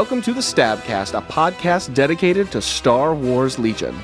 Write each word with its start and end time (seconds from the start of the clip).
Welcome 0.00 0.22
to 0.22 0.32
the 0.32 0.40
Stabcast, 0.40 1.12
a 1.12 1.20
podcast 1.20 1.92
dedicated 1.92 2.50
to 2.52 2.62
Star 2.62 3.14
Wars 3.14 3.58
Legion. 3.58 3.94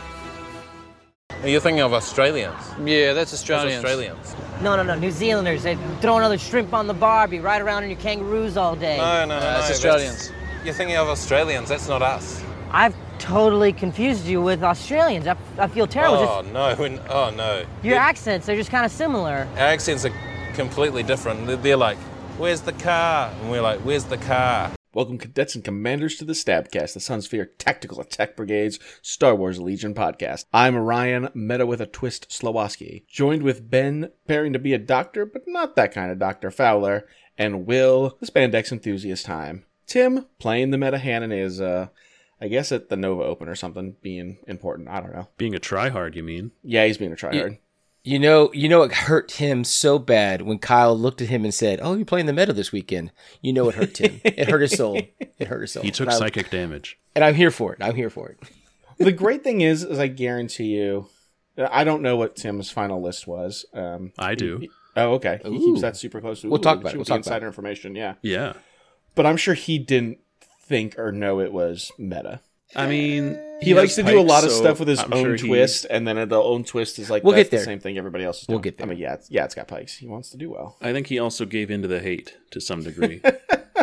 You're 1.43 1.59
thinking 1.59 1.81
of 1.81 1.95
Australians. 1.95 2.55
Yeah, 2.85 3.15
that's 3.15 3.31
Those 3.31 3.41
Australians. 3.41 3.83
Australians. 3.83 4.37
No, 4.61 4.77
no, 4.77 4.83
no. 4.83 4.95
New 4.95 5.11
Zealanders, 5.11 5.63
they 5.63 5.77
throw 6.03 6.19
another 6.19 6.37
shrimp 6.37 6.75
on 6.75 6.87
the 6.87 6.93
barbie, 6.93 7.41
ride 7.41 7.63
around 7.63 7.85
in 7.85 7.89
your 7.89 7.99
kangaroos 7.99 8.59
all 8.59 8.77
day. 8.77 8.99
No, 8.99 9.25
no, 9.25 9.41
no. 9.41 9.47
Uh, 9.47 9.53
no, 9.55 9.59
it's 9.61 9.71
Australians. 9.71 10.33
You're 10.67 10.75
thinking 10.75 10.99
of 10.99 11.09
Australians. 11.09 11.71
That's 11.71 11.89
not 11.89 12.03
us. 12.03 12.45
I've 12.73 12.95
totally 13.19 13.73
confused 13.73 14.27
you 14.27 14.43
with 14.43 14.63
Australians. 14.63 15.27
I, 15.27 15.35
I 15.57 15.67
feel 15.67 15.87
terrible. 15.87 16.19
Oh 16.19 16.43
no. 16.43 16.75
when- 16.77 17.01
Oh 17.09 17.31
no. 17.31 17.65
Your 17.83 17.95
Your 17.95 17.99
accents, 17.99 18.45
they're 18.45 18.55
just 18.57 18.71
kind 18.71 18.85
of 18.85 18.93
similar. 18.93 19.49
our 19.55 19.61
accents 19.61 20.05
are 20.05 20.13
completely 20.53 21.03
different. 21.05 21.47
They're, 21.47 21.57
they're 21.57 21.77
like, 21.79 21.97
"Where's 22.37 22.61
the 22.61 22.75
car?" 22.75 23.33
And 23.41 23.51
we're 23.51 23.63
like, 23.63 23.81
"Where's 23.81 24.05
the 24.05 24.19
car?" 24.19 24.73
Welcome, 24.97 25.19
cadets 25.19 25.55
and 25.55 25.63
commanders, 25.63 26.17
to 26.17 26.25
the 26.25 26.33
Stabcast, 26.33 26.95
the 26.95 27.01
Sunsphere 27.01 27.51
Tactical 27.59 28.01
Attack 28.01 28.35
Brigade's 28.35 28.79
Star 29.03 29.35
Wars 29.35 29.61
Legion 29.61 29.93
podcast. 29.93 30.47
I'm 30.55 30.75
Orion, 30.75 31.29
meta 31.35 31.67
with 31.67 31.83
a 31.83 31.87
twist 31.87 32.31
Slowoski, 32.31 33.07
joined 33.07 33.43
with 33.43 33.71
Ben, 33.71 34.09
preparing 34.25 34.55
to 34.55 34.59
be 34.59 34.73
a 34.73 34.79
doctor, 34.79 35.27
but 35.27 35.43
not 35.47 35.77
that 35.77 35.93
kind 35.93 36.11
of 36.11 36.19
Dr. 36.19 36.51
Fowler, 36.51 37.07
and 37.37 37.67
Will, 37.67 38.17
the 38.21 38.27
spandex 38.27 38.73
enthusiast 38.73 39.27
time. 39.27 39.67
Tim, 39.87 40.25
playing 40.39 40.71
the 40.71 40.79
meta 40.79 40.97
Hannon, 40.97 41.31
is, 41.31 41.61
uh, 41.61 41.89
I 42.41 42.49
guess 42.49 42.73
at 42.73 42.89
the 42.89 42.97
Nova 42.97 43.23
Open 43.23 43.51
or 43.51 43.55
something, 43.55 43.97
being 44.01 44.39
important. 44.49 44.89
I 44.89 45.01
don't 45.01 45.13
know. 45.13 45.29
Being 45.37 45.55
a 45.55 45.61
tryhard, 45.61 46.15
you 46.15 46.23
mean? 46.23 46.53
Yeah, 46.63 46.87
he's 46.87 46.97
being 46.97 47.13
a 47.13 47.17
tryhard. 47.17 47.59
You 48.07 48.21
know, 48.21 48.53
you 48.53 48.69
know, 48.69 48.83
it 48.85 48.93
hurt 48.93 49.33
him 49.33 49.65
so 49.65 49.99
bad 49.99 50.43
when 50.43 50.61
Kyle 50.61 50.97
looked 50.97 51.21
at 51.21 51.29
him 51.29 51.43
and 51.43 51.53
said, 51.53 51.81
"Oh, 51.83 51.95
you're 51.95 52.05
playing 52.07 52.27
the 52.27 52.33
meta 52.33 52.53
this 52.53 52.71
weekend." 52.71 53.11
You 53.43 53.53
know, 53.53 53.69
it 53.69 53.75
hurt 53.75 53.99
him. 53.99 54.21
it 54.25 54.49
hurt 54.49 54.61
his 54.63 54.77
soul. 54.77 55.01
It 55.39 55.49
hurt 55.49 55.61
his 55.63 55.73
soul. 55.73 55.83
He 55.83 55.91
took 55.91 56.07
and, 56.07 56.15
I, 56.15 56.19
psychic 56.19 56.49
damage. 56.49 56.99
and 57.15 57.23
I'm 57.23 57.35
here 57.35 57.51
for 57.51 57.75
it. 57.75 57.81
I'm 57.83 57.95
here 57.97 58.09
for 58.09 58.29
it. 58.31 58.39
the 58.97 59.13
great 59.13 59.43
thing 59.45 59.61
is, 59.61 59.83
is 59.83 59.99
I 59.99 60.07
guarantee 60.07 60.67
you, 60.77 61.09
I 61.59 61.85
don't 61.85 62.01
know 62.01 62.17
what 62.17 62.37
Tim's 62.37 62.71
final 62.71 63.03
list 63.03 63.27
was. 63.27 63.67
Um, 63.75 64.13
I 64.19 64.35
do. 64.35 64.59
he- 64.59 64.71
oh, 64.97 65.15
okay. 65.15 65.41
He 65.45 65.49
Ooh. 65.51 65.59
keeps 65.59 65.81
that 65.83 65.97
super 65.97 66.21
close. 66.23 66.41
to 66.43 66.49
We'll 66.49 66.59
Ooh, 66.61 66.63
talk 66.63 66.77
look 66.77 66.83
about 66.85 66.89
at 66.91 66.95
it. 66.95 66.99
We'll 66.99 67.05
talk 67.05 67.23
the 67.25 67.29
about 67.29 67.35
insider 67.35 67.47
information. 67.49 67.97
Yeah, 67.97 68.15
Yeah. 68.23 68.55
but 69.17 69.27
I'm 69.27 69.37
sure 69.37 69.53
he 69.55 69.79
didn't 69.79 70.19
think 70.63 70.97
or 70.99 71.13
know 71.13 71.41
it 71.41 71.53
was 71.53 71.91
meta. 71.99 72.41
I 72.75 72.87
mean, 72.89 73.39
He, 73.61 73.71
has 73.71 73.77
likes 73.79 73.95
to 73.95 74.03
do 74.03 74.19
a 74.19 74.23
lot 74.23 74.45
of 74.45 74.51
so 74.51 74.57
stuff 74.61 74.79
with 74.81 74.89
his 74.89 74.99
I'm 74.99 75.13
own 75.13 75.23
sure 75.25 75.37
he- 75.37 75.47
twist, 75.49 75.87
and 75.89 76.07
then 76.07 76.29
the 76.29 76.43
own 76.43 76.65
twist 76.65 76.99
is 76.99 77.09
like 77.09 77.23
We'll 77.23 77.35
that's 77.35 77.45
get 77.45 77.51
there. 77.53 77.61
the 77.61 77.65
same 77.67 77.81
thing 77.81 77.97
everybody 77.97 78.25
else 78.25 78.41
is 78.41 78.47
doing. 78.47 78.57
We'll 78.57 78.63
get 78.63 78.79
there. 78.79 78.87
I 78.87 78.91
mean, 78.91 78.99
yeah, 78.99 79.15
it's, 79.15 79.31
yeah, 79.31 79.45
it's 79.45 79.55
got 79.55 79.69
Pykes. 79.69 79.97
He 79.99 80.09
wants 80.09 80.31
to 80.31 80.37
do 80.37 80.51
well. 80.51 80.77
I 80.83 80.93
think 80.93 81.07
he 81.07 81.19
also 81.19 81.45
gave 81.47 81.71
in 81.71 81.83
to 81.83 81.89
the 81.89 82.01
hate 82.01 82.37
to 82.51 82.61
some 82.61 82.83
degree. 82.83 83.23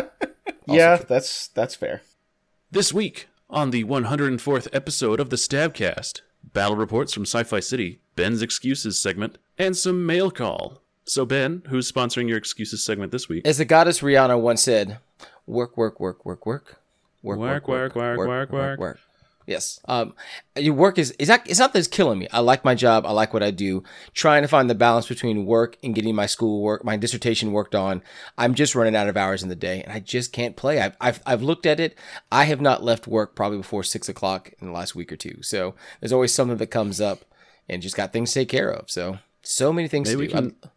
yeah, 0.66 0.96
that's 0.96 1.48
that's 1.48 1.74
fair. 1.74 2.02
this 2.70 2.92
week 2.92 3.28
on 3.50 3.70
the 3.70 3.84
104th 3.84 4.68
episode 4.72 5.20
of 5.20 5.30
the 5.30 5.36
Stabcast, 5.36 6.22
battle 6.52 6.76
reports 6.76 7.12
from 7.12 7.24
Sci-Fi 7.24 7.60
City, 7.60 8.00
Ben's 8.16 8.42
excuses 8.42 8.98
segment, 8.98 9.38
and 9.58 9.76
some 9.76 10.04
mail 10.06 10.30
call. 10.30 10.80
So 11.04 11.26
Ben, 11.26 11.62
who's 11.68 11.90
sponsoring 11.90 12.28
your 12.28 12.38
excuses 12.38 12.82
segment 12.82 13.12
this 13.12 13.28
week? 13.28 13.46
As 13.46 13.58
the 13.58 13.64
goddess 13.66 14.00
Rihanna 14.00 14.40
once 14.40 14.62
said, 14.62 14.98
"Work, 15.46 15.76
work, 15.76 16.00
work, 16.00 16.24
work, 16.24 16.46
work, 16.46 16.80
Work, 17.24 17.38
work, 17.38 17.68
work, 17.68 17.96
work, 17.96 18.18
work. 18.18 18.52
work." 18.52 18.78
work. 18.78 18.98
Yes. 19.46 19.78
Um, 19.86 20.14
your 20.56 20.74
work 20.74 20.98
is 20.98 21.10
is 21.12 21.28
that 21.28 21.48
it's 21.48 21.58
not 21.58 21.72
that 21.72 21.78
it's 21.78 21.88
killing 21.88 22.18
me. 22.18 22.28
I 22.32 22.40
like 22.40 22.64
my 22.64 22.74
job. 22.74 23.04
I 23.04 23.10
like 23.10 23.34
what 23.34 23.42
I 23.42 23.50
do. 23.50 23.82
Trying 24.14 24.42
to 24.42 24.48
find 24.48 24.70
the 24.70 24.74
balance 24.74 25.06
between 25.06 25.44
work 25.44 25.76
and 25.82 25.94
getting 25.94 26.14
my 26.14 26.26
school 26.26 26.62
work, 26.62 26.84
my 26.84 26.96
dissertation 26.96 27.52
worked 27.52 27.74
on. 27.74 28.02
I'm 28.38 28.54
just 28.54 28.74
running 28.74 28.96
out 28.96 29.08
of 29.08 29.16
hours 29.16 29.42
in 29.42 29.50
the 29.50 29.56
day, 29.56 29.82
and 29.82 29.92
I 29.92 30.00
just 30.00 30.32
can't 30.32 30.56
play. 30.56 30.80
I've 30.80 30.96
I've, 31.00 31.22
I've 31.26 31.42
looked 31.42 31.66
at 31.66 31.78
it. 31.78 31.98
I 32.32 32.44
have 32.44 32.60
not 32.60 32.82
left 32.82 33.06
work 33.06 33.34
probably 33.34 33.58
before 33.58 33.82
six 33.82 34.08
o'clock 34.08 34.50
in 34.60 34.68
the 34.68 34.72
last 34.72 34.94
week 34.94 35.12
or 35.12 35.16
two. 35.16 35.42
So 35.42 35.74
there's 36.00 36.12
always 36.12 36.32
something 36.32 36.56
that 36.56 36.68
comes 36.68 37.00
up, 37.00 37.24
and 37.68 37.82
just 37.82 37.96
got 37.96 38.12
things 38.12 38.32
to 38.32 38.40
take 38.40 38.48
care 38.48 38.70
of. 38.70 38.90
So 38.90 39.18
so 39.42 39.72
many 39.74 39.88
things 39.88 40.08
Maybe 40.08 40.28
to 40.28 40.34
we 40.36 40.42
do. 40.42 40.50
can 40.50 40.70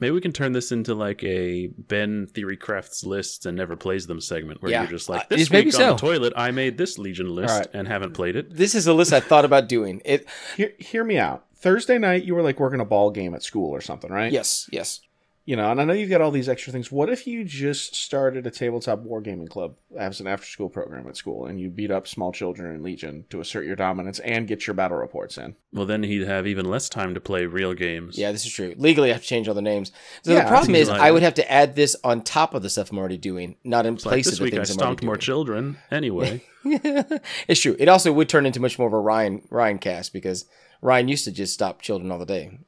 maybe 0.00 0.12
we 0.12 0.20
can 0.20 0.32
turn 0.32 0.52
this 0.52 0.72
into 0.72 0.94
like 0.94 1.22
a 1.24 1.66
Ben 1.76 2.26
theory 2.26 2.56
crafts 2.56 3.04
lists 3.04 3.46
and 3.46 3.56
never 3.56 3.76
plays 3.76 4.06
them 4.06 4.20
segment 4.20 4.62
where 4.62 4.70
Yeah. 4.70 4.82
you're 4.82 4.90
just 4.90 5.08
like 5.08 5.22
Uh, 5.22 5.26
this 5.30 5.38
just 5.40 5.50
week 5.50 5.58
maybe 5.66 5.68
on 5.68 5.72
so. 5.72 5.92
the 5.94 5.98
toilet 5.98 6.32
I 6.36 6.50
made 6.50 6.78
this 6.78 6.98
Legion 6.98 7.34
list 7.34 7.52
All 7.52 7.58
right. 7.60 7.68
and 7.74 7.88
haven't 7.88 8.12
played 8.12 8.36
it. 8.36 8.54
this 8.54 8.74
is 8.74 8.86
a 8.86 8.92
list 8.94 9.12
I 9.12 9.20
thought 9.20 9.44
about 9.44 9.68
doing. 9.68 10.00
It 10.04 10.26
Hear, 10.56 10.72
hear 10.78 11.04
me 11.04 11.18
out. 11.18 11.44
Thursday 11.56 11.98
night, 11.98 12.22
you 12.24 12.34
were 12.36 12.42
like 12.42 12.60
working 12.60 12.78
a 12.80 12.84
ball 12.84 13.10
game 13.10 13.34
at 13.34 13.42
school 13.42 13.70
or 13.74 13.80
something, 13.80 14.10
right? 14.12 14.30
yes, 14.32 14.68
yes. 14.70 15.00
You 15.48 15.56
know, 15.56 15.70
and 15.70 15.80
I 15.80 15.84
know 15.84 15.94
you've 15.94 16.10
got 16.10 16.20
all 16.20 16.30
these 16.30 16.50
extra 16.50 16.74
things. 16.74 16.92
What 16.92 17.08
if 17.08 17.26
you 17.26 17.42
just 17.42 17.94
started 17.94 18.46
a 18.46 18.50
tabletop 18.50 19.02
wargaming 19.02 19.48
club 19.48 19.76
as 19.96 20.20
an 20.20 20.26
after 20.26 20.46
school 20.46 20.68
program 20.68 21.08
at 21.08 21.16
school 21.16 21.46
and 21.46 21.58
you 21.58 21.70
beat 21.70 21.90
up 21.90 22.06
small 22.06 22.32
children 22.32 22.74
in 22.74 22.82
Legion 22.82 23.24
to 23.30 23.40
assert 23.40 23.64
your 23.64 23.74
dominance 23.74 24.18
and 24.18 24.46
get 24.46 24.66
your 24.66 24.74
battle 24.74 24.98
reports 24.98 25.38
in? 25.38 25.56
Well, 25.72 25.86
then 25.86 26.02
he'd 26.02 26.26
have 26.26 26.46
even 26.46 26.66
less 26.66 26.90
time 26.90 27.14
to 27.14 27.20
play 27.20 27.46
real 27.46 27.72
games. 27.72 28.18
Yeah, 28.18 28.30
this 28.30 28.44
is 28.44 28.52
true. 28.52 28.74
Legally, 28.76 29.08
I 29.08 29.14
have 29.14 29.22
to 29.22 29.26
change 29.26 29.48
all 29.48 29.54
the 29.54 29.62
names. 29.62 29.90
So 30.22 30.34
Yeah, 30.34 30.42
the 30.42 30.48
problem 30.50 30.74
is, 30.74 30.90
like 30.90 31.00
I 31.00 31.10
would 31.10 31.22
have 31.22 31.32
to 31.36 31.50
add 31.50 31.74
this 31.74 31.96
on 32.04 32.20
top 32.20 32.52
of 32.52 32.60
the 32.60 32.68
stuff 32.68 32.92
I'm 32.92 32.98
already 32.98 33.16
doing, 33.16 33.56
not 33.64 33.86
in 33.86 33.94
It's 33.94 34.04
like 34.04 34.12
place 34.12 34.26
this 34.26 34.34
of 34.34 34.40
the 34.40 34.44
week 34.44 34.52
I 34.52 34.56
things 34.58 34.68
I'm 34.68 34.74
stomped 34.74 35.00
already 35.00 35.06
more 35.06 35.16
children 35.16 35.78
anyway. 35.90 36.44
it's 36.62 37.60
true. 37.62 37.74
It 37.78 37.88
also 37.88 38.12
would 38.12 38.28
turn 38.28 38.44
into 38.44 38.60
much 38.60 38.78
more 38.78 38.88
of 38.88 38.92
a 38.92 39.00
Ryan 39.00 39.40
Ryan 39.48 39.78
cast 39.78 40.12
because 40.12 40.44
Ryan 40.82 41.08
used 41.08 41.24
to 41.24 41.32
just 41.32 41.54
stop 41.54 41.80
children 41.80 42.12
all 42.12 42.18
the 42.18 42.26
day. 42.26 42.58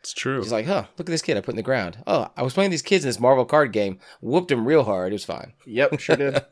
It's 0.00 0.12
true. 0.12 0.40
He's 0.42 0.52
like, 0.52 0.66
"Huh, 0.66 0.84
look 0.98 1.08
at 1.08 1.12
this 1.12 1.22
kid 1.22 1.36
I 1.36 1.40
put 1.40 1.52
in 1.52 1.56
the 1.56 1.62
ground. 1.62 2.02
Oh, 2.06 2.28
I 2.36 2.42
was 2.42 2.54
playing 2.54 2.70
these 2.70 2.82
kids 2.82 3.04
in 3.04 3.08
this 3.08 3.20
Marvel 3.20 3.44
card 3.44 3.72
game. 3.72 3.98
Whooped 4.20 4.50
him 4.50 4.66
real 4.66 4.84
hard. 4.84 5.12
It 5.12 5.16
was 5.16 5.24
fine." 5.24 5.52
Yep, 5.66 6.00
sure 6.00 6.16
did. 6.16 6.42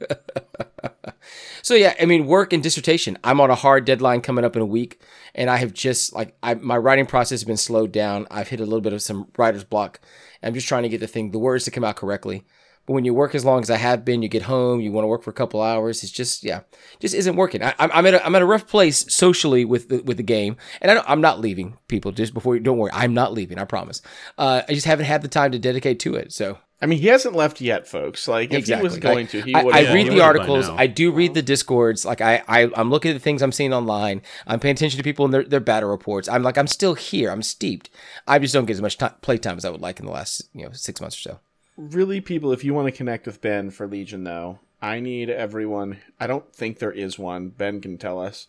So 1.62 1.74
yeah, 1.74 1.94
I 2.00 2.06
mean, 2.06 2.26
work 2.26 2.52
and 2.52 2.62
dissertation. 2.62 3.18
I'm 3.22 3.40
on 3.40 3.50
a 3.50 3.54
hard 3.54 3.84
deadline 3.84 4.20
coming 4.20 4.44
up 4.44 4.56
in 4.56 4.62
a 4.62 4.66
week, 4.66 5.00
and 5.34 5.50
I 5.50 5.56
have 5.56 5.74
just 5.74 6.14
like 6.14 6.34
I, 6.42 6.54
my 6.54 6.76
writing 6.76 7.06
process 7.06 7.40
has 7.40 7.44
been 7.44 7.56
slowed 7.56 7.92
down. 7.92 8.26
I've 8.30 8.48
hit 8.48 8.60
a 8.60 8.64
little 8.64 8.80
bit 8.80 8.92
of 8.92 9.02
some 9.02 9.28
writer's 9.36 9.64
block. 9.64 10.00
I'm 10.42 10.54
just 10.54 10.68
trying 10.68 10.84
to 10.84 10.88
get 10.88 11.00
the 11.00 11.06
thing, 11.06 11.30
the 11.30 11.38
words 11.38 11.64
to 11.64 11.70
come 11.70 11.84
out 11.84 11.96
correctly. 11.96 12.44
But 12.88 12.94
when 12.94 13.04
you 13.04 13.12
work 13.12 13.34
as 13.34 13.44
long 13.44 13.60
as 13.60 13.68
I 13.68 13.76
have 13.76 14.02
been, 14.02 14.22
you 14.22 14.30
get 14.30 14.44
home, 14.44 14.80
you 14.80 14.90
want 14.92 15.04
to 15.04 15.08
work 15.08 15.22
for 15.22 15.28
a 15.28 15.34
couple 15.34 15.60
hours. 15.60 16.02
It's 16.02 16.10
just 16.10 16.42
yeah, 16.42 16.60
just 17.00 17.14
isn't 17.14 17.36
working. 17.36 17.62
I, 17.62 17.74
I'm 17.78 17.90
I'm 17.92 18.06
at 18.06 18.14
a, 18.14 18.24
I'm 18.24 18.34
at 18.34 18.40
a 18.40 18.46
rough 18.46 18.66
place 18.66 19.04
socially 19.14 19.66
with 19.66 19.90
the, 19.90 19.98
with 20.00 20.16
the 20.16 20.22
game, 20.22 20.56
and 20.80 20.90
I 20.90 20.94
don't, 20.94 21.04
I'm 21.06 21.20
not 21.20 21.38
leaving. 21.38 21.76
People, 21.86 22.12
just 22.12 22.32
before 22.32 22.54
you 22.54 22.62
don't 22.62 22.78
worry, 22.78 22.90
I'm 22.94 23.12
not 23.12 23.34
leaving. 23.34 23.58
I 23.58 23.64
promise. 23.66 24.00
Uh, 24.38 24.62
I 24.66 24.72
just 24.72 24.86
haven't 24.86 25.04
had 25.04 25.20
the 25.20 25.28
time 25.28 25.52
to 25.52 25.58
dedicate 25.58 26.00
to 26.00 26.14
it. 26.14 26.32
So 26.32 26.56
I 26.80 26.86
mean, 26.86 26.98
he 27.00 27.08
hasn't 27.08 27.34
left 27.34 27.60
yet, 27.60 27.88
folks. 27.88 28.26
Like, 28.26 28.52
if 28.54 28.66
he 28.66 28.76
was 28.76 28.96
going 28.98 29.26
I- 29.26 29.30
to, 29.30 29.42
he 29.42 29.54
I, 29.54 29.64
would 29.64 29.74
I 29.74 29.82
have. 29.82 29.94
read 29.94 30.10
the 30.10 30.20
articles. 30.22 30.68
I 30.70 30.86
do 30.86 31.10
read 31.10 31.34
the 31.34 31.42
discords. 31.42 32.06
Like 32.06 32.22
I, 32.22 32.42
I, 32.48 32.70
I'm 32.74 32.88
looking 32.88 33.10
at 33.10 33.14
the 33.14 33.20
things 33.20 33.42
I'm 33.42 33.52
seeing 33.52 33.74
online. 33.74 34.22
I'm 34.46 34.60
paying 34.60 34.76
attention 34.76 34.96
to 34.96 35.04
people 35.04 35.26
and 35.26 35.34
their, 35.34 35.42
their 35.44 35.60
battle 35.60 35.90
reports. 35.90 36.26
I'm 36.26 36.42
like, 36.42 36.56
I'm 36.56 36.68
still 36.68 36.94
here. 36.94 37.30
I'm 37.30 37.42
steeped. 37.42 37.90
I 38.26 38.38
just 38.38 38.54
don't 38.54 38.64
get 38.64 38.74
as 38.74 38.80
much 38.82 38.96
ti 38.96 39.08
play 39.20 39.36
time 39.36 39.58
as 39.58 39.66
I 39.66 39.70
would 39.70 39.82
like 39.82 40.00
in 40.00 40.06
the 40.06 40.12
last, 40.12 40.48
you 40.54 40.64
know, 40.64 40.70
six 40.72 41.02
months 41.02 41.18
or 41.18 41.20
so. 41.20 41.40
Really 41.78 42.20
people 42.20 42.50
if 42.52 42.64
you 42.64 42.74
want 42.74 42.86
to 42.86 42.92
connect 42.92 43.24
with 43.24 43.40
ben 43.40 43.70
for 43.70 43.86
legion 43.86 44.24
though 44.24 44.58
i 44.82 44.98
need 44.98 45.30
everyone 45.30 45.96
i 46.18 46.26
don't 46.26 46.52
think 46.52 46.78
there 46.80 46.90
is 46.90 47.18
one 47.18 47.48
ben 47.50 47.80
can 47.80 47.96
tell 47.96 48.20
us 48.20 48.48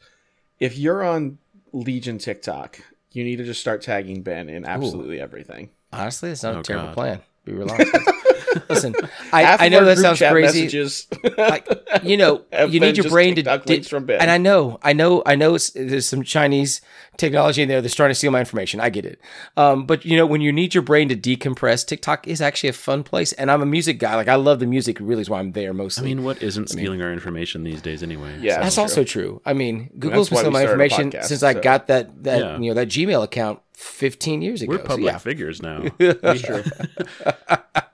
if 0.59 0.78
you're 0.79 1.03
on 1.03 1.38
legion 1.72 2.17
tiktok 2.17 2.79
you 3.12 3.23
need 3.23 3.35
to 3.38 3.44
just 3.44 3.62
start 3.62 3.84
tagging 3.84 4.23
ben 4.23 4.50
in 4.50 4.66
absolutely 4.66 5.19
everything 5.22 5.69
Honestly, 5.94 6.29
it's 6.29 6.44
not 6.44 6.56
Oh, 6.56 6.59
a 6.59 6.63
terrible 6.63 6.85
God. 6.90 6.93
plan. 6.93 7.22
Be 7.46 7.52
real 7.53 7.72
honest. 7.72 7.91
Listen, 8.69 8.96
I, 9.31 9.66
I 9.66 9.69
know 9.69 9.85
that 9.85 9.97
sounds 9.97 10.19
crazy. 10.19 10.61
messages 10.63 11.07
like 11.37 11.67
you 12.03 12.17
know 12.17 12.43
you 12.67 12.79
need 12.79 12.97
your 12.97 13.09
brain 13.09 13.35
to, 13.35 13.43
TikTok 13.43 13.66
di- 13.66 13.81
from 13.84 14.05
Ben. 14.05 14.22
and 14.22 14.31
i 14.31 14.37
know 14.37 14.79
i 14.84 14.93
know 14.93 15.22
i 15.25 15.35
know 15.35 15.55
it's, 15.55 15.69
there's 15.72 16.07
some 16.07 16.23
chinese 16.23 16.81
technology 17.17 17.61
in 17.61 17.67
there 17.67 17.81
that's 17.81 17.93
trying 17.96 18.09
to 18.09 18.16
steal 18.16 18.31
my 18.31 18.40
information 18.40 18.79
i 18.79 18.90
get 18.90 19.05
it 19.05 19.19
um, 19.57 19.85
but 19.85 20.05
you 20.05 20.16
know 20.17 20.25
when 20.25 20.41
you 20.41 20.51
need 20.51 20.73
your 20.73 20.81
brain 20.84 21.09
to 21.09 21.16
decompress 21.16 21.85
tiktok 21.85 22.28
is 22.28 22.41
actually 22.41 22.69
a 22.69 22.73
fun 22.73 23.03
place 23.03 23.34
and 23.34 23.51
i'm 23.51 23.61
a 23.61 23.66
music 23.66 23.99
guy 23.99 24.16
like 24.16 24.28
i 24.28 24.35
love 24.35 24.59
the 24.59 24.66
music 24.67 24.97
really 24.99 25.22
is 25.22 25.29
why 25.29 25.40
i'm 25.40 25.52
there 25.52 25.73
mostly. 25.73 26.11
I 26.11 26.13
mean, 26.16 26.23
what 26.23 26.41
isn't 26.41 26.69
stealing 26.69 27.02
our 27.02 27.11
information 27.11 27.63
these 27.63 27.81
days 27.81 28.02
anyway? 28.03 28.37
Yeah. 28.40 28.59
that's 28.61 28.75
true. 28.75 28.81
also 28.84 29.03
true 29.03 29.41
i 29.45 29.53
mean 29.53 29.90
google's 29.99 30.31
why 30.31 30.43
been 30.43 30.52
stealing 30.52 30.53
my 30.53 30.61
information 30.63 31.11
podcast, 31.11 31.25
since 31.25 31.43
i 31.43 31.53
got 31.53 31.87
that 31.87 32.23
that 32.23 32.40
Yeah. 32.40 32.57
you 32.59 32.69
know 32.69 32.75
that 32.75 32.87
gmail 32.87 33.23
account 33.23 33.59
15 33.75 34.41
years 34.41 34.61
ago 34.61 34.72
We're 34.72 34.79
So, 34.79 34.84
public 34.85 35.05
yeah. 35.13 35.17
figures 35.19 35.61
now. 35.61 35.85
That's 35.99 36.41
true. 36.41 36.63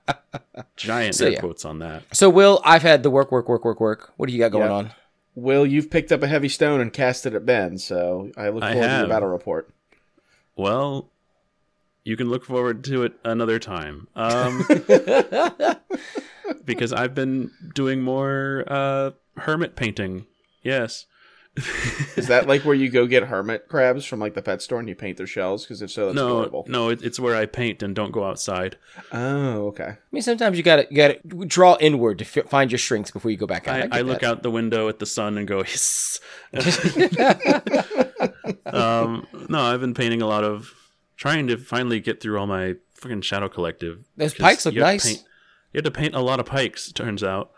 Giant 0.76 1.14
So, 1.14 1.26
air 1.26 1.32
yeah. 1.32 1.40
quotes 1.40 1.64
on 1.64 1.78
that. 1.80 2.02
so 2.12 2.28
will 2.30 2.60
i've 2.64 2.82
had 2.82 3.02
the 3.02 3.10
work 3.10 3.32
work 3.32 3.48
work 3.48 3.64
work 3.64 3.80
work 3.80 4.12
what 4.16 4.26
do 4.28 4.32
you 4.32 4.38
got 4.38 4.50
going 4.52 4.66
Yeah. 4.68 4.72
on 4.76 4.90
will 5.34 5.66
you've 5.66 5.90
picked 5.90 6.12
up 6.12 6.22
a 6.22 6.26
heavy 6.28 6.48
stone 6.48 6.80
and 6.80 6.92
cast 6.92 7.26
it 7.26 7.34
at 7.34 7.44
ben 7.46 7.78
so 7.78 8.30
i 8.36 8.48
look 8.48 8.62
I 8.62 8.72
forward 8.72 8.88
to 8.88 8.98
your 8.98 9.08
battle 9.08 9.28
report 9.28 9.70
Well, 10.56 11.08
you 12.04 12.16
can 12.16 12.28
look 12.30 12.44
forward 12.44 12.84
to 12.84 13.02
it 13.02 13.14
another 13.24 13.58
time. 13.58 14.06
Um, 14.14 14.64
because 16.64 16.92
I've 16.92 17.14
been 17.14 17.50
doing 17.74 18.00
more 18.02 18.64
uh, 18.68 19.10
hermit 19.38 19.76
painting. 19.76 20.26
Yes. 20.62 21.06
Is 22.16 22.26
that 22.28 22.46
like 22.46 22.64
where 22.66 22.74
you 22.74 22.90
go 22.90 23.06
get 23.06 23.22
hermit 23.24 23.66
crabs 23.68 24.04
from 24.04 24.20
like 24.20 24.34
the 24.34 24.42
pet 24.42 24.60
store 24.60 24.78
and 24.78 24.88
you 24.88 24.94
paint 24.94 25.16
their 25.16 25.26
shells? 25.26 25.64
Because 25.64 25.80
if 25.82 25.90
so, 25.90 26.06
that's 26.06 26.16
no, 26.16 26.38
adorable. 26.40 26.64
no, 26.68 26.90
it, 26.90 27.02
it's 27.02 27.18
where 27.18 27.34
I 27.34 27.46
paint 27.46 27.82
and 27.82 27.94
don't 27.94 28.10
go 28.12 28.24
outside. 28.24 28.76
Oh, 29.12 29.68
okay. 29.68 29.84
I 29.84 29.96
mean, 30.12 30.22
sometimes 30.22 30.56
you 30.58 30.62
gotta 30.62 30.86
you 30.90 30.96
gotta 30.96 31.18
draw 31.46 31.76
inward 31.80 32.18
to 32.18 32.24
fi- 32.24 32.42
find 32.42 32.70
your 32.70 32.78
shrinks 32.78 33.10
before 33.10 33.30
you 33.30 33.36
go 33.38 33.46
back 33.46 33.68
out. 33.68 33.76
I, 33.76 33.80
get 33.82 33.92
I 33.94 34.00
look 34.02 34.22
out 34.22 34.42
the 34.42 34.50
window 34.50 34.88
at 34.88 34.98
the 34.98 35.06
sun 35.06 35.38
and 35.38 35.48
go, 35.48 35.62
hiss. 35.62 36.20
um, 38.66 39.26
no, 39.48 39.60
I've 39.62 39.80
been 39.80 39.94
painting 39.94 40.22
a 40.22 40.26
lot 40.26 40.44
of, 40.44 40.72
trying 41.16 41.46
to 41.48 41.56
finally 41.56 42.00
get 42.00 42.20
through 42.22 42.38
all 42.38 42.46
my 42.46 42.74
fucking 42.94 43.22
Shadow 43.22 43.48
Collective. 43.48 44.04
Those 44.16 44.32
'cause 44.34 44.40
Pykes 44.42 44.66
look 44.66 44.74
you 44.74 44.82
have 44.82 44.88
to 44.88 44.92
nice. 44.94 45.04
paint- 45.16 45.24
you 45.72 45.78
have 45.78 45.84
to 45.84 45.90
paint 45.90 46.14
a 46.14 46.20
lot 46.20 46.40
of 46.40 46.46
Pykes. 46.46 46.92
Turns 46.92 47.22
out, 47.22 47.50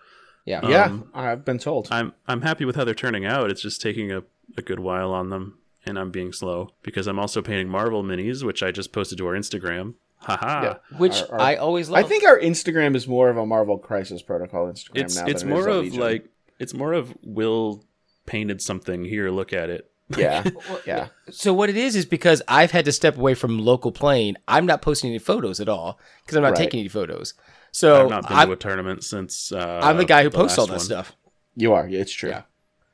Yeah. 0.49 0.61
Um, 0.61 0.71
Yeah, 0.71 0.99
I've 1.15 1.45
been 1.45 1.59
told. 1.59 1.89
I'm 1.91 2.13
I'm 2.27 2.43
happy 2.43 2.65
with 2.65 2.77
how 2.77 2.85
they're 2.85 2.95
turning 2.95 3.25
out. 3.25 3.51
It's 3.51 3.63
just 3.63 3.81
taking 3.81 4.11
a, 4.13 4.23
a 4.57 4.63
good 4.63 4.81
while 4.81 5.13
on 5.13 5.31
them, 5.31 5.59
and 5.87 5.99
I'm 5.99 6.11
being 6.11 6.33
slow 6.33 6.71
because 6.83 7.07
I'm 7.07 7.19
also 7.19 7.43
painting 7.43 7.69
Marvel 7.69 8.03
minis, 8.03 8.43
which 8.43 8.63
I 8.63 8.71
just 8.71 8.93
posted 8.93 9.19
to 9.19 9.27
our 9.27 9.35
Instagram. 9.35 9.95
Haha. 10.21 10.63
Yeah. 10.63 10.99
Which 10.99 11.23
Our- 11.23 11.33
our- 11.33 11.41
I 11.41 11.55
always 11.57 11.89
love. 11.91 12.05
I 12.05 12.09
think 12.09 12.25
our 12.25 12.39
Instagram 12.39 12.97
is 12.97 13.07
more 13.07 13.29
of 13.31 13.37
a 13.37 13.47
Marvel 13.47 13.79
Crisis 13.79 14.21
Protocol 14.23 14.67
Instagram 14.67 14.91
It's 15.05 15.17
now. 15.17 15.27
it's 15.27 15.43
than 15.43 15.51
more 15.51 15.69
a 15.69 15.73
of 15.75 15.85
Legion. 15.85 16.01
like 16.01 16.29
it's 16.59 16.75
more 16.75 16.93
of 16.93 17.15
Will 17.23 17.85
painted 18.27 18.61
something 18.61 19.05
here. 19.05 19.31
Look 19.31 19.53
at 19.53 19.71
it. 19.71 19.91
yeah, 20.17 20.43
yeah. 20.87 21.09
so. 21.31 21.53
What 21.53 21.69
it 21.69 21.77
is 21.77 21.95
is 21.95 22.07
because 22.07 22.41
I've 22.49 22.71
had 22.71 22.87
to 22.87 22.93
step 22.93 23.19
away 23.19 23.35
from 23.35 23.59
local 23.59 23.93
playing. 23.93 24.37
I'm 24.49 24.65
not 24.65 24.81
posting 24.81 25.11
any 25.11 25.19
photos 25.19 25.61
at 25.61 25.69
all 25.69 25.99
because 26.25 26.35
I'm 26.37 26.43
not 26.43 26.53
Right. 26.53 26.57
taking 26.65 26.81
any 26.81 26.89
photos. 26.89 27.35
So 27.73 28.05
I've 28.05 28.11
not 28.11 28.29
been 28.29 28.37
I'm, 28.37 28.49
to 28.49 28.53
a 28.53 28.57
tournament 28.57 29.05
since. 29.05 29.53
Uh, 29.53 29.81
I'm 29.83 29.97
the 29.97 30.05
guy 30.05 30.23
who 30.23 30.31
posts 30.31 30.59
all 30.59 30.67
last 30.67 30.89
that 30.89 30.95
one. 30.97 31.05
stuff. 31.05 31.17
You 31.55 31.73
are. 31.75 31.89
Yeah, 31.89 32.01
it's 32.01 32.13
true. 32.13 32.31
Yeah. 32.31 32.43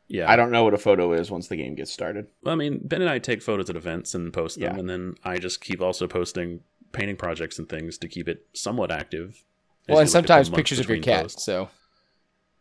Yeah, 0.06 0.30
I 0.30 0.36
don't 0.36 0.50
know 0.50 0.64
what 0.64 0.74
a 0.74 0.78
photo 0.78 1.14
is 1.14 1.30
once 1.30 1.48
the 1.48 1.56
game 1.56 1.74
gets 1.74 1.90
started. 1.90 2.26
Well, 2.42 2.52
I 2.52 2.56
mean, 2.56 2.80
Ben 2.84 3.00
and 3.00 3.10
I 3.10 3.18
take 3.18 3.40
photos 3.40 3.70
at 3.70 3.76
events 3.76 4.14
and 4.14 4.32
post 4.32 4.60
them, 4.60 4.74
Yeah. 4.74 4.78
and 4.78 4.88
then 4.88 5.14
I 5.24 5.38
just 5.38 5.62
keep 5.62 5.80
also 5.80 6.06
posting 6.06 6.60
painting 6.92 7.16
projects 7.16 7.58
and 7.58 7.66
things 7.68 7.96
to 7.98 8.08
keep 8.08 8.28
it 8.28 8.46
somewhat 8.52 8.90
active. 8.90 9.42
Well, 9.88 9.98
and 9.98 10.06
look 10.08 10.16
at 10.16 10.22
the 10.24 10.28
sometimes 10.28 10.50
pictures 10.50 10.78
of 10.78 10.88
your 10.88 10.98
cat. 10.98 11.22
posts. 11.22 11.42
So 11.42 11.70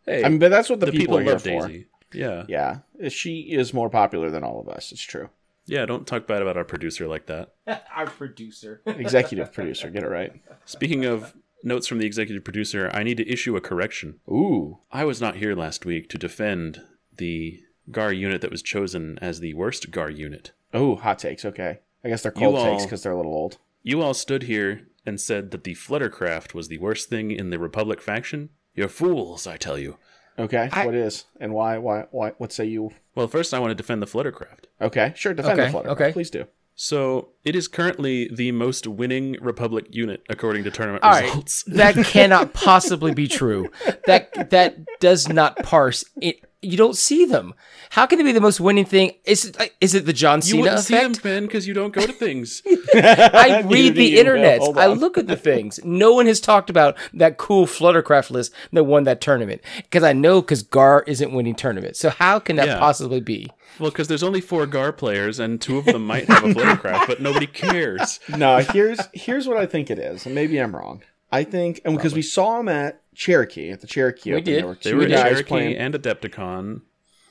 Hey, 0.06 0.24
I 0.24 0.30
mean, 0.30 0.40
but 0.40 0.52
that's 0.52 0.70
what 0.70 0.80
the, 0.80 0.88
the 0.88 0.92
people, 0.94 1.18
people, 1.18 1.30
are 1.30 1.34
love 1.34 1.42
for. 1.42 1.68
Daisy. 1.68 1.88
Yeah. 2.14 2.46
yeah, 2.48 2.80
Yeah, 3.00 3.10
she 3.10 3.42
is 3.42 3.74
more 3.74 3.90
popular 3.90 4.30
than 4.30 4.44
all 4.44 4.60
of 4.60 4.70
us. 4.70 4.92
It's 4.92 5.02
true. 5.02 5.30
Yeah, 5.66 5.86
don't 5.86 6.06
talk 6.06 6.28
bad 6.28 6.42
about 6.42 6.58
our 6.58 6.66
producer 6.66 7.08
like 7.08 7.26
that. 7.28 7.54
our 7.96 8.06
producer. 8.06 8.82
Executive 8.86 9.52
producer, 9.54 9.90
get 9.90 10.04
it 10.04 10.10
right. 10.10 10.34
Speaking 10.66 11.06
of 11.06 11.34
notes 11.64 11.88
from 11.88 11.98
the 12.00 12.06
executive 12.06 12.44
producer, 12.44 12.90
I 12.94 13.04
need 13.04 13.18
to 13.18 13.30
issue 13.32 13.56
a 13.56 13.62
correction. 13.62 14.20
Ooh, 14.30 14.80
I 14.92 15.06
was 15.06 15.22
not 15.22 15.38
here 15.38 15.56
last 15.56 15.86
week 15.86 16.10
to 16.10 16.18
defend 16.18 16.82
the 17.18 17.60
GAR 17.92 18.12
unit 18.14 18.42
that 18.42 18.52
was 18.52 18.62
chosen 18.62 19.18
as 19.22 19.40
the 19.40 19.54
worst 19.54 19.92
GAR 19.92 20.10
unit. 20.10 20.52
oh, 20.74 20.96
hot 20.96 21.20
takes. 21.20 21.46
Okay, 21.46 21.80
I 22.04 22.10
guess 22.10 22.24
they're 22.24 22.34
You 22.36 22.42
cold 22.42 22.56
all- 22.58 22.72
takes 22.72 22.84
because 22.86 23.04
they're 23.04 23.12
a 23.12 23.18
little 23.18 23.34
old. 23.34 23.58
You 23.84 24.02
all 24.02 24.14
stood 24.14 24.44
here 24.44 24.88
and 25.06 25.20
said 25.20 25.52
that 25.52 25.64
the 25.66 25.76
Fluttercraft 25.76 26.54
was 26.54 26.68
the 26.70 26.78
worst 26.78 27.10
thing 27.10 27.32
in 27.32 27.50
the 27.50 27.60
Republic 27.60 28.02
faction. 28.02 28.50
You're 28.74 28.88
fools, 28.88 29.46
I 29.46 29.58
tell 29.58 29.78
you. 29.78 29.98
Okay, 30.40 30.70
I- 30.72 30.86
what 30.86 30.96
is 30.96 31.26
and 31.40 31.54
why? 31.54 31.78
Why? 31.78 32.06
Why? 32.12 32.30
What 32.38 32.52
say 32.54 32.66
you? 32.66 32.92
Well, 33.14 33.28
first 33.28 33.54
I 33.54 33.60
want 33.60 33.72
to 33.72 33.76
defend 33.76 34.02
the 34.02 34.08
Fluttercraft. 34.08 34.66
Okay, 34.82 35.14
sure. 35.16 35.34
Defend 35.34 35.60
the 35.60 35.64
Okay, 35.64 35.72
flutter. 35.72 35.90
okay. 35.90 36.12
please 36.12 36.30
do. 36.32 36.46
So 36.76 37.30
it 37.44 37.56
is 37.56 37.68
currently 37.68 38.30
the 38.34 38.52
most 38.52 38.88
winning 38.88 39.38
Republic 39.42 39.86
unit 39.90 40.24
according 40.30 40.64
to 40.64 40.72
tournament 40.72 41.04
All 41.04 41.12
right, 41.12 41.26
results. 41.26 41.64
that 41.68 41.96
cannot 42.06 42.54
possibly 42.54 43.14
be 43.14 43.28
true. 43.28 43.70
That 44.08 44.50
that 44.50 44.78
does 45.00 45.30
not 45.30 45.58
parse. 45.58 46.04
It, 46.22 46.42
you 46.64 46.78
don't 46.78 46.96
see 46.98 47.26
them. 47.26 47.54
How 47.92 48.06
can 48.06 48.20
it 48.20 48.24
be 48.24 48.32
the 48.32 48.42
most 48.42 48.60
winning 48.60 48.86
thing? 48.86 49.12
Is 49.26 49.46
it, 49.46 49.60
like, 49.60 49.76
is 49.82 49.94
it 49.94 50.06
the 50.06 50.14
John 50.14 50.42
Cena 50.42 50.56
You 50.58 50.62
Cena 50.64 50.64
wouldn't 50.72 50.86
see 50.86 50.96
them, 50.96 51.12
effect? 51.12 51.24
Ben, 51.24 51.44
because 51.46 51.68
you 51.68 51.74
don't 51.74 51.94
go 51.94 52.06
to 52.06 52.14
things. 52.14 52.62
I 52.96 53.62
read 53.66 53.96
the 53.96 54.18
internet. 54.20 54.62
I 54.76 54.88
look 54.88 55.18
at 55.18 55.28
the 55.28 55.36
things. 55.50 55.80
No 55.84 56.14
one 56.14 56.26
has 56.28 56.40
talked 56.40 56.70
about 56.70 56.98
that 57.14 57.38
cool 57.38 57.66
Fluttercraft 57.66 58.32
list 58.32 58.54
that 58.72 58.84
won 58.86 59.04
that 59.04 59.22
tournament 59.22 59.62
because 59.78 60.04
I 60.04 60.14
know 60.14 60.42
because 60.42 60.64
Gar 60.64 61.04
isn't 61.08 61.34
winning 61.34 61.56
tournaments. 61.56 62.00
So 62.00 62.10
how 62.10 62.40
can 62.40 62.56
that 62.56 62.68
Yeah. 62.68 62.80
possibly 62.80 63.20
be? 63.20 63.50
well, 63.80 63.90
because 63.90 64.08
there's 64.08 64.24
only 64.24 64.40
four 64.42 64.66
Gar 64.68 64.94
players, 64.94 65.40
and 65.40 65.60
two 65.60 65.78
of 65.80 65.86
them 65.86 66.06
might 66.06 66.26
have 66.28 66.44
a 66.44 66.48
Fluttercraft, 66.50 67.08
but 67.08 67.22
nobody 67.22 67.48
cares. 67.48 68.20
No, 68.30 68.58
here's 68.60 69.00
here's 69.14 69.48
what 69.48 69.58
I 69.58 69.66
think 69.66 69.90
it 69.90 69.98
is, 69.98 70.26
and 70.28 70.36
maybe 70.36 70.60
I'm 70.60 70.76
wrong. 70.76 71.02
I 71.34 71.44
think, 71.44 71.82
and 71.84 71.96
because 71.98 72.14
we 72.14 72.22
saw 72.22 72.58
them 72.58 72.70
at 72.70 73.02
Cherokee 73.16 73.72
at 73.72 73.82
the 73.82 73.88
Cherokee, 73.88 74.32
We 74.32 74.36
Open, 74.36 74.46
did. 74.46 74.60
There 74.60 74.68
were 74.68 74.76
They 74.82 74.94
were 74.94 75.06
guys 75.08 75.24
Cherokee 75.32 75.44
playing. 75.48 75.78
and 75.78 75.94
Adepticon. 75.96 76.82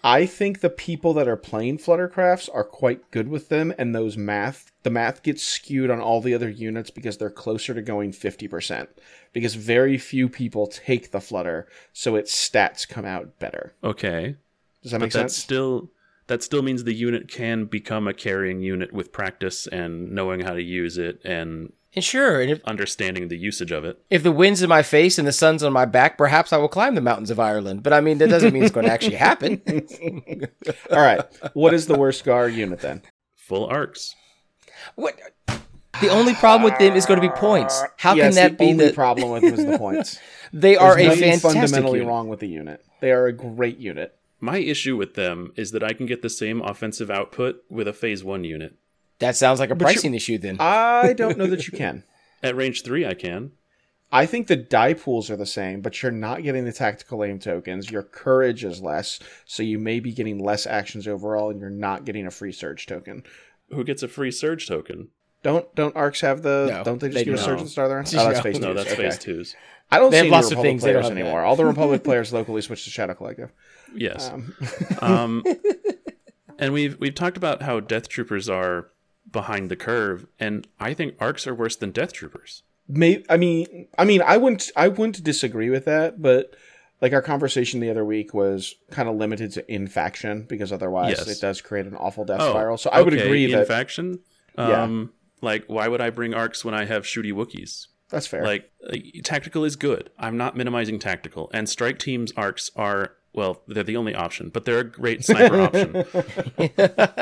I 0.04 0.26
think 0.26 0.60
the 0.60 0.70
people 0.70 1.14
that 1.14 1.28
are 1.28 1.36
playing 1.36 1.78
Fluttercrafts 1.78 2.48
are 2.52 2.64
quite 2.64 3.08
good 3.12 3.28
with 3.28 3.48
them, 3.48 3.72
and 3.78 3.94
those 3.94 4.16
math, 4.16 4.72
the 4.82 4.90
math 4.90 5.22
gets 5.22 5.44
skewed 5.44 5.90
on 5.90 6.00
all 6.00 6.20
the 6.20 6.34
other 6.34 6.48
units 6.50 6.90
because 6.90 7.16
they're 7.18 7.30
closer 7.30 7.72
to 7.74 7.80
going 7.82 8.10
50%. 8.10 8.88
Because 9.32 9.54
very 9.54 9.96
few 9.98 10.28
people 10.28 10.66
take 10.66 11.12
the 11.12 11.20
Flutter, 11.20 11.68
so 11.92 12.16
its 12.16 12.34
stats 12.34 12.88
come 12.88 13.04
out 13.04 13.38
better. 13.38 13.74
Okay, 13.84 14.34
Does 14.82 14.90
that 14.90 14.98
but 14.98 15.04
make 15.06 15.12
that 15.12 15.30
sense? 15.30 15.36
still 15.36 15.90
that 16.26 16.42
still 16.42 16.62
means 16.62 16.82
the 16.84 16.94
unit 16.94 17.28
can 17.28 17.66
become 17.66 18.08
a 18.08 18.14
carrying 18.14 18.60
unit 18.60 18.92
with 18.92 19.12
practice 19.12 19.66
and 19.68 20.10
knowing 20.12 20.40
how 20.40 20.54
to 20.54 20.62
use 20.62 20.98
it 20.98 21.20
and 21.24 21.72
And 21.94 22.02
sure, 22.02 22.40
and 22.40 22.50
if, 22.50 22.64
understanding 22.64 23.28
the 23.28 23.36
usage 23.36 23.70
of 23.70 23.84
it. 23.84 24.02
if 24.08 24.22
the 24.22 24.32
wind's 24.32 24.62
in 24.62 24.68
my 24.70 24.82
face 24.82 25.18
and 25.18 25.28
the 25.28 25.32
sun's 25.32 25.62
on 25.62 25.74
my 25.74 25.84
back, 25.84 26.16
perhaps 26.16 26.52
I 26.52 26.56
will 26.56 26.68
climb 26.68 26.94
the 26.94 27.02
mountains 27.02 27.30
of 27.30 27.38
Ireland. 27.38 27.82
But 27.82 27.92
I 27.92 28.00
mean, 28.00 28.16
that 28.18 28.28
doesn't 28.28 28.54
mean 28.54 28.62
it's 28.62 28.72
going 28.72 28.86
to 28.86 28.92
actually 28.92 29.16
happen. 29.16 29.60
all 30.90 31.00
right. 31.02 31.20
What 31.52 31.74
is 31.74 31.86
the 31.86 31.98
worst 31.98 32.24
Gar 32.24 32.48
unit 32.48 32.80
then? 32.80 33.02
Full 33.36 33.66
arcs. 33.66 34.14
what? 34.94 35.18
The 36.00 36.08
only 36.08 36.32
problem 36.34 36.62
with 36.62 36.78
them 36.78 36.96
is 36.96 37.04
going 37.04 37.20
to 37.20 37.28
be 37.28 37.34
points. 37.34 37.82
How 37.98 38.14
yes, 38.14 38.34
can 38.34 38.34
that 38.36 38.58
the 38.58 38.64
be 38.64 38.70
only 38.70 38.86
the? 38.88 38.92
problem 38.94 39.30
with 39.30 39.42
them 39.42 39.54
is 39.54 39.66
the 39.66 39.76
points. 39.76 40.18
they 40.52 40.76
are 40.76 40.96
There's 40.96 41.06
a 41.06 41.08
nothing 41.10 41.22
fantastic 41.40 41.60
fundamentally 41.60 41.98
unit. 41.98 42.08
wrong 42.08 42.28
with 42.28 42.40
the 42.40 42.48
unit. 42.48 42.82
They 43.00 43.12
are 43.12 43.26
a 43.26 43.32
great 43.32 43.76
unit. 43.76 44.16
My 44.40 44.56
issue 44.56 44.96
with 44.96 45.14
them 45.14 45.52
is 45.56 45.70
that 45.72 45.84
I 45.84 45.92
can 45.92 46.06
get 46.06 46.22
the 46.22 46.30
same 46.30 46.62
offensive 46.62 47.10
output 47.10 47.62
with 47.68 47.86
a 47.86 47.92
phase 47.92 48.24
one 48.24 48.42
unit. 48.44 48.76
That 49.22 49.36
sounds 49.36 49.58
like 49.60 49.70
a 49.70 49.74
you- 49.74 49.78
pricing 49.78 50.14
issue 50.14 50.36
then. 50.38 50.58
I 50.60 51.12
don't 51.16 51.38
know 51.38 51.46
that 51.46 51.66
you 51.66 51.76
can. 51.76 52.04
At 52.42 52.54
range 52.56 52.82
three, 52.82 53.06
I 53.06 53.14
can. 53.14 53.52
I 54.14 54.26
think 54.26 54.46
the 54.46 54.56
die 54.56 54.92
pools 54.92 55.30
are 55.30 55.36
the 55.36 55.46
same, 55.46 55.80
but 55.80 56.02
you're 56.02 56.12
not 56.12 56.42
getting 56.42 56.66
the 56.66 56.72
tactical 56.72 57.24
aim 57.24 57.38
tokens. 57.38 57.90
Your 57.90 58.02
courage 58.02 58.62
is 58.62 58.82
less, 58.82 59.18
so 59.46 59.62
you 59.62 59.78
may 59.78 60.00
be 60.00 60.12
getting 60.12 60.38
less 60.38 60.66
actions 60.66 61.08
overall, 61.08 61.48
and 61.50 61.58
you're 61.58 61.70
not 61.70 62.04
getting 62.04 62.26
a 62.26 62.30
free 62.30 62.52
surge 62.52 62.84
token. 62.86 63.22
Who 63.70 63.84
gets 63.84 64.02
a 64.02 64.08
free 64.08 64.30
surge 64.30 64.68
token? 64.68 65.08
Don't 65.42 65.74
don't 65.74 65.96
arcs 65.96 66.20
have 66.20 66.42
the? 66.42 66.66
No, 66.70 66.84
don't 66.84 67.00
they 67.00 67.08
just 67.08 67.14
they 67.16 67.24
give 67.24 67.34
a 67.34 67.38
surge 67.38 67.52
not. 67.52 67.60
and 67.62 67.70
star 67.70 67.88
there? 67.88 67.98
Oh, 68.06 68.16
No. 68.16 68.24
that's 68.28 68.40
phase 68.40 68.58
No, 68.60 68.74
twos. 68.74 68.76
that's 68.76 68.92
Okay. 68.92 69.02
phase 69.02 69.18
twos. 69.18 69.56
I 69.90 69.98
don't 69.98 70.10
They 70.10 70.16
see 70.16 70.18
have 70.18 70.24
any 70.26 70.30
lots 70.32 70.46
of 70.46 70.50
Republic 70.52 70.68
things 70.70 70.82
players 70.82 71.06
have 71.06 71.14
that. 71.14 71.20
anymore. 71.20 71.42
All 71.42 71.56
the 71.56 71.64
Republic 71.74 72.04
players 72.04 72.32
locally 72.34 72.60
switched 72.60 72.84
to 72.84 72.90
Shadow 72.90 73.14
Collective. 73.14 73.50
Yes. 73.94 74.30
Um, 74.30 74.54
Um, 75.00 75.44
and 76.58 76.72
we've 76.72 76.98
we've 77.00 77.14
talked 77.14 77.36
about 77.36 77.62
how 77.62 77.80
Death 77.80 78.08
Troopers 78.08 78.48
are 78.48 78.88
behind 79.32 79.70
the 79.70 79.76
curve, 79.76 80.26
and 80.38 80.66
I 80.78 80.94
think 80.94 81.14
arcs 81.18 81.46
are 81.46 81.54
worse 81.54 81.76
than 81.76 81.90
Death 81.90 82.12
Troopers. 82.12 82.62
May 82.88 83.24
I 83.28 83.36
mean 83.36 83.88
I 83.98 84.04
mean 84.04 84.22
I 84.22 84.36
wouldn't 84.36 84.70
I 84.76 84.88
wouldn't 84.88 85.22
disagree 85.24 85.70
with 85.70 85.84
that, 85.86 86.20
but 86.20 86.54
like 87.00 87.12
our 87.12 87.22
conversation 87.22 87.80
the 87.80 87.90
other 87.90 88.04
week 88.04 88.34
was 88.34 88.74
kind 88.90 89.08
of 89.08 89.16
limited 89.16 89.52
to 89.52 89.72
in 89.72 89.86
faction 89.88 90.42
because 90.48 90.72
otherwise 90.72 91.16
Yes. 91.18 91.28
it 91.28 91.40
does 91.40 91.60
create 91.60 91.86
an 91.86 91.96
awful 91.96 92.24
death 92.24 92.40
Oh, 92.40 92.50
spiral. 92.50 92.76
So 92.76 92.90
I 92.90 93.00
would 93.02 93.14
okay, 93.14 93.24
agree 93.24 93.44
in 93.44 93.52
that 93.52 93.66
faction. 93.68 94.20
Yeah. 94.58 94.82
Um, 94.82 95.12
like 95.40 95.64
why 95.66 95.88
would 95.88 96.00
I 96.00 96.10
bring 96.10 96.34
arcs 96.34 96.64
when 96.64 96.74
I 96.74 96.84
have 96.84 97.04
shooty 97.04 97.32
Wookiees? 97.32 97.86
that's 98.10 98.26
fair. 98.26 98.44
Like 98.44 98.70
uh, 98.86 98.96
tactical 99.24 99.64
is 99.64 99.74
good. 99.76 100.10
I'm 100.18 100.36
not 100.36 100.54
minimizing 100.56 100.98
tactical, 100.98 101.50
and 101.54 101.68
strike 101.68 101.98
teams 101.98 102.30
arcs 102.36 102.70
are 102.76 103.12
well, 103.34 103.62
they're 103.66 103.82
the 103.82 103.96
only 103.96 104.14
option, 104.14 104.50
but 104.50 104.64
they're 104.64 104.80
a 104.80 104.84
great 104.84 105.24
sniper 105.24 105.60
option. 105.62 105.94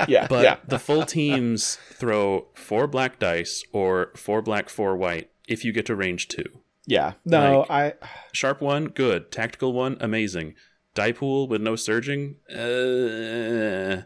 yeah, 0.08 0.26
But 0.28 0.42
yeah. 0.44 0.56
the 0.66 0.78
full 0.78 1.04
teams 1.04 1.76
throw 1.92 2.46
four 2.54 2.86
black 2.86 3.18
dice 3.18 3.62
or 3.72 4.10
four 4.16 4.42
black, 4.42 4.68
four 4.68 4.96
white 4.96 5.30
if 5.48 5.64
you 5.64 5.72
get 5.72 5.86
to 5.86 5.94
range 5.96 6.28
two. 6.28 6.44
Yeah. 6.86 7.12
No, 7.24 7.60
Like- 7.68 7.70
I 7.70 8.06
Sharp 8.32 8.60
one, 8.60 8.86
good. 8.86 9.30
Tactical 9.30 9.72
one, 9.72 9.96
amazing. 10.00 10.54
Die 10.94 11.12
pool 11.12 11.46
with 11.46 11.60
no 11.62 11.76
surging, 11.76 12.36
uh, 12.50 14.02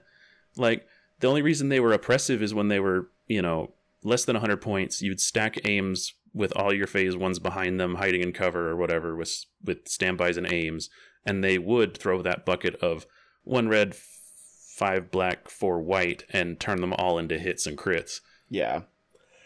like 0.57 0.87
the 1.21 1.27
only 1.29 1.41
reason 1.43 1.69
they 1.69 1.81
were 1.81 1.93
oppressive 1.93 2.43
is 2.43 2.53
when 2.55 2.69
they 2.69 2.79
were, 2.81 3.09
you 3.27 3.41
know, 3.41 3.73
less 4.03 4.25
than 4.27 4.35
100 4.35 4.59
points. 4.59 5.01
You'd 5.01 5.21
stack 5.21 5.67
aims 5.67 6.13
with 6.35 6.55
all 6.57 6.75
your 6.75 6.87
phase 6.87 7.17
ones 7.17 7.39
behind 7.39 7.81
them, 7.81 7.95
hiding 7.95 8.23
in 8.23 8.33
cover 8.33 8.69
or 8.69 8.77
whatever, 8.77 9.17
with 9.17 9.45
with 9.65 9.89
standbys 9.89 10.37
and 10.37 10.51
aims, 10.53 10.91
and 11.27 11.43
they 11.43 11.59
would 11.59 11.97
throw 11.97 12.23
that 12.23 12.45
bucket 12.45 12.75
of 12.77 13.07
one 13.45 13.69
red, 13.69 13.95
five 13.95 15.11
black, 15.11 15.49
four 15.49 15.81
white, 15.81 16.25
and 16.31 16.59
turn 16.61 16.81
them 16.81 16.93
all 16.95 17.19
into 17.19 17.39
hits 17.39 17.67
and 17.67 17.77
crits. 17.79 18.21
yeah. 18.49 18.83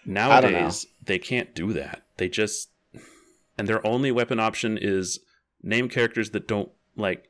Nowadays, 0.04 0.86
they 1.04 1.18
can't 1.18 1.54
do 1.54 1.72
that. 1.74 2.02
They 2.16 2.28
just 2.30 2.70
and 3.58 3.68
their 3.68 3.84
only 3.86 4.10
weapon 4.10 4.40
option 4.40 4.78
is 4.80 5.20
name 5.62 5.88
characters 5.88 6.30
that 6.30 6.48
don't 6.48 6.70
like 6.96 7.28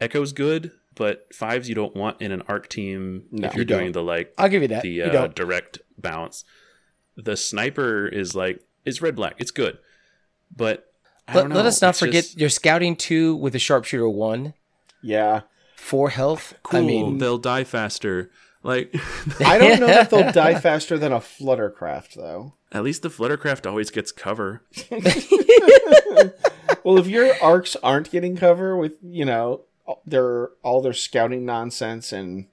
Echo's 0.00 0.32
good, 0.32 0.72
but 0.94 1.26
fives 1.32 1.68
you 1.70 1.74
don't 1.74 1.96
want 1.96 2.20
in 2.20 2.32
an 2.32 2.42
arc 2.46 2.68
team 2.68 3.24
No, 3.30 3.46
if 3.48 3.54
you're 3.54 3.60
you 3.62 3.64
doing 3.66 3.92
the 3.92 4.02
like 4.02 4.34
I'll 4.36 4.48
give 4.50 4.62
you 4.62 4.68
that. 4.68 4.82
the 4.82 5.02
uh, 5.02 5.26
direct 5.28 5.78
bounce. 5.96 6.44
The 7.16 7.36
sniper 7.36 8.06
is 8.06 8.34
like 8.34 8.62
it's 8.84 9.00
red 9.00 9.16
black. 9.16 9.36
It's 9.38 9.50
good, 9.50 9.78
but 10.54 10.92
Let, 11.34 11.50
let 11.50 11.66
us 11.66 11.80
not 11.82 11.90
it's 11.90 11.98
forget 11.98 12.24
just- 12.24 12.38
you're 12.38 12.48
scouting 12.48 12.96
two 12.96 13.36
with 13.36 13.54
a 13.54 13.58
sharpshooter 13.58 14.08
one, 14.08 14.54
Yeah. 15.02 15.42
four 15.76 16.10
health. 16.10 16.54
cool. 16.62 16.80
I 16.80 16.82
mean, 16.82 17.18
they'll 17.18 17.38
die 17.38 17.64
faster. 17.64 18.30
Like 18.62 18.94
I 19.44 19.56
don't 19.58 19.78
know 19.80 19.86
that 19.86 20.10
they'll 20.10 20.32
die 20.32 20.58
faster 20.58 20.98
than 20.98 21.12
a 21.12 21.20
fluttercraft 21.20 22.14
though. 22.14 22.54
at 22.72 22.82
least 22.82 23.02
the 23.02 23.08
fluttercraft 23.08 23.66
always 23.68 23.90
gets 23.90 24.10
cover. 24.12 24.62
Well, 26.84 26.98
if 26.98 27.06
your 27.06 27.34
arcs 27.42 27.76
aren't 27.82 28.10
getting 28.10 28.36
cover 28.36 28.76
with, 28.76 28.92
you 29.02 29.24
know, 29.24 29.62
their 30.06 30.50
all 30.62 30.80
their 30.80 30.92
scouting 30.92 31.44
nonsense 31.44 32.12
and 32.12 32.46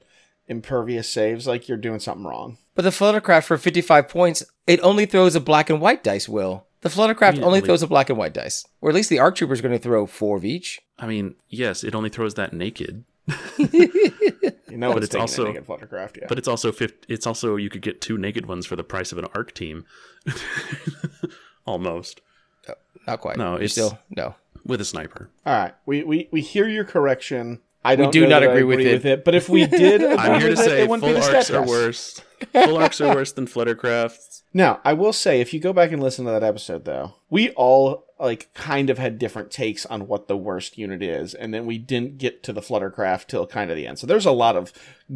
impervious 0.48 1.08
saves, 1.10 1.48
like 1.48 1.68
you're 1.70 1.78
doing 1.78 2.00
something 2.00 2.26
wrong. 2.26 2.58
but 2.76 2.82
the 2.84 2.90
Fluttercraft 2.90 3.44
for 3.46 3.58
55 3.58 4.10
points, 4.10 4.44
it 4.68 4.80
only 4.82 5.06
throws 5.06 5.36
a 5.36 5.40
black 5.40 5.70
and 5.70 5.80
white 5.80 6.04
dice, 6.04 6.28
Will. 6.28 6.66
The 6.86 6.92
Fluttercraft 6.92 7.38
Yeah, 7.38 7.46
only 7.46 7.62
like- 7.62 7.66
throws 7.66 7.82
a 7.82 7.88
black 7.88 8.10
and 8.12 8.18
white 8.20 8.34
dice. 8.36 8.64
Or 8.80 8.90
at 8.90 8.96
least 8.96 9.10
the 9.10 9.18
Arc 9.18 9.42
is 9.42 9.60
going 9.60 9.72
to 9.72 9.80
throw 9.80 10.06
four 10.06 10.38
of 10.38 10.46
each. 10.46 10.82
I 11.00 11.08
mean, 11.08 11.34
yes, 11.50 11.84
it 11.84 11.96
only 11.96 12.10
throws 12.10 12.36
that 12.36 12.54
naked, 12.54 13.06
You 13.58 14.78
know, 14.78 14.94
But 14.94 14.98
it's, 15.04 15.06
it's 15.06 15.12
taking 15.14 15.22
also- 15.22 15.46
a 15.46 15.48
naked 15.54 15.66
fluttercraft. 15.66 16.18
Yeah. 16.18 16.26
but 16.30 16.38
it's 16.38 16.48
also 16.48 16.72
50, 16.72 17.12
it's 17.12 17.26
also 17.26 17.56
you 17.56 17.72
could 17.72 17.82
get 17.82 18.02
two 18.02 18.20
naked 18.20 18.46
ones 18.46 18.68
for 18.68 18.76
the 18.76 18.84
price 18.84 19.12
of 19.12 19.18
an 19.18 19.26
arc 19.34 19.56
team. 19.56 19.84
Almost 21.66 22.22
oh, 22.70 22.74
Not 23.08 23.20
quite. 23.22 23.38
No, 23.38 23.54
You're 23.54 23.56
it's- 23.64 23.72
still 23.72 23.98
no. 24.12 24.36
with 24.64 24.80
a 24.80 24.86
sniper. 24.86 25.30
all 25.44 25.54
right, 25.58 25.74
we, 25.88 26.04
we 26.04 26.30
we 26.32 26.42
hear 26.42 26.68
your 26.68 26.84
correction. 26.86 27.62
I 27.86 27.96
don't 27.96 28.12
do 28.12 28.22
know 28.22 28.30
not 28.30 28.40
that 28.42 28.50
I 28.50 28.54
agree 28.54 28.64
with 28.64 29.06
it. 29.06 29.24
But 29.24 29.36
if 29.36 29.48
we 29.50 29.66
did, 29.66 30.02
agree 30.04 30.18
I'm 30.18 30.40
here 30.42 30.50
to 30.50 30.56
with 30.56 30.60
it, 30.60 30.64
say 30.64 30.82
it 30.84 30.90
wouldn't 30.90 31.04
be 31.04 31.20
full 31.20 31.30
the 31.30 31.36
arcs 31.36 31.50
are 31.52 31.62
Stabcast. 31.62 31.68
worse. 31.68 32.22
Full 32.54 32.78
arcs 32.78 33.02
are 33.02 33.16
worse 33.16 33.32
than 33.32 33.48
fluttercrafts. 33.48 34.32
Now, 34.56 34.80
I 34.86 34.94
will 34.94 35.12
say, 35.12 35.42
if 35.42 35.54
you 35.54 35.60
go 35.60 35.74
back 35.74 35.92
and 35.92 36.02
listen 36.02 36.24
to 36.24 36.32
that 36.32 36.42
episode, 36.42 36.86
though, 36.86 37.16
we 37.30 37.50
all 37.52 38.06
like 38.18 38.54
kind 38.54 38.90
of 38.90 38.98
had 38.98 39.20
different 39.20 39.52
takes 39.52 39.86
on 39.86 40.08
what 40.08 40.30
the 40.30 40.38
worst 40.38 40.78
unit 40.78 41.04
is, 41.04 41.34
and 41.34 41.54
then 41.54 41.66
we 41.66 41.78
didn't 41.78 42.18
get 42.18 42.42
to 42.44 42.54
the 42.54 42.62
Fluttercraft 42.62 43.28
till 43.28 43.46
kind 43.46 43.70
of 43.70 43.76
the 43.76 43.86
end. 43.86 44.00
So 44.00 44.08
there's 44.08 44.26
a 44.26 44.32
lot 44.32 44.56
of 44.56 44.72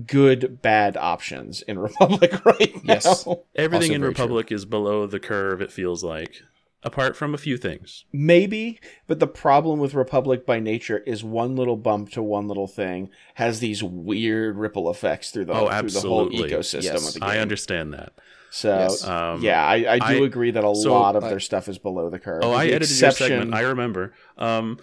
good, 0.06 0.62
bad 0.62 0.98
options 0.98 1.62
in 1.62 1.80
Republic 1.90 2.44
right 2.46 2.76
now. 2.84 2.96
Yes. 2.96 3.26
Everything 3.56 3.92
Also 3.92 3.94
in 3.94 4.02
very 4.02 4.14
true. 4.14 4.24
Republic 4.26 4.52
is 4.52 4.66
below 4.66 5.08
the 5.08 5.22
curve. 5.22 5.62
It 5.62 5.72
feels 5.72 6.04
like, 6.04 6.42
apart 6.84 7.16
from 7.16 7.34
a 7.34 7.38
few 7.38 7.58
things. 7.58 8.06
Maybe, 8.14 8.80
but 9.08 9.20
the 9.20 9.28
problem 9.28 9.80
with 9.80 9.94
Republic 9.94 10.46
by 10.46 10.60
nature 10.60 11.00
is 11.00 11.24
one 11.24 11.56
little 11.56 11.76
bump 11.78 12.10
to 12.12 12.24
one 12.24 12.48
little 12.48 12.68
thing 12.68 13.10
has 13.36 13.60
these 13.60 13.84
weird 13.84 14.56
ripple 14.58 14.90
effects 14.90 15.32
through 15.32 15.46
the, 15.46 15.54
Oh, 15.54 15.68
through 15.80 15.90
the 15.90 16.02
whole 16.02 16.30
ecosystem 16.30 16.84
Yes. 16.84 17.08
of 17.08 17.14
the 17.16 17.20
game. 17.20 17.30
I 17.30 17.40
understand 17.40 17.94
that. 17.94 18.14
So 18.52 18.70
Yes. 18.76 19.06
Um, 19.06 19.42
yeah, 19.44 19.64
I, 19.64 19.94
I 19.94 20.00
do 20.14 20.24
I- 20.24 20.26
agree 20.26 20.50
that 20.52 20.64
a 20.64 20.74
so, 20.76 20.92
lot 20.94 21.16
of 21.16 21.24
uh, 21.24 21.30
their 21.30 21.40
stuff 21.40 21.68
is 21.68 21.78
below 21.78 22.10
the 22.10 22.18
curve. 22.18 22.42
Oh, 22.44 22.50
with 22.52 22.58
I 22.60 22.66
edited 22.68 22.90
your 23.00 23.10
exception, 23.10 23.28
segment. 23.28 23.54
I 23.54 23.62
remember. 23.62 24.14
Um, 24.40 24.80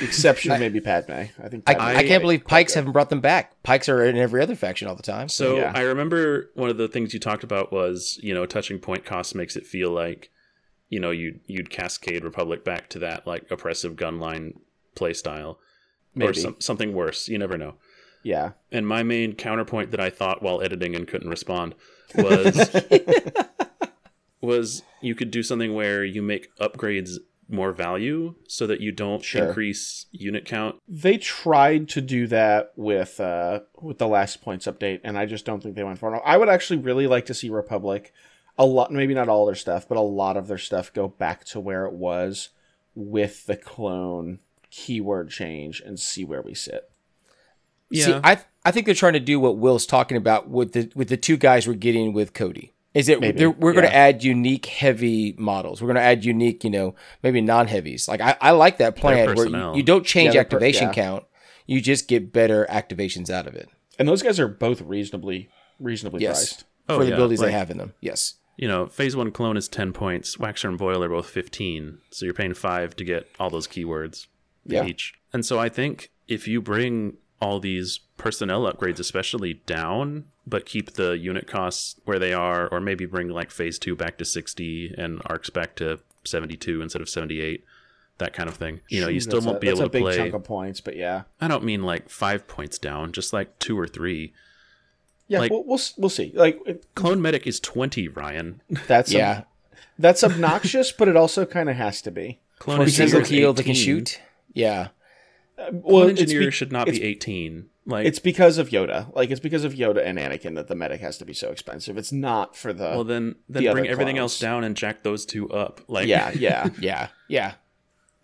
exception 0.00 0.52
maybe 0.60 0.80
Padme. 0.80 1.12
I 1.12 1.48
think 1.48 1.64
I, 1.66 1.74
Padme 1.74 1.82
I, 1.98 2.02
is 2.02 2.08
can't 2.08 2.22
believe 2.22 2.44
Pykes 2.46 2.72
good. 2.72 2.78
haven't 2.78 2.92
brought 2.92 3.10
them 3.10 3.20
back. 3.20 3.62
Pykes 3.62 3.88
are 3.88 4.02
in 4.04 4.16
every 4.16 4.40
other 4.40 4.54
faction 4.54 4.88
all 4.88 4.94
the 4.96 5.02
time. 5.02 5.28
so 5.28 5.56
Yeah. 5.56 5.72
I 5.74 5.82
remember 5.82 6.50
one 6.54 6.70
of 6.70 6.78
the 6.78 6.88
things 6.88 7.12
you 7.12 7.20
talked 7.20 7.44
about 7.44 7.72
was, 7.72 8.18
you 8.22 8.32
know, 8.32 8.46
touching 8.46 8.78
point 8.78 9.04
cost 9.04 9.34
makes 9.34 9.56
it 9.56 9.66
feel 9.66 9.90
like, 9.90 10.30
you 10.90 11.00
know, 11.00 11.10
you'd 11.10 11.40
you'd 11.46 11.70
cascade 11.70 12.22
Republic 12.24 12.64
back 12.64 12.90
to 12.90 12.98
that 12.98 13.26
like 13.26 13.50
oppressive 13.50 13.94
gunline 13.96 14.58
play 14.94 15.14
style, 15.14 15.58
or 16.20 16.34
some, 16.34 16.56
something 16.58 16.92
worse. 16.92 17.28
You 17.28 17.38
never 17.38 17.56
know. 17.56 17.76
Yeah. 18.22 18.50
And 18.70 18.86
my 18.86 19.02
main 19.02 19.34
counterpoint 19.34 19.92
that 19.92 20.00
I 20.00 20.10
thought 20.10 20.42
while 20.42 20.60
editing 20.60 20.94
and 20.94 21.08
couldn't 21.08 21.30
respond 21.30 21.74
was 22.14 22.70
was 24.42 24.82
you 25.00 25.14
could 25.14 25.30
do 25.30 25.42
something 25.42 25.74
where 25.74 26.04
you 26.04 26.22
make 26.22 26.54
upgrades 26.58 27.16
more 27.48 27.72
value 27.72 28.34
so 28.46 28.66
that 28.66 28.80
you 28.80 28.92
don't 28.92 29.24
Sure. 29.24 29.48
increase 29.48 30.06
unit 30.12 30.44
count. 30.44 30.76
They 30.86 31.18
tried 31.18 31.88
to 31.90 32.00
do 32.00 32.26
that 32.28 32.72
with 32.76 33.20
uh 33.20 33.60
with 33.80 33.98
the 33.98 34.08
last 34.08 34.40
points 34.42 34.66
update, 34.66 35.00
and 35.04 35.18
I 35.18 35.26
just 35.26 35.44
don't 35.44 35.62
think 35.62 35.74
they 35.74 35.84
went 35.84 35.98
far 35.98 36.10
enough. 36.10 36.22
I 36.24 36.36
would 36.36 36.48
actually 36.48 36.78
really 36.80 37.06
like 37.06 37.26
to 37.26 37.34
see 37.34 37.48
Republic 37.50 38.12
a 38.58 38.64
lot 38.66 38.92
maybe 38.92 39.14
not 39.14 39.28
all 39.28 39.46
their 39.46 39.54
stuff, 39.54 39.88
but 39.88 39.96
a 39.98 40.02
lot 40.02 40.36
of 40.36 40.48
their 40.48 40.58
stuff 40.58 40.92
go 40.92 41.08
back 41.08 41.44
to 41.46 41.60
where 41.60 41.86
it 41.86 41.92
was 41.94 42.50
with 42.94 43.46
the 43.46 43.56
clone 43.56 44.40
keyword 44.70 45.30
change 45.30 45.80
and 45.84 45.98
see 45.98 46.24
where 46.24 46.42
we 46.42 46.54
sit. 46.54 46.90
See, 47.92 48.12
I 48.12 48.38
I 48.64 48.70
think 48.70 48.86
they're 48.86 48.94
trying 48.94 49.14
to 49.14 49.20
do 49.20 49.40
what 49.40 49.56
Will's 49.56 49.86
talking 49.86 50.16
about 50.16 50.48
with 50.48 50.72
the 50.72 50.90
with 50.94 51.08
the 51.08 51.16
two 51.16 51.36
guys 51.36 51.66
we're 51.66 51.74
getting 51.74 52.12
with 52.12 52.32
Cody. 52.34 52.72
Is 52.92 53.08
it 53.08 53.20
Maybe, 53.20 53.38
they're- 53.38 53.50
we're 53.50 53.72
going 53.72 53.86
to 53.86 53.94
add 53.94 54.24
unique 54.24 54.66
heavy 54.66 55.32
models. 55.38 55.80
We're 55.80 55.86
going 55.86 55.94
to 55.96 56.02
add 56.02 56.24
unique, 56.24 56.64
you 56.64 56.70
know, 56.70 56.96
maybe 57.22 57.40
non 57.40 57.68
heavies. 57.68 58.08
Like 58.08 58.20
I, 58.20 58.36
I 58.40 58.50
like 58.50 58.78
that 58.78 58.96
plan 58.96 59.32
where 59.36 59.46
you, 59.46 59.76
you 59.76 59.82
don't 59.84 60.04
change 60.04 60.34
Yeah, 60.34 60.42
their 60.42 60.44
per- 60.44 60.56
activation 60.56 60.88
yeah. 60.88 60.92
count. 60.94 61.24
You 61.66 61.80
just 61.80 62.08
get 62.08 62.32
better 62.32 62.66
activations 62.68 63.30
out 63.30 63.46
of 63.46 63.54
it. 63.54 63.68
And 64.00 64.08
those 64.08 64.22
guys 64.24 64.40
are 64.40 64.48
both 64.48 64.80
reasonably 64.82 65.50
reasonably 65.78 66.22
Yes. 66.22 66.38
priced. 66.54 66.64
Oh, 66.88 66.98
for 66.98 67.04
the 67.04 67.12
abilities 67.12 67.38
like- 67.38 67.48
they 67.48 67.52
have 67.52 67.70
in 67.70 67.78
them. 67.78 67.94
Yes. 68.00 68.34
You 68.60 68.68
know, 68.68 68.86
phase 68.86 69.16
one 69.16 69.30
clone 69.30 69.56
is 69.56 69.68
10 69.68 69.92
points. 69.94 70.36
Waxer 70.36 70.68
and 70.68 70.76
Boil 70.76 71.02
are 71.02 71.08
both 71.08 71.30
15. 71.30 71.98
So 72.10 72.26
you're 72.26 72.34
paying 72.34 72.52
five 72.52 72.94
to 72.96 73.04
get 73.04 73.26
all 73.40 73.48
those 73.48 73.66
keywords 73.66 74.26
Yeah. 74.66 74.84
each. 74.84 75.14
And 75.32 75.46
so 75.46 75.58
I 75.58 75.70
think 75.70 76.10
if 76.28 76.46
you 76.46 76.60
bring 76.60 77.16
all 77.40 77.58
these 77.58 78.00
personnel 78.18 78.70
upgrades, 78.70 78.98
especially 79.00 79.54
down, 79.64 80.24
but 80.46 80.66
keep 80.66 80.92
the 80.92 81.12
unit 81.16 81.46
costs 81.46 81.96
where 82.04 82.18
they 82.18 82.34
are, 82.34 82.68
or 82.68 82.80
maybe 82.80 83.06
bring 83.06 83.28
like 83.28 83.50
phase 83.50 83.78
two 83.78 83.96
back 83.96 84.18
to 84.18 84.26
60 84.26 84.94
and 84.98 85.22
arcs 85.24 85.48
back 85.48 85.74
to 85.76 86.00
72 86.24 86.82
instead 86.82 87.00
of 87.00 87.08
78, 87.08 87.64
that 88.18 88.34
kind 88.34 88.50
of 88.50 88.56
thing. 88.56 88.80
You 88.90 89.00
know, 89.00 89.08
you 89.08 89.20
still 89.20 89.36
That's 89.40 89.46
won't 89.46 89.56
a, 89.56 89.60
be 89.60 89.66
that's 89.68 89.80
able 89.80 89.86
a 89.86 89.88
to 89.88 89.92
big 89.92 90.02
play. 90.02 90.16
chunk 90.18 90.34
of 90.34 90.44
points, 90.44 90.82
but 90.82 90.96
yeah. 90.96 91.22
I 91.40 91.48
don't 91.48 91.64
mean 91.64 91.82
like 91.82 92.10
five 92.10 92.46
points 92.46 92.78
down, 92.78 93.12
just 93.12 93.32
like 93.32 93.58
two 93.58 93.78
or 93.78 93.86
three. 93.86 94.34
Yeah, 95.30 95.38
Like- 95.38 95.50
we'll, 95.52 95.64
we'll 95.64 95.80
we'll 95.96 96.10
see. 96.10 96.32
Like 96.34 96.84
Clone 96.94 97.22
Medic 97.22 97.46
is 97.46 97.60
20, 97.60 98.08
Ryan. 98.08 98.60
that's 98.88 99.12
Yeah. 99.12 99.44
that's 99.98 100.24
obnoxious, 100.24 100.90
but 100.92 101.06
it 101.08 101.16
also 101.16 101.46
kind 101.46 101.70
of 101.70 101.76
has 101.76 102.02
to 102.02 102.10
be. 102.10 102.40
Clone 102.58 102.76
For 102.78 102.82
Engineer 102.82 103.08
single 103.08 103.20
is 103.22 103.28
heal 103.28 103.52
that 103.54 103.62
can 103.64 103.74
shoot. 103.74 104.20
Yeah. 104.52 104.88
Uh, 105.56 105.66
Clone 105.70 105.82
Well, 105.84 106.08
it's 106.08 106.20
Engineer 106.20 106.46
be- 106.48 106.50
should 106.50 106.72
not 106.72 106.86
be 106.88 107.02
18. 107.02 107.66
Like 107.86 108.06
It's 108.06 108.18
because 108.18 108.58
of 108.58 108.68
Yoda. 108.70 109.14
Like 109.16 109.30
it's 109.30 109.40
because 109.40 109.64
of 109.64 109.72
Yoda 109.74 110.04
and 110.04 110.18
Anakin 110.18 110.54
that 110.56 110.68
the 110.68 110.74
medic 110.74 111.00
has 111.00 111.16
to 111.18 111.24
be 111.24 111.32
so 111.32 111.50
expensive. 111.50 111.96
It's 111.96 112.12
not 112.12 112.54
for 112.56 112.72
the. 112.72 112.84
Well, 112.84 113.04
then, 113.04 113.36
then 113.48 113.64
the 113.64 113.72
bring 113.72 113.86
everything 113.88 114.16
clones. 114.16 114.32
else 114.32 114.38
down 114.38 114.64
and 114.64 114.76
jack 114.76 115.02
those 115.02 115.24
two 115.24 115.48
up. 115.50 115.80
Like, 115.88 116.06
yeah, 116.08 116.30
yeah. 116.34 116.68
Yeah. 116.80 117.08
Yeah. 117.28 117.52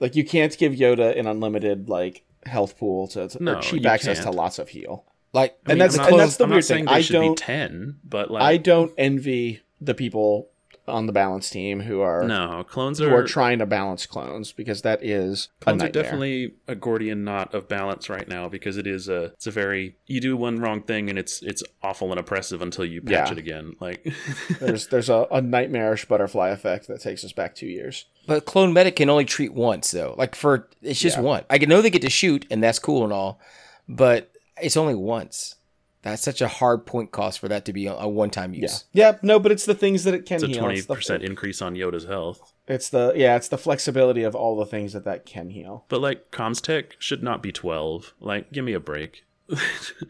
like 0.01 0.15
you 0.17 0.25
can't 0.25 0.57
give 0.59 0.73
Yoda 0.75 1.19
an 1.19 1.27
unlimited 1.27 1.89
like 1.89 2.25
health 2.45 2.77
pool 2.79 3.09
to, 3.09 3.29
to 3.29 3.43
No, 3.43 3.55
or 3.55 3.63
cheap 3.63 3.87
access 3.87 4.19
can't. 4.19 4.31
to 4.33 4.37
lots 4.37 4.59
of 4.59 4.69
heal. 4.71 5.05
Like 5.33 5.59
I 5.67 5.73
And 5.73 5.81
that's- 5.81 5.99
I'm 5.99 6.13
and 6.13 6.21
that's 6.21 6.37
the 6.37 6.45
I'm 6.45 6.51
weird 6.51 6.59
not 6.59 6.65
saying 6.65 6.85
thing. 6.87 6.93
They 6.95 6.99
I 6.99 7.01
should 7.03 7.13
don't- 7.15 7.31
be 7.39 7.43
ten, 7.43 7.97
but 8.05 8.31
like, 8.31 8.43
I 8.43 8.57
don't 8.57 8.93
envy 8.97 9.61
the 9.81 9.95
people 9.95 10.49
on 10.89 11.07
the 11.07 11.13
balance 11.13 11.51
team 11.51 11.81
who 11.81 12.01
are 12.01 12.23
no 12.23 12.63
clones 12.63 13.01
who 13.01 13.09
are 13.09 13.23
are 13.23 13.27
trying 13.27 13.59
to 13.59 13.67
balance 13.67 14.07
clones 14.07 14.53
because 14.53 14.83
that 14.83 15.03
is 15.05 15.49
a 15.61 15.65
clones 15.65 15.83
are 15.83 15.89
definitely 15.89 16.55
a 16.69 16.77
Gordian 16.77 17.25
knot 17.25 17.53
of 17.53 17.67
balance 17.69 18.09
right 18.09 18.29
now 18.29 18.49
because 18.49 18.77
it 18.77 18.87
is 18.87 19.09
a 19.09 19.25
it's 19.35 19.49
a 19.49 19.51
very 19.51 19.97
you 20.07 20.21
do 20.21 20.37
one 20.37 20.61
wrong 20.61 20.81
thing 20.83 21.11
and 21.11 21.19
it's 21.19 21.43
it's 21.43 21.65
awful 21.83 22.13
and 22.13 22.21
oppressive 22.21 22.63
until 22.63 22.85
you 22.85 23.03
patch 23.03 23.11
Yeah. 23.29 23.33
it 23.33 23.39
again. 23.39 23.75
Like, 23.81 24.07
there's 24.61 24.87
there's 24.87 25.09
a, 25.09 25.27
a 25.33 25.43
nightmarish 25.43 26.05
butterfly 26.05 26.51
effect 26.51 26.87
that 26.87 27.01
takes 27.01 27.25
us 27.25 27.33
back 27.33 27.57
two 27.57 27.67
years. 27.67 28.05
But 28.29 28.45
clone 28.45 28.73
medic 28.73 28.95
can 28.95 29.11
only 29.11 29.25
treat 29.25 29.53
once 29.55 29.91
though. 29.91 30.15
Like 30.17 30.37
for 30.37 30.69
it's 30.83 31.01
just 31.01 31.17
Yeah. 31.17 31.23
one. 31.23 31.45
I 31.51 31.59
know 31.59 31.83
they 31.83 31.91
get 31.91 32.03
to 32.03 32.11
shoot 32.11 32.47
and 32.49 32.63
that's 32.63 32.79
cool 32.79 33.03
and 33.03 33.13
all, 33.13 33.41
but 33.89 34.31
it's 34.61 34.77
only 34.77 34.95
once. 34.95 35.57
That's 36.03 36.23
such 36.23 36.41
a 36.41 36.47
hard 36.47 36.87
point 36.87 37.11
cost 37.11 37.41
for 37.41 37.49
that 37.49 37.65
to 37.65 37.73
be 37.73 37.87
a, 37.89 37.95
a 37.95 38.09
one-time 38.09 38.55
use. 38.55 38.85
yeah. 38.93 39.19
No, 39.23 39.41
but 39.41 39.51
it's 39.51 39.65
the 39.67 39.75
things 39.75 40.05
that 40.05 40.15
it 40.15 40.25
can 40.25 40.37
it's 40.37 40.45
a 40.45 40.47
heal. 40.49 40.61
twenty 40.61 40.77
It's 40.79 40.87
the- 40.87 40.95
percent 40.95 41.25
increase 41.25 41.61
on 41.61 41.75
Yoda's 41.75 42.05
health. 42.05 42.53
It's 42.69 42.89
the 42.89 43.13
yeah, 43.17 43.35
it's 43.37 43.49
the 43.49 43.59
flexibility 43.59 44.23
of 44.23 44.35
all 44.37 44.57
the 44.57 44.67
things 44.67 44.93
that 44.93 45.05
that 45.05 45.27
can 45.27 45.51
heal. 45.51 45.85
But 45.89 46.01
like, 46.01 46.31
comms 46.31 46.61
tech 46.63 46.95
should 47.01 47.23
not 47.25 47.43
be 47.43 47.51
twelve. 47.53 48.15
Like, 48.21 48.53
give 48.53 48.65
me 48.65 48.73
a 48.73 48.81
break. 48.81 49.25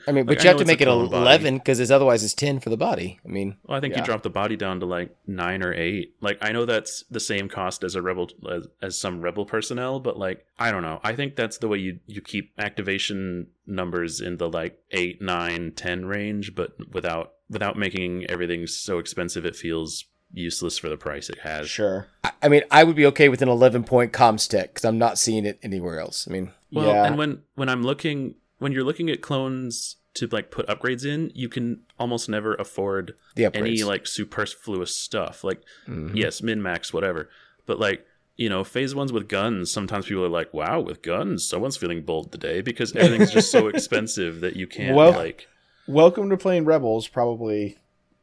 I 0.09 0.13
mean, 0.13 0.25
but 0.27 0.37
Like, 0.37 0.43
you 0.43 0.49
have 0.49 0.59
to 0.59 0.65
make 0.65 0.81
it 0.81 0.89
11 0.89 1.59
because 1.59 1.81
it's 1.81 1.91
otherwise 1.91 2.25
it's 2.25 2.35
10 2.35 2.61
for 2.61 2.71
the 2.71 2.77
body. 2.77 3.21
I 3.25 3.29
mean, 3.29 3.57
Well, 3.65 3.77
I 3.77 3.81
think 3.81 3.95
Yeah. 3.95 4.01
you 4.01 4.05
drop 4.07 4.23
the 4.23 4.31
body 4.31 4.57
down 4.57 4.81
to 4.81 4.87
like 4.87 5.15
nine 5.27 5.63
or 5.63 5.73
eight. 5.75 6.15
Like 6.21 6.39
I 6.41 6.53
know 6.53 6.65
that's 6.65 7.05
the 7.11 7.21
same 7.21 7.49
cost 7.49 7.85
as 7.85 7.95
a 7.95 8.03
rebel 8.03 8.31
as, 8.51 8.67
as 8.83 8.99
some 8.99 9.21
rebel 9.21 9.45
personnel, 9.47 10.01
but 10.01 10.19
like 10.19 10.47
I 10.59 10.71
don't 10.71 10.83
know. 10.83 11.01
I 11.05 11.15
think 11.15 11.37
that's 11.37 11.59
the 11.59 11.69
way 11.69 11.79
you 11.79 11.99
you 12.07 12.21
keep 12.21 12.53
activation 12.59 13.49
numbers 13.67 14.21
in 14.21 14.37
the 14.39 14.49
like 14.49 14.79
eight, 14.91 15.21
nine, 15.21 15.73
ten 15.77 16.07
range, 16.07 16.55
but 16.55 16.73
without 16.93 17.35
without 17.51 17.77
making 17.77 18.25
everything 18.29 18.67
so 18.67 18.99
expensive 18.99 19.45
it 19.47 19.55
feels 19.57 20.05
useless 20.33 20.77
for 20.79 20.89
the 20.89 20.97
price 20.97 21.29
it 21.31 21.39
has. 21.41 21.69
Sure. 21.69 22.09
I, 22.25 22.33
I 22.43 22.49
mean, 22.49 22.63
I 22.71 22.83
would 22.85 22.97
be 22.97 23.07
okay 23.07 23.29
with 23.29 23.43
an 23.43 23.49
11 23.49 23.85
point 23.85 24.13
comms 24.13 24.49
tech 24.49 24.71
because 24.75 24.85
I'm 24.85 24.99
not 24.99 25.19
seeing 25.19 25.47
it 25.47 25.59
anywhere 25.63 26.01
else. 26.01 26.27
I 26.29 26.33
mean, 26.33 26.51
Well, 26.73 26.87
yeah. 26.87 27.05
and 27.07 27.17
when 27.17 27.43
when 27.55 27.69
I'm 27.69 27.83
looking 27.85 28.35
when 28.59 28.73
you're 28.73 28.85
looking 28.85 29.11
at 29.11 29.21
clones 29.21 29.97
to 30.15 30.27
like 30.29 30.51
put 30.51 30.67
upgrades 30.67 31.05
in, 31.05 31.31
you 31.35 31.49
can 31.49 31.81
almost 31.99 32.29
never 32.29 32.55
afford 32.55 33.15
any 33.37 33.83
like 33.85 34.07
superfluous 34.07 34.97
stuff. 34.97 35.45
Like 35.45 35.63
Mm-hmm. 35.87 36.17
yes, 36.17 36.43
min 36.43 36.63
max, 36.63 36.93
whatever. 36.93 37.29
But 37.67 37.79
like 37.79 38.05
you 38.37 38.49
know, 38.51 38.65
phase 38.65 38.95
ones 38.95 39.13
with 39.13 39.29
guns, 39.29 39.71
sometimes 39.71 40.07
people 40.07 40.23
are 40.25 40.29
like, 40.29 40.53
"Wow, 40.53 40.81
with 40.81 41.01
guns, 41.03 41.49
someone's 41.49 41.77
feeling 41.79 42.03
bold 42.03 42.33
today," 42.33 42.61
because 42.61 42.93
everything's 42.97 43.33
just 43.33 43.51
so 43.51 43.69
expensive 43.69 44.41
that 44.41 44.57
you 44.57 44.67
can't 44.67 44.95
Well- 44.95 45.13
like. 45.13 45.49
Welcome 45.89 46.31
to 46.31 46.37
playing 46.37 46.65
Rebels, 46.65 47.07
probably 47.09 47.79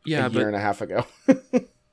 Yeah, 0.06 0.20
a 0.28 0.30
year 0.30 0.40
but 0.42 0.48
and 0.48 0.56
a 0.56 0.60
half 0.60 0.82
ago. 0.82 1.06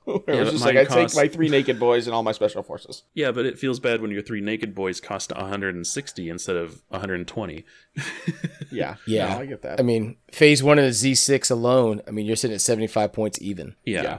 Where 0.04 0.18
it 0.26 0.40
was 0.40 0.50
just 0.52 0.64
mine 0.64 0.74
like, 0.76 0.90
I 0.90 1.04
take 1.06 1.14
my 1.14 1.28
three 1.28 1.48
naked 1.48 1.78
boys 1.78 2.06
and 2.06 2.14
all 2.14 2.22
my 2.22 2.32
special 2.32 2.62
forces. 2.62 3.02
yeah, 3.14 3.30
but 3.32 3.44
it 3.46 3.58
feels 3.58 3.78
bad 3.80 4.00
when 4.00 4.10
your 4.10 4.22
three 4.22 4.40
naked 4.40 4.74
boys 4.74 5.00
cost 5.00 5.30
160 5.32 6.28
instead 6.28 6.56
of 6.56 6.82
120. 6.88 7.64
Yeah. 8.72 8.96
Yeah. 9.06 9.34
No, 9.34 9.40
I 9.40 9.46
get 9.46 9.62
that. 9.62 9.80
I 9.80 9.82
mean, 9.82 10.16
phase 10.30 10.62
one 10.62 10.78
of 10.78 10.84
the 10.84 10.90
Z6 10.90 11.50
alone, 11.50 12.02
I 12.06 12.12
mean, 12.12 12.24
you're 12.24 12.36
sitting 12.36 12.54
at 12.54 12.60
75 12.60 13.12
points 13.12 13.42
even. 13.42 13.74
Yeah. 13.84 14.02
Yeah. 14.02 14.18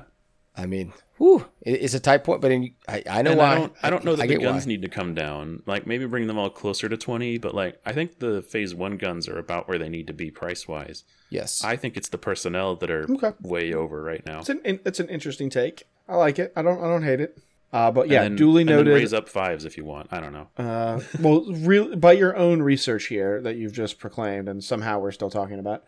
I 0.57 0.65
mean, 0.65 0.91
whew, 1.21 1.45
it's 1.61 1.93
a 1.93 1.99
tight 1.99 2.23
point, 2.23 2.41
but 2.41 2.51
in, 2.51 2.73
I, 2.87 3.03
I 3.07 3.21
know 3.21 3.31
and 3.31 3.39
why. 3.39 3.51
I 3.51 3.55
don't, 3.55 3.73
I 3.83 3.89
don't 3.91 4.03
know 4.03 4.15
that 4.15 4.27
the 4.27 4.33
get 4.35 4.41
guns 4.41 4.65
why. 4.65 4.69
need 4.69 4.81
to 4.81 4.89
come 4.89 5.13
down. 5.13 5.61
Like 5.67 5.85
maybe 5.85 6.05
bring 6.07 6.25
them 6.25 6.39
all 6.39 6.49
closer 6.49 6.89
to 6.89 6.97
20, 6.97 7.37
but 7.37 7.53
like 7.53 7.79
I 7.85 7.93
think 7.93 8.17
the 8.19 8.41
phase 8.41 8.73
one 8.73 8.97
guns 8.97 9.27
are 9.29 9.37
about 9.37 9.67
where 9.67 9.77
they 9.77 9.89
need 9.89 10.07
to 10.07 10.13
be 10.13 10.31
price 10.31 10.67
wise. 10.67 11.03
Yes. 11.29 11.63
I 11.63 11.75
think 11.75 11.95
it's 11.95 12.09
the 12.09 12.17
personnel 12.17 12.75
that 12.77 12.89
are 12.89 13.05
Okay. 13.11 13.33
way 13.41 13.71
over 13.73 14.01
right 14.01 14.25
now. 14.25 14.39
it's 14.39 14.49
an 14.49 14.61
it's 14.65 14.99
an 14.99 15.09
interesting 15.09 15.49
take. 15.51 15.83
I 16.09 16.15
like 16.15 16.39
it. 16.39 16.51
I 16.55 16.61
don't 16.63 16.79
I 16.83 16.87
don't 16.87 17.03
hate 17.03 17.21
it. 17.21 17.37
Uh, 17.73 17.89
but 17.91 18.01
And 18.01 18.11
yeah, 18.11 18.23
then- 18.23 18.35
duly 18.35 18.63
and 18.63 18.69
then 18.69 18.77
noted. 18.79 18.93
raise 18.95 19.13
up 19.13 19.29
fives 19.29 19.63
if 19.63 19.77
you 19.77 19.85
want. 19.85 20.07
I 20.11 20.19
don't 20.19 20.33
know. 20.33 20.47
Uh, 20.57 20.99
well, 21.21 21.45
real 21.53 21.95
by 21.95 22.11
your 22.13 22.35
own 22.35 22.61
research 22.61 23.05
here 23.05 23.39
that 23.43 23.55
you've 23.55 23.71
just 23.73 23.97
proclaimed, 23.99 24.49
and 24.49 24.61
somehow 24.63 24.99
we're 24.99 25.11
still 25.13 25.29
talking 25.29 25.57
about. 25.59 25.83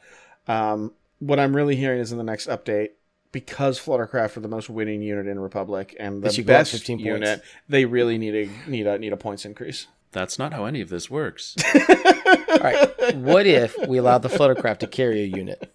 Um, 0.47 0.93
what 1.19 1.39
I'm 1.39 1.55
really 1.55 1.75
hearing 1.75 1.99
is 1.99 2.11
in 2.13 2.17
the 2.17 2.23
next 2.23 2.47
update, 2.47 2.89
because 3.33 3.77
Fluttercraft 3.77 4.37
are 4.37 4.39
the 4.39 4.47
most 4.47 4.69
winning 4.69 5.01
unit 5.01 5.27
in 5.27 5.37
Republic 5.37 5.93
and 5.99 6.23
the 6.23 6.29
They 6.29 6.35
should 6.35 6.47
go 6.47 6.53
up 6.53 6.59
best 6.61 6.71
15 6.71 6.97
points. 6.99 7.05
unit, 7.05 7.41
they 7.67 7.83
really 7.83 8.17
need 8.17 8.35
a 8.35 8.69
need 8.69 8.87
a 8.87 8.97
need 8.97 9.11
a 9.11 9.17
points 9.17 9.43
increase. 9.43 9.87
That's 10.13 10.39
not 10.39 10.53
how 10.53 10.63
any 10.63 10.79
of 10.79 10.87
this 10.89 11.09
works. 11.09 11.55
All 11.75 12.59
right. 12.59 13.15
What 13.17 13.45
if 13.45 13.75
we 13.87 13.97
allowed 13.97 14.19
the 14.19 14.29
Fluttercraft 14.29 14.77
to 14.79 14.87
carry 14.87 15.23
a 15.23 15.25
unit 15.25 15.73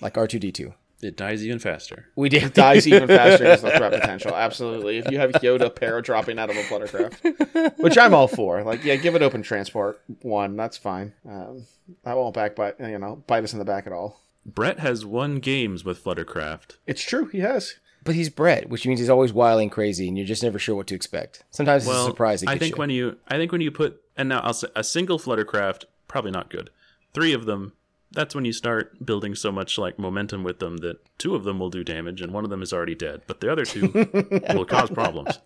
like 0.00 0.14
R2D2? 0.14 0.74
it 1.02 1.16
dies 1.16 1.44
even 1.44 1.58
faster. 1.58 2.06
We 2.16 2.28
did. 2.28 2.54
Dies 2.54 2.86
even 2.88 3.08
faster 3.08 3.44
as 3.44 3.62
the 3.62 3.70
threat 3.70 3.92
potential. 3.92 4.34
Absolutely, 4.34 4.98
if 4.98 5.10
you 5.10 5.18
have 5.18 5.32
Yoda 5.32 5.74
para 5.74 6.02
dropping 6.02 6.38
out 6.38 6.50
of 6.50 6.56
a 6.56 6.62
Fluttercraft, 6.62 7.78
which 7.78 7.98
I'm 7.98 8.14
all 8.14 8.28
for. 8.28 8.62
Like, 8.62 8.82
yeah, 8.84 8.96
give 8.96 9.14
it 9.14 9.22
open 9.22 9.42
transport 9.42 10.02
one. 10.22 10.56
That's 10.56 10.76
fine. 10.78 11.12
Um, 11.28 11.66
that 12.04 12.16
won't 12.16 12.34
back 12.34 12.56
bite 12.56 12.80
you 12.80 12.98
know 12.98 13.22
bite 13.26 13.44
us 13.44 13.52
in 13.52 13.58
the 13.58 13.64
back 13.64 13.86
at 13.86 13.92
all. 13.92 14.20
Brett 14.46 14.78
has 14.78 15.04
won 15.04 15.40
games 15.40 15.84
with 15.84 16.02
Fluttercraft. 16.02 16.76
It's 16.86 17.02
true. 17.02 17.26
He 17.26 17.40
has. 17.40 17.74
But 18.04 18.14
he's 18.14 18.30
Brett, 18.30 18.68
which 18.68 18.86
means 18.86 19.00
he's 19.00 19.10
always 19.10 19.32
wild 19.32 19.60
and 19.60 19.70
crazy, 19.70 20.06
and 20.06 20.16
you're 20.16 20.26
just 20.26 20.44
never 20.44 20.60
sure 20.60 20.76
what 20.76 20.86
to 20.86 20.94
expect. 20.94 21.42
Sometimes 21.50 21.84
it's 21.86 21.96
a 21.96 22.04
surprise. 22.04 22.44
I 22.46 22.56
think 22.56 22.76
you. 22.76 22.78
when 22.78 22.90
you, 22.90 23.16
I 23.26 23.36
think 23.36 23.50
when 23.50 23.60
you 23.60 23.72
put, 23.72 24.00
and 24.16 24.28
now 24.28 24.40
I'll 24.40 24.54
say 24.54 24.68
a 24.76 24.84
single 24.84 25.18
Fluttercraft 25.18 25.86
probably 26.06 26.30
not 26.30 26.48
good. 26.48 26.70
Three 27.12 27.32
of 27.32 27.46
them, 27.46 27.72
that's 28.12 28.32
when 28.32 28.44
you 28.44 28.52
start 28.52 29.04
building 29.04 29.34
so 29.34 29.50
much 29.50 29.76
like 29.76 29.98
momentum 29.98 30.44
with 30.44 30.60
them 30.60 30.76
that 30.78 31.00
two 31.18 31.34
of 31.34 31.42
them 31.42 31.58
will 31.58 31.70
do 31.70 31.82
damage 31.82 32.22
and 32.22 32.32
one 32.32 32.44
of 32.44 32.50
them 32.50 32.62
is 32.62 32.72
already 32.72 32.94
dead, 32.94 33.22
but 33.26 33.40
the 33.40 33.50
other 33.50 33.64
two 33.64 33.88
will 34.54 34.64
cause 34.64 34.90
problems. 34.90 35.40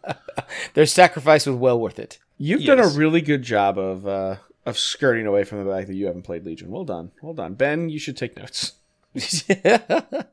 their 0.74 0.84
sacrifice 0.84 1.46
was 1.46 1.56
well 1.56 1.80
worth 1.80 1.98
it. 1.98 2.18
You've 2.36 2.64
done 2.64 2.78
a 2.78 2.88
really 2.88 3.22
good 3.22 3.42
job 3.42 3.78
of 3.78 4.06
uh, 4.06 4.36
of 4.66 4.78
skirting 4.78 5.26
away 5.26 5.44
from 5.44 5.64
the 5.64 5.70
fact 5.70 5.88
that 5.88 5.94
you 5.94 6.06
haven't 6.06 6.22
played 6.22 6.44
Legion. 6.44 6.70
Well 6.70 6.84
done, 6.84 7.12
well 7.22 7.34
done, 7.34 7.54
Ben. 7.54 7.88
You 7.88 7.98
should 7.98 8.16
take 8.16 8.36
notes. 8.36 8.72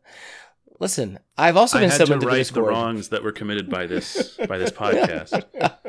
Listen, 0.79 1.19
I've 1.37 1.57
also 1.57 1.77
I 1.77 1.81
been 1.81 1.89
had 1.89 1.97
to 1.97 2.05
summoned 2.05 2.21
to, 2.21 2.27
the 2.27 2.31
right 2.33 2.45
the 2.45 2.61
wrongs 2.61 3.09
that 3.09 3.23
were 3.23 3.31
committed 3.31 3.69
by 3.69 3.87
this 3.87 4.37
by 4.47 4.57
this 4.57 4.71
podcast. 4.71 5.43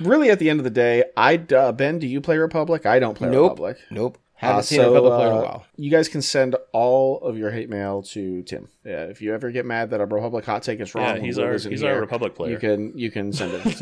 Really, 0.00 0.30
at 0.30 0.38
the 0.38 0.48
end 0.48 0.60
of 0.60 0.64
the 0.64 0.70
day, 0.70 1.04
I 1.16 1.44
uh, 1.52 1.72
Ben. 1.72 1.98
Do 1.98 2.06
you 2.06 2.20
play 2.20 2.38
Republic? 2.38 2.86
I 2.86 3.00
don't 3.00 3.16
play 3.16 3.28
Nope. 3.28 3.50
Republic. 3.50 3.78
Nope. 3.90 4.18
Haven't 4.38 4.58
Uh, 4.60 4.62
seen 4.62 4.80
a 4.80 4.84
Republic 4.84 5.14
player 5.14 5.26
in 5.26 5.32
a 5.32 5.36
uh, 5.38 5.42
while. 5.42 5.66
You 5.76 5.90
guys 5.90 6.08
can 6.08 6.22
send 6.22 6.54
all 6.72 7.18
of 7.22 7.36
your 7.36 7.50
hate 7.50 7.68
mail 7.68 8.02
to 8.14 8.42
Tim. 8.44 8.68
Yeah, 8.84 9.02
if 9.06 9.20
you 9.20 9.34
ever 9.34 9.50
get 9.50 9.66
mad 9.66 9.90
that 9.90 10.00
a 10.00 10.06
Republic 10.06 10.44
hot 10.44 10.62
take 10.62 10.78
is 10.78 10.94
wrong, 10.94 11.16
Yeah, 11.16 11.20
he's 11.22 11.36
Will 11.38 11.44
our 11.46 11.52
he's 11.58 11.80
here, 11.80 11.92
our 11.94 12.00
Republic 12.00 12.36
player. 12.36 12.52
You 12.52 12.58
can 12.58 12.96
you 12.96 13.10
can 13.10 13.32
send 13.32 13.52
it 13.54 13.62
to 13.64 13.74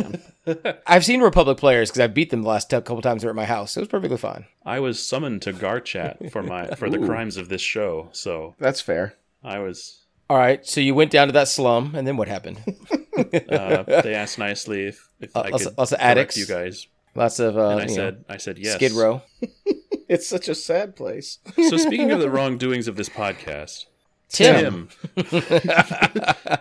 Tim. 0.54 0.74
I've 0.86 1.04
seen 1.04 1.20
Republic 1.20 1.58
players 1.58 1.90
because 1.90 2.00
I 2.00 2.06
beat 2.06 2.30
them 2.30 2.42
the 2.42 2.48
last 2.48 2.70
couple 2.70 3.02
times 3.02 3.20
they 3.22 3.26
were 3.26 3.32
at 3.32 3.36
my 3.36 3.44
house. 3.44 3.76
It 3.76 3.80
was 3.80 3.88
perfectly 3.88 4.16
fine. 4.16 4.46
I 4.64 4.80
was 4.80 5.04
summoned 5.04 5.42
to 5.42 5.52
Garchat 5.52 6.32
for 6.32 6.42
my 6.42 6.68
for 6.68 6.88
the 6.88 6.98
crimes 6.98 7.36
of 7.36 7.50
this 7.50 7.60
show, 7.62 8.08
so 8.12 8.54
That's 8.58 8.80
fair. 8.80 9.14
I 9.44 9.58
was. 9.58 10.02
All 10.30 10.38
right, 10.38 10.66
so 10.66 10.80
you 10.80 10.94
went 10.94 11.12
down 11.12 11.28
to 11.28 11.32
that 11.34 11.46
slum, 11.48 11.94
and 11.94 12.06
then 12.08 12.16
what 12.16 12.28
happened? 12.28 12.58
Uh, 13.16 13.82
they 14.02 14.14
asked 14.14 14.38
nicely 14.38 14.88
if, 14.88 15.08
if 15.20 15.34
I 15.34 15.48
lots 15.48 15.62
could 15.64 15.72
of- 15.72 15.78
lots 15.78 15.92
of 15.92 15.98
addicts. 16.00 16.36
you 16.36 16.44
guys, 16.44 16.86
Lots 17.14 17.38
of 17.40 17.56
uh, 17.56 17.68
and 17.68 17.80
I 17.80 17.82
you 17.84 17.88
know, 17.88 17.94
said 17.94 18.24
I 18.28 18.36
said 18.36 18.58
yes. 18.58 18.74
Skid 18.74 18.92
Row. 18.92 19.22
It's 20.08 20.26
such 20.26 20.48
a 20.48 20.54
sad 20.54 20.94
place. 20.96 21.38
So 21.56 21.76
speaking 21.76 22.10
of 22.12 22.20
the 22.20 22.30
wrongdoings 22.30 22.88
of 22.88 22.96
this 22.96 23.08
podcast, 23.08 23.86
Tim, 24.28 24.88
Tim, 25.16 25.26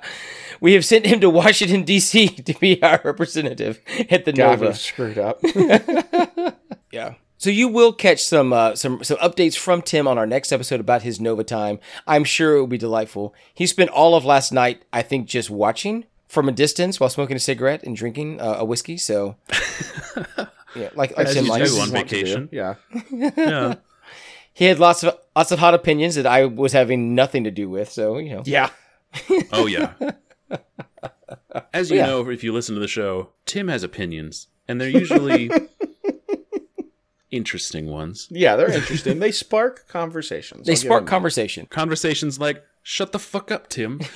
we 0.62 0.74
have 0.74 0.86
sent 0.86 1.06
him 1.06 1.20
to 1.22 1.30
Washington 1.30 1.84
D.C. 1.84 2.28
to 2.30 2.54
be 2.60 2.82
our 2.84 3.02
representative 3.04 3.82
at 4.10 4.26
the 4.26 4.34
God, 4.34 4.52
Nova. 4.60 4.66
we've 4.68 4.78
screwed 4.78 5.18
up. 5.18 5.42
Yeah. 6.92 7.16
So 7.38 7.50
you 7.50 7.68
will 7.68 7.92
catch 7.92 8.24
some 8.24 8.54
uh, 8.54 8.76
some 8.76 9.04
some 9.04 9.18
updates 9.18 9.58
from 9.58 9.82
Tim 9.82 10.08
on 10.08 10.18
our 10.18 10.26
next 10.26 10.54
episode 10.54 10.80
about 10.80 11.02
his 11.02 11.20
Nova 11.20 11.44
time. 11.44 11.80
I'm 12.08 12.24
sure 12.24 12.56
it 12.56 12.60
will 12.62 12.68
be 12.68 12.78
delightful. 12.78 13.36
He 13.54 13.68
spent 13.68 13.90
all 13.90 14.16
of 14.16 14.24
last 14.24 14.54
night, 14.54 14.84
I 14.94 15.02
think, 15.02 15.28
just 15.28 15.50
watching 15.50 16.06
from 16.30 16.48
a 16.48 16.54
distance 16.54 16.98
while 17.00 17.10
smoking 17.10 17.36
a 17.36 17.40
cigarette 17.40 17.84
and 17.84 17.98
drinking 17.98 18.40
uh, 18.40 18.56
a 18.60 18.66
whiskey. 18.66 18.96
So, 18.98 19.36
yeah, 20.76 20.90
like 20.96 21.16
like 21.18 21.28
As 21.28 21.34
Tim 21.34 21.46
you 21.46 21.52
likes. 21.52 21.72
do 21.74 21.80
on 21.82 21.92
Want 21.92 22.08
to 22.10 22.16
do. 22.16 22.22
vacation. 22.22 22.50
Yeah. 22.52 22.76
yeah, 23.12 23.76
He 24.54 24.66
had 24.66 24.80
lots 24.80 25.04
of 25.04 25.18
lots 25.36 25.52
of 25.52 25.60
hot 25.60 25.74
opinions 25.74 26.16
that 26.16 26.26
I 26.26 26.46
was 26.46 26.72
having 26.74 27.14
nothing 27.16 27.44
to 27.46 27.52
do 27.52 27.70
with. 27.70 27.90
So 27.92 28.18
you 28.18 28.36
know, 28.36 28.44
Yeah. 28.46 28.70
oh 29.52 29.66
yeah. 29.68 29.94
As 31.74 31.90
you 31.92 31.98
Yeah. 31.98 32.06
know, 32.08 32.30
if 32.30 32.44
you 32.44 32.54
listen 32.54 32.76
to 32.76 32.82
the 32.82 32.88
show, 32.88 33.30
Tim 33.46 33.68
has 33.68 33.84
opinions, 33.84 34.48
and 34.68 34.80
they're 34.80 34.90
usually 34.90 35.50
interesting 37.32 37.88
ones. 37.88 38.28
Yeah, 38.30 38.56
they're 38.56 38.72
interesting. 38.72 39.20
they 39.20 39.32
spark 39.32 39.88
conversations. 39.88 40.66
they 40.68 40.74
I'll 40.74 40.78
spark 40.78 41.00
them 41.02 41.06
that. 41.06 41.10
conversation. 41.12 41.66
Conversations 41.68 42.40
like 42.40 42.64
"Shut 42.84 43.12
the 43.12 43.20
fuck 43.20 43.52
up, 43.52 43.68
Tim." 43.70 44.00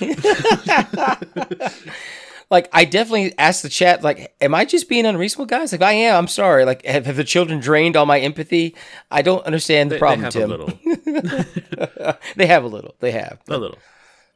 Like 2.50 2.68
I 2.72 2.84
definitely 2.84 3.32
asked 3.38 3.62
the 3.62 3.68
chat, 3.68 4.02
like, 4.02 4.34
am 4.40 4.54
I 4.54 4.64
just 4.64 4.88
being 4.88 5.06
unreasonable, 5.06 5.46
guys? 5.46 5.70
Like 5.72 5.82
I 5.82 5.92
am. 5.92 6.16
I'm 6.16 6.28
sorry. 6.28 6.64
Like, 6.64 6.84
have, 6.84 7.06
have 7.06 7.16
the 7.16 7.24
children 7.24 7.60
drained 7.60 7.96
all 7.96 8.06
my 8.06 8.18
empathy? 8.18 8.74
I 9.10 9.22
don't 9.22 9.44
understand 9.46 9.90
the 9.90 9.94
They, 9.94 9.96
they 9.96 10.00
problem, 10.00 10.22
have 10.24 10.32
Tim. 10.32 10.50
a 10.50 10.56
little, 10.56 12.16
they 12.36 12.46
have 12.46 12.64
a 12.64 12.66
little. 12.66 12.94
They 13.00 13.12
have. 13.12 13.38
a 13.48 13.56
little, 13.58 13.78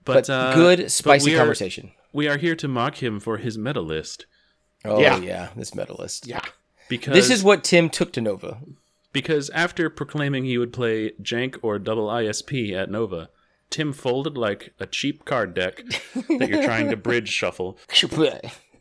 but, 0.05 0.14
But 0.27 0.31
uh, 0.31 0.55
good, 0.55 0.79
but 0.81 0.90
spicy 0.90 1.31
we 1.31 1.35
are- 1.35 1.38
conversation. 1.38 1.92
We 2.12 2.29
are 2.29 2.37
here 2.37 2.55
to 2.55 2.68
mock 2.68 3.03
him 3.03 3.18
for 3.18 3.38
his 3.38 3.59
medal 3.59 3.83
list 3.83 4.27
Oh 4.85 5.00
Yeah. 5.00 5.16
yeah. 5.18 5.48
this 5.57 5.74
medalist. 5.74 6.29
Yeah. 6.29 6.42
because 6.88 7.12
This 7.14 7.29
is 7.31 7.42
what 7.42 7.64
Tim 7.64 7.90
took 7.90 8.12
to 8.12 8.20
Nova. 8.20 8.59
because 9.12 9.50
after 9.50 9.90
proclaiming 9.90 10.44
he 10.44 10.57
would 10.57 10.72
play 10.72 11.11
Jank 11.20 11.57
or 11.62 11.81
double 11.81 12.07
ISP 12.07 12.72
at 12.72 12.88
Nova, 12.90 13.31
Tim 13.75 13.93
folded 13.93 14.39
like 14.39 14.73
a 14.79 14.87
cheap 14.87 15.25
card 15.25 15.53
deck 15.53 15.83
that 16.15 16.49
you're 16.49 16.63
trying 16.63 16.91
to 16.91 16.97
bridge 16.97 17.29
shuffle. 17.29 17.77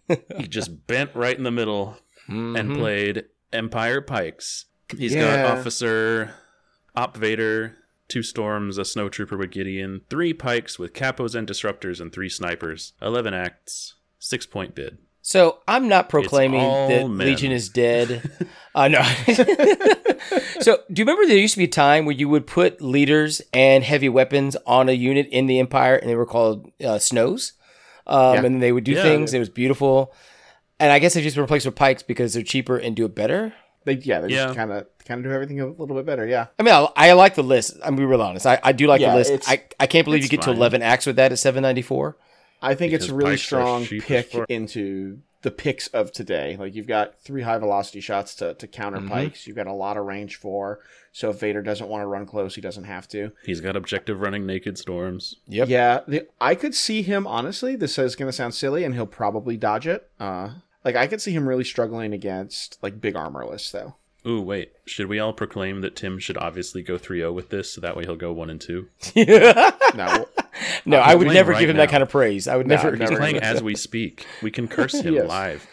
He 0.38 0.48
just 0.48 0.86
bent 0.86 1.10
right 1.16 1.36
in 1.36 1.44
the 1.44 1.50
middle 1.50 1.98
and 2.28 2.56
mm-hmm. 2.56 2.76
played 2.76 3.26
Empire 3.52 4.02
Pykes. 4.02 4.66
He's 4.96 5.16
Yeah. 5.16 5.48
got 5.48 5.58
Officer, 5.58 6.36
Op 6.96 7.18
Vader, 7.18 7.78
two 8.08 8.22
Storms, 8.22 8.78
a 8.78 8.82
Snowtrooper 8.82 9.36
with 9.36 9.50
Gideon, 9.50 10.02
three 10.12 10.32
Pykes 10.32 10.78
with 10.78 10.94
Capos 10.94 11.34
and 11.34 11.48
Disruptors, 11.48 12.00
and 12.00 12.14
three 12.14 12.30
Snipers. 12.30 12.94
11 13.02 13.34
acts, 13.34 13.96
six 14.20 14.46
point 14.46 14.76
bid. 14.76 15.00
So 15.26 15.60
I'm 15.70 15.88
not 15.88 16.10
proclaiming 16.10 16.60
that 16.62 17.08
men. 17.08 17.18
Legion 17.26 17.54
is 17.54 17.70
dead. 17.70 18.30
uh, 18.76 18.90
no. 18.90 19.02
so 20.60 20.80
do 20.92 21.00
you 21.02 21.06
remember 21.06 21.26
there 21.26 21.38
used 21.38 21.54
to 21.54 21.60
be 21.60 21.64
a 21.64 21.68
time 21.68 22.06
where 22.06 22.14
you 22.16 22.28
would 22.28 22.46
put 22.46 22.82
leaders 22.82 23.42
and 23.54 23.86
heavy 23.86 24.10
weapons 24.10 24.58
on 24.66 24.90
a 24.90 24.92
unit 24.92 25.28
in 25.32 25.48
the 25.48 25.60
Empire, 25.60 25.96
and 25.96 26.10
they 26.10 26.16
were 26.16 26.26
called 26.26 26.70
uh, 26.84 27.00
snows, 27.00 27.54
um, 28.06 28.34
Yeah. 28.36 28.44
and 28.46 28.62
they 28.62 28.74
would 28.74 28.84
do 28.84 28.92
Yeah. 28.94 29.04
things. 29.04 29.34
It 29.34 29.40
was 29.40 29.48
beautiful, 29.50 30.14
and 30.78 30.92
I 30.92 31.00
guess 31.00 31.14
they've 31.14 31.24
just 31.24 31.38
replaced 31.38 31.66
with 31.66 31.76
Pykes 31.76 32.04
because 32.04 32.34
they're 32.34 32.44
cheaper 32.44 32.78
and 32.78 32.94
do 32.94 33.06
it 33.06 33.16
better. 33.16 33.54
They 33.86 33.94
yeah, 33.94 34.20
they 34.20 34.28
Yeah. 34.30 34.46
just 34.46 34.58
kind 34.58 34.72
of 34.74 34.88
kind 35.08 35.20
of 35.20 35.24
do 35.26 35.34
everything 35.34 35.62
a 35.62 35.68
little 35.68 35.96
bit 35.96 36.06
better. 36.06 36.28
Yeah. 36.28 36.48
I 36.60 36.64
mean, 36.64 36.74
I, 36.74 36.88
I 36.96 37.12
like 37.14 37.36
the 37.36 37.44
list. 37.44 37.76
I'm 37.76 37.96
gonna 37.96 37.98
be 37.98 38.06
real 38.06 38.22
honest. 38.22 38.46
I, 38.46 38.60
I 38.62 38.72
do 38.74 38.88
like 38.88 39.00
Yeah, 39.00 39.12
the 39.12 39.18
list. 39.18 39.50
I, 39.50 39.64
I 39.80 39.88
can't 39.88 40.04
believe 40.04 40.20
you 40.22 40.26
it's 40.26 40.32
get 40.32 40.42
to 40.44 40.52
11 40.52 40.82
acts 40.82 41.06
with 41.06 41.16
that 41.18 41.32
at 41.32 41.40
794. 41.40 42.18
I 42.64 42.76
think 42.76 42.94
it's 42.94 43.10
a 43.10 43.14
really 43.14 43.38
strong 43.38 43.86
pick 43.86 44.32
fuck. 44.32 44.50
into 44.50 45.20
the 45.44 45.52
picks 45.52 45.88
of 45.88 46.12
today. 46.12 46.56
Like 46.58 46.74
you've 46.74 46.88
got 46.88 47.20
three 47.20 47.42
high 47.42 47.58
velocity 47.58 48.00
shots 48.00 48.34
to, 48.36 48.54
to 48.56 48.68
counter 48.68 49.00
Mm-hmm. 49.00 49.10
Pykes. 49.10 49.46
You've 49.46 49.58
got 49.58 49.68
a 49.68 49.74
lot 49.74 49.98
of 49.98 50.06
range 50.06 50.38
for. 50.38 50.80
So 51.12 51.30
if 51.30 51.40
Vader 51.40 51.62
doesn't 51.62 51.90
want 51.90 52.02
to 52.02 52.08
run 52.08 52.26
close, 52.26 52.56
he 52.56 52.62
doesn't 52.62 52.86
have 52.86 53.08
to. 53.10 53.32
He's 53.46 53.62
got 53.62 53.76
objective 53.76 54.22
running 54.22 54.46
naked 54.46 54.78
storms. 54.78 55.36
Yep. 55.48 55.68
Yeah, 55.68 56.00
the, 56.08 56.28
I 56.42 56.56
could 56.56 56.74
see 56.74 57.02
him 57.04 57.28
honestly. 57.28 57.76
This 57.76 58.00
is 58.00 58.16
going 58.16 58.30
to 58.30 58.34
sound 58.34 58.56
silly, 58.56 58.84
and 58.84 58.96
he'll 58.96 59.06
probably 59.06 59.58
dodge 59.58 59.86
it. 59.86 60.10
Uh, 60.20 60.52
like 60.86 60.96
I 60.96 61.08
could 61.08 61.22
see 61.22 61.32
him 61.32 61.48
really 61.48 61.64
struggling 61.66 62.14
against 62.14 62.78
like 62.82 63.00
big 63.02 63.16
armorless 63.16 63.70
though. 63.72 63.96
Ooh, 64.26 64.42
wait. 64.42 64.72
Should 64.86 65.08
we 65.08 65.20
all 65.20 65.34
proclaim 65.34 65.82
that 65.82 65.96
Tim 65.98 66.18
should 66.20 66.38
obviously 66.38 66.82
go 66.82 66.98
3-0 66.98 67.34
with 67.34 67.50
this, 67.50 67.72
so 67.74 67.82
that 67.82 67.98
way 67.98 68.04
he'll 68.06 68.16
go 68.16 68.32
one 68.32 68.50
and 68.50 68.60
two? 68.62 68.88
No, 69.96 70.26
No, 70.86 70.98
I 70.98 71.14
would 71.16 71.28
never 71.28 71.52
right 71.52 71.60
give 71.60 71.70
him 71.70 71.76
now. 71.78 71.84
that 71.84 71.90
kind 71.92 72.02
of 72.04 72.10
praise. 72.10 72.48
I 72.48 72.56
would 72.56 72.68
No, 72.68 72.76
never. 72.76 72.96
never. 72.96 73.12
He's 73.12 73.20
playing 73.20 73.38
as 73.38 73.62
we 73.62 73.76
speak. 73.76 74.26
We 74.42 74.50
can 74.52 74.68
curse 74.68 74.94
him 75.02 75.14
Yes. 75.16 75.28
live. 75.28 75.68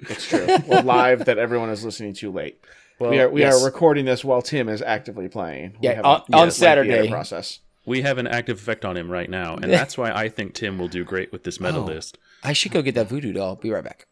it's 0.00 0.28
true. 0.28 0.46
well, 0.66 0.82
live 0.82 1.24
that 1.26 1.38
everyone 1.38 1.70
is 1.70 1.84
listening 1.84 2.14
to 2.14 2.30
late. 2.30 2.58
we 3.00 3.18
are 3.18 3.28
we 3.28 3.40
yes. 3.40 3.60
are 3.60 3.64
recording 3.64 4.04
this 4.04 4.24
while 4.24 4.40
Tim 4.42 4.68
is 4.68 4.82
actively 4.82 5.28
playing. 5.28 5.72
We 5.80 5.88
Yeah, 5.88 5.94
have 5.94 6.04
on- 6.04 6.10
a- 6.10 6.14
on 6.14 6.22
lengthy 6.30 6.42
edit 6.42 6.52
Saturday. 6.54 7.08
process. 7.10 7.60
We 7.84 8.02
have 8.02 8.18
an 8.18 8.26
active 8.26 8.58
effect 8.58 8.84
on 8.84 8.96
him 8.96 9.10
right 9.10 9.28
now, 9.30 9.54
and 9.56 9.70
that's 9.72 9.96
why 9.98 10.10
I 10.10 10.28
think 10.28 10.54
Tim 10.54 10.76
will 10.78 10.88
do 10.88 11.04
great 11.04 11.30
with 11.32 11.44
this 11.44 11.60
medal 11.60 11.82
Oh. 11.82 11.86
list. 11.86 12.18
I 12.42 12.52
should 12.52 12.72
go 12.72 12.82
get 12.82 12.94
that 12.96 13.08
voodoo 13.08 13.32
doll. 13.32 13.56
Be 13.56 13.70
right 13.70 13.84
back. 13.84 14.06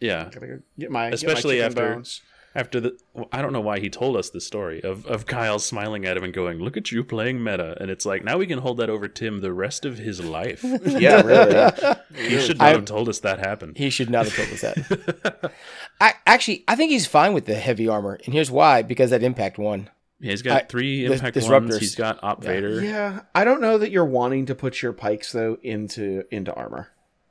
Yeah. 0.00 0.28
Go 0.32 0.60
get 0.78 0.90
my 0.90 1.08
Especially 1.08 1.56
get 1.56 1.62
my 1.76 1.82
after- 1.82 1.94
bones. 1.94 2.20
After 2.54 2.80
the, 2.80 2.98
I 3.30 3.42
don't 3.42 3.52
know 3.52 3.60
why 3.60 3.78
he 3.78 3.90
told 3.90 4.16
us 4.16 4.30
the 4.30 4.40
story 4.40 4.82
of, 4.82 5.06
of 5.06 5.26
Kyle 5.26 5.58
smiling 5.58 6.06
at 6.06 6.16
him 6.16 6.24
and 6.24 6.32
going, 6.32 6.58
"Look 6.58 6.76
at 6.76 6.90
you 6.90 7.04
playing 7.04 7.44
meta," 7.44 7.76
and 7.80 7.90
it's 7.90 8.06
like 8.06 8.24
now 8.24 8.38
we 8.38 8.46
can 8.46 8.58
hold 8.60 8.78
that 8.78 8.88
over 8.90 9.06
Tim 9.06 9.40
the 9.40 9.52
rest 9.52 9.84
of 9.84 9.98
his 9.98 10.24
life. 10.24 10.64
Yeah, 10.86 11.20
really. 11.22 11.96
he 12.14 12.40
should 12.40 12.58
not 12.58 12.72
have 12.74 12.84
told 12.86 13.08
us 13.08 13.20
that 13.20 13.38
happened. 13.38 13.76
He 13.76 13.90
should 13.90 14.10
not 14.10 14.26
have 14.26 14.34
told 14.34 14.48
us 14.48 14.60
that. 14.62 15.52
I, 16.00 16.14
actually, 16.26 16.64
I 16.66 16.74
think 16.74 16.90
he's 16.90 17.06
fine 17.06 17.34
with 17.34 17.44
the 17.44 17.54
heavy 17.54 17.86
armor, 17.86 18.18
and 18.24 18.32
here's 18.32 18.50
why: 18.50 18.82
because 18.82 19.10
that 19.10 19.22
impact 19.22 19.58
one. 19.58 19.90
He's 20.20 20.42
got 20.42 20.62
I- 20.62 20.66
three 20.66 21.04
impact 21.04 21.36
disruptors. 21.36 21.50
ones. 21.68 21.78
He's 21.78 21.94
got 21.94 22.18
Op 22.24 22.42
Vader. 22.42 22.82
Yeah, 22.82 23.20
I 23.34 23.44
don't 23.44 23.60
know 23.60 23.78
that 23.78 23.90
you're 23.92 24.04
wanting 24.04 24.46
to 24.46 24.54
put 24.54 24.82
your 24.82 24.92
Pykes 24.92 25.30
though 25.32 25.58
into 25.62 26.24
into 26.30 26.52
armor. 26.54 26.88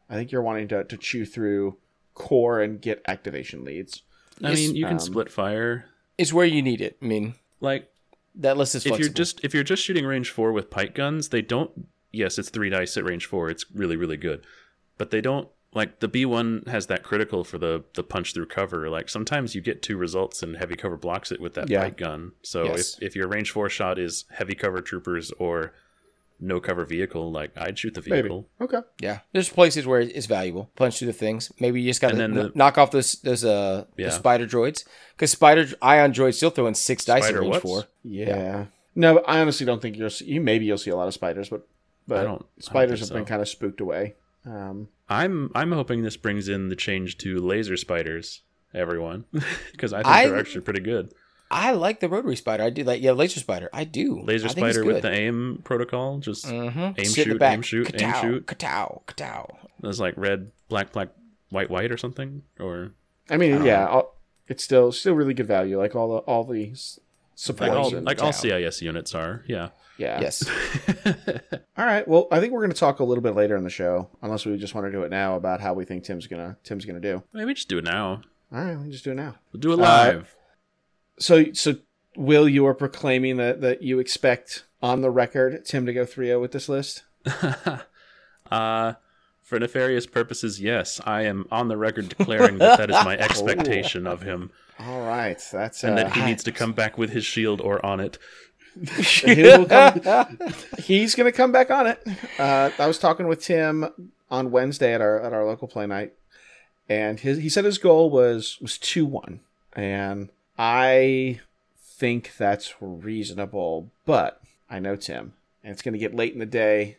I 0.10 0.16
think 0.16 0.32
you're 0.32 0.42
wanting 0.44 0.70
to, 0.70 0.84
to 0.86 0.96
chew 0.96 1.26
through 1.26 1.78
core 2.14 2.62
and 2.62 2.80
get 2.80 3.02
activation 3.08 3.66
leads. 3.66 4.04
I 4.44 4.54
mean, 4.54 4.76
you 4.76 4.86
can 4.86 4.94
um, 4.94 5.00
split 5.00 5.32
fire. 5.32 5.86
It's 6.18 6.34
where 6.34 6.46
you 6.46 6.62
need 6.62 6.82
it. 6.82 6.98
I 7.02 7.06
mean, 7.06 7.36
Like 7.62 7.90
that 8.36 8.58
list 8.58 8.76
is 8.76 8.86
if 8.86 9.00
you're 9.00 9.10
just 9.10 9.44
if 9.44 9.54
you're 9.54 9.64
just 9.64 9.84
shooting 9.84 10.06
range 10.06 10.30
four 10.32 10.52
with 10.52 10.70
pike 10.70 10.94
guns, 10.96 11.30
they 11.30 11.42
don't. 11.42 11.88
Yes, 12.12 12.38
it's 12.40 12.50
three 12.50 12.70
dice 12.70 12.98
at 12.98 13.04
range 13.04 13.26
four. 13.26 13.50
It's 13.50 13.66
really 13.74 13.96
really 13.96 14.18
good, 14.18 14.46
but 14.98 15.12
they 15.12 15.22
don't 15.22 15.48
like 15.74 16.00
the 16.00 16.08
B 16.08 16.26
one 16.26 16.64
has 16.68 16.88
that 16.88 17.04
critical 17.04 17.44
for 17.44 17.58
the 17.58 17.84
the 17.94 18.04
punch 18.04 18.34
through 18.34 18.48
cover. 18.48 18.90
Like 18.90 19.10
sometimes 19.10 19.54
you 19.56 19.62
get 19.62 19.82
two 19.82 19.98
results 19.98 20.42
and 20.42 20.56
heavy 20.58 20.76
cover 20.76 20.98
blocks 20.98 21.32
it 21.32 21.40
with 21.42 21.54
that 21.56 21.70
Yeah. 21.70 21.82
pike 21.84 21.98
gun. 21.98 22.32
So 22.42 22.66
Yes. 22.66 22.98
if 22.98 23.08
if 23.10 23.16
your 23.16 23.28
range 23.28 23.52
four 23.52 23.70
shot 23.70 24.00
is 24.00 24.26
heavy 24.32 24.56
cover 24.56 24.82
troopers 24.82 25.32
or 25.40 25.74
no 26.40 26.60
cover 26.60 26.86
vehicle, 26.86 27.32
like 27.32 27.52
I'd 27.58 27.78
shoot 27.80 27.94
the 27.96 28.02
Maybe. 28.02 28.22
vehicle. 28.24 28.48
Okay. 28.62 28.80
yeah, 29.02 29.20
there's 29.34 29.50
places 29.50 29.86
where 29.88 30.02
it's 30.02 30.26
valuable. 30.28 30.70
Punch 30.76 31.00
through 31.00 31.08
the 31.08 31.14
things. 31.14 31.52
Maybe 31.60 31.82
you 31.82 31.90
just 31.90 32.02
got 32.02 32.10
to 32.10 32.14
And 32.24 32.36
then 32.36 32.46
the- 32.46 32.52
knock 32.56 32.78
off 32.78 32.92
those 32.92 33.14
those 33.24 33.44
uh 33.44 33.86
Yeah. 33.98 34.10
spider 34.10 34.46
droids 34.46 34.84
because 35.16 35.32
spider 35.32 35.66
ion 35.82 36.14
droids 36.14 36.36
still 36.36 36.50
throwing 36.52 36.76
six 36.76 37.06
dice 37.06 37.24
Spider 37.24 37.38
in 37.38 37.42
range 37.44 37.54
what's? 37.54 37.64
four. 37.64 37.84
Yeah. 38.04 38.66
No, 38.96 39.20
I 39.20 39.40
honestly 39.42 39.66
don't 39.66 39.82
think 39.82 39.98
you'll 39.98 40.10
see. 40.10 40.26
You 40.26 40.42
maybe 40.42 40.66
you'll 40.66 40.78
see 40.78 40.90
a 40.92 40.96
lot 40.96 41.08
of 41.08 41.14
spiders, 41.14 41.50
but 41.50 41.68
but 42.08 42.20
I 42.20 42.24
don't- 42.24 42.36
I 42.36 42.38
don't 42.38 42.64
spiders 42.64 43.00
think 43.00 43.10
have 43.12 43.18
been 43.18 43.26
kind 43.26 43.42
of 43.42 43.50
spooked 43.50 43.82
away. 43.82 44.16
Um, 44.46 44.88
I'm 45.10 45.52
I'm 45.56 45.72
hoping 45.72 46.04
this 46.04 46.18
brings 46.18 46.48
in 46.48 46.70
the 46.70 46.76
change 46.76 47.18
to 47.20 47.40
laser 47.40 47.78
spiders. 47.78 48.42
Everyone, 48.74 49.26
because 49.72 49.92
I 49.94 49.98
think 50.04 50.08
I- 50.08 50.28
they're 50.28 50.38
actually 50.40 50.62
pretty 50.62 50.82
good. 50.82 51.14
I 51.50 51.72
like 51.72 52.00
the 52.02 52.10
rotary 52.10 52.36
spider. 52.36 52.64
I 52.64 52.70
do 52.70 52.84
like 52.84 53.02
yeah, 53.02 53.12
laser 53.12 53.40
spider. 53.40 53.70
I 53.74 53.84
do. 53.86 54.22
Laser 54.22 54.48
I 54.48 54.52
spider 54.52 54.84
with 54.86 55.02
the 55.02 55.12
aim 55.12 55.62
protocol, 55.64 56.18
just 56.20 56.46
Mhm. 56.46 56.96
aim 56.98 57.06
Sit 57.06 57.26
the 57.28 57.32
shoot, 57.34 57.42
aim 57.42 57.62
shoot, 57.62 57.88
aim 58.02 58.12
Ka-tow, 58.12 58.22
shoot. 58.22 58.48
Ka-tow, 58.48 59.02
ka-tow. 59.06 59.58
There's 59.80 60.00
like 60.00 60.16
red, 60.18 60.52
black, 60.70 60.92
black, 60.92 61.10
white, 61.50 61.70
white, 61.70 61.92
or 61.92 61.98
something. 61.98 62.44
Or 62.60 62.92
I 63.30 63.38
mean, 63.38 63.64
yeah, 63.64 63.88
all, 63.88 64.18
it's 64.48 64.64
still 64.64 64.92
still 64.92 65.14
really 65.14 65.34
good 65.34 65.48
value. 65.48 65.78
Like 65.78 65.96
all 65.96 66.10
the 66.10 66.18
all 66.20 66.44
the 66.44 66.72
s- 66.72 67.00
like 67.60 67.72
all 67.72 67.92
like 68.02 68.22
all. 68.22 68.34
CIS 68.34 68.82
units 68.82 69.14
are. 69.16 69.44
Yeah. 69.48 69.70
yeah. 70.00 70.20
Yes. 70.20 70.44
All 71.78 71.86
right. 71.86 72.08
Well, 72.08 72.28
I 72.32 72.40
think 72.40 72.52
we're 72.52 72.62
going 72.62 72.72
to 72.72 72.78
talk 72.80 73.00
a 73.00 73.04
little 73.04 73.22
bit 73.22 73.36
later 73.36 73.56
in 73.56 73.64
the 73.64 73.70
show, 73.70 74.10
unless 74.24 74.44
we 74.46 74.58
just 74.58 74.74
want 74.74 74.88
to 74.88 74.92
do 74.92 75.04
it 75.04 75.12
now 75.12 75.36
about 75.36 75.62
how 75.62 75.74
we 75.76 75.86
think 75.86 76.04
Tim's 76.04 76.26
gonna 76.28 76.58
Tim's 76.64 76.84
gonna 76.86 77.00
do. 77.00 77.22
Maybe 77.34 77.54
just 77.54 77.70
do 77.70 77.78
it 77.78 77.84
now. 77.84 78.22
All 78.52 78.60
right, 78.64 78.76
we 78.76 78.84
can 78.84 78.92
just 78.92 79.04
do 79.04 79.12
it 79.12 79.16
now. 79.16 79.36
We'll 79.54 79.60
do 79.60 79.72
it 79.74 79.76
Uh, 79.76 79.78
live. 79.84 80.36
So, 81.20 81.52
so 81.54 81.76
Will, 82.16 82.50
you 82.50 82.66
are 82.66 82.74
proclaiming 82.74 83.38
that 83.38 83.62
that 83.62 83.84
you 83.84 84.00
expect 84.00 84.64
on 84.82 85.02
the 85.02 85.12
record 85.12 85.66
Tim 85.66 85.86
to 85.86 85.94
go 85.94 86.06
3-0 86.06 86.42
with 86.42 86.52
this 86.52 86.70
list. 86.70 87.04
uh, 88.52 88.94
for 89.44 89.60
nefarious 89.60 90.06
purposes, 90.06 90.60
yes, 90.60 91.00
I 91.06 91.22
am 91.22 91.48
on 91.52 91.68
the 91.68 91.78
record 91.78 92.10
declaring 92.10 92.58
that 92.58 92.78
that 92.78 92.90
is 92.90 93.06
my 93.06 93.18
expectation 93.18 94.06
of 94.06 94.22
him, 94.22 94.52
All 94.80 95.06
right, 95.06 95.42
that's 95.52 95.84
and 95.84 95.98
uh, 95.98 96.04
that 96.04 96.14
he 96.14 96.26
needs 96.26 96.44
to 96.44 96.52
come 96.54 96.74
back 96.74 96.98
with 96.98 97.12
his 97.12 97.24
shield 97.24 97.62
or 97.62 97.84
on 97.86 98.00
it. 98.00 98.18
he 98.78 99.66
come, 99.66 100.38
he's 100.80 101.16
going 101.16 101.32
to 101.32 101.36
come 101.36 101.52
back 101.52 101.72
on 101.72 101.88
it. 101.88 102.06
Uh, 102.38 102.72
I 102.78 102.88
was 102.88 103.00
talking 103.00 103.28
with 103.28 103.42
Tim 103.42 104.12
on 104.30 104.52
Wednesday 104.52 104.94
at 104.94 105.02
our 105.02 105.20
at 105.22 105.34
our 105.34 105.46
local 105.46 105.68
play 105.68 105.88
night, 105.88 106.14
and 106.90 107.20
his 107.20 107.38
he 107.38 107.50
said 107.50 107.64
his 107.64 107.78
goal 107.78 108.10
was 108.10 108.58
was 108.62 108.78
two 108.78 109.06
one, 109.06 109.40
and 109.74 110.30
I 110.58 111.40
think 111.78 112.36
that's 112.38 112.74
reasonable, 112.82 113.92
but 114.06 114.42
I 114.70 114.80
know 114.80 114.96
Tim, 114.96 115.34
and 115.64 115.72
it's 115.72 115.82
going 115.82 115.94
to 115.94 116.00
get 116.00 116.16
late 116.16 116.34
in 116.34 116.40
the 116.40 116.46
day, 116.46 116.98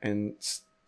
and 0.00 0.34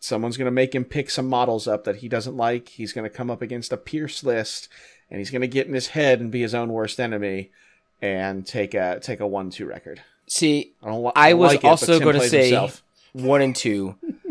someone's 0.01 0.37
going 0.37 0.47
to 0.47 0.51
make 0.53 0.75
him 0.75 0.85
pick 0.85 1.11
some 1.11 1.29
models 1.29 1.67
up 1.67 1.85
that 1.85 1.97
he 1.97 2.09
doesn't 2.09 2.37
like. 2.37 2.69
He's 2.69 2.93
going 2.93 3.09
to 3.09 3.17
come 3.17 3.31
up 3.31 3.43
against 3.43 3.73
a 3.73 3.77
Pierce 3.77 4.23
list, 4.23 4.69
and 5.11 5.19
he's 5.19 5.31
going 5.31 5.43
to 5.43 5.49
get 5.49 5.67
in 5.67 5.75
his 5.75 5.89
head 5.89 6.21
and 6.21 6.31
be 6.31 6.43
his 6.43 6.55
own 6.55 6.71
worst 6.73 7.01
enemy, 7.01 7.51
and 8.01 8.47
take 8.47 8.75
a 8.75 9.01
take 9.01 9.21
a 9.21 9.27
one 9.27 9.51
two 9.51 9.67
record. 9.67 10.03
See, 10.27 10.75
I 10.83 10.89
don't 10.89 11.05
li- 11.05 11.13
I 11.17 11.31
don't 11.31 11.39
was 11.41 11.53
like 11.53 11.65
also 11.65 12.01
going 12.01 12.19
to 12.21 12.29
say 12.29 12.51
himself. 12.51 12.83
one 13.13 13.43
and 13.43 13.55
two, 13.55 13.97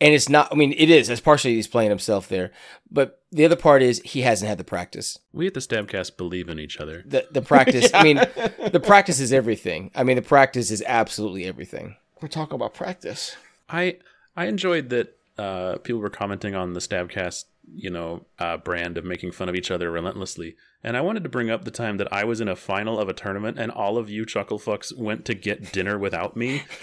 and 0.00 0.14
it's 0.14 0.28
not. 0.28 0.52
I 0.52 0.56
mean, 0.56 0.74
it 0.76 0.90
is. 0.90 1.08
It's 1.08 1.20
partially 1.20 1.54
he's 1.54 1.68
playing 1.68 1.90
himself 1.90 2.28
there, 2.28 2.50
but 2.90 3.20
the 3.30 3.44
other 3.44 3.56
part 3.56 3.82
is 3.82 4.00
he 4.04 4.22
hasn't 4.22 4.48
had 4.48 4.58
the 4.58 4.64
practice. 4.64 5.18
We 5.32 5.46
at 5.46 5.54
the 5.54 5.60
Stabcast 5.60 6.16
believe 6.16 6.48
in 6.48 6.58
each 6.58 6.78
other. 6.78 7.02
The 7.06 7.26
the 7.30 7.42
practice. 7.42 7.90
I 7.94 8.02
mean, 8.02 8.16
the 8.72 8.80
practice 8.80 9.20
is 9.20 9.32
everything. 9.32 9.90
I 9.94 10.04
mean, 10.04 10.16
the 10.16 10.22
practice 10.22 10.70
is 10.70 10.82
absolutely 10.86 11.44
everything. 11.44 11.96
We're 12.20 12.28
talking 12.28 12.54
about 12.54 12.74
practice. 12.74 13.36
I 13.68 13.98
I 14.36 14.46
enjoyed 14.46 14.90
that 14.90 15.16
uh, 15.38 15.76
people 15.78 16.00
were 16.00 16.10
commenting 16.10 16.54
on 16.54 16.72
the 16.74 16.80
Stabcast, 16.80 17.44
you 17.74 17.90
know, 17.90 18.26
uh, 18.38 18.56
brand 18.56 18.98
of 18.98 19.04
making 19.04 19.32
fun 19.32 19.48
of 19.48 19.54
each 19.54 19.70
other 19.70 19.90
relentlessly. 19.90 20.56
And 20.84 20.96
I 20.96 21.00
wanted 21.00 21.22
to 21.22 21.28
bring 21.28 21.48
up 21.48 21.64
the 21.64 21.70
time 21.70 21.96
that 21.98 22.12
I 22.12 22.24
was 22.24 22.40
in 22.40 22.48
a 22.48 22.56
final 22.56 22.98
of 22.98 23.08
a 23.08 23.12
tournament 23.12 23.58
and 23.58 23.70
all 23.70 23.98
of 23.98 24.10
you 24.10 24.26
chuckle 24.26 24.58
fucks 24.58 24.96
went 24.96 25.24
to 25.26 25.34
get 25.34 25.72
dinner 25.72 25.96
without 25.98 26.36
me. 26.36 26.64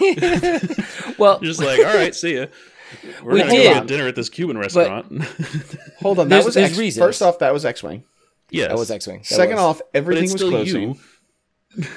Well, 1.18 1.38
Just 1.42 1.60
like, 1.60 1.78
all 1.80 1.94
right, 1.94 2.14
see 2.14 2.36
ya. 2.36 2.46
We're 3.22 3.32
We 3.34 3.38
gonna 3.40 3.50
go 3.52 3.56
did. 3.56 3.74
get 3.74 3.86
dinner 3.86 4.06
at 4.08 4.14
this 4.16 4.28
Cuban 4.28 4.58
restaurant. 4.58 5.22
Hold 6.00 6.18
on, 6.18 6.28
There's- 6.28 6.44
that 6.44 6.46
was 6.48 6.54
there's 6.54 6.70
X- 6.70 6.78
reasons. 6.78 7.04
First 7.06 7.22
off, 7.22 7.38
that 7.40 7.52
was 7.52 7.64
X 7.64 7.82
Wing. 7.82 8.04
yes, 8.50 8.68
that 8.68 8.78
was 8.78 8.90
X 8.90 9.06
Wing. 9.06 9.22
Second 9.24 9.58
off, 9.58 9.80
everything 9.94 10.24
was 10.24 10.32
still 10.32 10.50
closing, 10.50 10.96
you. 11.76 11.86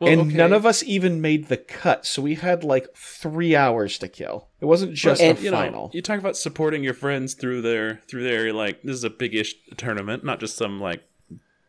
Well, 0.00 0.10
and 0.10 0.20
okay. 0.22 0.34
none 0.36 0.52
of 0.52 0.66
us 0.66 0.82
even 0.82 1.20
made 1.20 1.46
the 1.46 1.56
cut. 1.56 2.04
So 2.04 2.20
we 2.20 2.34
had 2.34 2.64
like 2.64 2.88
three 2.96 3.54
hours 3.54 3.96
to 3.98 4.08
kill. 4.08 4.48
It 4.60 4.64
wasn't 4.64 4.94
just 4.94 5.22
And- 5.22 5.38
a 5.38 5.40
you 5.40 5.50
know, 5.52 5.56
final. 5.56 5.90
you 5.94 6.02
talk 6.02 6.18
about 6.18 6.36
supporting 6.36 6.82
your 6.82 6.94
friends 6.94 7.34
through 7.34 7.62
their 7.62 8.00
through 8.08 8.24
their 8.24 8.52
like 8.52 8.82
this 8.82 8.96
is 8.96 9.04
a 9.04 9.10
big-ish 9.10 9.54
tournament, 9.76 10.24
not 10.24 10.40
just 10.40 10.56
some 10.56 10.80
like 10.80 11.04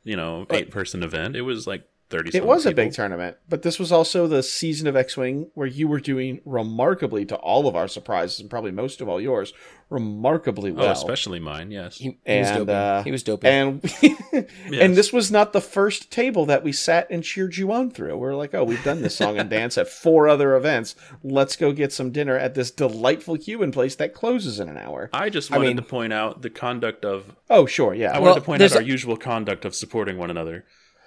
you 0.03 0.15
know 0.15 0.47
eight 0.49 0.71
person 0.71 1.03
event. 1.03 1.35
It 1.35 1.43
was 1.43 1.67
like 1.67 1.83
thirty. 2.09 2.35
it 2.37 2.45
was 2.45 2.65
a 2.65 2.71
big 2.73 2.93
tournament, 2.93 3.37
but 3.49 3.61
this 3.61 3.79
was 3.79 3.91
also 3.91 4.27
the 4.27 4.43
season 4.43 4.87
of 4.87 4.95
X 4.95 5.17
Wing 5.17 5.49
where 5.53 5.67
you 5.67 5.87
were 5.87 5.99
doing 5.99 6.41
remarkably, 6.45 7.25
to 7.25 7.35
all 7.35 7.67
of 7.67 7.75
our 7.75 7.87
surprises, 7.87 8.39
and 8.39 8.49
probably 8.49 8.71
most 8.71 9.01
of 9.01 9.09
all 9.09 9.19
yours, 9.21 9.53
remarkably 9.89 10.71
well. 10.71 10.87
Oh, 10.87 10.91
especially 10.91 11.39
mine. 11.39 11.71
Yes. 11.71 11.97
he, 11.97 12.03
he 12.25 12.39
was 12.39 12.49
and 12.49 12.57
doping. 12.59 12.75
uh, 12.75 13.03
he 13.03 13.11
was 13.11 13.23
doping. 13.23 13.49
and 13.49 13.83
and 14.73 14.95
this 14.95 15.13
was 15.13 15.31
not 15.31 15.53
the 15.53 15.61
first 15.61 16.11
table 16.11 16.45
that 16.47 16.63
we 16.63 16.71
sat 16.71 17.07
and 17.09 17.23
cheered 17.23 17.55
you 17.57 17.71
on 17.71 17.91
through. 17.91 18.17
We're 18.17 18.35
like, 18.35 18.53
oh, 18.53 18.63
we've 18.63 18.83
done 18.83 19.01
this 19.01 19.15
song 19.15 19.37
and 19.37 19.49
dance 19.49 19.77
at 19.77 19.87
four 19.87 20.27
other 20.27 20.55
events. 20.55 20.95
Let's 21.23 21.55
go 21.55 21.71
get 21.71 21.93
some 21.93 22.11
dinner 22.11 22.37
at 22.37 22.55
this 22.55 22.71
delightful 22.71 23.37
Cuban 23.37 23.71
place 23.71 23.95
that 23.95 24.13
closes 24.13 24.59
in 24.59 24.69
an 24.69 24.77
hour. 24.77 25.09
I 25.13 25.29
just 25.29 25.51
wanted 25.51 25.67
mean- 25.67 25.77
to 25.77 25.83
point 25.83 26.13
out 26.13 26.41
the 26.41 26.49
conduct 26.49 27.05
of. 27.05 27.35
Oh, 27.49 27.65
sure, 27.65 27.93
yeah. 27.93 28.09
I 28.11 28.13
Well, 28.19 28.31
wanted 28.31 28.39
to 28.41 28.45
point 28.45 28.61
out 28.61 28.75
our 28.75 28.81
a- 28.81 28.85
usual 28.85 29.17
conduct 29.17 29.65
of 29.65 29.75
supporting 29.75 30.17
one 30.17 30.29
another. 30.31 30.65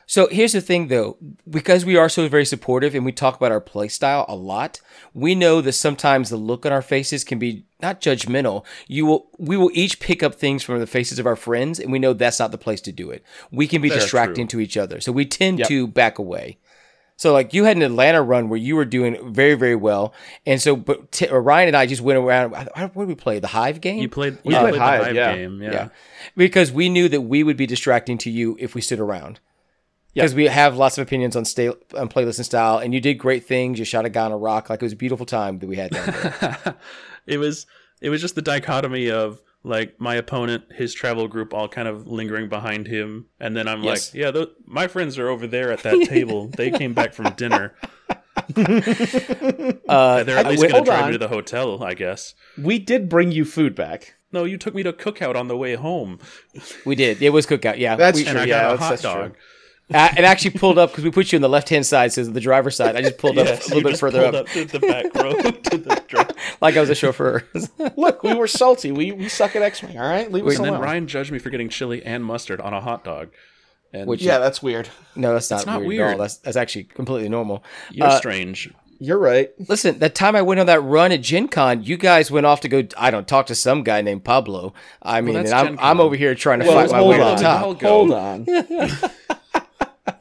So 0.08 0.26
here's 0.28 0.54
the 0.54 0.62
thing 0.62 0.88
though, 0.88 1.18
because 1.48 1.84
we 1.84 1.98
are 1.98 2.08
so 2.08 2.26
very 2.28 2.46
supportive 2.46 2.94
and 2.94 3.04
we 3.04 3.12
talk 3.12 3.36
about 3.36 3.52
our 3.52 3.60
play 3.60 3.88
style 3.88 4.24
a 4.26 4.34
lot, 4.34 4.80
we 5.12 5.34
know 5.34 5.60
that 5.60 5.74
sometimes 5.74 6.30
the 6.30 6.38
look 6.38 6.64
on 6.64 6.72
our 6.72 6.80
faces 6.80 7.24
can 7.24 7.38
be 7.38 7.66
not 7.82 8.00
judgmental. 8.00 8.64
You 8.86 9.04
will 9.04 9.28
we 9.36 9.58
will 9.58 9.70
each 9.74 10.00
pick 10.00 10.22
up 10.22 10.34
things 10.34 10.62
from 10.62 10.78
the 10.78 10.86
faces 10.86 11.18
of 11.18 11.26
our 11.26 11.36
friends 11.36 11.78
and 11.78 11.92
we 11.92 11.98
know 11.98 12.14
that's 12.14 12.38
not 12.38 12.52
the 12.52 12.58
place 12.58 12.80
to 12.82 12.92
do 12.92 13.10
it. 13.10 13.22
We 13.52 13.68
can 13.68 13.82
be 13.82 13.90
distracting 13.90 14.48
to 14.48 14.60
each 14.60 14.78
other. 14.78 15.02
So 15.02 15.12
we 15.12 15.26
tend 15.26 15.62
to 15.66 15.86
back 15.86 16.18
away. 16.18 16.56
So 17.16 17.34
like 17.34 17.52
you 17.52 17.64
had 17.64 17.76
an 17.76 17.82
Atlanta 17.82 18.22
run 18.22 18.48
where 18.48 18.58
you 18.58 18.76
were 18.76 18.86
doing 18.86 19.34
very 19.34 19.56
very 19.56 19.76
well, 19.76 20.14
and 20.46 20.62
so 20.62 20.74
but 20.74 21.12
t- 21.12 21.28
Ryan 21.28 21.68
and 21.68 21.76
I 21.76 21.84
just 21.84 22.00
went 22.00 22.18
around. 22.18 22.52
What 22.52 22.94
did 22.94 23.08
we 23.08 23.14
play? 23.14 23.40
The 23.40 23.48
Hive 23.48 23.82
game. 23.82 23.98
You 23.98 24.08
played. 24.08 24.38
We 24.42 24.54
you 24.54 24.60
played 24.60 24.70
played 24.70 24.80
Hive, 24.80 25.00
the 25.00 25.04
Hive 25.06 25.14
yeah. 25.16 25.36
game. 25.36 25.60
Yeah. 25.60 25.72
Yeah. 25.72 25.88
Because 26.34 26.72
we 26.72 26.88
knew 26.88 27.10
that 27.10 27.22
we 27.22 27.42
would 27.42 27.58
be 27.58 27.66
distracting 27.66 28.16
to 28.18 28.30
you 28.30 28.56
if 28.58 28.74
we 28.74 28.80
stood 28.80 29.00
around. 29.00 29.40
Because 30.14 30.34
we 30.34 30.46
have 30.46 30.76
lots 30.76 30.98
of 30.98 31.02
opinions 31.06 31.36
on 31.36 31.44
stay 31.44 31.68
on 31.68 32.08
playlist 32.08 32.38
and 32.38 32.46
style, 32.46 32.78
and 32.78 32.92
you 32.92 33.00
did 33.00 33.14
great 33.14 33.46
things. 33.46 33.78
You 33.78 33.84
shot 33.84 34.04
a 34.04 34.08
guy 34.08 34.24
on 34.24 34.32
a 34.32 34.36
rock, 34.38 34.68
like 34.70 34.82
it 34.82 34.84
was 34.84 34.92
a 34.92 34.96
beautiful 34.96 35.26
time 35.26 35.58
that 35.60 35.66
we 35.68 35.76
had 35.76 35.90
down 35.92 36.06
there. 36.06 36.76
it 37.26 37.38
was 37.38 37.66
it 38.00 38.08
was 38.10 38.20
just 38.20 38.34
the 38.34 38.42
dichotomy 38.42 39.10
of 39.10 39.40
like 39.64 40.00
my 40.00 40.14
opponent, 40.16 40.64
his 40.72 40.92
travel 40.94 41.28
group, 41.28 41.52
all 41.54 41.68
kind 41.68 41.86
of 41.88 42.06
lingering 42.08 42.48
behind 42.48 42.86
him, 42.88 43.26
and 43.38 43.56
then 43.56 43.68
I'm 43.68 43.82
Yes. 43.82 44.08
like, 44.12 44.20
yeah, 44.20 44.30
tho- 44.30 44.50
my 44.66 44.88
friends 44.88 45.18
are 45.18 45.28
over 45.28 45.46
there 45.46 45.70
at 45.72 45.82
that 45.84 46.04
table. 46.08 46.48
They 46.56 46.70
came 46.70 46.94
back 46.94 47.12
from 47.14 47.30
dinner. 47.34 47.74
Uh, 49.88 50.22
They're 50.24 50.38
at 50.38 50.46
I- 50.46 50.50
least 50.50 50.62
wait, 50.62 50.70
going 50.72 50.84
to 50.84 50.90
drive 50.90 51.02
on. 51.02 51.06
me 51.08 51.12
to 51.12 51.18
the 51.18 51.28
hotel, 51.28 51.82
I 51.82 51.94
guess. 51.94 52.34
We 52.56 52.78
did 52.78 53.08
bring 53.08 53.32
you 53.32 53.44
food 53.44 53.74
back. 53.74 54.14
No, 54.32 54.44
you 54.44 54.58
took 54.58 54.74
me 54.74 54.82
to 54.82 54.92
cookout 54.92 55.36
on 55.36 55.48
the 55.48 55.56
way 55.56 55.74
home, 55.74 56.18
we 56.84 56.94
did. 56.94 57.22
It 57.22 57.30
was 57.30 57.46
cookout. 57.46 57.78
Yeah, 57.78 57.96
That's 57.96 58.18
we, 58.18 58.24
true. 58.24 58.30
and 58.32 58.38
I 58.40 58.44
yeah, 58.44 58.68
a 58.68 58.76
that's- 58.76 58.80
hot 58.80 58.90
that's 58.90 59.02
true. 59.02 59.32
Dog. 59.90 60.00
I, 60.14 60.18
it 60.18 60.24
actually 60.24 60.50
pulled 60.52 60.78
up 60.78 60.90
because 60.90 61.04
we 61.04 61.10
put 61.10 61.32
you 61.32 61.36
on 61.38 61.42
the 61.42 61.48
left 61.48 61.68
hand 61.68 61.86
side, 61.86 62.12
so 62.12 62.22
the 62.24 62.40
driver's 62.40 62.76
side. 62.76 62.96
I 62.96 63.02
just 63.02 63.18
pulled 63.18 63.38
up 63.38 63.46
Yes, 63.46 63.60
a 63.70 63.74
little 63.74 63.78
you 63.78 63.84
bit 63.84 63.90
just 63.90 64.00
further 64.00 64.22
pulled 64.22 64.34
up, 64.34 64.46
to 64.48 64.64
the 64.66 64.78
back 64.80 65.14
row 65.14 65.32
to 65.50 65.78
the 65.78 66.02
drive. 66.08 66.30
like 66.60 66.76
I 66.76 66.80
was 66.80 66.90
a 66.90 66.94
chauffeur. 66.94 67.44
Look, 67.96 68.22
we 68.22 68.34
were 68.34 68.46
salty. 68.46 68.92
We 68.92 69.12
we 69.12 69.28
suck 69.28 69.56
at 69.56 69.62
X 69.62 69.82
Wing. 69.82 69.98
All 69.98 70.08
right, 70.08 70.30
leave 70.30 70.46
us 70.46 70.56
alone. 70.58 70.68
And 70.68 70.76
then. 70.76 70.82
Ryan 70.82 71.06
judged 71.06 71.32
me 71.32 71.38
for 71.38 71.50
getting 71.50 71.68
chili 71.68 72.02
and 72.04 72.24
mustard 72.24 72.60
on 72.60 72.72
a 72.74 72.80
hot 72.80 73.04
dog. 73.04 73.30
And 73.92 74.06
Which- 74.06 74.20
yeah, 74.22 74.38
that's 74.38 74.62
weird. 74.62 74.88
no, 75.16 75.32
that's 75.32 75.50
not, 75.50 75.64
not 75.66 75.82
weird, 75.84 76.06
at 76.08 76.12
all. 76.12 76.18
That's 76.18 76.36
that's 76.36 76.56
actually 76.58 76.84
completely 76.84 77.28
normal. 77.30 77.64
you're 77.90 78.06
Uh, 78.08 78.18
strange. 78.18 78.70
You're 79.00 79.16
right. 79.18 79.50
Listen, 79.68 80.00
that 80.00 80.16
time 80.16 80.34
I 80.34 80.42
went 80.42 80.58
on 80.58 80.66
that 80.66 80.80
run 80.82 81.12
at 81.12 81.20
Gen 81.22 81.46
Con, 81.46 81.84
you 81.84 81.96
guys 81.96 82.32
went 82.32 82.46
off 82.46 82.62
to 82.62 82.68
go, 82.68 82.82
I 82.98 83.12
don't 83.12 83.28
talk 83.28 83.46
to 83.46 83.54
some 83.54 83.84
guy 83.84 84.02
named 84.02 84.24
Pablo. 84.24 84.74
I 85.00 85.20
mean, 85.20 85.34
that's 85.36 85.52
and 85.52 85.68
I'm, 85.68 85.78
I'm 85.80 86.00
over 86.00 86.16
here 86.16 86.34
trying 86.34 86.58
to 86.58 86.66
Well, 86.66 86.74
fight 86.74 86.90
my 86.90 87.00
way 87.02 87.16
to 87.18 87.22
on. 87.22 87.36
the 87.36 87.42
top. 87.42 87.62
I'll. 87.62 87.74
Hold 87.74 88.12
on. 88.12 88.46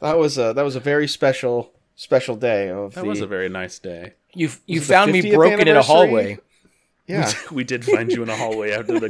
that 0.00 0.18
was 0.18 0.38
a 0.38 0.52
that 0.52 0.64
was 0.64 0.76
a 0.76 0.80
very 0.80 1.08
special 1.08 1.72
special 1.96 2.36
day 2.36 2.70
of 2.70 2.94
That 2.94 3.02
the. 3.02 3.08
was 3.08 3.20
a 3.20 3.26
very 3.26 3.48
nice 3.48 3.78
day. 3.78 4.14
You 4.34 4.50
you 4.66 4.80
found 4.80 5.12
me 5.12 5.32
broken 5.34 5.66
in 5.68 5.76
a 5.76 5.82
hallway. 5.82 6.38
yeah. 7.06 7.32
We 7.50 7.64
did 7.64 7.84
find 7.84 8.12
you 8.12 8.22
in 8.22 8.28
a 8.28 8.36
hallway 8.36 8.70
after 8.72 9.00
the 9.00 9.08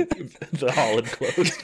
the 0.52 0.70
hall 0.72 0.94
had 0.96 1.06
closed. 1.06 1.54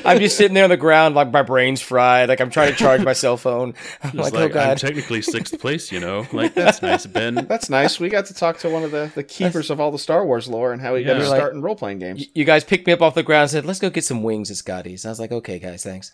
I'm 0.06 0.18
just 0.18 0.36
sitting 0.36 0.52
there 0.54 0.64
on 0.64 0.70
the 0.70 0.76
ground, 0.76 1.14
like 1.14 1.30
my 1.30 1.40
brain's 1.42 1.80
fried. 1.80 2.28
Like 2.28 2.40
I'm 2.40 2.50
trying 2.50 2.72
to 2.72 2.76
charge 2.76 3.02
my 3.02 3.14
cell 3.14 3.36
phone. 3.38 3.72
I'm 4.02 4.10
like, 4.18 4.34
like, 4.34 4.54
oh 4.54 4.58
I'm 4.60 4.76
technically 4.76 5.22
sixth 5.22 5.58
place, 5.60 5.90
you 5.90 6.00
know. 6.00 6.26
Like 6.32 6.52
that's 6.54 6.82
nice, 6.82 7.06
Ben. 7.06 7.46
That's 7.48 7.70
nice. 7.70 7.98
We 8.00 8.08
got 8.10 8.26
to 8.26 8.34
talk 8.34 8.58
to 8.58 8.68
one 8.68 8.82
of 8.82 8.90
the, 8.90 9.10
the 9.14 9.22
keepers 9.22 9.70
of 9.70 9.80
all 9.80 9.90
the 9.92 9.98
Star 9.98 10.26
Wars 10.26 10.46
lore 10.48 10.72
and 10.74 10.82
how 10.82 10.94
he 10.96 11.04
got 11.04 11.12
Yeah. 11.14 11.20
his 11.20 11.30
Like- 11.30 11.38
start 11.38 11.54
in 11.54 11.62
role 11.62 11.76
playing 11.76 12.00
games. 12.00 12.26
you 12.34 12.44
guys 12.44 12.64
picked 12.64 12.86
me 12.86 12.92
up 12.92 13.00
off 13.00 13.14
the 13.14 13.22
ground 13.22 13.42
and 13.42 13.50
said, 13.52 13.64
let's 13.64 13.78
go 13.78 13.88
get 13.88 14.04
some 14.04 14.22
wings 14.24 14.50
at 14.50 14.56
Scotty's. 14.58 15.06
I 15.06 15.08
was 15.10 15.20
like, 15.20 15.32
okay, 15.32 15.58
guys, 15.58 15.84
thanks. 15.84 16.12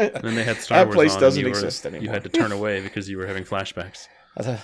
And 0.00 0.24
then 0.24 0.34
they 0.34 0.44
had 0.44 0.56
Star 0.58 0.78
That 0.78 0.86
Wars 0.86 0.94
place 0.96 1.14
on, 1.14 1.20
doesn't 1.20 1.40
you 1.40 1.46
were- 1.46 1.50
exist 1.50 1.86
anymore. 1.86 2.04
You 2.04 2.10
had 2.10 2.22
to 2.24 2.28
turn 2.28 2.52
away 2.52 2.80
because 2.80 3.08
you 3.08 3.18
were 3.18 3.26
having 3.26 3.44
flashbacks. 3.44 4.08
I 4.36 4.58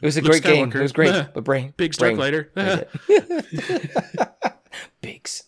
it 0.00 0.06
was 0.06 0.16
a 0.16 0.22
Luke 0.22 0.30
great 0.32 0.42
game. 0.42 0.72
It 0.72 0.80
was 0.80 0.92
great. 0.92 1.26
But 1.34 1.44
brain. 1.44 1.74
Big 1.76 1.96
brain. 1.96 2.16
Darklighter. 2.16 2.48
Biggs. 5.00 5.44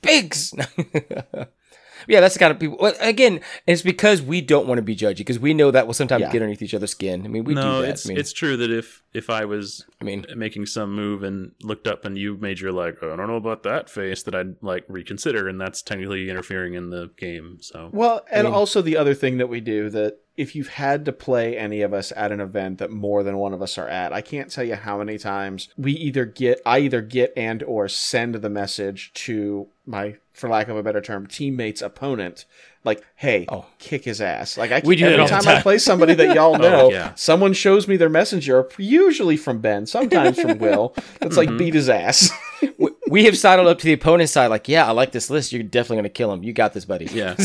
Biggs. 0.00 0.54
yeah, 2.08 2.20
that's 2.20 2.34
the 2.34 2.40
kind 2.40 2.50
of 2.52 2.58
people. 2.58 2.76
Well, 2.80 2.94
again, 3.00 3.40
it's 3.66 3.82
because 3.82 4.22
we 4.22 4.40
don't 4.40 4.66
want 4.66 4.78
to 4.78 4.82
be 4.82 4.96
judgy 4.96 5.18
because 5.18 5.38
we 5.38 5.54
know 5.54 5.70
that 5.70 5.86
will 5.86 5.94
sometimes 5.94 6.22
Yeah. 6.22 6.30
get 6.32 6.42
underneath 6.42 6.62
each 6.62 6.74
other's 6.74 6.90
skin. 6.90 7.24
I 7.24 7.28
mean, 7.28 7.44
we 7.44 7.54
no, 7.54 7.80
do 7.80 7.82
that. 7.82 7.90
it's 7.90 8.06
I 8.06 8.08
mean, 8.10 8.18
it's 8.18 8.32
true 8.32 8.56
that 8.56 8.70
if 8.70 9.02
if 9.14 9.28
I 9.28 9.44
was 9.44 9.84
I 10.00 10.04
mean, 10.04 10.24
making 10.34 10.66
some 10.66 10.94
move 10.94 11.22
and 11.22 11.52
looked 11.62 11.86
up 11.86 12.04
and 12.04 12.16
you 12.16 12.36
made 12.38 12.60
your 12.60 12.72
like 12.72 13.02
I 13.02 13.14
don't 13.16 13.26
know 13.28 13.36
about 13.36 13.62
that 13.64 13.88
face 13.90 14.22
that 14.24 14.34
I'd 14.34 14.62
like 14.62 14.84
reconsider 14.88 15.48
and 15.48 15.60
that's 15.60 15.82
technically 15.82 16.28
interfering 16.30 16.74
in 16.74 16.90
the 16.90 17.10
game. 17.16 17.58
So 17.60 17.90
Well, 17.92 18.24
and 18.30 18.44
mean- 18.46 18.54
also 18.54 18.82
the 18.82 18.96
other 18.96 19.14
thing 19.14 19.38
that 19.38 19.48
we 19.48 19.60
do 19.60 19.90
that 19.90 20.18
if 20.34 20.56
you've 20.56 20.68
had 20.68 21.04
to 21.04 21.12
play 21.12 21.58
any 21.58 21.82
of 21.82 21.92
us 21.92 22.10
at 22.16 22.32
an 22.32 22.40
event 22.40 22.78
that 22.78 22.90
more 22.90 23.22
than 23.22 23.36
one 23.36 23.52
of 23.52 23.60
us 23.60 23.76
are 23.76 23.86
at, 23.86 24.14
I 24.14 24.22
can't 24.22 24.50
tell 24.50 24.64
you 24.64 24.76
how 24.76 24.96
many 24.96 25.18
times 25.18 25.68
we 25.76 25.92
either 25.92 26.24
get 26.24 26.62
I 26.64 26.78
either 26.78 27.02
get 27.02 27.34
and 27.36 27.62
or 27.64 27.86
send 27.88 28.36
the 28.36 28.48
message 28.48 29.12
to 29.14 29.68
my 29.84 30.14
for 30.32 30.48
lack 30.48 30.68
of 30.68 30.76
a 30.76 30.82
better 30.82 31.00
term 31.00 31.26
teammate's 31.26 31.82
opponent 31.82 32.44
like, 32.84 33.04
"Hey, 33.14 33.44
Oh. 33.48 33.66
kick 33.78 34.04
his 34.04 34.20
ass." 34.20 34.56
Like 34.58 34.72
I 34.72 34.80
We 34.84 34.96
do 34.96 35.04
every 35.06 35.18
all 35.18 35.26
the 35.26 35.30
time 35.30 35.46
I 35.46 35.60
play 35.60 35.78
somebody 35.78 36.14
that 36.14 36.34
y'all 36.34 36.58
know, 36.58 36.90
yeah. 36.90 37.12
someone 37.14 37.52
shows 37.52 37.86
me 37.86 37.96
their 37.96 38.08
messenger, 38.08 38.68
usually 38.78 39.36
from 39.36 39.60
Ben, 39.60 39.86
sometimes 39.86 40.40
from 40.40 40.58
Will. 40.60 40.94
It's 41.20 41.36
like 41.36 41.56
beat 41.58 41.74
his 41.74 41.88
ass. 41.88 42.30
we, 42.78 42.90
we 43.08 43.24
have 43.26 43.36
sidled 43.38 43.68
up 43.68 43.78
to 43.80 43.84
the 43.84 43.92
opponent's 43.92 44.32
side, 44.32 44.46
like, 44.48 44.68
yeah, 44.68 44.86
I 44.86 44.90
like 44.92 45.12
this 45.12 45.30
list. 45.30 45.52
You're 45.52 45.62
definitely 45.62 45.96
going 45.96 46.04
to 46.04 46.08
kill 46.10 46.32
him. 46.32 46.42
You 46.42 46.52
got 46.52 46.72
this, 46.72 46.84
buddy. 46.84 47.06
yeah, 47.12 47.36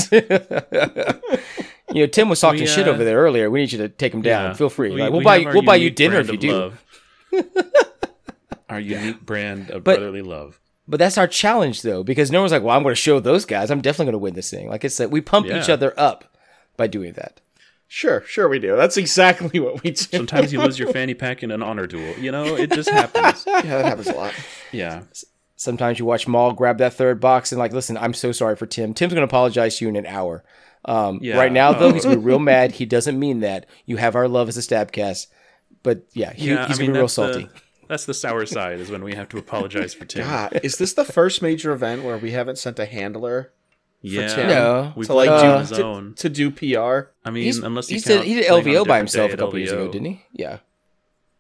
You 1.93 2.01
know, 2.03 2.07
Tim 2.07 2.27
was 2.29 2.39
talking 2.41 2.61
We, 2.61 2.67
shit 2.67 2.87
uh, 2.87 2.91
over 2.91 3.03
there 3.03 3.17
earlier. 3.17 3.49
We 3.49 3.59
need 3.61 3.71
you 3.71 3.77
to 3.79 3.89
take 3.89 4.13
him 4.13 4.21
down. 4.21 4.51
yeah. 4.51 4.53
Feel 4.53 4.69
free. 4.69 4.91
We- 4.91 5.01
like, 5.01 5.09
we'll 5.11 5.19
we 5.19 5.23
buy 5.25 5.35
you, 5.37 5.47
we'll 5.49 5.61
buy 5.61 5.75
you 5.77 5.89
dinner 5.89 6.19
if 6.19 6.29
you 6.31 6.37
do. 6.37 6.73
our 8.69 8.79
unique 8.79 9.21
brand 9.25 9.69
of 9.71 9.83
But- 9.83 9.97
brotherly 9.97 10.21
love. 10.21 10.59
But 10.87 10.97
that's 10.97 11.17
our 11.17 11.27
challenge, 11.27 11.81
though, 11.81 12.03
because 12.03 12.31
no 12.31 12.39
one's 12.41 12.51
like, 12.53 12.63
well, 12.63 12.75
I'm 12.75 12.83
going 12.83 12.93
to 12.95 13.01
show 13.01 13.19
those 13.19 13.45
guys. 13.45 13.69
I'm 13.69 13.81
definitely 13.81 14.05
going 14.05 14.13
to 14.13 14.19
win 14.19 14.33
this 14.35 14.49
thing. 14.49 14.69
Like 14.69 14.85
it's 14.85 14.97
that 14.97 15.11
we 15.11 15.19
pump 15.21 15.47
each 15.47 15.69
other 15.69 15.93
up 15.97 16.37
by 16.77 16.87
doing 16.87 17.13
that. 17.13 17.41
sure, 17.87 18.21
sure 18.21 18.47
we 18.47 18.59
do. 18.59 18.75
That's 18.75 18.97
exactly 18.97 19.59
what 19.59 19.83
we 19.83 19.91
do. 19.91 19.95
Sometimes 19.95 20.53
you 20.53 20.61
lose 20.61 20.79
your 20.79 20.91
fanny 20.93 21.13
pack 21.13 21.43
in 21.43 21.51
an 21.51 21.61
honor 21.63 21.87
duel. 21.87 22.17
You 22.17 22.31
know, 22.31 22.55
it 22.55 22.71
just 22.71 22.89
happens. 22.89 23.45
yeah, 23.47 23.61
that 23.61 23.85
happens 23.85 24.07
a 24.07 24.13
lot. 24.13 24.33
Yeah. 24.71 25.03
Sometimes 25.55 25.97
you 25.99 26.05
watch 26.05 26.27
Maul 26.27 26.53
grab 26.53 26.77
that 26.77 26.93
third 26.93 27.19
box 27.19 27.51
and 27.51 27.59
like, 27.59 27.73
listen, 27.73 27.97
I'm 27.97 28.13
so 28.13 28.31
sorry 28.31 28.55
for 28.55 28.65
Tim. 28.65 28.93
Tim's 28.93 29.13
going 29.13 29.27
to 29.27 29.29
apologize 29.29 29.77
to 29.77 29.85
you 29.85 29.89
in 29.89 29.95
an 29.95 30.05
hour. 30.05 30.43
Um, 30.85 31.19
Yeah. 31.21 31.37
Right 31.37 31.51
now, 31.51 31.73
though, 31.73 31.91
he's 31.91 32.03
going 32.03 32.15
to 32.15 32.21
be 32.21 32.25
real 32.25 32.39
mad. 32.55 32.73
He 32.73 32.85
doesn't 32.85 33.17
mean 33.19 33.39
that. 33.41 33.65
You 33.85 33.97
have 33.97 34.15
our 34.15 34.27
love 34.27 34.47
as 34.47 34.57
a 34.57 34.61
stabcast. 34.61 35.27
But 35.83 36.03
yeah, 36.13 36.33
he, 36.33 36.49
Yeah, 36.49 36.67
he's 36.67 36.77
I 36.77 36.79
going 36.79 36.87
to 36.89 36.93
be 36.93 36.99
real 36.99 37.07
salty. 37.07 37.43
The, 37.45 37.61
that's 37.87 38.05
the 38.05 38.13
sour 38.13 38.45
side 38.45 38.79
is 38.79 38.89
when 38.91 39.03
we 39.03 39.15
have 39.15 39.29
to 39.29 39.37
apologize 39.37 39.93
for 39.93 40.05
Tim. 40.05 40.23
God, 40.27 40.59
is 40.63 40.77
this 40.77 40.93
the 40.93 41.05
first 41.05 41.41
major 41.41 41.71
event 41.71 42.03
where 42.03 42.17
we 42.17 42.31
haven't 42.31 42.57
sent 42.57 42.79
a 42.79 42.85
handler 42.85 43.51
yeah, 44.01 44.27
Tim 44.27 44.47
No. 44.47 44.93
we've 44.95 45.07
to 45.07 45.13
like 45.13 45.29
like 45.29 45.41
do 45.41 45.59
his 45.59 45.69
to, 45.71 45.83
own. 45.83 46.13
to 46.15 46.29
do 46.29 46.51
PR? 46.51 47.09
I 47.25 47.31
mean, 47.31 47.43
He's, 47.45 47.57
unless 47.57 47.89
you 47.89 47.95
he 47.97 48.01
did, 48.03 48.23
he 48.25 48.35
did 48.35 48.45
LVO 48.45 48.87
by 48.87 48.97
himself 48.99 49.31
a 49.31 49.33
at 49.33 49.39
couple 49.39 49.57
years 49.57 49.71
ago, 49.71 49.91
didn't 49.91 50.05
he? 50.05 50.23
Yeah. 50.33 50.59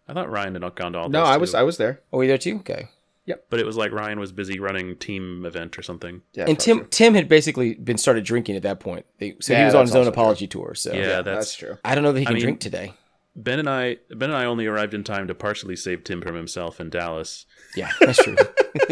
I 0.07 0.13
thought 0.13 0.29
Ryan 0.29 0.53
had 0.53 0.61
not 0.61 0.75
gone 0.75 0.93
to 0.93 0.99
all 0.99 1.09
No, 1.09 1.23
I 1.23 1.37
was 1.37 1.51
too. 1.51 1.57
I 1.57 1.63
was 1.63 1.77
there. 1.77 2.01
Oh, 2.11 2.17
were 2.17 2.23
you 2.23 2.29
there 2.29 2.37
too? 2.37 2.55
Okay. 2.57 2.87
Yep. 3.25 3.45
But 3.49 3.59
it 3.59 3.65
was 3.65 3.75
like 3.75 3.91
Ryan 3.91 4.19
was 4.19 4.31
busy 4.31 4.57
running 4.59 4.95
team 4.95 5.45
event 5.45 5.77
or 5.77 5.81
something. 5.81 6.21
Yeah, 6.33 6.45
and 6.47 6.57
Tim 6.57 6.77
true. 6.79 6.87
Tim 6.89 7.13
had 7.13 7.27
basically 7.27 7.75
been 7.75 7.97
started 7.97 8.23
drinking 8.23 8.55
at 8.55 8.63
that 8.63 8.79
point. 8.79 9.05
They- 9.19 9.35
So 9.41 9.53
he 9.53 9.63
was 9.63 9.75
on 9.75 9.85
his 9.85 9.93
own 9.93 9.99
also 9.99 10.11
true. 10.11 10.21
apology 10.21 10.47
tour. 10.47 10.73
So 10.75 10.93
Yeah, 10.93 11.21
that's, 11.21 11.25
that's, 11.25 11.55
true. 11.55 11.77
I 11.83 11.93
don't 11.93 12.03
know 12.05 12.13
that 12.13 12.19
he 12.21 12.25
can 12.25 12.35
mean- 12.35 12.43
drink 12.43 12.59
today. 12.61 12.93
Ben 13.39 13.59
and 13.59 13.69
I. 13.69 13.97
Ben 14.09 14.29
and 14.31 14.37
I 14.37 14.45
only 14.45 14.65
arrived 14.65 14.93
in 14.95 15.03
time 15.03 15.27
to 15.27 15.35
partially 15.35 15.75
save 15.75 16.03
Tim 16.03 16.21
from 16.21 16.35
himself 16.35 16.79
in 16.81 16.89
Dallas. 16.89 17.45
Yeah, 17.75 17.91
that's 18.01 18.17
true. 18.23 18.35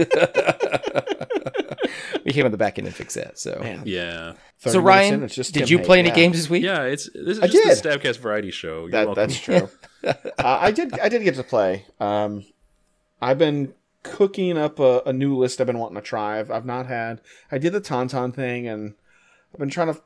we 2.26 2.32
came 2.32 2.46
on 2.46 2.52
the 2.52 2.58
back 2.58 2.78
end 2.78 2.88
and 2.88 2.96
fixed 2.96 3.16
that. 3.16 3.38
So, 3.40 3.58
Man, 3.62 3.82
Yeah, 3.86 4.34
so 4.58 4.80
Ryan, 4.80 5.24
in, 5.24 5.28
just 5.30 5.54
did 5.54 5.62
Tim 5.62 5.70
you 5.70 5.78
Hay. 5.80 5.84
play 5.86 6.00
any 6.00 6.10
Yeah. 6.10 6.16
games 6.16 6.38
this 6.38 6.50
week? 6.50 6.64
yeah. 6.64 6.84
It's 6.84 7.10
this 7.14 7.38
is 7.38 7.40
I 7.40 7.48
just 7.48 7.84
did. 7.84 7.94
the 7.94 8.00
Stabcast 8.10 8.18
variety 8.20 8.52
show. 8.52 8.82
You're 8.82 8.90
That, 8.92 9.06
welcome. 9.08 9.24
that's 9.28 9.40
true. 9.40 9.70
uh, 10.04 10.14
I 10.38 10.72
did 10.72 11.00
I 11.00 11.10
did 11.10 11.24
get 11.24 11.36
to 11.36 11.44
play. 11.44 11.86
Um, 12.00 12.46
I've 13.22 13.38
been 13.38 13.74
cooking 14.04 14.58
up 14.58 14.80
a, 14.80 15.02
a 15.06 15.14
new 15.14 15.36
list 15.36 15.60
I've 15.60 15.68
been 15.68 15.80
wanting 15.80 15.96
to 15.96 16.02
try. 16.02 16.40
I've, 16.40 16.52
I've 16.52 16.66
not 16.66 16.86
had. 16.88 17.22
I 17.52 17.58
did 17.58 17.74
the 17.74 17.82
Tauntaun 17.82 18.34
thing, 18.34 18.68
and 18.68 18.94
I've 19.54 19.60
been 19.60 19.70
trying 19.70 19.94
to 19.94 20.02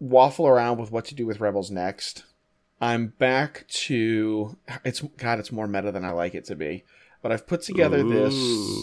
waffle 0.00 0.46
around 0.46 0.78
with 0.78 0.90
what 0.90 1.04
to 1.06 1.14
do 1.14 1.26
with 1.26 1.40
Rebels 1.40 1.70
next. 1.70 2.24
I'm 2.80 3.08
back 3.18 3.64
to 3.68 4.56
it's 4.84 5.00
God. 5.16 5.38
It's 5.38 5.50
more 5.52 5.66
meta 5.66 5.90
than 5.92 6.04
I 6.04 6.10
like 6.10 6.34
it 6.34 6.44
to 6.46 6.54
be. 6.56 6.84
But 7.22 7.32
I've 7.32 7.46
put 7.46 7.62
together 7.62 8.02
this. 8.04 8.34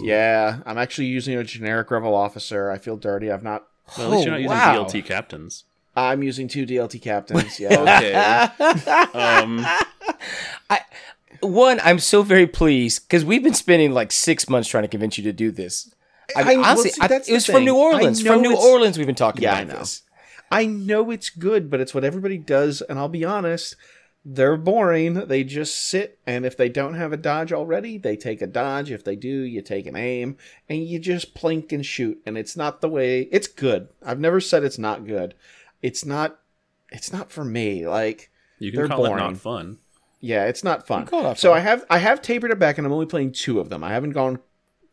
Yeah, 0.02 0.60
I'm 0.66 0.78
actually 0.78 1.06
using 1.08 1.38
a 1.38 1.44
generic 1.44 1.90
Rebel 1.92 2.14
officer. 2.16 2.70
I 2.72 2.78
feel 2.78 2.98
dirty. 2.98 3.32
I've 3.32 3.44
not. 3.44 3.68
Well, 3.98 4.08
at 4.08 4.12
least 4.14 4.26
you're 4.26 4.32
not 4.32 4.38
Oh, 4.40 4.42
using 4.42 4.58
wow. 4.58 4.84
DLT 4.86 5.06
captains. 5.06 5.64
I'm 5.96 6.24
using 6.24 6.48
two 6.48 6.66
DLT 6.66 7.02
captains. 7.02 7.60
Yeah. 7.60 7.80
Okay. 7.82 8.14
um, 9.14 9.66
I 10.70 10.80
One, 11.42 11.80
I'm 11.84 12.00
so 12.00 12.24
very 12.24 12.48
pleased 12.48 13.08
because 13.08 13.24
we've 13.24 13.44
been 13.44 13.54
spending 13.54 13.92
like 13.94 14.12
six 14.12 14.50
months 14.50 14.68
trying 14.68 14.84
to 14.84 14.88
convince 14.88 15.18
you 15.18 15.24
to 15.26 15.34
do 15.34 15.52
this. 15.52 15.94
I 16.36 16.44
mean, 16.44 16.58
I- 16.58 16.62
well, 16.62 16.70
honestly, 16.72 16.90
see, 16.92 17.02
I- 17.02 17.06
it 17.06 17.30
was 17.32 17.46
the 17.46 17.54
from. 17.54 17.66
New 17.66 17.76
Orleans. 17.76 18.22
From 18.22 18.42
New 18.42 18.58
Orleans, 18.58 18.98
we've 18.98 19.06
been 19.08 19.16
talking 19.16 19.44
Yeah, 19.44 19.56
I 19.56 19.60
about 19.62 19.74
know. 19.74 19.80
this. 19.82 20.02
I 20.54 20.66
know 20.66 21.12
it's 21.12 21.30
good, 21.30 21.70
but 21.70 21.80
it's 21.82 21.94
what 21.94 22.04
everybody 22.04 22.38
does, 22.38 22.82
and 22.82 22.98
I'll 23.00 23.10
be 23.10 23.26
honest, 23.26 23.76
they're 24.26 24.56
boring. 24.56 25.16
They 25.28 25.44
just 25.44 25.76
sit, 25.90 26.20
and 26.26 26.46
if 26.46 26.56
they 26.56 26.70
don't 26.70 26.94
have 26.94 27.12
a 27.12 27.18
dodge 27.18 27.52
already, 27.52 27.98
they 27.98 28.16
take 28.16 28.42
a 28.42 28.48
dodge. 28.48 28.90
If 28.92 29.04
they 29.04 29.16
do, 29.16 29.28
you 29.28 29.62
take 29.62 29.86
an 29.86 29.96
aim, 29.96 30.38
and 30.70 30.86
you 30.86 31.00
just 31.00 31.36
plink 31.36 31.72
and 31.72 31.86
shoot. 31.86 32.22
And 32.26 32.38
it's 32.38 32.56
not 32.56 32.80
the 32.82 32.88
way. 32.90 33.24
It's 33.32 33.48
good. 33.48 33.90
I've 34.06 34.20
never 34.20 34.40
said 34.40 34.64
it's 34.64 34.80
not 34.80 35.06
good. 35.06 35.34
It's 35.82 36.06
not. 36.06 36.40
It's 36.92 37.12
not 37.12 37.32
for 37.32 37.44
me. 37.44 37.88
Like 37.88 38.30
You 38.60 38.72
can 38.72 38.78
They're 38.80 38.88
call 38.88 39.06
it 39.06 39.10
boring. 39.10 39.24
not 39.24 39.38
fun. 39.38 39.80
yeah, 40.22 40.46
it's 40.46 40.64
not 40.64 40.88
fun. 40.88 41.06
call 41.08 41.32
it 41.32 41.38
So 41.38 41.50
fun. 41.50 41.58
I 41.58 41.62
have 41.62 41.86
I 41.90 41.98
have 41.98 42.22
tapered 42.22 42.52
it 42.52 42.60
back, 42.60 42.78
and 42.78 42.88
I'm 42.88 42.94
only 42.94 43.08
playing 43.08 43.32
two 43.34 43.60
of 43.60 43.70
them. 43.70 43.84
I 43.84 43.90
haven't 43.92 44.12
gone 44.12 44.40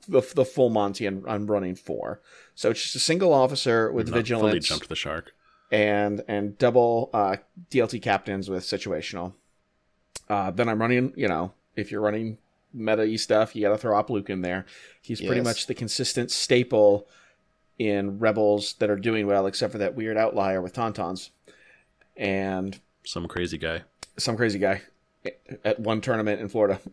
the, 0.09 0.23
the 0.35 0.44
full 0.44 0.70
Monty, 0.70 1.07
and 1.07 1.23
I'm 1.29 1.46
running 1.46 1.75
four. 1.77 2.20
So 2.57 2.70
it's 2.70 2.83
just 2.83 2.96
a 2.96 3.01
single 3.01 3.33
officer 3.33 3.92
with 3.92 4.07
Not 4.07 4.12
fully 4.12 4.23
vigilance 4.23 4.66
jumped 4.66 4.88
the 4.88 4.96
shark. 4.96 5.35
And 5.70 6.22
and 6.28 6.59
double 6.59 7.11
uh, 7.12 7.37
DLT 7.70 8.02
captains 8.02 8.48
with 8.50 8.62
situational. 8.64 9.35
Uh, 10.28 10.50
then 10.50 10.68
I'm 10.68 10.80
running, 10.80 11.12
you 11.16 11.28
know, 11.28 11.52
if 11.76 11.90
you're 11.90 12.00
running 12.00 12.38
meta 12.72 13.18
stuff, 13.18 13.56
you 13.56 13.62
got 13.62 13.70
to 13.70 13.78
throw 13.78 13.98
up 13.98 14.11
Luke 14.11 14.30
in 14.30 14.42
there. 14.42 14.64
He's 15.02 15.20
pretty 15.20 15.37
Yes. 15.37 15.44
much 15.44 15.66
the 15.66 15.74
consistent 15.74 16.30
staple 16.30 17.09
in 17.78 18.18
rebels 18.18 18.74
that 18.74 18.90
are 18.90 18.96
doing 18.96 19.26
well, 19.26 19.46
except 19.46 19.72
for 19.72 19.78
that 19.78 19.94
weird 19.96 20.16
outlier 20.16 20.61
with 20.62 20.72
Tauntauns 20.74 21.30
and 22.16 22.78
Some 23.04 23.26
crazy 23.26 23.59
guy. 23.59 23.83
some 24.18 24.37
crazy 24.37 24.59
guy 24.59 24.83
at 25.64 25.80
one 25.80 26.00
tournament 26.00 26.40
in 26.40 26.48
Florida. 26.48 26.80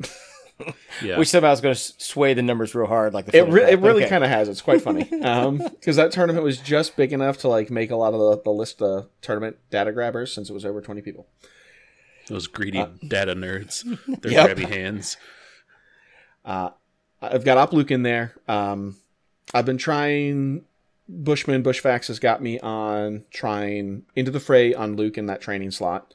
Yeah. 1.03 1.19
Which 1.19 1.27
somehow 1.29 1.51
is 1.51 1.61
going 1.61 1.75
to 1.75 1.79
sway 1.79 2.33
the 2.33 2.41
numbers 2.41 2.73
real 2.73 2.87
hard, 2.87 3.13
like 3.13 3.25
the 3.27 3.37
It, 3.37 3.41
re- 3.49 3.71
it 3.71 3.79
really 3.79 4.01
Okay. 4.03 4.09
kind 4.09 4.23
of 4.23 4.29
has. 4.31 4.49
It's 4.49 4.61
quite 4.61 4.81
funny 4.81 5.07
um, 5.21 5.57
because 5.59 5.95
that 5.97 6.11
tournament 6.11 6.43
was 6.43 6.57
just 6.57 6.95
big 6.95 7.13
enough 7.13 7.37
to 7.39 7.47
like 7.47 7.69
make 7.69 7.91
a 7.91 7.95
lot 7.95 8.13
of 8.15 8.19
the, 8.19 8.41
the 8.43 8.49
list 8.51 8.81
of 8.81 9.07
tournament 9.21 9.57
data 9.69 9.91
grabbers 9.91 10.33
since 10.33 10.49
it 10.49 10.53
was 10.53 10.65
over 10.65 10.81
20 10.81 11.01
people. 11.03 11.27
Those 12.27 12.47
greedy 12.47 12.79
uh, 12.79 12.87
data 13.07 13.35
nerds. 13.35 13.83
Their 14.21 14.31
Yep. 14.31 14.57
grabby 14.57 14.67
hands. 14.67 15.17
Uh, 16.43 16.69
I've 17.21 17.45
got 17.45 17.57
Op 17.57 17.73
Luke 17.73 17.91
in 17.91 18.03
there. 18.03 18.33
Um, 18.47 18.97
I've 19.53 19.65
been 19.65 19.77
trying. 19.77 20.63
Bushman 21.09 21.63
Bushfax 21.63 22.07
has 22.07 22.19
got 22.19 22.41
me 22.41 22.59
on 22.59 23.23
trying 23.31 24.03
into 24.15 24.29
the 24.31 24.39
fray 24.41 24.73
on 24.73 24.95
Luke 24.97 25.17
in 25.17 25.27
that 25.27 25.39
training 25.41 25.71
slot. 25.71 26.13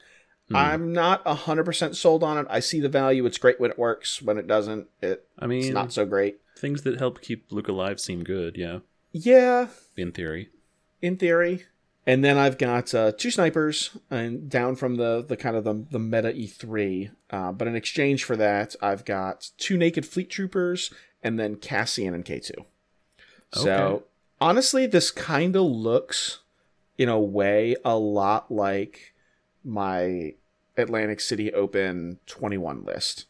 Hmm. 0.49 0.55
I'm 0.55 0.93
not 0.93 1.25
hundred 1.25 1.63
percent 1.63 1.95
sold 1.95 2.23
on 2.23 2.37
it. 2.37 2.47
I 2.49 2.59
see 2.59 2.79
the 2.79 2.89
value. 2.89 3.25
It's 3.25 3.37
great 3.37 3.59
when 3.59 3.71
it 3.71 3.79
works. 3.79 4.21
When 4.21 4.37
it 4.37 4.47
doesn't, 4.47 4.87
it, 5.01 5.25
I 5.39 5.45
it's 5.45 5.49
mean, 5.49 5.73
not 5.73 5.93
so 5.93 6.05
great. 6.05 6.39
things 6.57 6.81
that 6.83 6.99
help 6.99 7.21
keep 7.21 7.51
Luke 7.51 7.67
alive 7.69 7.99
seem 7.99 8.23
good, 8.23 8.57
yeah, 8.57 8.79
Yeah, 9.11 9.67
in 9.95 10.11
theory. 10.11 10.49
in 11.01 11.17
theory. 11.17 11.65
And 12.05 12.21
then 12.21 12.37
I've 12.37 12.57
got 12.57 12.93
uh, 12.93 13.13
two 13.17 13.31
snipers 13.31 13.91
and 14.11 14.49
down 14.49 14.75
from 14.75 14.97
the 14.97 15.23
the 15.25 15.37
kind 15.37 15.55
of 15.55 15.63
the, 15.63 15.85
the 15.89 15.99
meta 15.99 16.33
E3. 16.33 17.11
Uh, 17.29 17.51
but 17.53 17.65
in 17.69 17.77
exchange 17.77 18.25
for 18.25 18.35
that, 18.35 18.75
I've 18.81 19.05
got 19.05 19.49
two 19.57 19.77
naked 19.77 20.05
fleet 20.05 20.29
troopers 20.29 20.91
and 21.23 21.39
then 21.39 21.55
Cassian 21.55 22.13
and 22.13 22.25
K2. 22.25 22.51
Okay. 22.57 22.65
So 23.53 24.03
honestly, 24.41 24.85
this 24.85 25.11
kind 25.11 25.55
of 25.55 25.63
looks 25.63 26.39
in 26.97 27.07
a 27.07 27.19
way 27.19 27.77
a 27.85 27.95
lot 27.97 28.51
like 28.51 29.12
my 29.63 30.33
Atlantic 30.77 31.19
City 31.19 31.53
Open 31.53 32.19
21 32.25 32.83
list. 32.83 33.25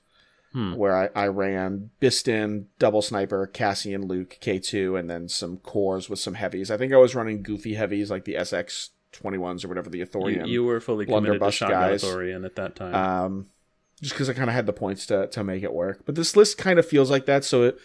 Hmm. 0.53 0.75
Where 0.75 0.95
I, 0.95 1.23
I 1.23 1.27
ran 1.27 1.89
Bistan, 1.99 2.65
double 2.77 3.01
sniper, 3.01 3.47
Cassian, 3.47 4.03
Luke, 4.07 4.37
K2, 4.39 4.99
and 4.99 5.09
then 5.09 5.27
some 5.27 5.57
cores 5.57 6.11
with 6.11 6.19
some 6.19 6.35
heavies. 6.35 6.69
I 6.69 6.77
think 6.77 6.93
I 6.93 6.97
was 6.97 7.15
running 7.15 7.41
goofy 7.41 7.73
heavies 7.73 8.11
like 8.11 8.25
the 8.25 8.35
SX 8.35 8.89
21s 9.13 9.65
or 9.65 9.67
whatever, 9.69 9.89
the 9.89 9.97
You, 9.97 10.03
Authorian. 10.03 10.45
you 10.47 10.63
were 10.63 10.79
fully 10.79 11.07
committed 11.07 11.41
to 11.41 11.51
Shotgun 11.51 11.89
guys. 11.89 12.03
Authorian 12.03 12.45
at 12.45 12.55
that 12.57 12.75
time. 12.75 12.93
um, 12.93 13.47
just 13.99 14.13
because 14.13 14.29
I 14.29 14.33
kind 14.33 14.47
of 14.47 14.53
had 14.53 14.67
the 14.67 14.73
points 14.73 15.07
to, 15.07 15.25
to 15.25 15.43
make 15.43 15.63
it 15.63 15.73
work. 15.73 16.03
But 16.05 16.13
this 16.13 16.35
list 16.35 16.59
kind 16.59 16.77
of 16.77 16.85
feels 16.87 17.09
like 17.09 17.25
that, 17.25 17.43
so 17.43 17.63
it, 17.63 17.79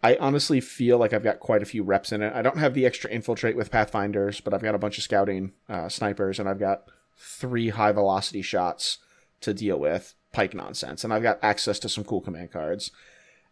I 0.00 0.16
honestly 0.20 0.60
feel 0.60 0.98
like 0.98 1.12
I've 1.12 1.24
got 1.24 1.40
quite 1.40 1.62
a 1.62 1.66
few 1.66 1.82
reps 1.82 2.12
in 2.12 2.22
it. 2.22 2.32
I 2.34 2.42
don't 2.42 2.58
have 2.58 2.74
the 2.74 2.86
extra 2.86 3.10
infiltrate 3.10 3.56
with 3.56 3.72
Pathfinders, 3.72 4.40
but 4.40 4.54
I've 4.54 4.62
got 4.62 4.76
a 4.76 4.78
bunch 4.78 4.96
of 4.96 5.02
scouting 5.02 5.54
uh, 5.68 5.88
snipers, 5.88 6.38
and 6.38 6.48
I've 6.48 6.60
got 6.60 6.84
three 7.16 7.70
high 7.70 7.92
velocity 7.92 8.42
shots 8.42 8.98
to 9.40 9.54
deal 9.54 9.78
with 9.78 10.14
Pyke 10.32 10.54
nonsense, 10.54 11.04
and 11.04 11.12
I've 11.12 11.22
got 11.22 11.38
access 11.42 11.78
to 11.80 11.88
some 11.88 12.04
cool 12.04 12.20
command 12.20 12.52
cards. 12.52 12.90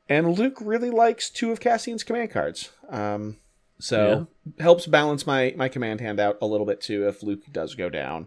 And 0.08 0.36
Luke 0.38 0.58
really 0.60 0.90
likes 0.90 1.30
two 1.30 1.52
of 1.52 1.60
Cassian's 1.60 2.02
command 2.02 2.30
cards. 2.30 2.70
Um, 2.88 3.36
so 3.78 4.26
helps 4.58 4.86
balance 4.86 5.26
my 5.26 5.54
my 5.56 5.68
command 5.68 6.00
hand 6.00 6.20
out 6.20 6.38
a 6.42 6.46
little 6.46 6.66
bit 6.66 6.80
too 6.80 7.08
if 7.08 7.22
Luke 7.22 7.44
does 7.50 7.74
go 7.74 7.88
down 7.88 8.26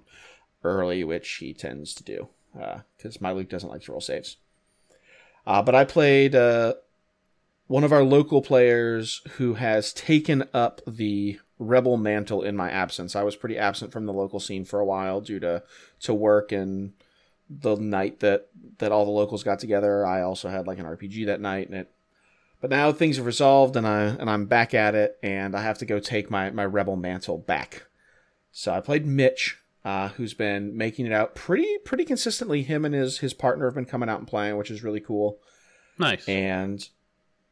early, 0.64 1.04
which 1.04 1.30
he 1.36 1.54
tends 1.54 1.94
to 1.96 2.04
do 2.04 2.30
because 2.98 3.22
my 3.22 3.32
Luke 3.32 3.50
doesn't 3.50 3.70
like 3.70 3.84
to 3.84 3.92
roll 3.92 4.02
saves. 4.02 4.38
Uh, 5.46 5.62
but 5.62 5.76
I 5.76 5.84
played 5.84 6.36
uh, 6.36 6.76
one 7.68 7.84
of 7.84 7.92
our 7.92 8.04
local 8.04 8.42
players 8.42 9.22
who 9.38 9.56
has 9.56 9.94
taken 9.94 10.46
up 10.54 10.82
the 10.88 11.40
rebel 11.60 11.98
mantle 11.98 12.42
in 12.42 12.56
my 12.56 12.70
absence. 12.70 13.16
I 13.16 13.24
was 13.24 13.36
pretty 13.36 13.58
absent 13.58 13.92
from 13.92 14.06
the 14.06 14.14
local 14.14 14.40
scene 14.40 14.66
for 14.66 14.80
a 14.80 14.86
while 14.86 15.22
due 15.22 15.40
to 15.40 15.64
to 16.02 16.14
work 16.14 16.52
and 16.52 16.94
the 17.50 17.76
night 17.76 18.20
that 18.22 18.50
that 18.80 18.92
all 18.92 19.06
the 19.06 19.12
locals 19.12 19.44
got 19.44 19.60
together. 19.60 20.06
I 20.06 20.22
also 20.22 20.50
had 20.50 20.68
like 20.68 20.80
an 20.80 20.86
RPG 20.86 21.26
that 21.28 21.42
night, 21.42 21.68
and 21.68 21.78
it. 21.78 21.92
But 22.62 22.70
now 22.70 22.94
things 22.94 23.18
have 23.18 23.26
resolved, 23.26 23.76
and 23.76 23.86
I 23.86 24.04
and 24.04 24.30
I'm 24.30 24.46
back 24.46 24.74
at 24.74 24.96
it, 24.96 25.18
and 25.22 25.56
I 25.56 25.62
have 25.62 25.78
to 25.80 25.86
go 25.86 26.00
take 26.00 26.32
my 26.32 26.50
my 26.52 26.66
rebel 26.66 26.96
mantle 26.96 27.38
back. 27.38 27.88
So 28.52 28.72
I 28.72 28.80
played 28.80 29.06
Mitch, 29.06 29.58
uh, 29.84 30.10
who's 30.10 30.34
been 30.34 30.78
making 30.78 31.06
it 31.06 31.12
out 31.12 31.36
pretty 31.36 31.78
pretty 31.80 32.06
consistently. 32.06 32.64
Him 32.64 32.86
and 32.86 32.96
his 32.96 33.20
his 33.20 33.34
partner 33.34 33.66
have 33.66 33.76
been 33.76 33.86
coming 33.86 34.10
out 34.10 34.20
and 34.20 34.28
playing, 34.28 34.58
which 34.58 34.72
is 34.72 34.84
really 34.84 35.02
cool. 35.02 35.40
nice. 35.98 36.28
And 36.28 36.88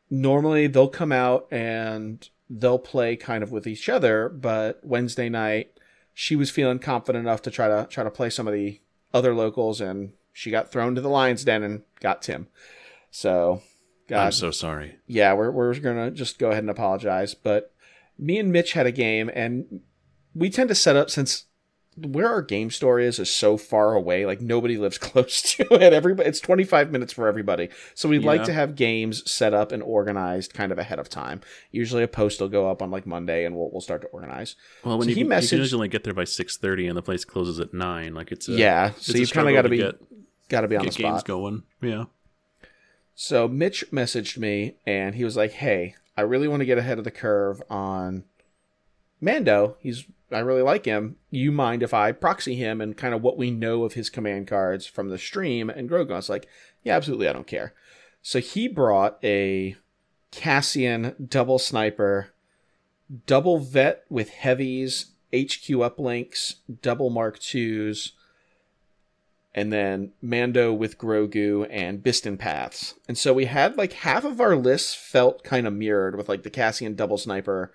normally 0.10 0.68
they'll 0.68 0.90
come 0.90 1.12
out 1.12 1.48
and 1.52 2.28
they'll 2.60 2.80
play 2.80 3.16
kind 3.16 3.44
of 3.44 3.52
with 3.52 3.66
each 3.66 3.88
other, 3.88 4.28
but 4.30 4.80
Wednesday 4.84 5.30
night 5.30 5.72
she 6.14 6.36
was 6.36 6.52
feeling 6.52 6.78
confident 6.80 7.26
enough 7.26 7.42
to 7.42 7.52
try 7.52 7.68
to 7.70 7.88
try 7.90 8.04
to 8.04 8.12
play 8.12 8.30
some 8.30 8.48
of 8.48 8.54
the 8.54 8.82
other 9.14 9.34
locals 9.34 9.80
and 9.80 10.12
she 10.34 10.52
got 10.52 10.72
thrown 10.72 10.96
to 10.96 11.02
the 11.02 11.10
lion's 11.10 11.44
den 11.46 11.64
and 11.64 11.84
got 12.00 12.22
Tim. 12.22 12.48
So 13.10 13.62
I'm 14.10 14.32
so 14.32 14.52
sorry. 14.52 14.98
yeah, 15.08 15.34
we're 15.34 15.52
we're 15.52 15.74
gonna 15.76 16.12
just 16.12 16.40
go 16.40 16.50
ahead 16.52 16.64
and 16.64 16.70
apologize. 16.70 17.34
But 17.34 17.74
me 18.18 18.38
and 18.38 18.52
Mitch 18.52 18.74
had 18.74 18.86
a 18.86 18.92
game, 18.92 19.30
and 19.34 19.82
we 20.36 20.50
tend 20.50 20.70
to 20.70 20.76
set 20.76 20.96
up 20.96 21.10
since 21.10 21.46
where 22.06 22.28
our 22.30 22.42
game 22.42 22.70
store 22.72 23.00
is 23.00 23.20
is 23.20 23.30
so 23.32 23.58
far 23.58 23.94
away. 23.96 24.26
Like 24.26 24.42
nobody 24.42 24.78
lives 24.78 24.98
close 25.10 25.42
to 25.54 25.64
it. 25.74 25.94
Everybody, 25.94 26.28
it's 26.30 26.40
twenty 26.40 26.64
five 26.64 26.92
minutes 26.92 27.14
for 27.14 27.28
everybody. 27.28 27.70
So 27.96 28.08
we 28.10 28.20
like 28.20 28.42
Yeah. 28.42 28.46
to 28.48 28.54
have 28.54 28.76
games 28.76 29.30
set 29.30 29.54
up 29.54 29.72
and 29.72 29.82
organized 29.84 30.54
kind 30.54 30.72
of 30.72 30.78
ahead 30.80 31.00
of 31.00 31.10
time. 31.10 31.42
Usually, 31.72 32.04
a 32.04 32.08
post 32.08 32.40
will 32.42 32.50
go 32.50 32.70
up 32.70 32.82
on 32.82 32.92
like 32.92 33.06
Monday, 33.06 33.46
and 33.46 33.56
we'll 33.56 33.70
we'll 33.72 33.82
start 33.82 34.02
to 34.02 34.08
organize. 34.08 34.56
Well, 34.84 34.98
when 34.98 35.06
So 35.06 35.10
you, 35.10 35.16
he 35.16 35.22
can, 35.24 35.42
you 35.42 35.48
can 35.48 35.58
usually 35.60 35.88
get 35.88 36.04
there 36.04 36.14
by 36.14 36.24
six 36.26 36.58
thirty, 36.58 36.88
and 36.88 36.98
the 36.98 37.02
place 37.02 37.26
closes 37.26 37.60
at 37.60 37.74
nine. 37.74 38.14
Like 38.14 38.32
it's 38.32 38.48
a, 38.50 38.54
yeah, 38.54 38.92
so 38.98 39.18
you've 39.18 39.32
kind 39.32 39.48
of 39.48 39.54
got 39.54 39.64
to 39.64 39.70
be 39.70 39.78
get, 39.78 39.96
got 40.50 40.62
to 40.62 40.68
be 40.68 40.78
on 40.78 40.86
the 40.86 40.92
spot. 40.92 41.26
going. 41.26 41.64
Yeah. 41.82 42.06
So 43.16 43.48
Mitch 43.48 43.84
messaged 43.92 44.38
me 44.38 44.76
and 44.86 45.16
he 45.16 45.24
was 45.24 45.36
like, 45.38 45.52
"Hey, 45.52 45.96
I 46.18 46.22
really 46.22 46.48
want 46.48 46.62
to 46.62 46.66
get 46.66 46.78
ahead 46.78 46.98
of 46.98 47.04
the 47.04 47.12
curve 47.12 47.62
on 47.70 48.24
Mando. 49.20 49.78
He's 49.80 50.06
I 50.32 50.40
really 50.40 50.62
like 50.62 50.86
him. 50.86 51.18
You 51.30 51.52
mind 51.52 51.84
if 51.84 51.94
I 51.94 52.12
proxy 52.12 52.56
him 52.56 52.82
and 52.82 52.98
kind 52.98 53.14
of 53.14 53.22
what 53.22 53.38
we 53.38 53.52
know 53.52 53.84
of 53.84 53.94
his 53.94 54.10
command 54.10 54.48
cards 54.48 54.86
from 54.86 55.10
the 55.10 55.18
stream?" 55.18 55.70
And 55.70 55.90
Grogu 55.90 56.10
was 56.10 56.30
like, 56.30 56.48
"Yeah, 56.84 56.96
absolutely, 56.96 57.28
I 57.28 57.34
don't 57.34 57.48
care." 57.48 57.74
So 58.22 58.40
he 58.40 58.68
brought 58.68 59.18
a 59.24 59.76
Cassian 60.32 61.28
double 61.30 61.60
sniper, 61.60 62.30
double 63.26 63.60
vet 63.60 64.06
with 64.10 64.30
heavies, 64.30 65.08
HQ 65.34 65.68
uplinks, 65.68 66.56
double 66.82 67.10
Mark 67.10 67.40
twos, 67.40 68.14
and 69.54 69.72
then 69.72 70.14
Mando 70.22 70.72
with 70.74 70.98
Grogu 70.98 71.68
and 71.70 72.02
Bistan 72.02 72.38
paths. 72.40 72.96
And 73.08 73.18
so 73.18 73.34
we 73.34 73.46
had 73.46 73.78
like 73.78 73.94
half 73.94 74.24
of 74.24 74.40
our 74.40 74.56
list 74.56 74.98
felt 74.98 75.44
kind 75.44 75.68
of 75.68 75.74
mirrored 75.74 76.16
with 76.16 76.30
like 76.30 76.44
the 76.44 76.50
Cassian 76.50 76.96
double 76.96 77.18
sniper, 77.18 77.74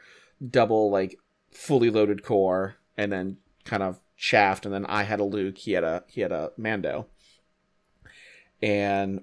double 0.50 0.90
like 0.90 1.18
fully 1.56 1.90
loaded 1.90 2.22
core, 2.22 2.76
and 2.96 3.10
then 3.10 3.38
kind 3.64 3.82
of 3.82 4.00
shaft. 4.14 4.64
And 4.64 4.74
then 4.74 4.86
I 4.86 5.02
had 5.02 5.20
a 5.20 5.24
Luke, 5.24 5.58
he 5.58 5.72
had 5.72 5.84
a 5.84 6.04
he 6.06 6.20
had 6.20 6.32
a 6.32 6.52
Mando, 6.56 7.06
and 8.62 9.22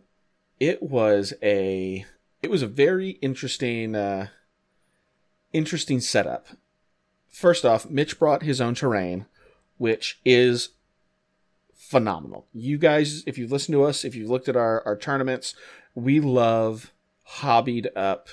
it 0.59 0.81
was 0.81 1.33
a 1.41 2.05
it 2.41 2.49
was 2.49 2.61
a 2.61 2.67
very 2.67 3.11
interesting 3.21 3.95
uh, 3.95 4.27
interesting 5.51 5.99
setup. 5.99 6.47
First 7.29 7.65
off, 7.65 7.89
Mitch 7.89 8.19
brought 8.19 8.43
his 8.43 8.61
own 8.61 8.75
terrain, 8.75 9.25
which 9.77 10.19
is 10.23 10.69
phenomenal. 11.73 12.47
You 12.53 12.77
guys, 12.77 13.23
if 13.25 13.37
you've 13.37 13.51
listened 13.51 13.73
to 13.73 13.83
us, 13.83 14.05
if 14.05 14.15
you've 14.15 14.29
looked 14.29 14.47
at 14.47 14.55
our, 14.55 14.83
our 14.85 14.95
tournaments, 14.95 15.55
we 15.95 16.19
love 16.19 16.91
hobbied 17.23 17.89
up 17.95 18.29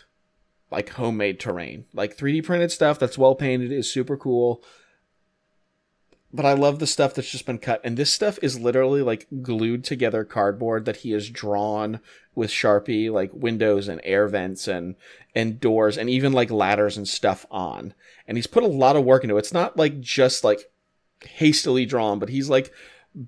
like 0.71 0.91
homemade 0.91 1.41
terrain. 1.41 1.85
Like 1.93 2.17
3D 2.17 2.45
printed 2.45 2.71
stuff 2.73 2.99
that's 2.99 3.19
well 3.19 3.35
painted 3.35 3.73
is 3.73 3.91
super 3.91 4.17
cool. 4.17 4.63
but 6.33 6.47
I 6.47 6.53
love 6.53 6.79
the 6.79 6.87
stuff 6.87 7.15
that's 7.15 7.31
just 7.31 7.47
been 7.47 7.59
cut. 7.59 7.81
And 7.83 7.97
this 7.97 8.13
stuff 8.13 8.39
is 8.41 8.59
literally 8.61 9.03
like 9.03 9.27
glued 9.43 9.83
together 9.85 10.25
cardboard 10.25 10.85
that 10.85 10.99
he 10.99 11.11
has 11.11 11.29
drawn 11.29 12.01
with 12.35 12.51
Sharpie, 12.51 13.11
like 13.11 13.31
windows 13.35 13.89
and 13.89 14.01
air 14.05 14.29
vents 14.29 14.69
and 14.69 14.95
and 15.35 15.61
doors 15.61 15.99
and 15.99 16.09
even 16.09 16.33
like 16.33 16.51
ladders 16.51 16.97
and 16.97 17.09
stuff 17.09 17.47
on. 17.51 17.95
And 18.29 18.39
he's 18.39 18.47
put 18.47 18.63
a 18.63 18.69
lot 18.69 18.97
of 18.97 19.05
work 19.05 19.25
into 19.25 19.37
it. 19.37 19.41
It's 19.41 19.53
not 19.53 19.77
like 19.77 20.01
just 20.01 20.45
like 20.45 20.71
hastily 21.25 21.85
drawn, 21.85 22.19
but 22.19 22.29
he's 22.29 22.49
like 22.49 22.73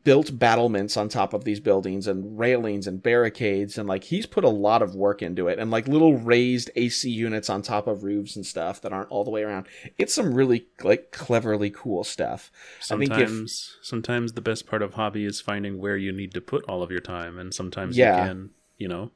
built 0.05 0.39
battlements 0.39 0.97
on 0.97 1.09
top 1.09 1.35
of 1.35 1.43
these 1.43 1.59
buildings 1.59 2.07
and 2.07 2.39
railings 2.39 2.87
and 2.87 3.03
barricades 3.03 3.77
and 3.77 3.89
like 3.89 4.05
he's 4.05 4.27
put 4.27 4.45
a 4.45 4.49
lot 4.49 4.81
of 4.81 4.95
work 4.95 5.21
into 5.23 5.49
it 5.49 5.59
and 5.59 5.73
like 5.73 5.89
little 5.89 6.17
raised 6.17 6.71
AC 6.77 7.11
units 7.11 7.51
on 7.51 7.63
top 7.63 7.89
of 7.89 8.05
roofs 8.05 8.37
and 8.37 8.47
stuff 8.47 8.81
that 8.81 8.93
aren't 8.93 9.11
all 9.11 9.25
the 9.25 9.31
way 9.33 9.43
around. 9.43 9.67
It's 9.99 10.15
some 10.15 10.35
really 10.35 10.67
like 10.85 11.11
cleverly 11.11 11.69
cool 11.71 12.05
stuff. 12.05 12.53
I 12.93 12.97
think 12.97 13.11
if 13.11 13.19
Sometimes, 13.19 13.77
sometimes 13.83 14.33
the 14.35 14.41
best 14.41 14.67
part 14.69 14.83
of 14.83 14.95
hobby 14.95 15.25
is 15.25 15.41
finding 15.41 15.79
where 15.79 15.97
you 15.97 16.13
need 16.13 16.33
to 16.35 16.41
put 16.41 16.65
all 16.67 16.85
of 16.85 16.93
your 16.93 17.01
time, 17.01 17.37
and 17.37 17.53
sometimes 17.53 17.99
Yeah. 17.99 18.23
you 18.23 18.29
can, 18.29 18.51
you 18.79 18.87
know, 18.87 19.11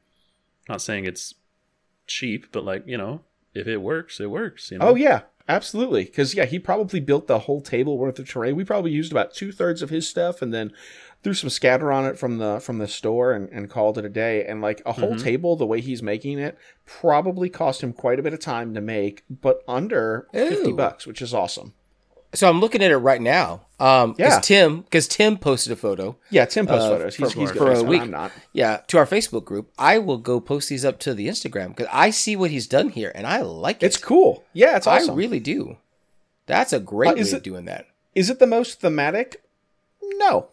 not 0.69 0.83
saying 0.83 1.05
it's 1.05 1.35
cheap, 2.09 2.51
but 2.51 2.65
like 2.65 2.83
you 2.89 2.99
know, 2.99 3.23
if 3.55 3.69
it 3.69 3.77
works, 3.77 4.19
it 4.19 4.31
works. 4.31 4.73
You 4.73 4.79
know? 4.79 4.89
Oh 4.89 4.95
yeah, 4.97 5.21
absolutely. 5.49 6.05
Because 6.05 6.35
yeah, 6.35 6.45
he 6.45 6.59
probably 6.59 7.01
built 7.01 7.27
the 7.27 7.41
whole 7.41 7.61
table 7.61 7.99
worth 7.99 8.19
of 8.19 8.29
terrain. 8.29 8.57
We 8.57 8.65
probably 8.65 8.91
used 8.91 9.13
about 9.13 9.35
two 9.35 9.53
thirds 9.53 9.83
of 9.83 9.91
his 9.91 10.09
stuff, 10.09 10.43
and 10.43 10.53
then 10.53 10.73
threw 11.23 11.35
some 11.35 11.51
scatter 11.51 11.91
on 11.91 12.05
it 12.05 12.19
from 12.19 12.39
the 12.39 12.61
from 12.61 12.79
the 12.79 12.89
store 12.89 13.33
and, 13.33 13.49
and 13.51 13.71
called 13.71 13.99
it 13.99 14.05
a 14.05 14.09
day. 14.09 14.45
And 14.45 14.61
like 14.61 14.83
a 14.87 14.93
whole 14.93 15.15
mm-hmm. 15.15 15.25
table, 15.25 15.57
the 15.57 15.67
way 15.67 15.81
he's 15.81 16.03
making 16.03 16.39
it, 16.39 16.59
probably 16.85 17.49
cost 17.49 17.83
him 17.83 17.93
quite 17.93 18.19
a 18.19 18.23
bit 18.23 18.35
of 18.35 18.41
time 18.41 18.75
to 18.75 18.81
make, 18.81 19.25
but 19.29 19.63
under 19.67 20.29
fifty 20.33 20.73
bucks, 20.73 21.07
which 21.07 21.23
is 21.23 21.35
awesome. 21.35 21.75
So 22.35 22.49
I'm 22.51 22.61
looking 22.61 22.83
at 22.83 22.91
it 22.91 22.97
right 22.99 23.21
now. 23.21 23.63
Um, 23.81 24.15
Yeah. 24.19 24.41
Tim, 24.41 24.81
because 24.83 25.07
Tim 25.09 25.37
posted 25.39 25.73
a 25.73 25.77
photo. 25.77 26.17
Yeah, 26.31 26.45
Tim 26.45 26.67
posts 26.67 26.85
Uh, 26.87 26.91
photos. 26.91 27.17
He's, 27.17 27.33
for- 27.33 27.41
he's 27.41 27.51
for 27.51 27.73
a 27.73 27.83
week. 27.83 28.03
I'm 28.03 28.11
not. 28.11 28.33
Yeah, 28.53 28.79
to 28.89 28.99
our 28.99 29.07
Facebook 29.07 29.45
group. 29.45 29.71
I 29.79 29.99
will 29.99 30.19
go 30.19 30.41
post 30.41 30.69
these 30.69 30.85
up 30.85 30.99
to 31.01 31.15
the 31.15 31.29
Instagram 31.29 31.69
because 31.69 31.89
I 31.93 32.11
see 32.11 32.37
what 32.37 32.51
he's 32.51 32.67
done 32.67 32.91
here 32.91 33.13
and 33.15 33.27
I 33.27 33.41
like 33.43 33.83
it. 33.83 33.87
It's 33.87 33.97
cool. 33.97 34.45
Yeah, 34.53 34.77
it's 34.77 34.87
awesome. 34.87 35.15
I 35.15 35.17
really 35.17 35.41
do. 35.41 35.77
That's 36.47 36.73
a 36.73 36.81
great 36.81 37.11
Uh, 37.11 37.15
way 37.15 37.21
is 37.21 37.33
of 37.33 37.43
doing 37.43 37.65
that. 37.67 37.87
Is 38.15 38.31
it 38.31 38.39
the 38.39 38.47
most 38.47 38.81
thematic? 38.81 39.43
No. 40.03 40.49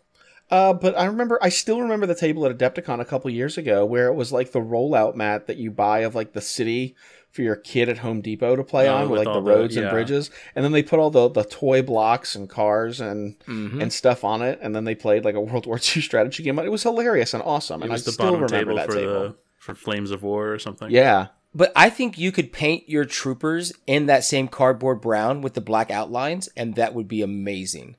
Uh, 0.51 0.73
but 0.73 0.97
I 0.97 1.05
remember, 1.05 1.39
I 1.41 1.49
still 1.49 1.81
remember 1.81 2.05
the 2.05 2.13
table 2.15 2.45
at 2.45 2.55
Adepticon 2.57 2.99
a 2.99 3.05
couple 3.05 3.29
years 3.31 3.57
ago 3.57 3.85
where 3.85 4.07
it 4.07 4.13
was 4.15 4.31
like 4.31 4.51
the 4.51 4.59
rollout 4.59 5.15
mat 5.15 5.47
that 5.47 5.57
you 5.57 5.71
buy 5.71 5.99
of 5.99 6.13
like 6.15 6.33
the 6.33 6.41
city 6.41 6.95
for 7.33 7.41
your 7.41 7.55
kid 7.57 7.89
at 7.89 7.97
Home 7.97 8.21
Depot 8.21 8.55
to 8.55 8.63
play 8.63 8.87
Oh, 8.87 8.95
on 8.95 9.01
with 9.09 9.11
with 9.11 9.17
like 9.19 9.25
the 9.25 9.31
all 9.31 9.41
the- 9.41 9.51
roads 9.51 9.75
and 9.75 9.89
bridges. 9.89 10.29
And 10.55 10.63
then 10.63 10.71
they 10.71 10.83
put 10.83 10.99
all 10.99 11.09
the, 11.09 11.27
the 11.29 11.43
toy 11.43 11.81
blocks 11.81 12.35
and 12.35 12.47
cars 12.49 13.01
and 13.01 13.37
Mm-hmm. 13.47 13.81
and 13.81 13.91
stuff 13.91 14.23
on 14.23 14.41
it. 14.41 14.59
And 14.61 14.73
then 14.75 14.85
they 14.85 14.95
played 14.95 15.25
like 15.25 15.35
a 15.35 15.41
World 15.49 15.65
War 15.65 15.75
II 15.77 16.01
strategy 16.01 16.43
game. 16.43 16.57
It 16.59 16.71
was 16.71 16.83
hilarious 16.83 17.33
and 17.33 17.43
awesome. 17.43 17.81
it 17.81 17.85
and 17.85 17.93
I 17.93 17.97
the 17.97 18.11
still 18.13 18.25
bottom 18.31 18.41
remember 18.43 18.57
table 18.71 18.75
that 18.77 18.87
for 18.87 18.95
table. 18.95 19.13
the 19.29 19.35
for 19.57 19.75
Flames 19.75 20.11
of 20.11 20.23
War 20.23 20.53
or 20.53 20.59
something. 20.59 20.89
Yeah. 20.91 21.27
But 21.55 21.71
I 21.75 21.89
think 21.89 22.17
you 22.17 22.31
could 22.31 22.51
paint 22.53 22.87
your 22.89 23.05
troopers 23.05 23.73
in 23.87 24.07
that 24.07 24.23
same 24.23 24.47
cardboard 24.47 25.01
brown 25.01 25.41
with 25.41 25.53
the 25.53 25.61
black 25.61 25.91
outlines, 25.91 26.49
and 26.57 26.73
that 26.75 26.93
would 26.95 27.07
be 27.07 27.21
amazing. 27.21 27.95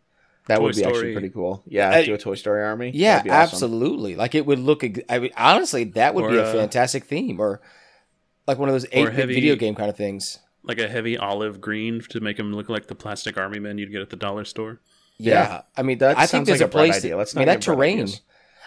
That 0.47 0.57
Toy 0.59 0.65
would 0.65 0.75
be 0.77 0.85
actually 0.85 1.13
pretty 1.13 1.31
cool. 1.31 1.63
Yeah, 1.67 1.91
Uh, 1.91 2.03
do 2.05 2.15
a 2.15 2.19
Toy 2.19 2.35
Story 2.35 2.63
army. 2.65 2.91
Yeah, 2.93 3.19
awesome. 3.21 3.31
absolutely. 3.31 4.15
Like 4.17 4.35
it 4.35 4.45
would 4.45 4.59
look. 4.59 4.85
I 5.09 5.19
mean, 5.21 5.31
honestly, 5.37 5.85
that 5.85 6.15
would 6.15 6.25
Or, 6.25 6.31
be 6.31 6.37
a 6.37 6.45
uh, 6.45 6.53
fantastic 6.53 7.05
theme, 7.05 7.41
or 7.41 7.61
like 8.47 8.59
one 8.59 8.69
of 8.69 8.75
those 8.75 8.87
eight-bit 8.93 9.13
heavy- 9.15 9.35
video 9.35 9.57
game 9.57 9.75
kind 9.75 9.91
of 9.91 9.97
things. 9.97 10.39
like 10.63 10.79
a 10.79 10.89
heavy 10.89 11.17
olive 11.19 11.61
green 11.61 12.01
to 12.09 12.21
make 12.21 12.37
them 12.39 12.55
look 12.55 12.69
like 12.71 12.87
the 12.87 12.95
plastic 12.95 13.37
army 13.37 13.59
men 13.59 13.77
you'd 13.79 13.93
get 13.93 14.01
at 14.01 14.11
the 14.11 14.17
dollar 14.17 14.45
store. 14.45 14.81
Yeah, 15.19 15.33
Yeah. 15.35 15.63
I 15.77 15.83
mean, 15.83 15.99
That 15.99 16.17
I 16.17 16.21
think 16.23 16.29
sounds 16.31 16.47
there's 16.49 16.61
like 16.61 16.67
a 16.67 16.71
a 16.71 16.73
place. 16.73 16.97
idea. 16.97 17.11
To, 17.13 17.17
Let's 17.19 17.37
I 17.37 17.41
mean, 17.41 17.47
that 17.49 17.61
terrain. 17.61 18.01
ideas. 18.01 18.21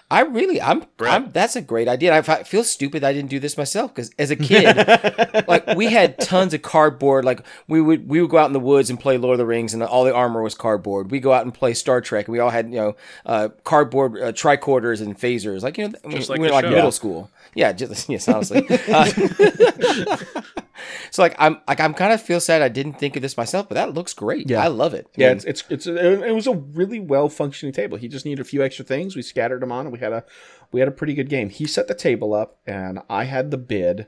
I 0.10 0.22
really, 0.22 0.62
I'm. 0.62 0.86
I'm. 1.02 1.32
That's 1.32 1.58
a 1.58 1.62
great 1.62 1.90
idea. 1.90 2.18
I 2.18 2.22
feel 2.44 2.64
stupid 2.64 3.04
I 3.04 3.12
didn't 3.12 3.30
do 3.30 3.40
this 3.40 3.58
myself 3.58 3.94
because 3.94 4.12
as 4.18 4.32
a 4.32 4.36
kid, 4.38 5.46
like 5.50 5.76
we 5.76 5.88
had 5.88 6.18
tons 6.18 6.54
of 6.54 6.62
cardboard. 6.62 7.26
Like 7.26 7.42
we 7.68 7.82
would 7.82 8.08
we 8.08 8.22
would 8.22 8.30
go 8.30 8.38
out 8.38 8.46
in 8.46 8.54
the 8.54 8.60
woods 8.62 8.90
and 8.90 8.98
play 8.98 9.18
Lord 9.18 9.34
of 9.34 9.40
the 9.40 9.46
Rings, 9.46 9.74
and 9.74 9.84
all 9.84 10.06
the 10.06 10.14
armor 10.14 10.42
was 10.42 10.56
cardboard. 10.56 11.12
We 11.12 11.20
go 11.20 11.34
out 11.34 11.44
and 11.44 11.54
play 11.54 11.74
Star 11.74 12.00
Trek, 12.00 12.28
and 12.28 12.32
we 12.32 12.40
all 12.40 12.52
had 12.52 12.68
you 12.70 12.78
know 12.78 12.96
uh, 13.26 13.50
cardboard 13.66 14.18
uh, 14.22 14.32
tricorders 14.32 15.02
and 15.02 15.20
phasers. 15.20 15.62
Like 15.62 15.78
you 15.78 15.90
know, 15.90 15.96
Just 16.10 16.30
we, 16.30 16.36
like 16.36 16.40
we 16.40 16.48
were 16.48 16.54
like 16.54 16.66
show. 16.66 16.72
middle 16.72 16.92
school. 16.94 17.30
Yeah, 17.54 17.74
just 17.74 18.08
yes, 18.10 18.30
honestly. 18.30 18.66
Uh, 18.70 20.18
so 21.12 21.22
like 21.22 21.36
I'm 21.40 21.60
like 21.68 21.80
I'm 21.80 21.94
kind 21.94 22.14
of 22.14 22.22
feel 22.22 22.40
sad 22.40 22.62
I 22.62 22.70
didn't 22.70 22.94
think 22.94 23.16
of 23.16 23.22
this 23.22 23.38
myself, 23.38 23.68
but 23.70 23.76
that 23.76 23.94
looks 23.94 24.14
great. 24.14 24.50
Yeah. 24.50 24.64
I 24.64 24.68
love 24.68 24.94
it. 24.94 25.08
I 25.18 25.22
Yeah, 25.22 25.28
mean, 25.30 25.38
it's 25.38 25.46
it's, 25.46 25.64
it's 25.70 25.88
it 25.88 26.34
was 26.36 26.48
a 26.48 26.54
really 26.54 27.00
well 27.00 27.30
functioning 27.30 27.74
table. 27.74 27.98
He 27.98 28.08
just 28.08 28.26
needed 28.26 28.42
a 28.42 28.46
few 28.46 28.64
extra 28.64 28.86
things. 28.86 29.16
We 29.16 29.22
scattered 29.22 29.62
them 29.62 29.72
on, 29.72 29.86
and 29.86 29.94
we 29.94 30.00
had 30.00 30.14
a 30.14 30.24
we 30.72 30.80
had 30.80 30.90
a 30.90 30.92
pretty 30.92 31.14
good 31.14 31.30
game. 31.30 31.50
He 31.50 31.66
set 31.66 31.88
the 31.88 31.96
table 31.96 32.34
up, 32.34 32.60
and 32.66 33.00
I 33.10 33.26
had 33.26 33.52
the 33.52 33.58
bid. 33.58 34.08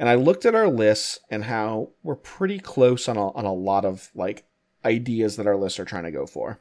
And 0.00 0.08
I 0.08 0.14
looked 0.14 0.46
at 0.46 0.54
our 0.54 0.68
lists 0.68 1.18
and 1.28 1.44
how 1.44 1.90
we're 2.04 2.14
pretty 2.14 2.60
close 2.60 3.08
on 3.08 3.16
a, 3.16 3.32
on 3.32 3.44
a 3.44 3.52
lot 3.52 3.84
of 3.84 4.10
like 4.14 4.44
ideas 4.84 5.34
that 5.36 5.46
our 5.48 5.56
lists 5.56 5.80
are 5.80 5.84
trying 5.84 6.04
to 6.04 6.12
go 6.12 6.24
for. 6.24 6.60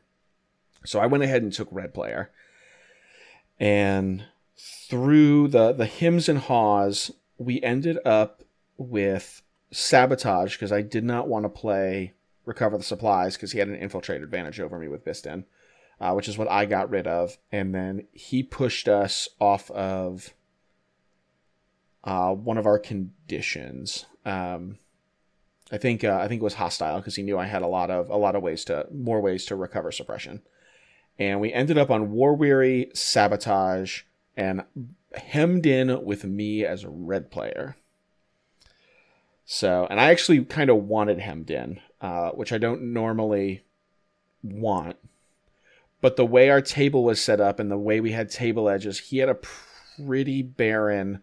So 0.86 1.00
I 1.00 1.06
went 1.06 1.24
ahead 1.24 1.44
and 1.44 1.54
took 1.54 1.68
red 1.72 1.94
player, 1.94 2.32
and 3.60 4.26
through 4.58 5.50
the 5.50 5.72
the 5.74 5.86
hymns 5.86 6.28
and 6.30 6.40
haws, 6.40 7.12
we 7.38 7.62
ended 7.62 8.00
up 8.06 8.44
with 8.78 9.42
sabotage 9.72 10.56
because 10.56 10.72
I 10.72 10.82
did 10.82 11.04
not 11.04 11.28
want 11.28 11.46
to 11.46 11.50
play 11.50 12.14
recover 12.46 12.78
the 12.78 12.84
supplies 12.84 13.36
because 13.36 13.52
he 13.52 13.60
had 13.60 13.68
an 13.68 13.76
infiltrate 13.76 14.24
advantage 14.24 14.60
over 14.60 14.80
me 14.80 14.88
with 14.88 15.06
Bistan, 15.06 15.44
uh, 16.00 16.14
which 16.14 16.28
is 16.28 16.38
what 16.38 16.50
I 16.50 16.66
got 16.66 16.90
rid 16.90 17.06
of. 17.06 17.38
And 17.52 17.76
then 17.76 18.08
he 18.12 18.42
pushed 18.42 18.88
us 18.88 19.28
off 19.40 19.70
of 19.72 20.34
uh, 22.04 22.34
one 22.34 22.58
of 22.58 22.66
our 22.66 22.80
conditions. 22.80 24.06
Um, 24.26 24.78
I 25.72 25.78
think 25.78 26.04
uh, 26.04 26.20
I 26.22 26.28
think 26.28 26.42
it 26.42 26.46
was 26.46 26.56
hostile 26.56 26.98
because 26.98 27.18
he 27.18 27.24
knew 27.24 27.38
I 27.38 27.46
had 27.46 27.62
a 27.62 27.68
lot 27.68 27.92
of 27.92 28.10
a 28.10 28.16
lot 28.16 28.36
of 28.36 28.42
ways 28.42 28.64
to 28.66 28.88
more 28.94 29.20
ways 29.20 29.46
to 29.46 29.56
recover 29.56 29.92
suppression, 29.92 30.42
and 31.20 31.42
we 31.42 31.52
ended 31.52 31.78
up 31.78 31.92
on 31.92 32.12
war 32.12 32.34
weary 32.34 32.90
sabotage 32.94 34.04
and 34.38 34.64
hemmed 35.16 35.66
in 35.66 36.06
with 36.06 36.24
me 36.24 36.64
as 36.64 36.86
a 36.86 36.90
red 36.90 37.30
player. 37.30 37.76
So, 39.50 39.88
and 39.90 39.98
I 39.98 40.12
actually 40.12 40.44
kind 40.44 40.70
of 40.70 40.76
wanted 40.76 41.20
hemmed 41.20 41.50
in, 41.50 41.80
uh, 42.02 42.32
which 42.32 42.52
I 42.52 42.58
don't 42.58 42.92
normally 42.92 43.64
want. 44.44 44.98
But 46.02 46.18
the 46.18 46.26
way 46.26 46.50
our 46.50 46.62
table 46.62 47.06
was 47.06 47.24
set 47.24 47.40
up 47.40 47.58
and 47.58 47.72
the 47.72 47.78
way 47.78 48.02
we 48.02 48.12
had 48.12 48.30
table 48.30 48.68
edges, 48.68 49.00
he 49.00 49.20
had 49.20 49.30
a 49.30 49.40
pretty 50.06 50.42
barren 50.42 51.22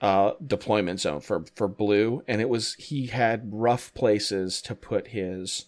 uh, 0.00 0.32
deployment 0.44 0.98
zone 0.98 1.20
for 1.20 1.44
for 1.54 1.68
blue, 1.68 2.24
and 2.26 2.40
it 2.40 2.48
was 2.48 2.74
he 2.74 3.06
had 3.06 3.48
rough 3.52 3.94
places 3.94 4.60
to 4.62 4.74
put 4.74 5.08
his 5.08 5.66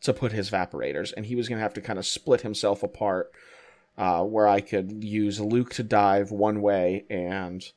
to 0.00 0.14
put 0.14 0.32
his 0.32 0.50
evaporators, 0.50 1.12
and 1.14 1.26
he 1.26 1.36
was 1.36 1.46
going 1.46 1.58
to 1.58 1.62
have 1.62 1.74
to 1.74 1.82
kind 1.82 1.98
of 1.98 2.06
split 2.06 2.40
himself 2.40 2.82
apart, 2.82 3.30
uh, 3.98 4.24
where 4.24 4.48
I 4.48 4.62
could 4.62 5.04
use 5.04 5.40
Luke 5.40 5.74
to 5.74 5.82
dive 5.82 6.30
one 6.30 6.62
way 6.62 7.04
and 7.10 7.70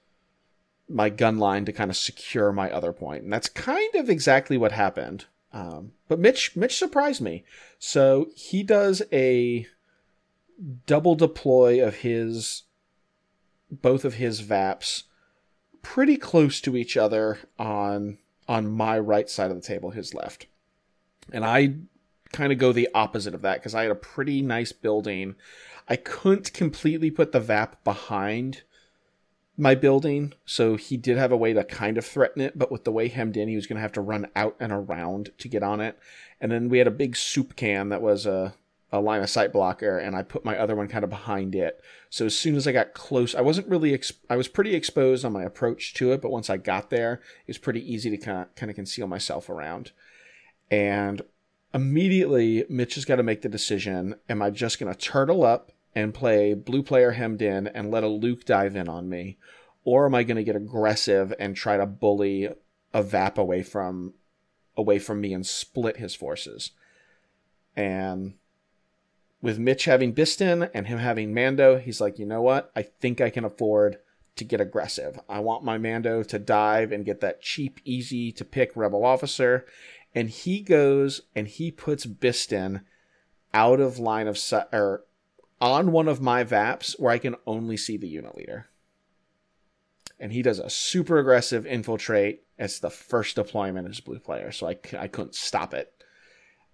my 0.94 1.10
gun 1.10 1.38
line 1.38 1.66
to 1.66 1.74
kind 1.74 1.90
of 1.90 1.98
secure 1.98 2.52
my 2.52 2.72
other 2.72 2.94
point, 2.94 3.24
and 3.24 3.34
that's 3.34 3.50
kind 3.50 3.96
of 3.96 4.10
exactly 4.10 4.58
what 4.58 4.72
happened. 4.72 5.26
Um, 5.54 5.92
but 6.08 6.20
Mitch, 6.20 6.56
Mitch 6.56 6.78
surprised 6.78 7.22
me. 7.22 7.44
So 7.78 8.30
he 8.36 8.64
does 8.64 9.02
a 9.12 9.68
double 10.86 11.16
deploy 11.16 11.86
of 11.86 11.98
his, 11.98 12.64
both 13.70 14.06
of 14.06 14.16
his 14.16 14.42
VAPs, 14.42 15.04
pretty 15.82 16.18
close 16.18 16.62
to 16.62 16.78
each 16.78 16.96
other 16.96 17.40
on 17.58 18.18
on 18.48 18.70
my 18.70 19.00
right 19.00 19.30
side 19.30 19.50
of 19.50 19.56
the 19.56 19.66
table, 19.66 19.92
his 19.92 20.14
left, 20.14 20.48
and 21.32 21.46
I 21.46 21.76
kind 22.32 22.52
of 22.52 22.58
go 22.58 22.72
the 22.72 22.90
opposite 22.94 23.34
of 23.34 23.42
that 23.42 23.60
because 23.60 23.76
I 23.76 23.84
had 23.84 23.92
a 23.92 23.96
pretty 23.96 24.42
nice 24.42 24.72
building. 24.72 25.36
I 25.88 25.96
couldn't 25.96 26.54
completely 26.54 27.12
put 27.12 27.32
the 27.32 27.40
VAP 27.40 27.84
behind 27.84 28.64
my 29.58 29.76
building, 29.76 30.34
so 30.46 30.76
he 30.76 30.98
did 30.98 31.18
have 31.18 31.32
a 31.32 31.38
way 31.38 31.54
to 31.54 31.64
kind 31.64 31.98
of 31.98 32.06
threaten 32.06 32.42
it, 32.42 32.58
but 32.58 32.72
with 32.72 32.84
the 32.84 32.92
way 32.92 33.08
hemmed 33.08 33.38
in, 33.38 33.50
he 33.50 33.56
was 33.56 33.68
going 33.68 33.76
to 33.76 33.82
have 33.82 33.92
to 33.94 34.02
run 34.02 34.28
out 34.36 34.56
and 34.60 34.72
around 34.72 35.32
to 35.40 35.48
get 35.48 35.62
on 35.62 35.82
it. 35.82 36.00
And 36.40 36.52
then 36.52 36.70
we 36.70 36.78
had 36.78 36.88
a 36.88 36.92
big 36.92 37.16
soup 37.16 37.56
can 37.56 37.90
that 37.90 38.02
was 38.02 38.26
a, 38.26 38.56
a 38.92 39.00
line 39.00 39.22
of 39.22 39.30
sight 39.30 39.52
blocker, 39.52 39.98
and 39.98 40.16
I 40.16 40.24
put 40.24 40.46
my 40.46 40.58
other 40.58 40.76
one 40.76 40.88
kind 40.88 41.04
of 41.04 41.10
behind 41.10 41.54
it. 41.54 41.82
So 42.10 42.26
as 42.26 42.38
soon 42.38 42.56
as 42.56 42.68
I 42.68 42.72
got 42.72 42.94
close, 42.94 43.36
I 43.36 43.42
wasn't 43.42 43.68
really, 43.68 44.00
I 44.30 44.36
was 44.36 44.48
pretty 44.48 44.74
exposed 44.74 45.26
on 45.26 45.34
my 45.34 45.44
approach 45.44 45.94
to 45.96 46.12
it, 46.14 46.22
but 46.22 46.32
once 46.32 46.50
I 46.50 46.58
got 46.58 46.90
there, 46.90 47.14
it 47.14 47.48
was 47.48 47.58
pretty 47.58 47.94
easy 47.94 48.10
to 48.10 48.18
kind 48.18 48.40
of, 48.40 48.56
kind 48.56 48.70
of 48.70 48.76
conceal 48.76 49.08
myself 49.08 49.50
around. 49.50 49.92
And 50.70 51.22
immediately, 51.74 52.66
Mitch 52.70 52.96
has 52.96 53.06
got 53.06 53.18
to 53.18 53.24
make 53.24 53.42
the 53.42 53.50
decision 53.50 54.16
am 54.30 54.42
I 54.42 54.50
just 54.50 54.80
going 54.80 54.92
to 54.92 54.98
turtle 54.98 55.44
up 55.44 55.72
and 55.96 56.14
play 56.14 56.54
blue 56.54 56.84
player 56.84 57.12
hemmed 57.12 57.42
in 57.42 57.68
and 57.68 57.92
let 57.92 58.04
a 58.04 58.08
Luke 58.08 58.46
dive 58.46 58.76
in 58.76 58.88
on 58.88 59.10
me? 59.10 59.38
Or 59.84 60.06
am 60.06 60.16
I 60.16 60.24
going 60.24 60.38
to 60.38 60.44
get 60.44 60.56
aggressive 60.56 61.34
and 61.40 61.56
try 61.56 61.78
to 61.78 61.86
bully 61.86 62.46
a 62.94 63.04
Vap 63.04 63.38
away 63.38 63.64
from 63.64 64.14
away 64.78 65.00
from 65.00 65.20
me 65.22 65.34
and 65.34 65.46
split 65.46 65.98
his 65.98 66.16
forces? 66.16 66.72
And 67.76 68.36
with 69.42 69.58
Mitch 69.58 69.86
having 69.86 70.14
Bistan 70.14 70.70
and 70.74 70.88
him 70.88 71.00
having 71.00 71.34
Mando, 71.34 71.78
he's 71.78 72.00
like, 72.00 72.20
you 72.20 72.26
know 72.26 72.42
what? 72.42 72.72
I 72.76 72.84
think 72.84 73.20
I 73.20 73.30
can 73.30 73.44
afford 73.44 73.98
to 74.36 74.44
get 74.44 74.62
aggressive. 74.62 75.20
I 75.28 75.40
want 75.40 75.64
my 75.64 75.78
Mando 75.78 76.24
to 76.24 76.40
dive 76.40 76.92
and 76.92 77.06
get 77.06 77.22
that 77.22 77.42
cheap, 77.42 77.80
easy 77.84 78.32
to 78.34 78.46
pick 78.46 78.76
rebel 78.76 79.04
officer. 79.04 79.66
And 80.14 80.30
he 80.30 80.62
goes 80.62 81.22
and 81.36 81.48
he 81.48 81.72
puts 81.72 82.06
Bistan 82.06 82.84
out 83.54 83.80
of 83.80 84.00
line 84.00 84.28
of 84.28 84.38
sight 84.38 84.68
or 84.72 85.04
on 85.62 85.92
one 85.92 86.08
of 86.08 86.20
my 86.20 86.44
VAPs 86.44 87.00
where 87.00 87.12
I 87.12 87.20
can 87.20 87.36
only 87.46 87.78
see 87.78 87.96
the 87.96 88.08
unit 88.08 88.36
leader. 88.36 88.68
And 90.20 90.34
he 90.34 90.42
does 90.42 90.60
a 90.60 90.70
super 90.70 91.20
aggressive 91.20 91.66
infiltrate. 91.66 92.44
It's 92.58 92.80
the 92.80 92.90
first 92.90 93.36
deployment 93.36 93.88
as 93.88 94.00
blue 94.00 94.20
player, 94.20 94.52
so 94.52 94.68
I, 94.68 94.78
I 94.98 95.08
couldn't 95.08 95.36
stop 95.36 95.74
it. 95.74 95.94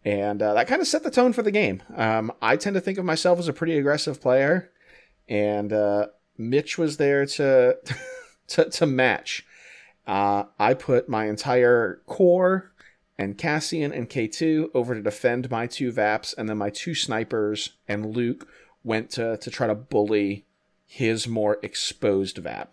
And 0.03 0.41
uh, 0.41 0.53
that 0.53 0.67
kind 0.67 0.81
of 0.81 0.87
set 0.87 1.03
the 1.03 1.11
tone 1.11 1.33
for 1.33 1.41
the 1.43 1.51
game. 1.51 1.83
Um, 1.95 2.31
I 2.41 2.55
tend 2.55 2.75
to 2.75 2.81
think 2.81 2.97
of 2.97 3.05
myself 3.05 3.39
as 3.39 3.47
a 3.47 3.53
pretty 3.53 3.77
aggressive 3.77 4.21
player, 4.21 4.71
and 5.27 5.73
uh, 5.73 6.07
Mitch 6.37 6.77
was 6.77 6.97
there 6.97 7.25
to 7.25 7.77
to, 8.47 8.69
to 8.69 8.85
match. 8.85 9.45
Uh, 10.05 10.45
I 10.57 10.73
put 10.73 11.09
my 11.09 11.27
entire 11.27 12.01
core 12.05 12.71
and 13.17 13.37
Cassian 13.37 13.91
and 13.91 14.09
K2 14.09 14.69
over 14.73 14.95
to 14.95 15.01
defend 15.01 15.49
my 15.51 15.67
two 15.67 15.91
Vaps, 15.91 16.33
and 16.37 16.47
then 16.47 16.57
my 16.57 16.69
two 16.69 16.95
snipers 16.95 17.71
and 17.87 18.15
Luke 18.15 18.47
went 18.87 19.11
to, 19.11 19.37
to 19.37 19.51
try 19.51 19.67
to 19.67 19.75
bully 19.75 20.45
his 20.85 21.27
more 21.27 21.59
exposed 21.61 22.37
Vap. 22.37 22.69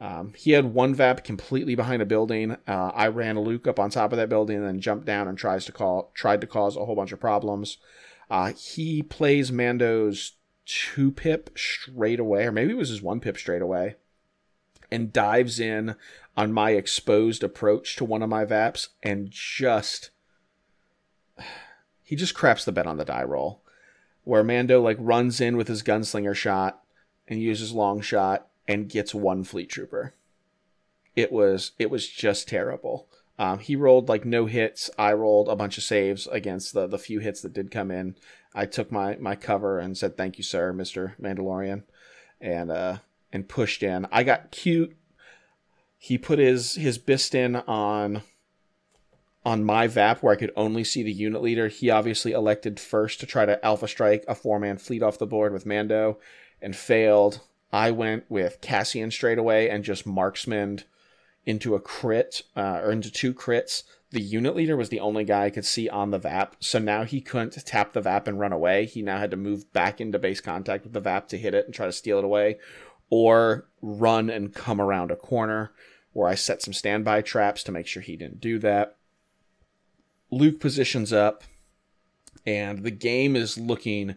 Um, 0.00 0.32
he 0.36 0.52
had 0.52 0.72
one 0.72 0.94
Vap 0.94 1.24
completely 1.24 1.74
behind 1.74 2.00
a 2.00 2.06
building. 2.06 2.52
Uh, 2.68 2.92
I 2.94 3.08
ran 3.08 3.38
Luke 3.40 3.66
up 3.66 3.80
on 3.80 3.90
top 3.90 4.12
of 4.12 4.18
that 4.18 4.28
building 4.28 4.58
and 4.58 4.64
then 4.64 4.80
jumped 4.80 5.06
down 5.06 5.26
and 5.26 5.36
tries 5.36 5.64
to 5.64 5.72
call 5.72 6.12
tried 6.14 6.40
to 6.40 6.46
cause 6.46 6.76
a 6.76 6.84
whole 6.84 6.94
bunch 6.94 7.10
of 7.10 7.18
problems. 7.18 7.78
Uh, 8.30 8.52
he 8.52 9.02
plays 9.02 9.50
Mando's 9.50 10.36
two 10.64 11.10
pip 11.10 11.50
straight 11.58 12.20
away, 12.20 12.44
or 12.44 12.52
maybe 12.52 12.70
it 12.70 12.76
was 12.76 12.90
his 12.90 13.02
one 13.02 13.18
pip 13.18 13.36
straight 13.36 13.62
away, 13.62 13.96
and 14.90 15.12
dives 15.12 15.58
in 15.58 15.96
on 16.36 16.52
my 16.52 16.70
exposed 16.70 17.42
approach 17.42 17.96
to 17.96 18.04
one 18.04 18.22
of 18.22 18.28
my 18.28 18.44
Vaps 18.44 18.90
and 19.02 19.28
just 19.30 20.10
he 22.04 22.14
just 22.14 22.34
craps 22.34 22.64
the 22.64 22.72
bed 22.72 22.86
on 22.86 22.98
the 22.98 23.04
die 23.04 23.24
roll. 23.24 23.62
Where 24.28 24.44
Mando 24.44 24.82
like 24.82 24.98
runs 25.00 25.40
in 25.40 25.56
with 25.56 25.68
his 25.68 25.82
gunslinger 25.82 26.34
shot 26.34 26.82
and 27.26 27.40
uses 27.40 27.72
long 27.72 28.02
shot 28.02 28.48
and 28.66 28.86
gets 28.86 29.14
one 29.14 29.42
fleet 29.42 29.70
trooper. 29.70 30.12
It 31.16 31.32
was 31.32 31.72
it 31.78 31.88
was 31.90 32.06
just 32.06 32.46
terrible. 32.46 33.06
Um, 33.38 33.58
he 33.58 33.74
rolled 33.74 34.10
like 34.10 34.26
no 34.26 34.44
hits. 34.44 34.90
I 34.98 35.14
rolled 35.14 35.48
a 35.48 35.56
bunch 35.56 35.78
of 35.78 35.84
saves 35.84 36.26
against 36.26 36.74
the 36.74 36.86
the 36.86 36.98
few 36.98 37.20
hits 37.20 37.40
that 37.40 37.54
did 37.54 37.70
come 37.70 37.90
in. 37.90 38.16
I 38.54 38.66
took 38.66 38.92
my 38.92 39.16
my 39.16 39.34
cover 39.34 39.78
and 39.78 39.96
said 39.96 40.18
thank 40.18 40.36
you, 40.36 40.44
sir, 40.44 40.74
Mister 40.74 41.14
Mandalorian, 41.18 41.84
and 42.38 42.70
uh 42.70 42.98
and 43.32 43.48
pushed 43.48 43.82
in. 43.82 44.06
I 44.12 44.24
got 44.24 44.50
cute 44.50 44.94
he 45.96 46.18
put 46.18 46.38
his 46.38 46.74
his 46.74 46.98
Biston 46.98 47.66
on 47.66 48.20
on 49.48 49.64
my 49.64 49.86
VAP 49.86 50.22
where 50.22 50.34
I 50.34 50.36
could 50.36 50.52
only 50.56 50.84
see 50.84 51.02
the 51.02 51.10
unit 51.10 51.40
leader. 51.40 51.68
He 51.68 51.88
obviously 51.88 52.32
elected 52.32 52.78
first 52.78 53.18
to 53.20 53.26
try 53.26 53.46
to 53.46 53.64
alpha 53.64 53.88
strike 53.88 54.22
a 54.28 54.34
four 54.34 54.58
man 54.58 54.76
fleet 54.76 55.02
off 55.02 55.16
the 55.16 55.26
board 55.26 55.54
with 55.54 55.64
Mando 55.64 56.18
and 56.60 56.76
failed. 56.76 57.40
I 57.72 57.90
went 57.90 58.30
with 58.30 58.60
Cassian 58.60 59.10
straight 59.10 59.38
away 59.38 59.70
and 59.70 59.84
just 59.84 60.06
marksman 60.06 60.82
into 61.46 61.74
a 61.74 61.80
crit 61.80 62.42
uh, 62.56 62.80
or 62.82 62.92
into 62.92 63.10
two 63.10 63.32
crits. 63.32 63.84
The 64.10 64.20
unit 64.20 64.54
leader 64.54 64.76
was 64.76 64.90
the 64.90 65.00
only 65.00 65.24
guy 65.24 65.46
I 65.46 65.50
could 65.50 65.64
see 65.64 65.88
on 65.88 66.10
the 66.10 66.18
VAP, 66.18 66.56
so 66.60 66.78
now 66.78 67.04
he 67.04 67.22
couldn't 67.22 67.64
tap 67.64 67.94
the 67.94 68.02
VAP 68.02 68.28
and 68.28 68.38
run 68.38 68.52
away. 68.52 68.84
He 68.84 69.00
now 69.00 69.16
had 69.16 69.30
to 69.30 69.36
move 69.38 69.72
back 69.72 69.98
into 69.98 70.18
base 70.18 70.42
contact 70.42 70.84
with 70.84 70.92
the 70.92 71.00
VAP 71.00 71.26
to 71.28 71.38
hit 71.38 71.54
it 71.54 71.64
and 71.64 71.74
try 71.74 71.86
to 71.86 71.92
steal 71.92 72.18
it 72.18 72.24
away, 72.24 72.58
or 73.08 73.66
run 73.80 74.28
and 74.28 74.54
come 74.54 74.78
around 74.78 75.10
a 75.10 75.16
corner 75.16 75.72
where 76.12 76.28
I 76.28 76.34
set 76.34 76.60
some 76.60 76.74
standby 76.74 77.22
traps 77.22 77.62
to 77.64 77.72
make 77.72 77.86
sure 77.86 78.02
he 78.02 78.16
didn't 78.16 78.40
do 78.40 78.58
that. 78.58 78.97
Luke 80.30 80.60
positions 80.60 81.12
up, 81.12 81.44
and 82.46 82.82
the 82.82 82.90
game 82.90 83.36
is 83.36 83.58
looking 83.58 84.16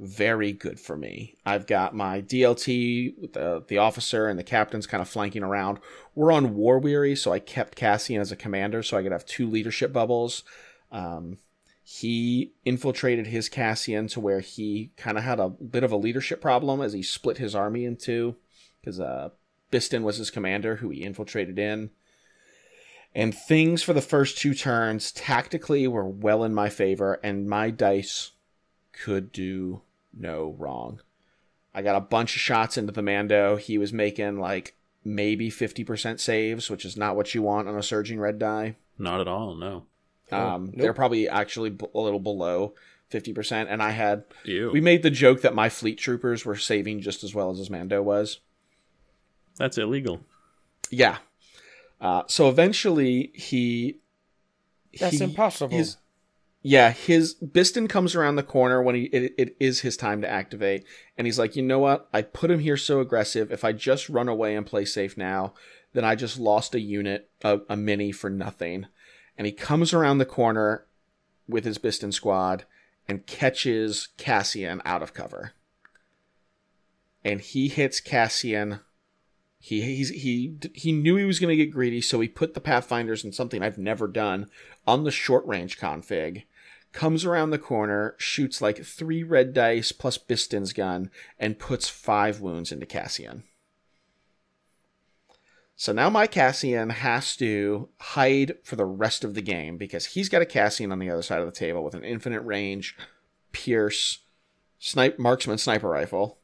very 0.00 0.52
good 0.52 0.78
for 0.78 0.96
me. 0.96 1.34
I've 1.44 1.66
got 1.66 1.94
my 1.94 2.22
DLT 2.22 3.18
with 3.18 3.32
the, 3.32 3.64
the 3.66 3.78
officer 3.78 4.28
and 4.28 4.38
the 4.38 4.44
captain's 4.44 4.86
kind 4.86 5.00
of 5.00 5.08
flanking 5.08 5.42
around. 5.42 5.80
We're 6.14 6.30
on 6.30 6.54
War 6.54 6.78
Weary, 6.78 7.16
so 7.16 7.32
I 7.32 7.40
kept 7.40 7.76
Cassian 7.76 8.20
as 8.20 8.30
a 8.30 8.36
commander 8.36 8.82
so 8.82 8.96
I 8.96 9.02
could 9.02 9.12
have 9.12 9.26
two 9.26 9.48
leadership 9.48 9.92
bubbles. 9.92 10.44
Um, 10.92 11.38
he 11.82 12.52
infiltrated 12.64 13.26
his 13.26 13.48
Cassian 13.48 14.06
to 14.08 14.20
where 14.20 14.40
he 14.40 14.92
kind 14.96 15.18
of 15.18 15.24
had 15.24 15.40
a 15.40 15.48
bit 15.48 15.82
of 15.82 15.90
a 15.90 15.96
leadership 15.96 16.40
problem 16.40 16.80
as 16.80 16.92
he 16.92 17.02
split 17.02 17.38
his 17.38 17.54
army 17.54 17.84
in 17.84 17.96
two 17.96 18.36
because 18.80 19.00
uh, 19.00 19.30
Bistan 19.72 20.02
was 20.02 20.18
his 20.18 20.30
commander, 20.30 20.76
who 20.76 20.90
he 20.90 21.02
infiltrated 21.02 21.58
in. 21.58 21.90
And 23.14 23.34
things 23.34 23.82
for 23.82 23.92
the 23.92 24.00
first 24.00 24.38
two 24.38 24.54
turns 24.54 25.10
tactically 25.12 25.88
were 25.88 26.06
well 26.06 26.44
in 26.44 26.54
my 26.54 26.68
favor, 26.68 27.18
and 27.22 27.48
my 27.48 27.70
dice 27.70 28.32
could 28.92 29.32
do 29.32 29.82
no 30.16 30.54
wrong. 30.58 31.00
I 31.74 31.82
got 31.82 31.96
a 31.96 32.00
bunch 32.00 32.34
of 32.34 32.40
shots 32.40 32.76
into 32.76 32.92
the 32.92 33.02
Mando. 33.02 33.56
He 33.56 33.78
was 33.78 33.92
making 33.92 34.38
like 34.38 34.74
maybe 35.04 35.50
50% 35.50 36.20
saves, 36.20 36.70
which 36.70 36.84
is 36.84 36.96
not 36.96 37.16
what 37.16 37.34
you 37.34 37.42
want 37.42 37.68
on 37.68 37.76
a 37.76 37.82
surging 37.82 38.20
red 38.20 38.38
die. 38.38 38.76
Not 38.98 39.20
at 39.20 39.28
all, 39.28 39.54
no. 39.54 39.84
Um, 40.30 40.66
nope. 40.66 40.74
They're 40.76 40.92
probably 40.92 41.28
actually 41.28 41.70
b- 41.70 41.86
a 41.94 42.00
little 42.00 42.20
below 42.20 42.74
50%. 43.10 43.66
And 43.68 43.82
I 43.82 43.90
had, 43.90 44.24
Ew. 44.44 44.70
we 44.72 44.80
made 44.80 45.02
the 45.02 45.10
joke 45.10 45.40
that 45.42 45.54
my 45.54 45.68
fleet 45.68 45.98
troopers 45.98 46.44
were 46.44 46.56
saving 46.56 47.00
just 47.00 47.24
as 47.24 47.34
well 47.34 47.50
as 47.50 47.58
his 47.58 47.70
Mando 47.70 48.02
was. 48.02 48.40
That's 49.56 49.78
illegal. 49.78 50.20
Yeah. 50.90 51.18
Uh, 52.00 52.22
so 52.26 52.48
eventually 52.48 53.32
he. 53.34 53.98
That's 54.98 55.18
he- 55.18 55.24
impossible. 55.24 55.76
yeah, 56.62 56.90
his 56.90 57.34
Bistan 57.36 57.88
comes 57.88 58.14
around 58.14 58.36
the 58.36 58.42
corner 58.42 58.82
when 58.82 58.94
he 58.94 59.04
it, 59.04 59.34
it 59.38 59.56
is 59.60 59.80
his 59.80 59.96
time 59.96 60.20
to 60.22 60.30
activate, 60.30 60.84
and 61.16 61.26
he's 61.26 61.38
like, 61.38 61.56
you 61.56 61.62
know 61.62 61.78
what? 61.78 62.08
I 62.12 62.22
put 62.22 62.50
him 62.50 62.60
here 62.60 62.76
so 62.76 63.00
aggressive. 63.00 63.52
If 63.52 63.64
I 63.64 63.72
just 63.72 64.08
run 64.08 64.28
away 64.28 64.54
and 64.54 64.66
play 64.66 64.84
safe 64.84 65.16
now, 65.16 65.54
then 65.92 66.04
I 66.04 66.14
just 66.14 66.38
lost 66.38 66.74
a 66.74 66.80
unit, 66.80 67.30
a, 67.42 67.60
a 67.68 67.76
mini 67.76 68.12
for 68.12 68.28
nothing. 68.28 68.86
And 69.36 69.46
he 69.46 69.52
comes 69.52 69.92
around 69.92 70.18
the 70.18 70.24
corner 70.24 70.84
with 71.48 71.64
his 71.64 71.78
Bistan 71.78 72.12
squad 72.12 72.64
and 73.06 73.26
catches 73.26 74.08
Cassian 74.16 74.82
out 74.84 75.02
of 75.02 75.14
cover. 75.14 75.52
And 77.24 77.40
he 77.40 77.68
hits 77.68 78.00
Cassian 78.00 78.80
he 79.68 80.04
he 80.04 80.56
he 80.72 80.92
knew 80.92 81.16
he 81.16 81.24
was 81.24 81.38
going 81.38 81.56
to 81.56 81.62
get 81.62 81.72
greedy, 81.72 82.00
so 82.00 82.20
he 82.20 82.28
put 82.28 82.54
the 82.54 82.60
pathfinders 82.60 83.22
in 83.22 83.32
something 83.32 83.62
I've 83.62 83.76
never 83.76 84.08
done 84.08 84.48
on 84.86 85.04
the 85.04 85.10
short 85.10 85.46
range 85.46 85.78
config. 85.78 86.44
Comes 86.92 87.26
around 87.26 87.50
the 87.50 87.58
corner, 87.58 88.14
shoots 88.16 88.62
like 88.62 88.82
three 88.82 89.22
red 89.22 89.52
dice 89.52 89.92
plus 89.92 90.16
Bistan's 90.16 90.72
gun, 90.72 91.10
and 91.38 91.58
puts 91.58 91.86
five 91.86 92.40
wounds 92.40 92.72
into 92.72 92.86
Cassian. 92.86 93.44
So 95.76 95.92
now 95.92 96.08
my 96.08 96.26
Cassian 96.26 96.88
has 96.88 97.36
to 97.36 97.90
hide 97.98 98.54
for 98.64 98.74
the 98.74 98.86
rest 98.86 99.22
of 99.22 99.34
the 99.34 99.42
game 99.42 99.76
because 99.76 100.06
he's 100.06 100.30
got 100.30 100.42
a 100.42 100.46
Cassian 100.46 100.90
on 100.90 100.98
the 100.98 101.10
other 101.10 101.22
side 101.22 101.40
of 101.40 101.46
the 101.46 101.52
table 101.52 101.84
with 101.84 101.94
an 101.94 102.04
infinite 102.04 102.40
range, 102.40 102.96
pierce, 103.52 104.20
snipe 104.78 105.18
marksman 105.18 105.58
sniper 105.58 105.90
rifle. 105.90 106.38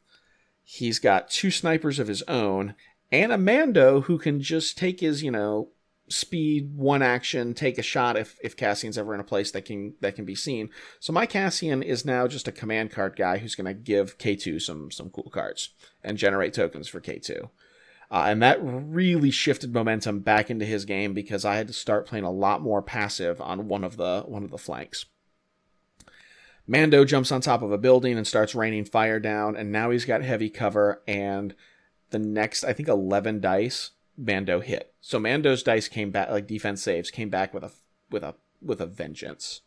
He's 0.63 0.99
got 0.99 1.31
two 1.31 1.51
snipers 1.51 1.99
of 1.99 2.07
his 2.07 2.23
own 2.23 2.75
and 3.15 3.33
a 3.33 3.39
Mando 3.39 4.03
who 4.03 4.19
can 4.19 4.41
just 4.41 4.77
take 4.77 5.01
his, 5.01 5.23
you 5.23 5.31
know, 5.31 5.69
speed, 6.09 6.77
one 6.77 7.01
action, 7.01 7.55
take 7.55 7.79
a 7.79 7.83
shot 7.83 8.17
if 8.17 8.37
if 8.43 8.57
Cassian's 8.57 8.99
ever 8.99 9.15
in 9.15 9.21
a 9.21 9.25
place 9.25 9.53
that 9.53 9.65
can 9.65 9.95
that 10.01 10.17
can 10.17 10.25
be 10.25 10.35
seen. 10.35 10.71
So 10.99 11.13
my 11.13 11.25
Cassian 11.25 11.83
is 11.83 12.05
now 12.05 12.27
just 12.27 12.49
a 12.49 12.53
command 12.53 12.91
card 12.91 13.17
guy 13.17 13.39
who's 13.39 13.55
going 13.55 13.67
to 13.67 13.75
give 13.75 14.19
K2 14.19 14.61
some 14.61 14.91
some 14.91 15.11
cool 15.11 15.31
cards 15.31 15.71
and 16.03 16.19
generate 16.19 16.55
tokens 16.55 16.89
for 16.89 17.01
K2. 17.01 17.49
Uh, 18.11 18.25
and 18.27 18.43
that 18.43 18.59
really 18.61 19.31
shifted 19.31 19.73
momentum 19.73 20.21
back 20.21 20.51
into 20.51 20.65
his 20.65 20.85
game 20.85 21.15
because 21.15 21.45
I 21.45 21.57
had 21.57 21.69
to 21.69 21.73
start 21.73 22.07
playing 22.07 22.25
a 22.25 22.31
lot 22.31 22.61
more 22.61 22.83
passive 22.83 23.41
on 23.41 23.69
one 23.69 23.85
of 23.85 23.97
the 23.97 24.25
one 24.27 24.45
of 24.45 24.51
the 24.51 24.59
flanks. 24.59 25.07
Mando 26.67 27.05
jumps 27.05 27.31
on 27.31 27.41
top 27.41 27.63
of 27.63 27.73
a 27.73 27.79
building 27.79 28.17
and 28.17 28.27
starts 28.27 28.55
raining 28.55 28.87
fire 28.87 29.21
down, 29.21 29.55
and 29.55 29.71
now 29.71 29.91
he's 29.91 30.07
got 30.07 30.23
heavy 30.23 30.49
cover 30.49 31.03
and 31.07 31.55
the 32.15 32.19
next 32.21 32.63
I 32.63 32.73
think 32.73 32.89
11 32.89 33.41
dice 33.41 33.91
Mando 34.17 34.61
hit. 34.61 34.95
So 35.01 35.19
Mando's 35.19 35.65
dice 35.65 35.89
came 35.89 36.13
back 36.13 36.31
like 36.31 36.47
defense 36.47 36.81
saves 36.81 37.11
came 37.11 37.29
back 37.29 37.53
with 37.53 37.65
a 37.65 37.73
with 38.09 38.23
a 38.23 38.37
with 38.63 38.81
a 38.81 38.87
vengeance. 38.87 39.63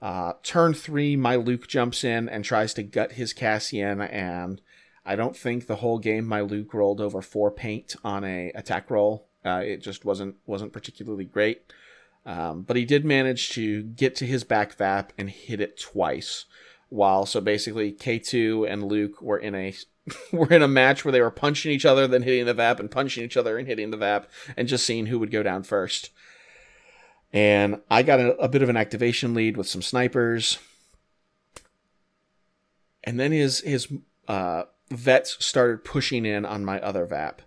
Uh, 0.00 0.32
turn 0.42 0.74
three, 0.74 1.16
my 1.16 1.36
Luke 1.36 1.68
jumps 1.68 2.04
in 2.04 2.28
and 2.28 2.44
tries 2.44 2.74
to 2.74 2.82
gut 2.82 3.12
his 3.12 3.32
Cassian, 3.32 4.00
and 4.00 4.60
I 5.06 5.16
don't 5.16 5.36
think 5.36 5.66
the 5.66 5.76
whole 5.76 5.98
game 5.98 6.26
my 6.26 6.40
Luke 6.40 6.74
rolled 6.74 7.00
over 7.00 7.22
four 7.22 7.50
paint 7.50 7.94
on 8.02 8.24
a 8.24 8.50
attack 8.54 8.90
roll. 8.90 9.26
Uh, 9.44 9.62
it 9.64 9.78
just 9.82 10.04
wasn't 10.04 10.36
wasn't 10.46 10.72
particularly 10.72 11.24
great. 11.24 11.72
Um, 12.24 12.62
but 12.62 12.76
he 12.76 12.84
did 12.84 13.04
manage 13.04 13.50
to 13.50 13.82
get 13.82 14.16
to 14.16 14.26
his 14.26 14.42
back 14.42 14.76
vap 14.76 15.10
and 15.16 15.30
hit 15.30 15.60
it 15.60 15.78
twice. 15.78 16.46
while 16.88 17.26
so 17.26 17.40
basically 17.40 17.92
K2 17.92 18.68
and 18.68 18.84
Luke 18.84 19.20
were 19.20 19.38
in 19.38 19.54
a 19.54 19.74
were 20.32 20.48
in 20.48 20.62
a 20.62 20.68
match 20.68 21.04
where 21.04 21.12
they 21.12 21.20
were 21.20 21.30
punching 21.30 21.72
each 21.72 21.84
other, 21.84 22.06
then 22.06 22.22
hitting 22.22 22.46
the 22.46 22.54
VAP, 22.54 22.80
and 22.80 22.90
punching 22.90 23.24
each 23.24 23.36
other 23.36 23.58
and 23.58 23.66
hitting 23.66 23.90
the 23.90 23.96
VAP, 23.96 24.28
and 24.56 24.68
just 24.68 24.86
seeing 24.86 25.06
who 25.06 25.18
would 25.18 25.30
go 25.30 25.42
down 25.42 25.62
first. 25.62 26.10
And 27.32 27.80
I 27.90 28.02
got 28.02 28.20
a, 28.20 28.36
a 28.36 28.48
bit 28.48 28.62
of 28.62 28.68
an 28.68 28.76
activation 28.76 29.34
lead 29.34 29.56
with 29.56 29.66
some 29.66 29.82
snipers. 29.82 30.58
And 33.04 33.20
then 33.20 33.32
his 33.32 33.60
his 33.60 33.88
uh, 34.26 34.64
vets 34.90 35.44
started 35.44 35.84
pushing 35.84 36.24
in 36.24 36.44
on 36.44 36.64
my 36.64 36.80
other 36.80 37.06
VAP, 37.06 37.42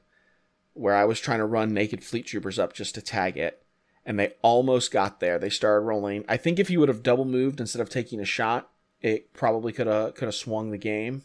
where 0.73 0.95
I 0.95 1.05
was 1.05 1.19
trying 1.19 1.39
to 1.39 1.45
run 1.45 1.73
naked 1.73 2.03
fleet 2.03 2.27
troopers 2.27 2.59
up 2.59 2.73
just 2.73 2.95
to 2.95 3.01
tag 3.01 3.37
it. 3.37 3.63
And 4.05 4.17
they 4.17 4.33
almost 4.41 4.91
got 4.91 5.19
there. 5.19 5.37
They 5.37 5.49
started 5.49 5.85
rolling. 5.85 6.23
I 6.27 6.37
think 6.37 6.57
if 6.57 6.69
he 6.69 6.77
would 6.77 6.89
have 6.89 7.03
double 7.03 7.25
moved 7.25 7.59
instead 7.59 7.81
of 7.81 7.89
taking 7.89 8.19
a 8.19 8.25
shot, 8.25 8.69
it 9.01 9.33
probably 9.33 9.71
could 9.71 9.87
have 9.87 10.15
could 10.15 10.25
have 10.25 10.35
swung 10.35 10.71
the 10.71 10.77
game. 10.77 11.23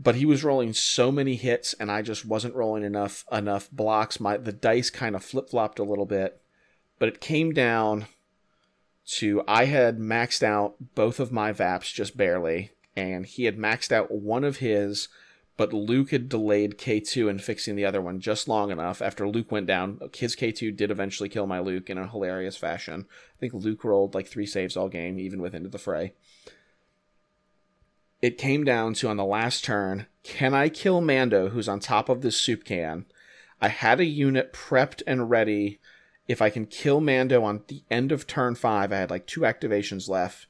But 0.00 0.14
he 0.14 0.24
was 0.24 0.44
rolling 0.44 0.74
so 0.74 1.10
many 1.10 1.34
hits, 1.34 1.74
and 1.74 1.90
I 1.90 2.02
just 2.02 2.24
wasn't 2.24 2.54
rolling 2.54 2.84
enough 2.84 3.24
enough 3.32 3.70
blocks. 3.70 4.20
My 4.20 4.36
the 4.36 4.52
dice 4.52 4.90
kind 4.90 5.16
of 5.16 5.24
flip 5.24 5.50
flopped 5.50 5.78
a 5.78 5.84
little 5.84 6.06
bit, 6.06 6.40
but 6.98 7.08
it 7.08 7.20
came 7.20 7.52
down 7.52 8.06
to 9.06 9.42
I 9.48 9.64
had 9.64 9.98
maxed 9.98 10.42
out 10.42 10.76
both 10.94 11.18
of 11.18 11.32
my 11.32 11.52
VAPs 11.52 11.92
just 11.92 12.16
barely, 12.16 12.70
and 12.94 13.26
he 13.26 13.44
had 13.44 13.58
maxed 13.58 13.90
out 13.90 14.10
one 14.12 14.44
of 14.44 14.58
his, 14.58 15.08
but 15.56 15.72
Luke 15.72 16.10
had 16.10 16.28
delayed 16.28 16.78
K2 16.78 17.28
in 17.28 17.38
fixing 17.40 17.74
the 17.74 17.86
other 17.86 18.00
one 18.00 18.20
just 18.20 18.46
long 18.46 18.70
enough. 18.70 19.02
After 19.02 19.28
Luke 19.28 19.50
went 19.50 19.66
down, 19.66 19.98
his 20.14 20.36
K2 20.36 20.76
did 20.76 20.92
eventually 20.92 21.28
kill 21.28 21.46
my 21.48 21.58
Luke 21.58 21.90
in 21.90 21.98
a 21.98 22.06
hilarious 22.06 22.56
fashion. 22.56 23.06
I 23.08 23.36
think 23.40 23.52
Luke 23.54 23.82
rolled 23.82 24.14
like 24.14 24.28
three 24.28 24.46
saves 24.46 24.76
all 24.76 24.88
game, 24.88 25.18
even 25.18 25.42
with 25.42 25.54
Into 25.54 25.70
the 25.70 25.78
Fray 25.78 26.12
it 28.20 28.38
came 28.38 28.64
down 28.64 28.94
to 28.94 29.08
on 29.08 29.16
the 29.16 29.24
last 29.24 29.64
turn 29.64 30.06
can 30.28 30.52
I 30.52 30.68
kill 30.68 31.00
Mando, 31.00 31.48
who's 31.48 31.68
on 31.68 31.80
top 31.80 32.10
of 32.10 32.20
this 32.20 32.36
soup 32.36 32.62
can? 32.62 33.06
I 33.62 33.68
had 33.68 33.98
a 33.98 34.04
unit 34.04 34.52
prepped 34.52 35.02
and 35.06 35.30
ready. 35.30 35.80
If 36.26 36.42
I 36.42 36.50
can 36.50 36.66
kill 36.66 37.00
Mando 37.00 37.42
on 37.44 37.62
the 37.68 37.82
end 37.90 38.12
of 38.12 38.26
turn 38.26 38.54
five, 38.54 38.92
I 38.92 38.96
had 38.96 39.10
like 39.10 39.26
two 39.26 39.40
activations 39.40 40.06
left, 40.06 40.46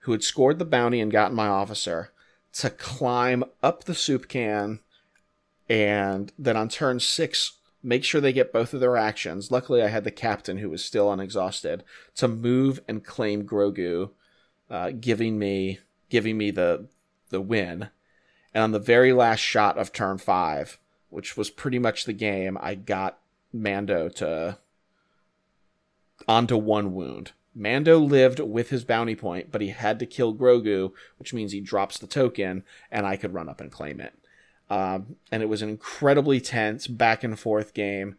who 0.00 0.12
had 0.12 0.22
scored 0.22 0.60
the 0.60 0.64
bounty 0.64 1.00
and 1.00 1.10
gotten 1.10 1.36
my 1.36 1.48
officer 1.48 2.12
to 2.52 2.70
climb 2.70 3.42
up 3.60 3.84
the 3.84 3.94
soup 3.94 4.28
can, 4.28 4.78
and 5.68 6.32
then 6.38 6.56
on 6.56 6.68
turn 6.68 7.00
six, 7.00 7.58
make 7.82 8.04
sure 8.04 8.20
they 8.20 8.32
get 8.32 8.52
both 8.52 8.72
of 8.72 8.78
their 8.78 8.96
actions. 8.96 9.50
Luckily, 9.50 9.82
I 9.82 9.88
had 9.88 10.04
the 10.04 10.12
captain 10.12 10.58
who 10.58 10.70
was 10.70 10.84
still 10.84 11.10
unexhausted 11.10 11.82
to 12.14 12.28
move 12.28 12.80
and 12.86 13.04
claim 13.04 13.44
Grogu, 13.44 14.10
uh, 14.70 14.92
giving 14.92 15.40
me 15.40 15.80
giving 16.08 16.38
me 16.38 16.52
the 16.52 16.88
the 17.30 17.40
win. 17.40 17.88
And 18.54 18.64
on 18.64 18.72
the 18.72 18.78
very 18.78 19.12
last 19.12 19.40
shot 19.40 19.78
of 19.78 19.92
turn 19.92 20.18
five, 20.18 20.78
which 21.10 21.36
was 21.36 21.50
pretty 21.50 21.78
much 21.78 22.04
the 22.04 22.12
game, 22.12 22.58
I 22.60 22.74
got 22.74 23.18
Mando 23.52 24.08
to 24.10 24.58
onto 26.26 26.56
one 26.56 26.94
wound. 26.94 27.32
Mando 27.54 27.98
lived 27.98 28.40
with 28.40 28.70
his 28.70 28.84
bounty 28.84 29.16
point, 29.16 29.50
but 29.50 29.60
he 29.60 29.68
had 29.68 29.98
to 29.98 30.06
kill 30.06 30.34
Grogu, 30.34 30.92
which 31.18 31.34
means 31.34 31.52
he 31.52 31.60
drops 31.60 31.98
the 31.98 32.06
token, 32.06 32.62
and 32.90 33.06
I 33.06 33.16
could 33.16 33.34
run 33.34 33.48
up 33.48 33.60
and 33.60 33.72
claim 33.72 34.00
it. 34.00 34.14
Um, 34.70 35.16
and 35.32 35.42
it 35.42 35.48
was 35.48 35.62
an 35.62 35.68
incredibly 35.68 36.40
tense 36.40 36.86
back 36.86 37.24
and 37.24 37.38
forth 37.38 37.74
game 37.74 38.16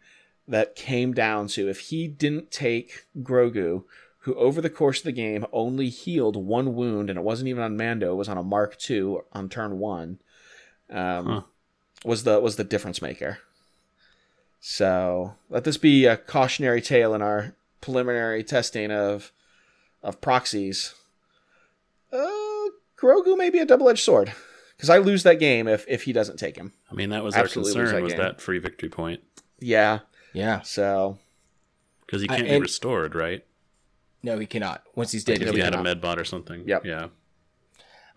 that 0.48 0.74
came 0.74 1.14
down 1.14 1.46
to 1.46 1.68
if 1.68 1.80
he 1.80 2.08
didn't 2.08 2.50
take 2.50 3.06
Grogu, 3.22 3.84
who 4.24 4.34
over 4.34 4.60
the 4.60 4.70
course 4.70 4.98
of 4.98 5.04
the 5.04 5.12
game 5.12 5.46
only 5.52 5.88
healed 5.88 6.36
one 6.36 6.74
wound, 6.74 7.08
and 7.10 7.18
it 7.18 7.22
wasn't 7.22 7.48
even 7.48 7.62
on 7.62 7.76
Mando, 7.76 8.12
it 8.12 8.16
was 8.16 8.28
on 8.28 8.36
a 8.38 8.42
Mark 8.42 8.76
II 8.90 9.18
on 9.32 9.48
turn 9.48 9.78
one, 9.78 10.18
um, 10.90 11.26
Huh. 11.26 11.42
was 12.04 12.24
the 12.24 12.38
was 12.40 12.56
the 12.56 12.64
difference 12.64 13.00
maker. 13.00 13.38
So 14.60 15.36
let 15.48 15.64
this 15.64 15.76
be 15.76 16.06
a 16.06 16.16
cautionary 16.16 16.82
tale 16.82 17.14
in 17.14 17.22
our 17.22 17.54
preliminary 17.80 18.44
testing 18.44 18.90
of 18.90 19.32
of 20.02 20.20
proxies. 20.20 20.94
Uh, 22.12 22.26
Grogu 22.98 23.36
may 23.38 23.50
be 23.50 23.58
a 23.58 23.64
double 23.66 23.88
edged 23.88 24.04
sword 24.04 24.32
because 24.76 24.90
I 24.90 24.98
lose 24.98 25.22
that 25.22 25.38
game 25.38 25.66
if 25.68 25.86
if 25.88 26.02
he 26.02 26.12
doesn't 26.12 26.36
take 26.38 26.56
him. 26.56 26.72
I 26.90 26.94
mean, 26.94 27.10
that 27.10 27.24
was 27.24 27.34
Absolutely 27.34 27.72
our 27.72 27.78
lose 27.78 27.90
concern 27.90 27.96
that 27.96 28.02
was 28.02 28.12
game. 28.12 28.18
that 28.22 28.40
free 28.40 28.58
victory 28.58 28.88
point 28.90 29.22
Yeah. 29.60 30.00
Yeah. 30.34 30.60
So 30.60 31.18
because 32.04 32.20
he 32.22 32.28
can't 32.28 32.44
be 32.48 32.58
restored, 32.60 33.14
right? 33.14 33.44
No, 34.22 34.38
he 34.38 34.46
cannot. 34.46 34.82
Once 34.94 35.12
he's 35.12 35.24
dead, 35.24 35.40
If 35.42 35.50
he 35.50 35.56
you 35.56 35.62
had 35.62 35.72
cannot. 35.72 35.80
a 35.80 35.84
med 35.84 36.00
bot 36.00 36.18
or 36.18 36.24
something. 36.24 36.64
Yep. 36.66 36.84
Yeah. 36.84 37.08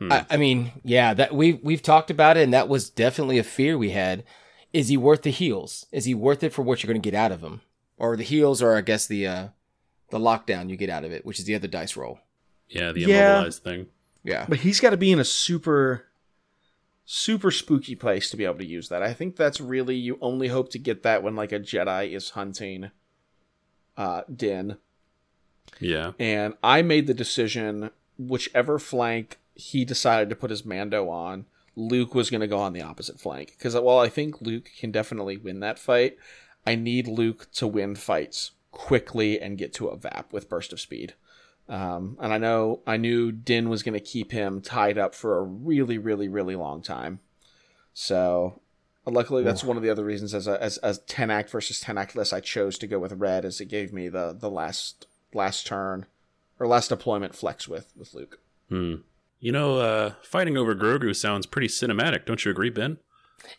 I, 0.02 0.26
I 0.32 0.38
mean, 0.38 0.74
yeah, 0.84 1.14
that 1.14 1.34
we 1.34 1.54
we've 1.54 1.82
talked 1.82 2.12
about 2.12 2.36
it, 2.36 2.44
and 2.44 2.54
that 2.54 2.68
was 2.68 2.90
definitely 2.90 3.38
a 3.38 3.44
fear 3.44 3.78
we 3.78 3.92
had. 3.92 4.24
Is 4.74 4.90
he 4.90 4.98
worth 4.98 5.22
the 5.22 5.30
heals? 5.30 5.86
Is 5.94 6.04
he 6.06 6.14
worth 6.14 6.44
it 6.44 6.52
for 6.52 6.62
what 6.62 6.84
you're 6.84 6.92
going 6.92 7.02
to 7.02 7.10
get 7.12 7.18
out 7.18 7.32
of 7.32 7.42
him, 7.42 7.62
or 7.98 8.18
the 8.18 8.24
heals, 8.24 8.62
or 8.62 8.76
I 8.76 8.82
guess 8.82 9.08
the 9.08 9.26
uh, 9.28 9.48
the 10.10 10.20
lockdown 10.20 10.70
you 10.70 10.76
get 10.76 10.90
out 10.90 11.06
of 11.06 11.12
it, 11.14 11.26
which 11.26 11.40
is 11.40 11.46
the 11.46 11.56
other 11.56 11.68
dice 11.70 11.96
roll. 11.96 12.20
Yeah, 12.68 12.92
the 12.92 13.02
Yeah. 13.02 13.30
immobilized 13.36 13.64
thing. 13.64 13.86
Yeah, 14.26 14.46
But 14.50 14.60
he's 14.60 14.80
got 14.80 14.90
to 14.92 14.98
be 14.98 15.12
in 15.12 15.20
a 15.20 15.24
super, 15.26 16.06
super 17.06 17.52
spooky 17.52 17.94
place 17.96 18.30
to 18.30 18.38
be 18.38 18.46
able 18.46 18.58
to 18.60 18.66
use 18.66 18.88
that. 18.90 19.04
I 19.04 19.14
think 19.14 19.36
that's 19.36 19.60
really 19.62 19.96
you 19.96 20.18
only 20.22 20.48
hope 20.48 20.70
to 20.72 20.80
get 20.80 21.04
that 21.04 21.22
when 21.24 21.36
like 21.36 21.52
a 21.52 21.60
Jedi 21.60 22.14
is 22.16 22.32
hunting, 22.32 22.92
uh, 23.98 24.22
Din. 24.34 24.78
Yeah. 25.80 26.12
And 26.20 26.56
I 26.64 26.82
made 26.82 27.08
the 27.08 27.14
decision, 27.14 27.90
whichever 28.18 28.80
flank 28.80 29.40
he 29.56 29.86
decided 29.86 30.30
to 30.30 30.36
put 30.36 30.50
his 30.50 30.66
Mando 30.66 31.10
on, 31.10 31.46
Luke 31.76 32.14
was 32.16 32.30
going 32.30 32.42
to 32.42 32.48
go 32.48 32.60
on 32.60 32.74
the 32.74 32.82
opposite 32.82 33.20
flank. 33.20 33.56
Because 33.58 33.76
while 33.76 34.00
I 34.00 34.10
think 34.10 34.42
Luke 34.42 34.70
can 34.80 34.92
definitely 34.92 35.38
win 35.38 35.60
that 35.60 35.80
fight, 35.80 36.18
I 36.66 36.76
need 36.76 37.08
Luke 37.08 37.48
to 37.54 37.68
win 37.68 37.96
fights 37.96 38.52
quickly 38.72 39.40
and 39.40 39.58
get 39.58 39.74
to 39.76 39.88
a 39.88 39.98
VAP 39.98 40.32
with 40.32 40.50
burst 40.50 40.74
of 40.74 40.80
speed. 40.80 41.14
Um, 41.70 42.18
and 42.20 42.34
I 42.34 42.38
know 42.38 42.82
I 42.86 42.98
knew 42.98 43.32
Din 43.32 43.70
was 43.70 43.84
going 43.84 43.94
to 43.94 44.00
keep 44.00 44.32
him 44.32 44.62
tied 44.62 44.98
up 44.98 45.16
for 45.16 45.38
a 45.38 45.44
really, 45.44 45.98
really, 45.98 46.28
really 46.28 46.56
long 46.56 46.82
time. 46.82 47.20
So 47.94 48.62
luckily, 49.06 49.44
that's 49.44 49.64
one 49.64 49.78
of 49.78 49.84
the 49.84 49.90
other 49.90 50.04
reasons 50.04 50.34
as 50.34 50.48
a 50.48 50.62
as 50.62 50.78
as 50.80 51.00
ten 51.00 51.32
act 51.32 51.50
versus 51.50 51.80
ten 51.80 51.98
act 51.98 52.16
list, 52.16 52.34
I 52.34 52.42
chose 52.42 52.78
to 52.80 52.88
go 52.88 53.00
with 53.00 53.14
red, 53.14 53.46
as 53.46 53.62
it 53.62 53.66
gave 53.66 53.94
me 53.94 54.10
the 54.10 54.36
the 54.38 54.50
last 54.50 55.08
last 55.36 55.66
turn 55.68 56.06
or 56.60 56.68
last 56.68 56.90
deployment 56.90 57.36
flex 57.36 57.68
with 57.68 57.92
with 57.98 58.14
Luke. 58.14 58.40
Hmm. 58.70 58.96
You 59.40 59.52
know, 59.52 59.80
uh, 59.80 60.14
fighting 60.24 60.58
over 60.58 60.74
Grogu 60.74 61.14
sounds 61.16 61.46
pretty 61.46 61.68
cinematic. 61.68 62.26
Don't 62.26 62.44
you 62.46 62.52
agree, 62.52 62.70
Ben? 62.70 62.98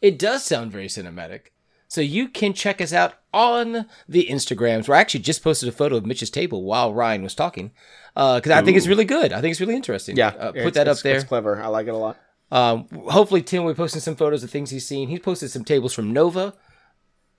it 0.00 0.18
does 0.18 0.42
sound 0.42 0.72
very 0.72 0.86
cinematic. 0.86 1.48
So 1.88 2.00
you 2.00 2.28
can 2.28 2.54
check 2.54 2.80
us 2.80 2.92
out 2.92 3.14
on 3.32 3.86
the 4.08 4.26
Instagrams. 4.30 4.88
Where 4.88 4.96
I 4.96 5.00
actually 5.00 5.20
just 5.20 5.44
posted 5.44 5.68
a 5.68 5.72
photo 5.72 5.96
of 5.96 6.06
Mitch's 6.06 6.30
table 6.30 6.64
while 6.64 6.92
Ryan 6.94 7.22
was 7.22 7.34
talking, 7.34 7.70
because 8.14 8.50
I 8.50 8.62
think 8.62 8.76
it's 8.76 8.86
really 8.86 9.04
good. 9.04 9.32
I 9.32 9.40
think 9.40 9.52
it's 9.52 9.60
really 9.60 9.76
interesting. 9.76 10.16
Yeah, 10.16 10.28
uh, 10.28 10.52
put 10.52 10.74
that 10.74 10.88
up 10.88 10.98
there. 11.00 11.16
It's 11.16 11.24
clever. 11.24 11.62
I 11.62 11.68
like 11.68 11.86
it 11.86 11.94
a 11.94 11.96
lot. 11.96 12.16
Um, 12.50 12.88
hopefully, 13.10 13.42
Tim 13.42 13.64
will 13.64 13.74
be 13.74 13.76
posting 13.76 14.00
some 14.00 14.16
photos 14.16 14.42
of 14.42 14.50
things 14.50 14.70
he's 14.70 14.86
seen. 14.86 15.08
He 15.08 15.18
posted 15.18 15.50
some 15.50 15.64
tables 15.64 15.92
from 15.92 16.12
Nova. 16.12 16.54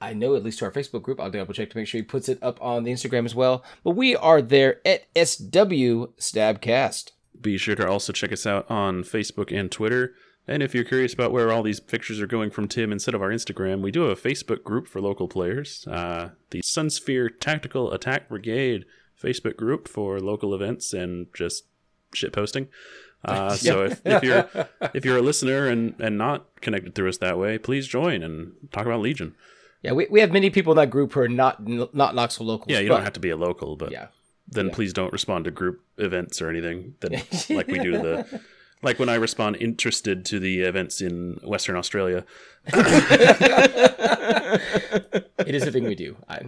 I 0.01 0.13
know 0.13 0.35
at 0.35 0.43
least 0.43 0.59
to 0.59 0.65
our 0.65 0.71
Facebook 0.71 1.01
group. 1.01 1.19
I'll 1.19 1.31
double 1.31 1.53
check 1.53 1.69
to 1.71 1.77
make 1.77 1.87
sure 1.87 1.99
he 1.99 2.03
puts 2.03 2.29
it 2.29 2.39
up 2.41 2.61
on 2.61 2.83
the 2.83 2.91
Instagram 2.91 3.25
as 3.25 3.35
well. 3.35 3.63
But 3.83 3.91
we 3.91 4.15
are 4.15 4.41
there 4.41 4.81
at 4.85 5.05
SW 5.15 6.11
Stabcast. 6.19 7.11
Be 7.39 7.57
sure 7.57 7.75
to 7.75 7.87
also 7.87 8.13
check 8.13 8.31
us 8.31 8.45
out 8.45 8.69
on 8.69 9.03
Facebook 9.03 9.57
and 9.57 9.71
Twitter. 9.71 10.13
And 10.47 10.61
if 10.61 10.75
you're 10.75 10.83
curious 10.83 11.13
about 11.13 11.31
where 11.31 11.51
all 11.51 11.63
these 11.63 11.79
pictures 11.79 12.21
are 12.21 12.27
going 12.27 12.51
from 12.51 12.67
Tim 12.67 12.91
instead 12.91 13.15
of 13.15 13.21
our 13.21 13.29
Instagram, 13.29 13.81
we 13.81 13.91
do 13.91 14.01
have 14.01 14.17
a 14.17 14.21
Facebook 14.21 14.63
group 14.63 14.87
for 14.87 15.01
local 15.01 15.27
players, 15.27 15.87
uh, 15.87 16.29
the 16.51 16.61
Sunsphere 16.61 17.29
Tactical 17.39 17.91
Attack 17.91 18.29
Brigade 18.29 18.85
Facebook 19.21 19.55
group 19.55 19.87
for 19.87 20.19
local 20.19 20.53
events 20.53 20.93
and 20.93 21.27
just 21.33 21.63
shit 22.13 22.31
posting. 22.31 22.67
Uh, 23.23 23.49
so 23.55 23.85
if, 23.85 24.01
if 24.05 24.23
you're 24.23 24.47
if 24.93 25.03
you're 25.03 25.17
a 25.17 25.21
listener 25.21 25.67
and, 25.67 25.95
and 25.99 26.17
not 26.17 26.61
connected 26.61 26.93
through 26.93 27.09
us 27.09 27.17
that 27.17 27.39
way, 27.39 27.57
please 27.57 27.87
join 27.87 28.21
and 28.21 28.53
talk 28.71 28.85
about 28.85 28.99
Legion. 28.99 29.35
Yeah, 29.85 29.91
we, 29.93 30.07
we 30.09 30.19
have 30.21 30.31
many 30.31 30.49
people 30.49 30.73
in 30.73 30.77
that 30.77 30.89
group 30.89 31.13
who 31.13 31.19
are 31.21 31.27
not 31.27 31.65
not 31.65 32.15
Knoxville 32.15 32.47
locals. 32.47 32.67
Yeah, 32.69 32.79
you 32.79 32.89
but- 32.89 32.95
don't 32.95 33.03
have 33.03 33.13
to 33.13 33.19
be 33.19 33.29
a 33.29 33.37
local, 33.37 33.75
but 33.75 33.91
Yeah. 33.91 34.07
then 34.47 34.69
please 34.71 34.93
don't 34.93 35.13
respond 35.13 35.45
to 35.45 35.51
group 35.51 35.81
events 35.97 36.41
or 36.41 36.49
anything 36.49 36.95
that 37.01 37.11
like 37.49 37.67
we 37.67 37.79
do 37.79 37.91
to 37.91 37.97
the 37.99 38.41
like 38.81 38.99
when 38.99 39.09
I 39.09 39.15
respond 39.15 39.57
interested 39.59 40.25
to 40.25 40.39
the 40.39 40.61
events 40.61 41.01
in 41.01 41.39
Western 41.43 41.75
Australia. 41.75 42.25
It 45.37 45.53
is 45.55 45.63
a 45.67 45.71
thing 45.71 45.83
we 45.85 45.95
do. 45.95 46.15
I 46.27 46.41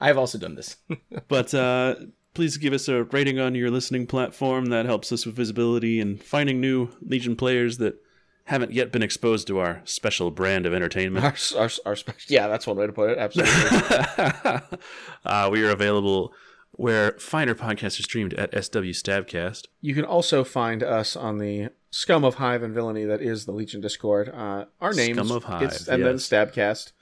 I 0.00 0.06
have 0.08 0.18
also 0.18 0.38
done 0.38 0.54
this. 0.54 0.76
But 1.28 1.54
uh, 1.54 1.96
please 2.34 2.56
give 2.58 2.72
us 2.72 2.88
a 2.88 3.04
rating 3.04 3.38
on 3.40 3.54
your 3.54 3.70
listening 3.70 4.06
platform. 4.06 4.66
That 4.66 4.86
helps 4.86 5.10
us 5.12 5.26
with 5.26 5.34
visibility 5.34 6.00
and 6.00 6.22
finding 6.22 6.60
new 6.60 6.88
Legion 7.02 7.34
players 7.36 7.78
that 7.78 7.94
haven't 8.44 8.72
yet 8.72 8.92
been 8.92 9.02
exposed 9.02 9.46
to 9.48 9.58
our 9.58 9.80
special 9.84 10.30
brand 10.30 10.66
of 10.66 10.74
entertainment. 10.74 11.24
Our, 11.24 11.62
our, 11.62 11.70
our 11.86 11.96
yeah, 12.28 12.46
that's 12.48 12.66
one 12.66 12.76
way 12.76 12.86
to 12.86 12.92
put 12.92 13.10
it. 13.10 13.18
Absolutely. 13.18 14.78
uh, 15.24 15.48
we 15.50 15.64
are 15.64 15.70
available 15.70 16.32
where 16.72 17.12
finer 17.12 17.54
podcasts 17.54 17.98
are 17.98 18.02
streamed 18.02 18.34
at 18.34 18.50
SW 18.52 18.92
Stabcast. 18.92 19.66
You 19.80 19.94
can 19.94 20.04
also 20.04 20.44
find 20.44 20.82
us 20.82 21.16
on 21.16 21.38
the 21.38 21.70
scum 21.90 22.24
of 22.24 22.36
hive 22.36 22.62
and 22.62 22.74
villainy 22.74 23.04
that 23.04 23.22
is 23.22 23.46
the 23.46 23.52
Legion 23.52 23.80
Discord. 23.80 24.28
Uh, 24.28 24.66
our 24.80 24.92
names, 24.92 25.16
Scum 25.16 25.30
of 25.30 25.44
Hive, 25.44 25.88
and 25.88 26.04
then. 26.04 26.16
Stabcast. 26.16 26.92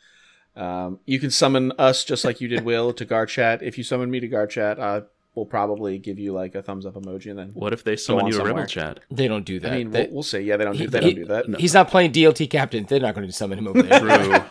Um, 0.54 1.00
you 1.06 1.18
can 1.18 1.30
summon 1.30 1.72
us 1.78 2.04
just 2.04 2.24
like 2.24 2.40
you 2.40 2.48
did 2.48 2.64
Will 2.64 2.92
to 2.92 3.04
Guard 3.06 3.30
Chat. 3.30 3.62
If 3.62 3.78
you 3.78 3.84
summon 3.84 4.10
me 4.10 4.20
to 4.20 4.28
Guard 4.28 4.50
Chat, 4.50 4.78
uh, 4.78 5.02
we'll 5.34 5.46
probably 5.46 5.98
give 5.98 6.18
you 6.18 6.32
like 6.32 6.54
a 6.54 6.62
thumbs 6.62 6.84
up 6.86 6.94
emoji, 6.94 7.30
and 7.30 7.38
then 7.38 7.50
What 7.54 7.72
if 7.72 7.84
they 7.84 7.96
summon 7.96 8.26
you 8.26 8.32
to 8.32 8.36
somewhere. 8.38 8.54
Rebel 8.54 8.66
Chat? 8.68 9.00
They 9.10 9.28
don't 9.28 9.44
do 9.44 9.60
that. 9.60 9.72
I 9.72 9.76
mean, 9.78 9.90
They- 9.90 10.04
we'll, 10.06 10.14
we'll 10.14 10.22
see. 10.22 10.40
Yeah, 10.40 10.56
they 10.56 10.64
don't 10.64 10.74
do. 10.76 10.84
he- 10.84 10.86
They 10.86 11.00
he- 11.00 11.14
don't 11.14 11.44
do 11.46 11.52
that. 11.52 11.60
He's 11.60 11.74
not 11.74 11.88
playing 11.88 12.12
DLT 12.12 12.50
captain. 12.50 12.84
They're 12.88 13.00
not 13.00 13.14
going 13.14 13.26
to 13.26 13.32
summon 13.32 13.58
him 13.58 13.68
over 13.68 13.82
there. 13.82 14.00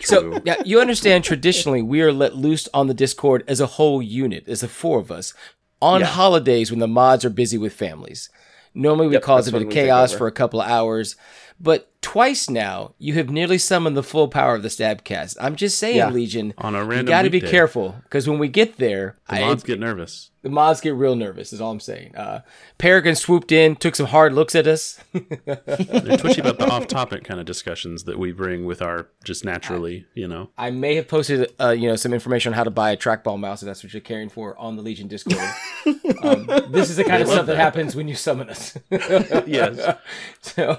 True. 0.00 0.02
So 0.02 0.40
yeah, 0.44 0.56
you 0.64 0.80
understand. 0.80 1.24
Traditionally, 1.24 1.80
we 1.82 2.02
are 2.02 2.12
let 2.12 2.36
loose 2.36 2.68
on 2.74 2.88
the 2.88 2.94
Discord 2.94 3.42
as 3.48 3.60
a 3.60 3.66
whole 3.66 4.02
unit, 4.02 4.46
as 4.48 4.60
the 4.60 4.68
four 4.68 4.98
of 4.98 5.10
us, 5.10 5.32
on 5.80 6.00
Yeah. 6.00 6.06
holidays 6.06 6.70
when 6.70 6.80
the 6.80 6.88
mods 6.88 7.24
are 7.24 7.30
busy 7.30 7.56
with 7.58 7.72
families. 7.72 8.28
Normally, 8.74 9.06
we 9.08 9.14
Yep, 9.14 9.22
cause 9.22 9.48
a 9.48 9.52
bit 9.52 9.62
of 9.62 9.70
chaos 9.70 10.12
for 10.12 10.26
a 10.26 10.32
couple 10.32 10.60
of 10.60 10.68
hours, 10.68 11.16
but 11.64 11.90
twice 12.00 12.48
now 12.50 12.94
you 12.98 13.14
have 13.14 13.30
nearly 13.30 13.56
summoned 13.58 13.96
the 13.96 14.02
full 14.02 14.28
power 14.28 14.54
of 14.54 14.62
the 14.62 14.68
Stabcast. 14.68 15.36
I'm 15.40 15.56
just 15.56 15.78
saying, 15.78 15.96
Yeah. 15.96 16.10
Legion, 16.10 16.52
On 16.58 16.74
a 16.76 16.84
you 16.96 17.02
got 17.02 17.22
to 17.22 17.30
be 17.30 17.40
careful 17.40 17.96
because 18.04 18.28
when 18.28 18.38
we 18.38 18.46
get 18.48 18.76
there, 18.76 19.16
The 19.28 19.36
I- 19.36 19.40
mods 19.40 19.62
get 19.64 19.80
nervous. 19.80 20.30
the 20.42 20.50
mods 20.50 20.82
get 20.82 20.94
real 20.94 21.16
nervous. 21.16 21.54
Is 21.54 21.60
all 21.62 21.70
I'm 21.70 21.80
saying. 21.80 22.14
Uh, 22.14 22.40
Peregrine 22.76 23.14
swooped 23.16 23.50
in, 23.50 23.76
took 23.76 23.96
some 23.96 24.04
hard 24.06 24.34
looks 24.34 24.54
at 24.54 24.66
us. 24.66 25.00
They're 25.14 25.56
twitchy 26.18 26.42
about 26.42 26.58
the 26.58 26.68
off-topic 26.70 27.24
kind 27.24 27.40
of 27.40 27.46
discussions 27.46 28.04
that 28.04 28.18
we 28.18 28.32
bring 28.32 28.66
with 28.66 28.82
our 28.82 29.08
just 29.24 29.42
naturally, 29.46 30.04
you 30.14 30.28
know. 30.28 30.50
I 30.58 30.70
may 30.70 30.96
have 30.96 31.08
posted, 31.08 31.50
uh, 31.58 31.70
you 31.70 31.88
know, 31.88 31.96
some 31.96 32.12
information 32.12 32.52
on 32.52 32.56
how 32.58 32.64
to 32.64 32.70
buy 32.70 32.90
a 32.90 32.96
trackball 32.98 33.40
mouse 33.40 33.62
if 33.62 33.66
that's 33.66 33.82
what 33.82 33.94
you're 33.94 34.02
caring 34.02 34.28
for 34.28 34.54
on 34.58 34.76
the 34.76 34.82
Legion 34.82 35.08
Discord. 35.08 35.38
um, 36.22 36.44
this 36.70 36.90
is 36.90 36.96
the 36.96 37.04
kind 37.04 37.22
of 37.22 37.28
stuff 37.28 37.46
that 37.46 37.56
happens 37.56 37.96
when 37.96 38.06
you 38.08 38.14
summon 38.14 38.50
us. 38.50 38.76
Yes. 39.46 39.96
so, 40.42 40.78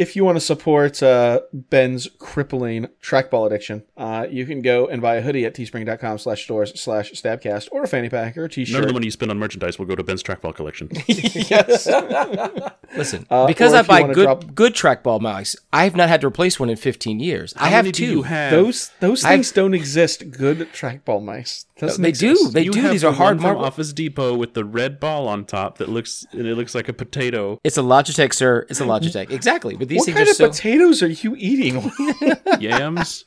if 0.00 0.16
you 0.16 0.24
want 0.24 0.36
to 0.36 0.40
support 0.40 1.02
uh, 1.02 1.40
Ben's 1.52 2.08
crippling 2.18 2.86
trackball 3.02 3.46
addiction, 3.46 3.84
uh, 3.98 4.26
you 4.30 4.46
can 4.46 4.62
go 4.62 4.86
and 4.86 5.02
buy 5.02 5.16
a 5.16 5.20
hoodie 5.20 5.44
at 5.44 5.54
teespring.com 5.54 6.16
slash 6.16 6.42
stores 6.44 6.72
slash 6.80 7.12
stabcast 7.12 7.68
or 7.70 7.82
a 7.82 7.86
fanny 7.86 8.08
pack 8.08 8.38
or 8.38 8.46
a 8.46 8.48
None 8.48 8.80
of 8.82 8.86
the 8.88 8.92
money 8.94 9.06
you 9.06 9.10
spend 9.10 9.30
on 9.30 9.38
merchandise 9.38 9.78
will 9.78 9.84
go 9.84 9.94
to 9.94 10.02
Ben's 10.02 10.22
trackball 10.22 10.54
collection. 10.54 10.88
yes. 11.06 11.86
listen, 12.96 13.26
Uh, 13.28 13.46
because 13.46 13.74
I 13.74 13.82
buy 13.82 14.10
good 14.12 14.24
drop- 14.24 14.54
good 14.54 14.72
trackball 14.74 15.20
mice, 15.20 15.54
I 15.70 15.84
have 15.84 15.94
not 15.96 16.08
had 16.08 16.22
to 16.22 16.26
replace 16.28 16.58
one 16.58 16.70
in 16.70 16.76
15 16.76 17.20
years. 17.20 17.52
I 17.58 17.68
have 17.68 17.92
two. 17.92 18.22
have? 18.22 18.52
Those 18.52 18.90
those 19.00 19.22
I've- 19.22 19.34
things 19.36 19.52
don't 19.52 19.74
exist. 19.74 20.30
Good 20.30 20.60
trackball 20.72 21.22
mice. 21.22 21.66
Doesn't 21.78 22.02
they 22.02 22.12
do. 22.12 22.48
They 22.50 22.64
You 22.64 22.72
do. 22.72 22.88
These 22.90 23.04
are 23.04 23.12
hard 23.12 23.38
from 23.38 23.42
marble. 23.44 23.64
Office 23.64 23.92
Depot 23.94 24.34
with 24.36 24.52
the 24.52 24.66
red 24.66 25.00
ball 25.00 25.26
on 25.28 25.46
top 25.46 25.78
that 25.78 25.88
looks 25.88 26.26
and 26.32 26.46
it 26.46 26.54
looks 26.54 26.74
like 26.74 26.88
a 26.90 26.92
potato. 26.92 27.58
It's 27.64 27.78
a 27.78 27.82
Logitech, 27.82 28.34
sir. 28.34 28.66
It's 28.68 28.80
a 28.80 28.84
Logitech. 28.84 29.30
Exactly. 29.40 29.76
But 29.76 29.88
these 29.90 29.98
What 29.98 30.04
things 30.06 30.16
kind 30.16 30.28
are 30.28 30.30
of 30.30 30.36
so 30.36 30.48
potatoes 30.48 31.02
are 31.02 31.08
you 31.08 31.34
eating? 31.36 31.90
Yams. 32.60 33.24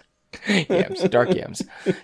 yams, 0.48 1.02
dark 1.10 1.34
yams, 1.36 1.62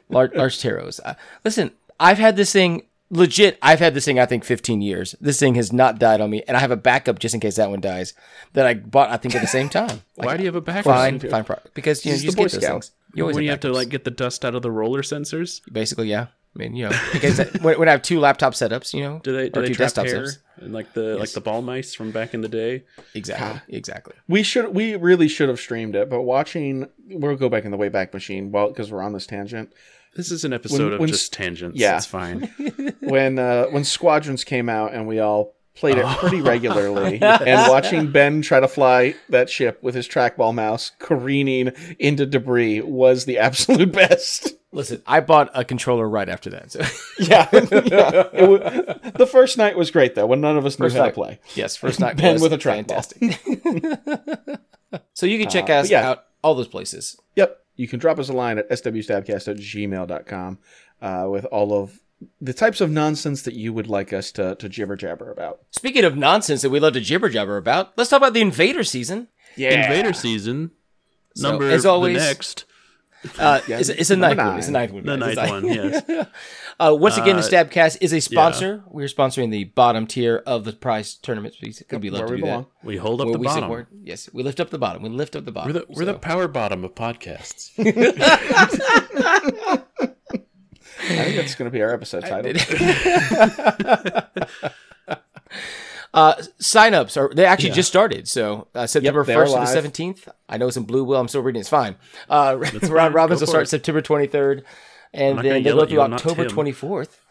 large, 0.09 0.33
large 0.35 0.57
taros. 0.59 0.99
Uh, 1.03 1.15
listen, 1.43 1.71
I've 1.99 2.19
had 2.19 2.35
this 2.35 2.53
thing 2.53 2.83
legit. 3.09 3.57
I've 3.61 3.79
had 3.79 3.95
this 3.95 4.05
thing. 4.05 4.19
I 4.19 4.27
think 4.27 4.43
15 4.43 4.81
years. 4.81 5.15
This 5.19 5.39
thing 5.39 5.55
has 5.55 5.73
not 5.73 5.97
died 5.97 6.21
on 6.21 6.29
me, 6.29 6.43
and 6.47 6.55
I 6.55 6.59
have 6.59 6.69
a 6.69 6.75
backup 6.77 7.17
just 7.17 7.33
in 7.33 7.41
case 7.41 7.55
that 7.55 7.71
one 7.71 7.81
dies. 7.81 8.13
That 8.53 8.67
I 8.67 8.75
bought. 8.75 9.09
I 9.09 9.17
think 9.17 9.33
at 9.35 9.41
the 9.41 9.47
same 9.47 9.67
time. 9.67 10.03
Why 10.15 10.37
do 10.37 10.43
you 10.43 10.47
have 10.47 10.55
a 10.55 10.61
back? 10.61 10.83
Fine, 10.83 11.19
fine, 11.21 11.43
pro- 11.43 11.57
because 11.73 12.05
you 12.05 12.11
know 12.11 12.17
you 12.17 12.23
just 12.25 12.37
get 12.37 12.43
those 12.51 12.61
Scout. 12.61 12.71
things. 12.71 12.91
You 13.15 13.23
always 13.23 13.35
When 13.35 13.43
you 13.45 13.49
have 13.49 13.63
have 13.63 13.71
to 13.71 13.75
like 13.75 13.89
get 13.89 14.03
the 14.03 14.11
dust 14.11 14.45
out 14.45 14.53
of 14.53 14.61
the 14.61 14.69
roller 14.71 15.01
sensors. 15.01 15.61
basically, 15.73 16.09
yeah. 16.09 16.27
I 16.55 16.59
mean, 16.59 16.75
you 16.75 16.85
know, 16.89 16.99
because 17.13 17.39
when, 17.61 17.79
when 17.79 17.87
I 17.87 17.91
have 17.91 18.01
two 18.01 18.19
laptop 18.19 18.53
setups, 18.53 18.93
you 18.93 19.01
know, 19.03 19.19
Do 19.23 19.31
they 19.35 19.49
do 19.49 19.59
or 19.59 19.63
they 19.63 19.69
two 19.69 19.75
trap 19.75 19.85
desktop 19.85 20.05
hair 20.07 20.23
setups. 20.23 20.37
and 20.57 20.73
like 20.73 20.93
the 20.93 21.15
like 21.17 21.31
the 21.31 21.41
ball 21.41 21.61
mice 21.61 21.93
from 21.93 22.11
back 22.11 22.33
in 22.33 22.41
the 22.41 22.47
day? 22.49 22.83
Exactly, 23.13 23.61
exactly. 23.77 24.15
we 24.27 24.41
should. 24.43 24.73
We 24.73 24.95
really 24.95 25.27
should 25.27 25.49
have 25.49 25.59
streamed 25.59 25.95
it, 25.95 26.09
but 26.09 26.21
watching. 26.23 26.87
We'll 27.07 27.35
go 27.35 27.49
back 27.49 27.65
in 27.65 27.71
the 27.71 27.77
Wayback 27.77 28.13
Machine. 28.13 28.51
Well, 28.51 28.69
because 28.69 28.91
we're 28.91 29.01
on 29.03 29.13
this 29.13 29.25
tangent. 29.27 29.73
This 30.15 30.31
is 30.31 30.43
an 30.43 30.53
episode 30.53 30.93
of 30.93 30.99
when 30.99 31.07
just 31.09 31.31
tangents. 31.33 31.79
yeah. 31.79 31.95
it's 31.97 32.05
fine. 32.07 32.41
when 33.01 33.37
uh, 33.37 33.65
when 33.67 33.83
Squadrons 33.83 34.43
came 34.43 34.67
out 34.69 34.93
and 34.93 35.07
we 35.07 35.19
all 35.19 35.53
played 35.75 35.97
it 35.97 36.03
Oh. 36.05 36.17
pretty 36.19 36.41
regularly, 36.41 37.19
and 37.21 37.69
watching 37.69 38.11
Ben 38.11 38.41
try 38.41 38.59
to 38.59 38.67
fly 38.67 39.13
that 39.29 39.49
ship 39.51 39.81
with 39.83 39.93
his 39.95 40.07
trackball 40.09 40.53
mouse 40.53 40.91
careening 40.99 41.71
into 41.99 42.25
debris 42.25 42.81
was 42.81 43.25
the 43.25 43.37
absolute 43.37 43.91
best. 43.93 44.55
Listen, 44.71 45.01
I 45.07 45.19
bought 45.21 45.49
a 45.55 45.65
controller 45.65 46.07
right 46.07 46.29
after 46.29 46.49
that. 46.51 46.71
So. 46.71 46.81
Yeah, 47.19 47.49
yeah. 47.53 48.29
It 48.33 48.47
wa- 48.49 49.11
the 49.17 49.27
first 49.27 49.57
night 49.57 49.75
was 49.75 49.91
great 49.91 50.15
though, 50.15 50.25
when 50.27 50.39
none 50.41 50.57
of 50.57 50.65
us 50.65 50.79
knew 50.79 50.85
First 50.85 50.95
how 50.95 51.01
night. 51.03 51.09
to 51.09 51.13
play. 51.15 51.39
Yes, 51.55 51.75
first 51.75 51.99
night 51.99 52.15
Ben 52.21 52.33
was 52.33 52.41
with 52.41 52.53
a 52.53 52.57
trackball. 52.57 52.87
fantastic. 52.87 54.59
so 55.13 55.25
you 55.25 55.37
can 55.39 55.49
check 55.49 55.69
Uh, 55.69 55.73
us 55.73 55.89
yeah. 55.89 56.09
out 56.09 56.25
all 56.43 56.55
those 56.55 56.67
places. 56.67 57.19
Yep, 57.35 57.57
you 57.75 57.87
can 57.87 57.99
drop 57.99 58.19
us 58.19 58.29
a 58.29 58.33
line 58.33 58.57
at 58.57 58.69
swstabcast 58.69 59.47
at 59.47 59.57
gmail.com 59.57 60.57
uh, 61.01 61.27
with 61.29 61.45
all 61.45 61.73
of 61.73 61.99
the 62.41 62.53
types 62.53 62.79
of 62.81 62.89
nonsense 62.91 63.41
that 63.43 63.53
you 63.53 63.73
would 63.73 63.87
like 63.87 64.11
us 64.13 64.31
to, 64.33 64.55
to 64.55 64.69
jibber 64.69 64.95
jabber 64.95 65.31
about. 65.31 65.59
Speaking 65.71 66.03
of 66.05 66.15
nonsense 66.17 66.61
that 66.61 66.69
we 66.69 66.79
love 66.79 66.93
to 66.93 67.01
jibber 67.01 67.29
jabber 67.29 67.57
about, 67.57 67.97
let's 67.97 68.09
talk 68.09 68.17
about 68.17 68.33
the 68.33 68.41
Invader 68.41 68.83
season. 68.83 69.27
Yeah, 69.55 69.81
Invader 69.83 70.13
season. 70.13 70.71
So, 71.35 71.49
Number 71.51 71.69
as 71.69 71.85
always- 71.85 72.17
the 72.17 72.23
next 72.23 72.65
Uh, 73.37 73.59
Yeah, 73.67 73.79
it's, 73.79 73.89
it's 73.89 74.09
a 74.11 74.15
number 74.15 74.35
ninth 74.35 74.49
one. 74.49 74.57
It's 74.59 74.67
a 74.67 74.71
ninth 74.71 74.91
one. 74.93 75.03
the 75.03 75.17
guys. 75.17 75.29
It's 75.29 75.37
ninth 75.37 76.07
one. 76.07 76.17
Yes. 76.17 76.27
Uh, 76.81 76.95
once 76.95 77.17
again, 77.17 77.35
the 77.35 77.41
Uh, 77.41 77.45
Stabcast 77.65 77.97
is 77.99 78.13
a 78.13 78.21
sponsor. 78.21 78.85
We're 78.87 79.07
sponsoring 79.07 79.51
the 79.51 79.65
bottom 79.65 80.07
tier 80.07 80.41
of 80.45 80.63
the 80.63 80.71
prize 80.71 81.15
tournament. 81.15 81.55
Because 81.59 81.83
we 81.99 82.09
love 82.09 82.19
where 82.21 82.27
to 82.29 82.33
we 82.35 82.39
do 82.39 82.45
belong. 82.45 82.67
that. 82.81 82.87
We 82.87 82.95
hold 82.95 83.19
up 83.19 83.25
Where 83.27 83.33
the 83.33 83.39
we 83.39 83.47
bottom. 83.47 83.63
support- 83.65 83.87
yes, 84.01 84.29
we 84.31 84.43
lift 84.43 84.61
up 84.61 84.69
the 84.69 84.77
bottom. 84.77 85.03
We 85.03 85.09
lift 85.09 85.35
up 85.35 85.43
the 85.43 85.51
bottom. 85.51 85.73
We're 85.73 85.79
the 85.81 85.85
we're 85.89 86.05
the 86.05 86.13
power 86.13 86.47
bottom 86.47 86.85
of 86.85 86.95
podcasts. 86.95 87.71
I 91.01 91.23
think 91.23 91.35
that's 91.35 91.55
going 91.55 91.69
to 91.69 91.73
be 91.75 91.81
our 91.81 91.93
episode 91.93 92.21
title. 92.21 92.53
Uh, 96.13 96.33
signups 96.59 97.17
are 97.17 97.33
they 97.33 97.45
actually 97.45 97.71
just 97.71 97.89
started? 97.89 98.27
So 98.27 98.67
uh, 98.73 98.87
September 98.87 99.23
first 99.23 99.53
to 99.53 99.59
the 99.59 99.65
seventeenth. 99.65 100.27
I 100.47 100.57
know 100.57 100.67
it's 100.67 100.77
in 100.77 100.83
Blue 100.83 101.03
Will. 101.03 101.19
I'm 101.19 101.27
still 101.27 101.41
reading. 101.41 101.59
It's 101.59 101.69
fine. 101.69 101.95
Uh, 102.29 102.57
round 102.59 102.71
fine. 102.81 103.13
robins 103.13 103.39
Go 103.39 103.43
will 103.43 103.47
start 103.47 103.63
it. 103.63 103.69
September 103.69 104.01
twenty 104.01 104.27
third, 104.27 104.63
and 105.13 105.37
then 105.39 105.63
they 105.63 105.71
go 105.71 105.85
through 105.85 105.95
you, 105.97 106.01
I'm 106.01 106.11
not 106.11 106.25
October 106.25 106.47
twenty 106.47 106.71
fourth. 106.71 107.21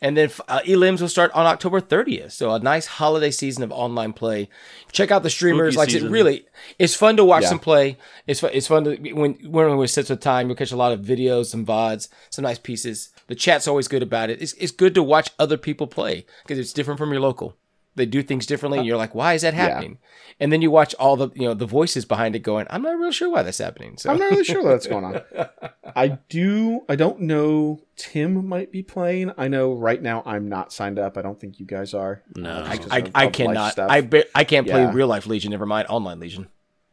And 0.00 0.16
then 0.16 0.30
uh, 0.46 0.60
elims 0.60 1.00
will 1.00 1.08
start 1.08 1.32
on 1.32 1.44
October 1.44 1.80
30th. 1.80 2.30
So 2.30 2.52
a 2.52 2.60
nice 2.60 2.86
holiday 2.86 3.32
season 3.32 3.64
of 3.64 3.72
online 3.72 4.12
play. 4.12 4.48
Check 4.92 5.10
out 5.10 5.24
the 5.24 5.30
streamers. 5.30 5.74
Spooky 5.74 5.78
like 5.80 5.90
season. 5.90 6.12
really, 6.12 6.46
it's 6.78 6.94
fun 6.94 7.16
to 7.16 7.24
watch 7.24 7.42
Yeah. 7.42 7.48
them 7.48 7.58
play. 7.58 7.98
It's 8.28 8.38
fun. 8.38 8.50
It's 8.54 8.68
fun 8.68 8.84
to 8.84 8.96
when 9.12 9.32
when 9.50 9.76
we 9.76 9.88
sit 9.88 10.08
with 10.08 10.20
time. 10.20 10.46
You'll 10.46 10.56
catch 10.56 10.70
a 10.70 10.76
lot 10.76 10.92
of 10.92 11.00
videos, 11.00 11.46
some 11.46 11.66
vods, 11.66 12.08
some 12.30 12.44
nice 12.44 12.58
pieces. 12.60 13.10
The 13.26 13.34
chat's 13.34 13.66
always 13.66 13.88
good 13.88 14.04
about 14.04 14.30
it. 14.30 14.40
It's 14.40 14.52
it's 14.52 14.70
good 14.70 14.94
to 14.94 15.02
watch 15.02 15.30
other 15.36 15.56
people 15.56 15.88
play 15.88 16.26
because 16.44 16.60
it's 16.60 16.72
different 16.72 16.98
from 16.98 17.10
your 17.10 17.20
local. 17.20 17.56
They 17.96 18.06
do 18.06 18.22
things 18.22 18.46
differently, 18.46 18.78
and 18.78 18.86
you're 18.86 18.96
like, 18.96 19.14
why 19.14 19.34
is 19.34 19.42
that 19.42 19.54
happening? 19.54 19.98
And 20.38 20.52
then 20.52 20.60
you 20.62 20.70
watch 20.70 20.94
all 20.94 21.16
the 21.16 21.30
you 21.34 21.48
know 21.48 21.54
the 21.54 21.66
voices 21.66 22.04
behind 22.04 22.36
it 22.36 22.40
going, 22.40 22.66
I'm 22.70 22.82
not 22.82 22.98
real 22.98 23.10
sure 23.10 23.30
why 23.30 23.42
that's 23.42 23.58
happening. 23.58 23.96
So 23.96 24.10
I'm 24.10 24.18
not 24.18 24.30
really 24.30 24.44
sure 24.44 24.62
what's 24.62 24.86
going 24.86 25.04
on. 25.04 25.22
I 25.96 26.18
do. 26.28 26.82
I 26.88 26.96
don't 26.96 27.20
know. 27.22 27.80
Tim 27.96 28.46
might 28.46 28.70
be 28.70 28.82
playing. 28.82 29.32
I 29.38 29.48
know 29.48 29.72
right 29.72 30.00
now 30.00 30.22
I'm 30.26 30.48
not 30.48 30.72
signed 30.72 30.98
up. 30.98 31.16
I 31.16 31.22
don't 31.22 31.40
think 31.40 31.58
you 31.58 31.64
guys 31.66 31.94
are. 31.94 32.22
No. 32.36 32.64
Just 32.66 32.82
'cause 32.82 32.88
I, 32.90 32.98
of- 32.98 33.10
I 33.14 33.24
of 33.24 33.32
cannot. 33.32 33.78
I 33.78 34.00
be, 34.02 34.24
I 34.34 34.44
can't 34.44 34.66
play 34.66 34.82
Yeah. 34.82 34.92
real 34.92 35.06
life 35.08 35.26
Legion. 35.26 35.50
Never 35.50 35.66
mind 35.66 35.88
online 35.88 36.20
Legion. 36.20 36.48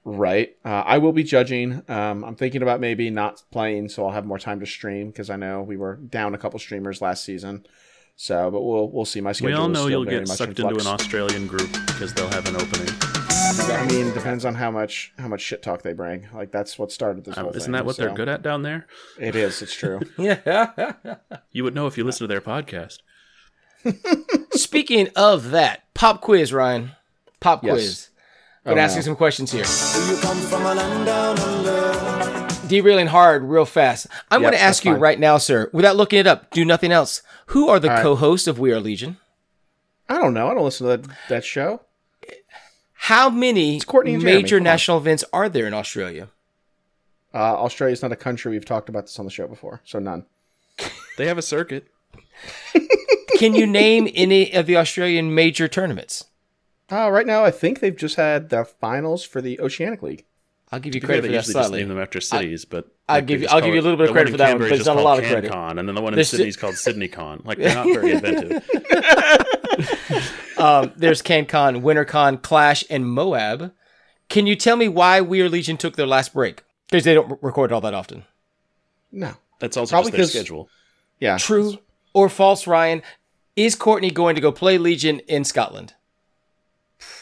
Right. 0.06 0.56
Uh, 0.66 0.70
I 0.86 0.98
will 0.98 1.14
be 1.14 1.24
judging. 1.24 1.82
Um, 1.88 2.24
I'm 2.26 2.36
thinking 2.36 2.62
about 2.62 2.80
maybe 2.82 3.10
not 3.10 3.42
playing, 3.52 3.88
so 3.90 4.06
I'll 4.06 4.12
have 4.12 4.26
more 4.26 4.40
time 4.40 4.60
to 4.60 4.66
stream 4.66 5.08
because 5.08 5.30
I 5.30 5.38
know 5.38 5.62
we 5.62 5.78
were 5.78 5.96
down 5.96 6.34
a 6.34 6.38
couple 6.38 6.60
streamers 6.60 7.02
last 7.02 7.24
season. 7.24 7.66
So, 8.16 8.52
but 8.52 8.62
we'll 8.62 8.90
we'll 8.92 9.06
see. 9.06 9.22
My 9.22 9.32
schedule. 9.32 9.48
we 9.48 9.54
all 9.54 9.66
is 9.70 9.74
know 9.74 9.80
still 9.86 9.90
you'll 9.90 10.06
get 10.06 10.28
sucked 10.28 10.60
in 10.60 10.68
into 10.68 10.80
an. 10.80 10.88
Australian 10.88 11.48
group 11.48 11.72
because 11.88 12.14
they'll 12.14 12.30
have 12.30 12.48
an 12.48 12.56
opening. 12.56 12.88
I 13.02 13.86
mean, 13.90 14.14
depends 14.14 14.46
on 14.46 14.56
how 14.56 14.70
much 14.72 15.12
how 15.18 15.28
much 15.28 15.42
shit 15.42 15.62
talk 15.64 15.82
they 15.82 15.94
bring. 15.94 16.28
Like 16.34 16.52
that's 16.52 16.78
what 16.78 16.92
started 16.92 17.26
this 17.26 17.38
Um, 17.38 17.46
whole 17.46 17.52
isn't 17.54 17.64
thing. 17.64 17.72
that 17.74 17.86
what 17.86 17.96
so- 17.96 18.04
they're 18.06 18.14
good 18.16 18.30
at 18.30 18.42
down 18.44 18.62
there? 18.62 18.86
It 19.20 19.36
is. 19.36 19.62
It's 19.62 19.74
true. 19.76 20.00
Yeah. 20.18 20.94
You 21.52 21.64
would 21.64 21.74
know 21.76 21.88
if 21.88 21.98
you 21.98 22.04
listen 22.04 22.28
to 22.28 22.32
their 22.32 22.42
podcast. 22.42 23.00
Speaking 24.52 25.10
of 25.16 25.52
that, 25.52 25.84
pop 25.94 26.22
quiz, 26.22 26.54
Ryan. 26.54 26.92
Pop 27.40 27.64
Yes. 27.64 27.74
quiz. 27.74 28.10
I'm 28.66 28.72
gonna 28.72 28.82
Oh, 28.82 28.84
ask 28.86 28.94
no. 28.94 28.98
you 28.98 29.04
some 29.04 29.16
questions 29.18 29.52
here. 29.52 29.66
Derailing 32.68 33.08
hard, 33.08 33.44
real 33.44 33.66
fast. 33.66 34.08
I'm 34.32 34.42
Yep, 34.42 34.52
gonna 34.54 34.64
ask 34.64 34.86
you 34.86 34.94
fine. 34.94 35.02
right 35.02 35.20
now, 35.20 35.38
sir, 35.38 35.70
without 35.74 35.96
looking 35.98 36.20
it 36.20 36.28
up. 36.28 36.50
Do 36.52 36.64
nothing 36.64 36.92
else. 36.92 37.22
Who 37.48 37.70
are 37.70 37.80
the 37.80 37.90
All 37.90 37.96
right. 37.96 38.04
co-hosts 38.04 38.48
of 38.48 38.60
We 38.60 38.72
Are 38.72 38.80
Legion? 38.80 39.18
I 40.10 40.16
don't 40.16 40.34
know. 40.34 40.48
I 40.48 40.54
don't 40.54 40.64
listen 40.64 40.88
to 40.88 40.98
that 40.98 41.18
that 41.30 41.46
show. 41.46 41.82
How 42.94 43.30
many 43.30 43.80
Courtney 43.82 44.14
and 44.14 44.22
Jeremy, 44.22 44.42
major 44.44 44.58
come 44.58 44.62
on. 44.62 44.72
national 44.72 44.98
events 44.98 45.26
are 45.34 45.50
there 45.50 45.68
in 45.68 45.74
Australia? 45.74 46.30
Uh, 47.34 47.68
is 47.82 48.02
not 48.02 48.12
a 48.12 48.16
country. 48.16 48.52
We've 48.52 48.64
talked 48.64 48.90
about 48.90 49.06
this 49.06 49.18
on 49.20 49.26
the 49.26 49.32
show 49.32 49.48
before, 49.48 49.82
so 49.84 50.00
none. 50.00 50.26
They 51.18 51.28
have 51.28 51.38
a 51.38 51.44
circuit. 51.44 51.90
Can 53.38 53.54
you 53.54 53.68
name 53.68 54.08
any 54.16 54.52
of 54.52 54.66
the 54.66 54.78
Australian 54.78 55.36
major 55.36 55.68
tournaments? 55.68 56.26
Uh, 56.92 57.10
right 57.12 57.28
now, 57.28 57.44
I 57.46 57.52
think 57.52 57.80
they've 57.80 57.96
just 57.96 58.16
had 58.16 58.50
the 58.50 58.66
finals 58.66 59.24
for 59.24 59.40
the 59.40 59.60
Oceanic 59.60 60.02
League. 60.02 60.26
I'll 60.74 60.80
give 60.80 60.96
you 60.96 61.02
To 61.02 61.06
credit 61.06 61.22
for 61.22 61.28
that 61.28 61.34
usually 61.36 61.54
just 61.54 61.68
slightly. 61.68 61.80
name 61.82 61.90
them 61.90 62.00
after 62.00 62.20
cities, 62.20 62.66
but 62.66 62.88
I'll 63.08 63.18
like, 63.18 63.28
give 63.28 63.42
you- 63.44 63.48
I'll 63.50 63.62
give 63.62 63.76
you 63.76 63.80
a 63.82 63.84
little 63.84 63.98
bit 63.98 64.08
of 64.10 64.14
credit 64.14 64.30
for 64.30 64.34
in 64.36 64.38
that 64.40 64.60
one, 64.60 64.70
but 64.70 64.72
it's 64.78 64.86
not 64.88 64.98
a 64.98 65.02
lot 65.02 65.20
of 65.20 65.26
credit. 65.26 65.52
CanCon, 65.52 65.78
and 65.80 65.88
then 65.88 65.94
the 65.94 66.02
one 66.02 66.14
in 66.14 66.16
There's 66.18 66.30
Sydney 66.30 66.46
si- 66.46 66.50
is 66.50 66.58
called 66.58 66.76
SydneyCon. 66.76 67.46
Like 67.46 67.60
they're 67.60 67.76
not 67.76 67.86
very 67.86 68.12
inventive. 68.18 68.64
Um, 70.58 70.92
there's 70.96 71.22
CanCon, 71.22 71.82
WinterCon, 71.82 72.42
Clash, 72.42 72.84
and 72.90 73.06
Moab. 73.10 73.74
Can 74.30 74.46
you 74.48 74.56
tell 74.56 74.76
me 74.78 74.88
why 74.88 75.20
We 75.20 75.42
Are 75.42 75.50
Legion 75.50 75.78
took 75.78 75.96
their 75.96 76.06
last 76.08 76.32
break? 76.34 76.64
Because 76.90 77.04
they 77.04 77.14
don't 77.16 77.32
r- 77.32 77.38
record 77.42 77.72
all 77.72 77.82
that 77.82 77.94
often. 77.96 78.24
No. 79.12 79.34
That's 79.60 79.76
also 79.78 79.90
Probably 79.96 80.12
just 80.12 80.32
their 80.34 80.42
'cause- 80.42 80.46
schedule. 80.48 80.70
Yeah. 81.20 81.38
True 81.38 81.80
or 82.14 82.30
false, 82.30 82.68
Ryan? 82.68 83.02
Is 83.56 83.76
Courtney 83.76 84.12
going 84.12 84.36
to 84.36 84.42
go 84.42 84.52
play 84.52 84.78
Legion 84.78 85.20
in 85.22 85.44
Scotland? 85.44 85.96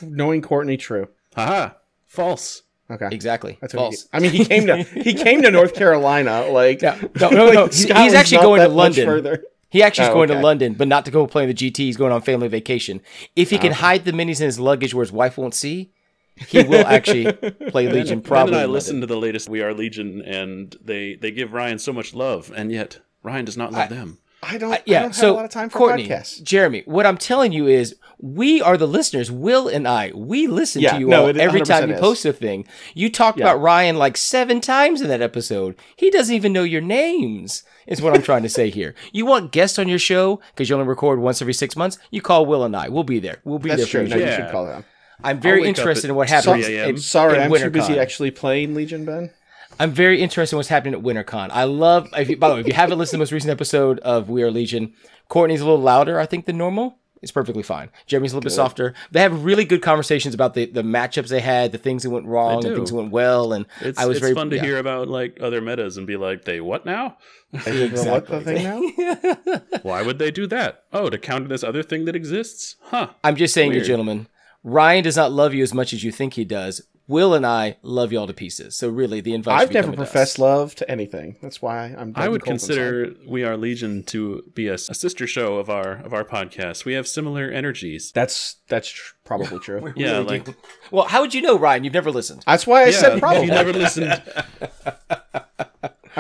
Knowing 0.01 0.41
Courtney, 0.41 0.77
true. 0.77 1.07
Haha. 1.35 1.71
False. 2.05 2.63
Okay. 2.91 3.07
Exactly. 3.11 3.57
That's 3.61 3.73
what 3.73 3.91
he- 3.91 3.95
false. 3.97 4.07
I 4.13 4.19
mean, 4.19 4.31
he 4.31 4.43
came 4.45 4.67
to 4.67 4.83
he 4.83 5.13
came 5.13 5.41
to 5.43 5.51
North 5.51 5.73
Carolina. 5.73 6.47
Like, 6.49 6.81
Yeah. 6.81 6.99
No, 7.19 7.29
no, 7.31 7.35
no. 7.37 7.45
like, 7.63 7.73
He's- 7.73 7.83
he's 7.97 8.13
actually 8.13 8.41
going 8.43 8.61
to 8.61 8.67
London. 8.67 9.05
Further. 9.05 9.43
He 9.69 9.81
actually 9.81 10.03
is 10.05 10.09
Oh, 10.09 10.13
going 10.15 10.27
to. 10.29 10.39
London, 10.41 10.73
but 10.73 10.89
not 10.89 11.05
to 11.05 11.11
go 11.11 11.25
play 11.27 11.43
in 11.43 11.49
the 11.49 11.55
GT. 11.55 11.77
He's 11.77 11.95
going 11.95 12.11
on 12.11 12.21
family 12.21 12.49
vacation. 12.49 12.99
If 13.37 13.51
he 13.51 13.55
oh, 13.57 13.59
can 13.59 13.71
hide 13.71 14.03
the 14.03 14.11
minis 14.11 14.41
in 14.41 14.45
his 14.47 14.59
luggage 14.59 14.93
where 14.93 15.03
his 15.05 15.13
wife 15.13 15.37
won't 15.37 15.53
see, 15.55 15.91
he 16.35 16.61
will 16.63 16.85
actually 16.85 17.31
play 17.69 17.87
Legion. 17.87 18.19
Ben 18.19 18.27
Probably. 18.27 18.53
and 18.55 18.61
I 18.61 18.65
in 18.65 18.71
listened 18.73 19.01
to 19.01 19.07
the 19.07 19.15
latest 19.15 19.47
We 19.47 19.61
Are 19.61 19.73
Legion, 19.73 20.21
and 20.23 20.75
they 20.83 21.15
they 21.15 21.31
give 21.31 21.53
Ryan 21.53 21.79
so 21.79 21.93
much 21.93 22.13
love, 22.13 22.51
and 22.53 22.69
yet 22.69 22.99
Ryan 23.23 23.45
does 23.45 23.55
not 23.55 23.71
love 23.71 23.87
them. 23.89 24.17
I 24.43 24.57
don't. 24.57 24.73
I 24.73 24.81
yeah, 24.85 24.99
don't 25.01 25.09
have 25.09 25.15
so 25.15 25.33
a 25.33 25.35
lot 25.35 25.45
of 25.45 25.51
time 25.51 25.69
for 25.69 25.77
Courtney, 25.77 26.07
podcasts. 26.07 26.41
Jeremy, 26.41 26.81
what 26.85 27.05
I'm 27.05 27.17
telling 27.17 27.51
you 27.51 27.67
is, 27.67 27.95
we 28.19 28.59
are 28.61 28.75
the 28.77 28.87
listeners. 28.87 29.29
Will 29.31 29.67
and 29.67 29.87
I, 29.87 30.11
we 30.15 30.47
listen 30.47 30.81
Yeah, 30.81 30.93
to 30.93 30.99
you 30.99 31.07
no, 31.07 31.27
all 31.27 31.41
every 31.41 31.61
time 31.61 31.89
you 31.89 31.95
is. 31.95 31.99
post 31.99 32.25
a 32.25 32.33
thing. 32.33 32.65
You 32.95 33.11
talked 33.11 33.37
Yeah. 33.37 33.45
about 33.45 33.61
Ryan 33.61 33.97
like 33.97 34.17
seven 34.17 34.59
times 34.59 35.01
in 35.01 35.09
that 35.09 35.21
episode. 35.21 35.75
He 35.95 36.09
doesn't 36.09 36.33
even 36.35 36.53
know 36.53 36.63
your 36.63 36.81
names. 36.81 37.63
Is 37.87 38.01
what 38.01 38.15
I'm 38.15 38.21
trying 38.23 38.43
to 38.43 38.49
say 38.49 38.69
here. 38.69 38.95
You 39.13 39.25
want 39.25 39.51
guests 39.51 39.77
on 39.77 39.87
your 39.87 39.99
show 39.99 40.39
because 40.53 40.69
you 40.69 40.75
only 40.75 40.87
record 40.87 41.19
once 41.19 41.41
every 41.41 41.53
six 41.53 41.75
months. 41.75 41.97
You 42.09 42.21
call 42.21 42.45
Will 42.45 42.63
and 42.63 42.75
I. 42.75 42.89
We'll 42.89 43.03
be 43.03 43.19
there. 43.19 43.37
We'll 43.43 43.59
be 43.59 43.69
That's 43.69 43.81
there 43.91 44.03
true. 44.03 44.03
for 44.05 44.09
No, 44.17 44.23
you. 44.23 44.29
you 44.29 44.35
should 44.35 44.51
call 44.51 44.65
them. 44.65 44.85
I'm 45.23 45.39
very 45.39 45.59
I'll 45.59 45.61
wake 45.63 45.75
up 45.75 45.79
interested 45.79 46.09
in 46.09 46.15
what 46.15 46.29
happens. 46.29 46.65
3 46.65 46.77
a.m. 46.77 46.89
in- 46.91 46.97
Sorry, 46.97 47.35
in 47.37 47.41
I'm 47.43 47.51
too 47.53 47.69
busy 47.69 47.93
WinterCon. 47.93 47.97
actually 47.97 48.31
playing 48.31 48.73
Legion, 48.73 49.05
Ben. 49.05 49.29
I'm 49.81 49.91
very 49.91 50.21
interested 50.21 50.53
in 50.53 50.57
what's 50.57 50.69
happening 50.69 50.93
at 50.93 51.01
WinterCon. 51.01 51.49
I 51.51 51.63
love. 51.63 52.07
If 52.15 52.29
you, 52.29 52.37
by 52.37 52.49
the 52.49 52.53
way, 52.53 52.59
if 52.61 52.67
you 52.67 52.73
haven't 52.73 52.99
listened 52.99 53.13
to 53.13 53.17
the 53.17 53.21
most 53.21 53.31
recent 53.31 53.49
episode 53.49 53.97
of 54.01 54.29
We 54.29 54.43
Are 54.43 54.51
Legion, 54.51 54.93
Courtney's 55.27 55.59
a 55.59 55.65
little 55.65 55.81
louder, 55.81 56.19
I 56.19 56.27
think, 56.27 56.45
than 56.45 56.55
normal. 56.55 56.99
It's 57.23 57.31
perfectly 57.31 57.63
fine. 57.63 57.89
Jeremy's 58.05 58.31
a 58.31 58.35
little 58.35 58.47
bit 58.47 58.53
softer. 58.53 58.93
They 59.09 59.21
have 59.21 59.43
really 59.43 59.65
good 59.65 59.81
conversations 59.81 60.35
about 60.35 60.53
the, 60.53 60.67
the 60.67 60.83
matchups 60.83 61.29
they 61.29 61.39
had, 61.39 61.71
the 61.71 61.79
things 61.79 62.03
that 62.03 62.11
went 62.11 62.27
wrong, 62.27 62.61
They 62.61 62.67
and 62.67 62.77
things 62.77 62.91
that 62.91 62.95
went 62.95 63.11
well. 63.11 63.53
And 63.53 63.65
It's, 63.79 63.97
I 63.97 64.05
was 64.05 64.17
it's 64.17 64.23
very 64.23 64.35
fun 64.35 64.51
to 64.51 64.57
yeah. 64.57 64.61
hear 64.61 64.77
about 64.77 65.07
like 65.07 65.39
other 65.41 65.61
metas 65.61 65.97
and 65.97 66.05
be 66.05 66.15
like, 66.15 66.45
they 66.45 66.61
what 66.61 66.85
now? 66.85 67.17
exactly. 67.53 68.11
What 68.11 68.27
the 68.27 68.41
thing 68.41 68.63
now? 68.63 69.61
Why 69.81 70.03
would 70.03 70.19
they 70.19 70.29
do 70.29 70.45
that? 70.45 70.83
Oh, 70.93 71.09
to 71.09 71.17
counter 71.17 71.47
this 71.47 71.63
other 71.63 71.81
thing 71.81 72.05
that 72.05 72.15
exists? 72.15 72.75
Huh. 72.81 73.09
I'm 73.23 73.35
just 73.35 73.55
saying, 73.55 73.73
you 73.73 73.83
gentlemen, 73.83 74.27
Ryan 74.63 75.03
does 75.03 75.17
not 75.17 75.31
love 75.31 75.55
you 75.55 75.63
as 75.63 75.73
much 75.73 75.91
as 75.91 76.03
you 76.03 76.11
think 76.11 76.35
he 76.35 76.45
does. 76.45 76.83
Will 77.11 77.33
and 77.33 77.45
I 77.45 77.77
love 77.83 78.11
you 78.11 78.19
all 78.19 78.27
to 78.27 78.33
pieces. 78.33 78.75
So 78.75 78.89
really, 78.89 79.21
the 79.21 79.33
invite. 79.33 79.59
I've 79.59 79.71
never 79.73 79.87
coming 79.89 79.99
us. 79.99 80.09
professed 80.09 80.39
love 80.39 80.73
to 80.75 80.89
anything. 80.89 81.35
That's 81.41 81.61
why 81.61 81.93
I'm. 81.97 82.13
I 82.15 82.29
would 82.29 82.43
cold 82.43 82.53
inside. 82.53 82.67
consider 82.67 83.13
We 83.27 83.43
Are 83.43 83.57
Legion 83.57 84.03
to 84.05 84.43
be 84.55 84.67
a, 84.67 84.75
a 84.75 84.77
sister 84.79 85.27
show 85.27 85.57
of 85.57 85.69
our 85.69 85.93
of 86.03 86.13
our 86.13 86.23
podcast. 86.23 86.85
We 86.85 86.93
have 86.93 87.07
similar 87.07 87.51
energies. 87.51 88.11
that's 88.13 88.55
that's 88.67 88.89
tr- 88.89 89.13
probably 89.25 89.59
true. 89.67 89.93
Yeah, 89.95 90.13
Really 90.13 90.23
like 90.23 90.45
do. 90.45 90.55
Well, 90.89 91.05
how 91.05 91.21
would 91.21 91.33
you 91.33 91.41
know, 91.41 91.57
Ryan? 91.59 91.83
You've 91.83 91.93
never 91.93 92.11
listened. 92.11 92.43
That's 92.47 92.65
why 92.65 92.83
I 92.83 92.85
yeah, 92.87 92.91
said 92.99 93.19
probably. 93.19 93.45
you 93.45 93.51
never 93.51 93.73
listened, 93.73 94.21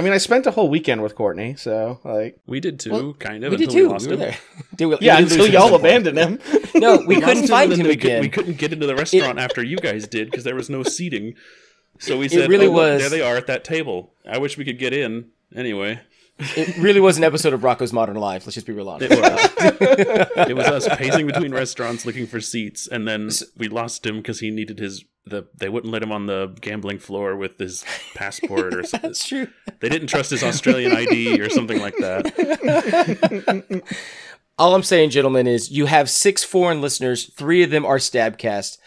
I 0.01 0.03
mean, 0.03 0.13
I 0.13 0.17
spent 0.17 0.47
a 0.47 0.51
whole 0.51 0.67
weekend 0.67 1.03
with 1.03 1.13
Courtney, 1.13 1.53
so 1.55 1.99
like, 2.03 2.39
we 2.47 2.59
did 2.59 2.79
too, 2.79 3.15
kind 3.19 3.43
of 3.43 3.51
We 3.51 3.57
did 3.57 3.67
until 3.69 3.83
we 3.83 3.87
too. 3.87 3.91
lost 3.93 4.07
We 4.07 4.13
him. 4.13 4.19
there. 4.19 4.37
Did 4.75 4.85
we- 4.87 4.97
yeah, 4.99 5.17
we 5.17 5.23
until 5.23 5.47
y'all 5.47 5.75
abandoned 5.75 6.17
him. 6.17 6.39
No, 6.73 7.03
we 7.05 7.15
Lost 7.17 7.25
couldn't 7.27 7.47
find 7.47 7.71
and 7.71 7.81
him 7.81 7.87
we 7.87 7.95
could- 7.95 8.05
again. 8.05 8.21
we 8.21 8.29
couldn't 8.29 8.57
get 8.57 8.73
into 8.73 8.87
the 8.87 8.95
restaurant 8.95 9.37
after 9.37 9.63
you 9.63 9.77
guys 9.77 10.07
did 10.07 10.31
because 10.31 10.43
there 10.43 10.55
was 10.55 10.69
no 10.71 10.81
seating. 10.81 11.35
So 11.99 12.17
we 12.17 12.27
said, 12.29 12.49
really 12.49 12.65
"Oh, 12.65 12.71
look, 12.71 12.99
there 12.99 13.09
they 13.09 13.21
are 13.21 13.37
at 13.37 13.45
that 13.45 13.63
table. 13.63 14.11
I 14.27 14.39
wish 14.39 14.57
we 14.57 14.65
could 14.65 14.79
get 14.79 14.91
in. 14.93 15.25
Anyway, 15.55 15.99
It 16.55 16.77
really 16.77 16.99
was 16.99 17.17
an 17.17 17.23
episode 17.23 17.53
of 17.53 17.61
Rocko's 17.61 17.93
Modern 17.93 18.15
Life. 18.15 18.45
Let's 18.45 18.55
just 18.55 18.65
be 18.67 18.73
real 18.73 18.89
honest. 18.89 19.11
it 19.11 19.19
was. 19.19 20.47
it 20.49 20.55
was 20.55 20.65
us 20.67 20.87
pacing 20.97 21.27
between 21.27 21.53
restaurants 21.53 22.05
looking 22.05 22.25
for 22.27 22.39
seats, 22.41 22.87
and 22.87 23.07
then 23.07 23.29
we 23.57 23.67
lost 23.67 24.05
him 24.05 24.17
because 24.17 24.39
he 24.39 24.49
needed 24.51 24.79
his. 24.79 25.03
The 25.25 25.45
they 25.55 25.69
wouldn't 25.69 25.93
let 25.93 26.01
him 26.01 26.11
on 26.11 26.25
the 26.25 26.55
gambling 26.61 26.97
floor 26.97 27.35
with 27.35 27.59
his 27.59 27.85
passport 28.15 28.73
or 28.73 28.83
something. 28.87 29.09
That's 29.09 29.27
true. 29.27 29.47
They 29.79 29.87
didn't 29.89 30.07
trust 30.07 30.31
his 30.31 30.43
Australian 30.43 30.93
ID 30.95 31.39
or 31.39 31.49
something 31.49 31.79
like 31.79 31.95
that. 31.97 33.83
All 34.57 34.75
I'm 34.75 34.83
saying, 34.83 35.11
gentlemen, 35.11 35.47
is 35.47 35.71
you 35.71 35.85
have 35.87 36.09
six 36.09 36.43
foreign 36.43 36.81
listeners. 36.81 37.25
Three 37.25 37.63
of 37.63 37.69
them 37.69 37.85
are 37.85 37.97
Stabcast. 37.97 38.77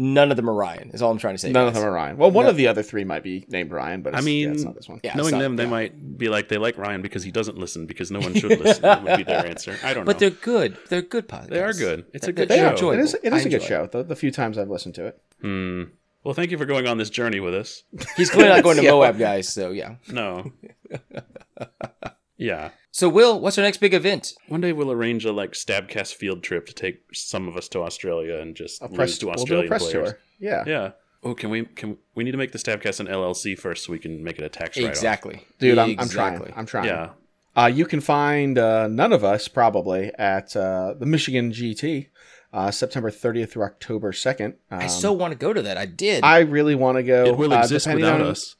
None 0.00 0.30
of 0.30 0.36
them 0.36 0.48
are 0.48 0.54
Ryan. 0.54 0.90
Is 0.94 1.02
all 1.02 1.10
I'm 1.10 1.18
trying 1.18 1.34
to 1.34 1.38
say. 1.38 1.52
None 1.52 1.68
of 1.68 1.74
them 1.74 1.84
are 1.84 1.92
Ryan. 1.92 2.16
Well, 2.16 2.30
one 2.30 2.46
of 2.46 2.56
the 2.56 2.66
other 2.68 2.82
three 2.82 3.04
might 3.04 3.22
be 3.22 3.44
named 3.48 3.70
Ryan, 3.70 4.00
but 4.02 4.14
I 4.16 4.20
mean, 4.22 4.48
yeah, 4.48 4.54
it's 4.54 4.64
not 4.64 4.74
this 4.74 4.88
one. 4.88 5.00
Yeah, 5.04 5.14
Knowing 5.14 5.32
not- 5.32 5.40
them, 5.40 5.56
they 5.56 5.64
yeah. 5.64 5.68
might 5.70 6.18
be 6.18 6.28
like 6.28 6.48
they 6.48 6.56
like 6.58 6.78
Ryan 6.78 7.02
because 7.02 7.22
he 7.22 7.30
doesn't 7.30 7.58
listen 7.58 7.86
because 7.86 8.10
no 8.10 8.18
one 8.20 8.34
should 8.34 8.58
listen. 8.58 8.82
that 8.82 9.02
would 9.04 9.16
be 9.18 9.22
their 9.24 9.46
answer. 9.46 9.76
I 9.84 9.92
don't 9.94 10.04
But 10.04 10.12
know. 10.12 10.14
But 10.14 10.18
they're 10.18 10.30
good. 10.30 10.76
They're 10.88 11.02
good 11.02 11.28
podcasts. 11.28 11.48
They 11.50 11.60
are 11.62 11.72
good. 11.72 12.06
It's 12.14 12.26
a 12.26 12.32
They're- 12.32 12.32
good 12.32 12.48
they're 12.48 12.66
show. 12.66 12.70
enjoyable. 12.70 13.00
It 13.00 13.04
is. 13.04 13.14
It 13.22 13.32
I 13.32 13.36
is 13.36 13.44
a 13.44 13.48
good 13.48 13.54
enjoy 13.62 13.66
show. 13.68 13.86
The, 13.86 14.02
the 14.02 14.16
few 14.16 14.30
times 14.30 14.56
I've 14.58 14.70
listened 14.70 14.94
to 14.96 15.06
it. 15.06 15.20
Hmm. 15.42 15.82
Well, 16.24 16.34
thank 16.34 16.50
you 16.50 16.58
for 16.58 16.66
going 16.66 16.86
on 16.86 16.98
this 16.98 17.08
journey 17.10 17.40
with 17.40 17.54
us. 17.54 17.82
He's 18.16 18.30
clearly 18.30 18.50
not 18.54 18.62
going 18.64 18.76
to 18.76 18.82
Yeah. 18.82 18.90
Moab, 18.92 19.18
guys. 19.18 19.48
So 19.48 19.70
yeah. 19.70 19.96
No. 20.10 20.52
yeah. 22.36 22.70
So 22.92 23.08
Will, 23.08 23.38
what's 23.40 23.56
our 23.56 23.64
next 23.64 23.78
big 23.78 23.94
event? 23.94 24.34
One 24.48 24.60
day 24.60 24.72
we'll 24.72 24.90
arrange 24.90 25.24
a 25.24 25.32
like 25.32 25.52
Stabcast 25.52 26.14
field 26.14 26.42
trip 26.42 26.66
to 26.66 26.74
take 26.74 27.02
some 27.12 27.46
of 27.48 27.56
us 27.56 27.68
to 27.68 27.82
Australia 27.82 28.36
and 28.38 28.56
just 28.56 28.82
A 28.82 28.86
lose 28.86 28.96
press, 28.96 29.18
to 29.18 29.26
we'll 29.26 29.44
do 29.44 29.60
a 29.60 29.66
press 29.68 29.88
players. 29.90 30.10
tour. 30.10 30.18
Yeah. 30.40 30.64
Yeah. 30.66 30.90
Oh, 31.22 31.34
can 31.34 31.50
we 31.50 31.66
can 31.66 31.98
we 32.14 32.24
need 32.24 32.32
to 32.32 32.38
make 32.38 32.52
the 32.52 32.58
Stabcast 32.58 32.98
an 32.98 33.06
LLC 33.06 33.56
first 33.58 33.84
so 33.84 33.92
we 33.92 33.98
can 33.98 34.24
make 34.24 34.38
it 34.38 34.44
a 34.44 34.48
tax 34.48 34.76
write-off? 34.76 34.90
Exactly, 34.90 35.44
dude, 35.58 35.76
I'm, 35.76 35.98
I'm 35.98 36.08
trying. 36.08 36.52
I'm 36.56 36.64
trying. 36.66 36.86
Yeah. 36.86 37.10
Uh, 37.54 37.66
you 37.66 37.84
can 37.84 38.00
find 38.00 38.56
uh, 38.56 38.88
none 38.88 39.12
of 39.12 39.22
us 39.22 39.46
probably 39.48 40.12
at 40.18 40.56
uh, 40.56 40.94
the 40.98 41.04
Michigan 41.04 41.52
GT, 41.52 42.06
uh, 42.54 42.70
September 42.70 43.10
30th 43.10 43.50
through 43.50 43.64
October 43.64 44.12
2nd. 44.12 44.54
Um, 44.70 44.80
I 44.80 44.86
so 44.86 45.12
want 45.12 45.32
to 45.32 45.38
go 45.38 45.52
to 45.52 45.60
that. 45.62 45.76
I 45.76 45.84
did. 45.84 46.24
I 46.24 46.38
really 46.38 46.74
want 46.74 46.96
to 46.96 47.02
go. 47.02 47.24
It 47.26 47.36
will 47.36 47.52
uh, 47.52 47.58
exist 47.58 47.84
depending 47.84 48.06
without 48.06 48.22
on, 48.22 48.28
us. 48.28 48.54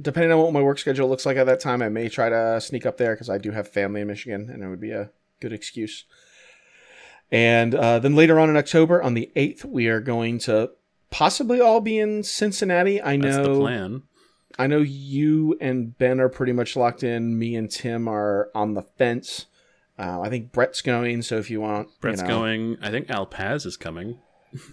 Depending 0.00 0.32
on 0.32 0.38
what 0.38 0.52
my 0.52 0.62
work 0.62 0.78
schedule 0.78 1.08
looks 1.08 1.26
like 1.26 1.36
at 1.36 1.46
that 1.46 1.60
time, 1.60 1.82
I 1.82 1.88
may 1.88 2.08
try 2.08 2.28
to 2.28 2.60
sneak 2.60 2.86
up 2.86 2.96
there 2.96 3.14
because 3.14 3.28
I 3.28 3.38
do 3.38 3.50
have 3.50 3.68
family 3.68 4.00
in 4.00 4.06
Michigan, 4.06 4.48
and 4.50 4.62
it 4.62 4.68
would 4.68 4.80
be 4.80 4.92
a 4.92 5.10
good 5.40 5.52
excuse. 5.52 6.04
And 7.32 7.74
uh, 7.74 7.98
then 8.00 8.14
later 8.16 8.38
on 8.40 8.50
in 8.50 8.56
October, 8.56 9.02
on 9.02 9.14
the 9.14 9.30
8th, 9.36 9.64
we 9.64 9.86
are 9.88 10.00
going 10.00 10.38
to 10.40 10.70
possibly 11.10 11.60
all 11.60 11.80
be 11.80 11.98
in 11.98 12.22
Cincinnati. 12.22 13.00
I 13.00 13.16
That's 13.16 13.36
know. 13.36 13.54
the 13.54 13.60
plan. 13.60 14.02
I 14.58 14.66
know 14.66 14.78
you 14.78 15.56
and 15.60 15.96
Ben 15.96 16.18
are 16.20 16.28
pretty 16.28 16.52
much 16.52 16.76
locked 16.76 17.02
in. 17.04 17.38
Me 17.38 17.54
and 17.54 17.70
Tim 17.70 18.08
are 18.08 18.50
on 18.54 18.74
the 18.74 18.82
fence. 18.82 19.46
Uh, 19.98 20.20
I 20.20 20.28
think 20.28 20.50
Brett's 20.50 20.82
going, 20.82 21.22
so 21.22 21.36
if 21.38 21.50
you 21.50 21.60
want, 21.60 21.88
you 21.88 21.94
Brett's 22.00 22.22
know- 22.22 22.28
going. 22.28 22.76
I 22.82 22.90
think 22.90 23.10
Al 23.10 23.26
Paz 23.26 23.64
is 23.66 23.76
coming. 23.76 24.18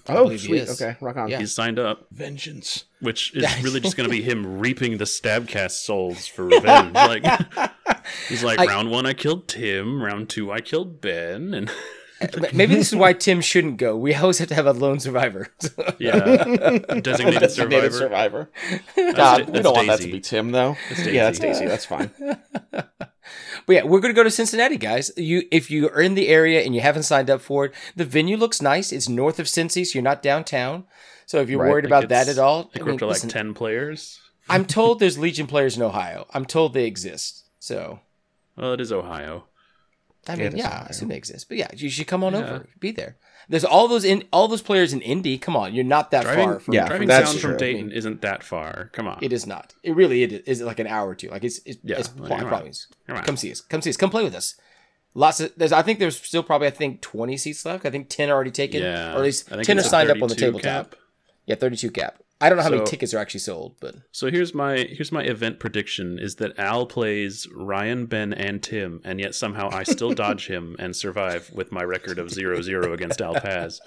Oh, 0.10 0.24
believe 0.24 0.42
he 0.42 0.48
sweet. 0.48 0.62
is. 0.64 0.82
Okay, 0.82 0.98
rock 1.02 1.18
on. 1.18 1.30
Yeah. 1.30 1.40
He's 1.40 1.54
signed 1.54 1.78
up, 1.80 2.08
Vengeance. 2.12 2.86
which 3.00 3.32
is 3.36 3.64
really 3.64 3.80
just 3.80 3.96
going 3.98 4.10
to 4.10 4.16
be 4.16 4.22
him 4.22 4.60
reaping 4.60 4.98
the 4.98 5.06
Stabcast 5.06 5.72
souls 5.72 6.26
for 6.28 6.46
revenge. 6.50 6.94
like 6.96 7.24
he's 8.30 8.44
like, 8.44 8.60
I- 8.60 8.66
round 8.66 8.90
one 8.92 9.06
I 9.06 9.14
killed 9.14 9.48
Tim, 9.48 10.02
round 10.02 10.30
two 10.30 10.52
I 10.52 10.62
killed 10.62 11.00
Ben, 11.02 11.54
and 11.54 11.70
uh, 12.20 12.48
Maybe 12.52 12.74
this 12.74 12.88
is 12.88 12.96
why 12.96 13.14
Tim 13.14 13.42
shouldn't 13.42 13.78
go. 13.78 13.96
We 13.96 14.16
always 14.16 14.40
have 14.40 14.48
to 14.48 14.56
have 14.56 14.66
a 14.66 14.74
lone 14.74 15.00
survivor. 15.00 15.50
yeah, 16.00 16.24
designated 17.00 17.04
Designated 17.04 17.52
survivor. 17.52 17.92
survivor. 17.92 18.50
That's 18.96 19.16
God, 19.16 19.46
Da- 19.46 19.52
we 19.52 19.62
don't 19.62 19.74
want 19.76 19.88
that 19.90 20.02
to 20.02 20.12
be 20.12 20.20
Tim, 20.20 20.52
though. 20.52 20.76
Daisy. 20.90 21.12
Yeah, 21.12 21.26
that's 21.26 21.38
Daisy. 21.40 21.66
That's 21.68 21.86
fine. 21.86 22.10
But 23.68 23.74
yeah, 23.76 23.84
we're 23.84 24.00
going 24.00 24.14
to 24.14 24.18
go 24.18 24.24
to 24.24 24.32
Cincinnati, 24.32 24.78
guys. 24.78 25.12
You, 25.18 25.44
if 25.52 25.70
you 25.70 25.90
are 25.90 26.02
in 26.02 26.16
the 26.16 26.30
area 26.30 26.62
and 26.62 26.74
you 26.74 26.82
haven't 26.82 27.04
signed 27.04 27.30
up 27.30 27.42
for 27.42 27.66
it, 27.66 27.74
the 27.96 28.06
venue 28.06 28.38
looks 28.38 28.62
nice. 28.62 28.92
It's 28.92 29.08
north 29.10 29.40
of 29.40 29.46
Cincy, 29.46 29.86
so 29.86 29.92
you're 30.00 30.04
not 30.04 30.24
downtown. 30.24 30.86
So 31.26 31.42
if 31.42 31.50
you're 31.50 31.60
Right, 31.60 31.70
worried 31.70 31.84
Like, 31.86 31.90
about 32.06 32.10
that 32.10 32.30
at 32.30 32.40
all, 32.40 32.72
I 32.74 32.78
Equipped 32.78 32.88
mean, 32.88 33.00
to 33.00 33.06
like 33.06 33.16
listen, 33.16 33.30
ten 33.30 33.54
players. 33.54 34.20
I'm 34.50 34.66
told 34.66 35.00
there's 35.02 35.18
Legion 35.20 35.46
players 35.48 35.76
in 35.76 35.84
Ohio. 35.84 36.26
I'm 36.34 36.46
told 36.46 36.74
they 36.74 36.86
exist. 36.86 37.44
So 37.60 38.00
Well, 38.56 38.74
it 38.74 38.82
is 38.82 38.92
Ohio. 38.94 39.44
I 40.30 40.36
mean, 40.38 40.56
yeah, 40.58 40.84
I 40.86 40.90
assume 40.90 41.10
they 41.10 41.16
exist. 41.18 41.48
But 41.50 41.58
yeah, 41.58 41.68
you 41.76 41.90
should 41.90 42.08
come 42.08 42.24
on 42.24 42.34
Yeah. 42.34 42.40
over. 42.40 42.70
Be 42.80 42.92
there. 42.92 43.18
There's 43.50 43.64
all 43.64 43.88
those 43.88 44.04
in 44.04 44.26
all 44.34 44.48
those 44.50 44.62
players 44.62 44.92
in 44.92 45.00
Indy. 45.02 45.38
Come 45.38 45.56
on, 45.56 45.74
you're 45.74 45.86
not 45.86 46.12
that 46.12 46.24
Driving, 46.24 46.46
far 46.46 46.60
from 46.60 46.74
yeah, 46.74 46.88
driving 46.88 47.08
that's 47.08 47.32
down 47.32 47.40
from 47.40 47.50
true. 47.52 47.58
Dayton 47.60 47.92
isn't 47.92 48.22
that 48.22 48.44
far. 48.44 48.90
Come 48.94 49.08
on. 49.08 49.20
It 49.22 49.32
is 49.32 49.48
not. 49.48 49.74
It 49.84 49.96
really 49.96 50.24
it 50.24 50.48
is 50.48 50.62
like 50.62 50.80
an 50.80 50.88
hour 50.88 51.08
or 51.10 51.16
two. 51.16 51.30
Like 51.30 51.44
it's 51.46 51.60
it's, 51.66 51.80
Yeah, 51.84 51.98
it's 52.00 52.14
like, 52.18 52.40
come 52.42 52.54
on. 52.54 52.72
Come. 53.08 53.24
Come 53.24 53.38
see 53.38 53.52
us. 53.52 53.62
Come 53.62 53.82
see 53.82 53.90
us. 53.90 53.98
Come 53.98 54.10
play 54.10 54.24
with 54.24 54.36
us. 54.36 54.56
Lots 55.14 55.40
of 55.40 55.54
there's 55.56 55.72
I 55.72 55.82
think 55.82 56.00
there's 56.00 56.20
still 56.20 56.44
probably 56.44 56.68
I 56.68 56.72
think 56.72 57.02
20 57.02 57.38
seats 57.38 57.66
left. 57.66 57.86
I 57.86 57.90
think 57.90 58.10
10 58.10 58.30
are 58.30 58.34
already 58.34 58.52
taken 58.52 58.82
Yeah. 58.84 59.14
or 59.14 59.18
at 59.18 59.22
least 59.24 59.48
10 59.48 59.80
are 59.80 59.84
signed 59.84 60.10
up 60.10 60.22
on 60.22 60.28
the 60.28 60.36
32 60.36 60.46
tabletop. 60.46 60.92
cap. 60.92 61.00
Yeah, 61.46 61.56
32 61.56 61.92
cap. 61.92 62.20
I 62.40 62.50
don't 62.50 62.58
know 62.58 62.64
how 62.64 62.70
many 62.70 62.84
tickets 62.86 63.14
are 63.16 63.18
actually 63.18 63.40
sold, 63.40 63.76
but 63.80 63.96
So 64.12 64.30
here's 64.30 64.54
my 64.54 64.78
here's 64.78 65.12
my 65.12 65.24
event 65.24 65.60
prediction 65.60 66.20
is 66.20 66.36
that 66.36 66.58
Al 66.60 66.86
plays 66.86 67.48
Ryan, 67.52 68.06
Ben, 68.06 68.32
and 68.32 68.62
Tim, 68.62 69.02
and 69.04 69.20
yet 69.20 69.34
somehow 69.34 69.70
I 69.72 69.84
still 69.84 70.12
dodge 70.14 70.48
him 70.48 70.76
and 70.78 70.96
survive 70.96 71.50
with 71.52 71.72
my 71.72 71.84
record 71.84 72.20
of 72.20 72.28
0-0 72.28 72.94
against 72.94 73.22
Al 73.22 73.34
Paz. 73.36 73.82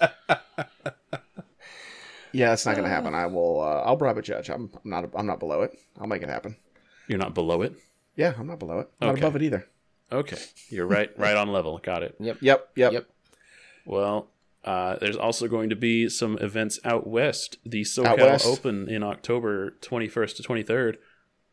Yeah, 2.33 2.49
that's 2.49 2.65
not 2.65 2.75
going 2.75 2.85
to 2.87 2.89
happen. 2.93 3.13
I 3.13 3.25
will. 3.25 3.61
Uh, 3.61 3.81
I'll 3.81 3.97
bribe 3.97 4.17
a 4.17 4.21
judge. 4.21 4.49
I'm, 4.49 4.69
I'm 4.83 4.89
not. 4.89 5.09
I'm 5.15 5.25
not 5.25 5.39
below 5.39 5.63
it. 5.63 5.77
I'll 5.99 6.07
make 6.07 6.21
it 6.21 6.29
happen. 6.29 6.55
You're 7.07 7.19
not 7.19 7.33
below 7.33 7.61
it? 7.61 7.73
Yeah, 8.15 8.33
I'm 8.37 8.47
not 8.47 8.59
below 8.59 8.79
it. 8.79 8.89
I'm 9.01 9.09
Not 9.09 9.17
above 9.17 9.35
it 9.35 9.41
either. 9.41 9.67
Okay. 10.11 10.37
You're 10.69 10.85
right 10.85 11.09
right 11.17 11.35
on 11.35 11.49
level. 11.51 11.77
Got 11.77 12.03
it. 12.03 12.15
yep. 12.19 12.37
Yep. 12.41 12.69
Yep. 12.75 12.93
Yep. 12.93 13.09
Well, 13.85 14.27
uh, 14.63 14.97
there's 14.99 15.17
also 15.17 15.47
going 15.47 15.69
to 15.69 15.75
be 15.75 16.07
some 16.09 16.37
events 16.39 16.79
out 16.83 17.07
west. 17.07 17.57
The 17.65 17.81
Out 17.81 17.85
SoCal 17.85 18.17
west. 18.17 18.45
Open 18.45 18.89
in 18.89 19.03
October 19.03 19.71
21st 19.81 20.35
to 20.37 20.43
23rd. 20.43 20.97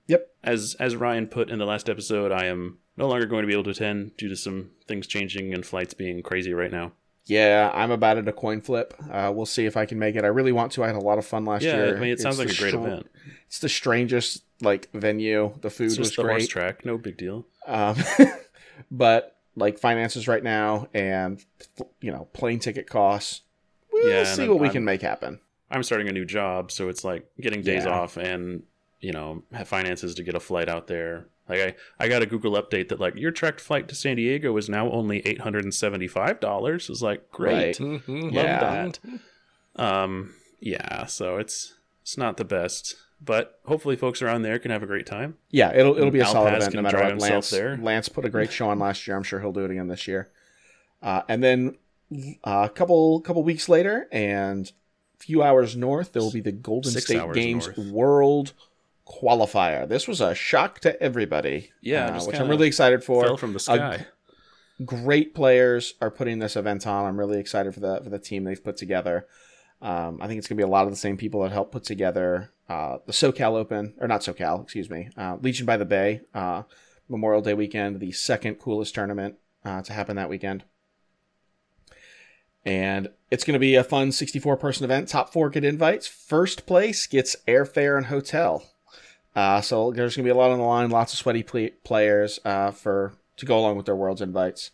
Yep. 0.07 0.29
As 0.43 0.77
as 0.81 0.97
Ryan 0.97 1.27
put 1.27 1.51
in 1.51 1.59
the 1.59 1.67
last 1.67 1.89
episode, 1.89 2.33
I 2.33 2.47
am 2.47 2.79
no 2.97 3.09
longer 3.09 3.27
going 3.27 3.43
to 3.43 3.47
be 3.47 3.53
able 3.53 3.65
to 3.65 3.71
attend 3.71 4.17
due 4.17 4.29
to 4.29 4.37
some 4.37 4.71
things 4.87 5.07
changing 5.07 5.53
and 5.53 5.65
flights 5.65 5.95
being 5.95 6.23
crazy 6.23 6.53
right 6.53 6.71
now. 6.71 6.93
Yeah, 7.27 7.71
I'm 7.75 7.91
about 7.91 8.17
at 8.17 8.27
A 8.27 8.33
coin 8.33 8.63
flip. 8.63 8.95
Uh, 9.11 9.31
we'll 9.35 9.45
see 9.45 9.67
if 9.67 9.77
I 9.77 9.85
can 9.85 9.99
make 9.99 10.17
it. 10.17 10.25
I 10.25 10.29
really 10.29 10.53
want 10.53 10.73
to. 10.73 10.85
I 10.85 10.87
had 10.87 10.97
a 10.97 11.01
lot 11.01 11.19
of 11.19 11.27
fun 11.27 11.45
last 11.45 11.63
yeah, 11.63 11.77
year. 11.77 11.97
I 11.97 12.01
mean, 12.01 12.11
it 12.11 12.21
sounds 12.21 12.39
It's 12.41 12.49
like 12.49 12.57
a 12.57 12.61
great 12.61 12.71
str- 12.71 12.89
event. 12.89 13.11
It's 13.47 13.59
the 13.59 13.69
strangest 13.69 14.45
like 14.63 14.89
venue. 14.95 15.53
The 15.61 15.69
food 15.69 15.99
was 15.99 16.17
the 16.17 16.23
horse 16.23 16.45
great. 16.45 16.49
track, 16.49 16.85
no 16.87 16.97
big 16.97 17.19
deal. 17.19 17.47
Um, 17.67 17.97
but 18.91 19.38
like 19.59 19.79
finances 19.79 20.27
right 20.29 20.43
now, 20.43 20.89
and 20.95 21.45
you 22.01 22.11
know, 22.13 22.29
plane 22.33 22.59
ticket 22.59 22.89
costs. 22.89 23.43
We'll 23.93 24.09
Yeah, 24.09 24.25
see 24.25 24.49
what 24.49 24.59
we 24.61 24.67
I'm- 24.69 24.75
can 24.75 24.85
make 24.85 25.03
happen. 25.03 25.41
I'm 25.71 25.83
starting 25.83 26.09
a 26.09 26.13
new 26.13 26.25
job, 26.25 26.71
so 26.73 26.89
it's 26.89 27.05
like 27.05 27.27
getting 27.41 27.61
days 27.63 27.85
Yeah. 27.85 27.91
off 27.91 28.17
and 28.17 28.63
you 29.01 29.13
know 29.13 29.43
have 29.53 29.69
finances 29.69 30.15
to 30.15 30.23
get 30.23 30.35
a 30.35 30.41
flight 30.41 30.69
out 30.69 30.87
there. 30.87 31.27
Like 31.49 31.61
I, 32.01 32.05
I 32.05 32.09
got 32.09 32.23
a 32.23 32.27
Google 32.27 32.53
update 32.53 32.89
that 32.89 33.01
like 33.01 33.17
your 33.17 33.31
direct 33.31 33.61
flight 33.61 33.89
to 33.89 33.95
San 33.95 34.17
Diego 34.17 34.57
is 34.57 34.69
now 34.69 34.91
only 34.91 35.27
eight 35.27 35.41
hundred 35.41 35.65
and 35.65 35.75
seventy 35.75 36.07
five 36.09 36.41
dollars. 36.41 36.89
It's 36.91 37.03
like 37.03 37.31
great, 37.31 37.79
Right. 37.81 38.09
Love 38.09 38.33
Yeah. 38.35 38.61
that. 38.61 38.99
Um, 39.77 40.35
yeah, 40.61 41.07
so 41.07 41.37
it's 41.37 41.75
it's 42.03 42.17
not 42.19 42.37
the 42.39 42.45
best, 42.45 42.97
but 43.21 43.61
hopefully 43.64 43.97
folks 43.97 44.23
around 44.23 44.43
there 44.43 44.59
can 44.59 44.71
have 44.71 44.83
a 44.83 44.87
great 44.87 45.07
time. 45.07 45.37
Yeah, 45.51 45.73
it'll 45.75 45.97
it'll 45.97 46.11
be 46.11 46.21
a 46.21 46.25
Al 46.25 46.33
solid 46.33 46.55
event 46.55 46.75
no 46.75 46.83
matter 46.83 46.99
what. 47.03 47.19
Lance 47.19 47.51
there. 47.51 47.77
Lance 47.77 48.09
put 48.09 48.25
a 48.25 48.29
great 48.29 48.53
show 48.53 48.71
on 48.71 48.79
last 48.79 49.07
year. 49.07 49.16
I'm 49.16 49.23
sure 49.23 49.41
he'll 49.41 49.53
do 49.53 49.64
it 49.64 49.71
again 49.71 49.89
this 49.89 50.07
year. 50.07 50.31
Uh, 51.03 51.23
and 51.29 51.43
then 51.43 51.77
uh, 52.45 52.66
a 52.66 52.69
couple 52.69 53.21
couple 53.21 53.43
weeks 53.43 53.69
later, 53.69 54.09
and 54.12 54.71
a 55.21 55.25
few 55.25 55.43
hours 55.43 55.77
north, 55.77 56.12
there 56.12 56.23
will 56.23 56.33
be 56.33 56.41
the 56.41 56.53
Golden 56.53 56.93
Six 56.93 57.07
State 57.07 57.33
Games 57.33 57.66
north. 57.66 57.91
World 57.91 58.53
Qualifier. 59.07 59.89
This 59.89 60.07
was 60.07 60.21
a 60.21 60.35
shock 60.35 60.81
to 60.81 61.01
everybody. 61.03 61.71
Yeah, 61.81 62.16
uh, 62.16 62.25
which 62.25 62.39
I'm 62.39 62.49
really 62.49 62.66
excited 62.66 63.03
for. 63.03 63.25
Fell 63.25 63.37
from 63.37 63.53
the 63.53 63.61
sky. 63.61 64.07
great 64.85 65.35
players 65.35 65.95
are 66.01 66.11
putting 66.11 66.39
this 66.39 66.57
event 66.57 66.87
on. 66.87 67.05
I'm 67.05 67.19
really 67.19 67.39
excited 67.39 67.75
for 67.75 67.81
the 67.81 68.01
for 68.03 68.11
the 68.11 68.19
team 68.19 68.45
they've 68.45 68.62
put 68.62 68.77
together. 68.77 69.27
Um, 69.81 70.18
I 70.20 70.26
think 70.26 70.39
it's 70.39 70.49
gonna 70.49 70.57
be 70.57 70.62
a 70.62 70.68
lot 70.68 70.85
of 70.85 70.91
the 70.91 70.97
same 70.97 71.16
people 71.16 71.43
that 71.43 71.53
helped 71.53 71.72
put 71.72 71.85
together 71.85 72.51
uh, 72.68 72.99
the 73.07 73.12
SoCal 73.12 73.55
Open, 73.57 73.95
or 73.99 74.07
not 74.07 74.20
SoCal, 74.20 74.62
excuse 74.62 74.91
me, 74.91 75.09
uh, 75.16 75.39
Legion 75.41 75.66
by 75.66 75.76
the 75.76 75.85
Bay 75.85 76.20
uh, 76.35 76.62
Memorial 77.09 77.41
Day 77.41 77.55
weekend, 77.55 78.01
the 78.01 78.12
second 78.12 78.57
coolest 78.57 78.95
tournament 78.95 79.37
uh, 79.64 79.81
to 79.83 79.93
happen 79.93 80.16
that 80.16 80.29
weekend. 80.29 80.64
And 82.64 83.09
it's 83.31 83.45
going 83.45 83.55
to 83.55 83.59
be 83.59 83.76
a 83.76 83.85
fun 83.85 84.12
64 84.12 84.59
person 84.59 84.85
event. 84.85 85.09
Top 85.09 85.33
four 85.33 85.49
get 85.49 85.64
invites. 85.64 86.07
First 86.07 86.66
place 86.66 87.07
gets 87.07 87.37
airfare 87.47 87.97
and 87.97 88.07
hotel. 88.07 88.64
Uh, 89.35 89.62
so 89.62 89.91
there's 89.93 90.16
going 90.16 90.24
to 90.24 90.29
be 90.29 90.37
a 90.37 90.39
lot 90.39 90.51
on 90.51 90.59
the 90.59 90.64
line, 90.64 90.91
lots 90.91 91.14
of 91.14 91.18
sweaty 91.18 91.43
players 91.43 92.41
uh, 92.45 92.72
for 92.72 93.14
to 93.37 93.47
go 93.47 93.59
along 93.59 93.76
with 93.76 93.87
their 93.87 93.97
world's 93.97 94.20
invites. 94.20 94.70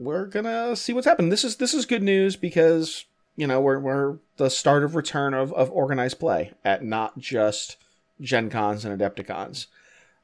We're 0.00 0.26
gonna 0.26 0.76
see 0.76 0.92
what's 0.92 1.06
happening. 1.08 1.28
This 1.28 1.42
is 1.42 1.56
this 1.56 1.74
is 1.74 1.84
good 1.84 2.04
news 2.04 2.36
because 2.36 3.04
you 3.38 3.46
know 3.46 3.60
we're 3.60 3.78
we're 3.78 4.18
the 4.36 4.50
start 4.50 4.82
of 4.82 4.96
return 4.96 5.32
of, 5.32 5.52
of 5.52 5.70
organized 5.70 6.18
play 6.18 6.52
at 6.64 6.82
not 6.82 7.18
just 7.18 7.76
Gen 8.20 8.50
Cons 8.50 8.84
and 8.84 9.00
Adepticons. 9.00 9.66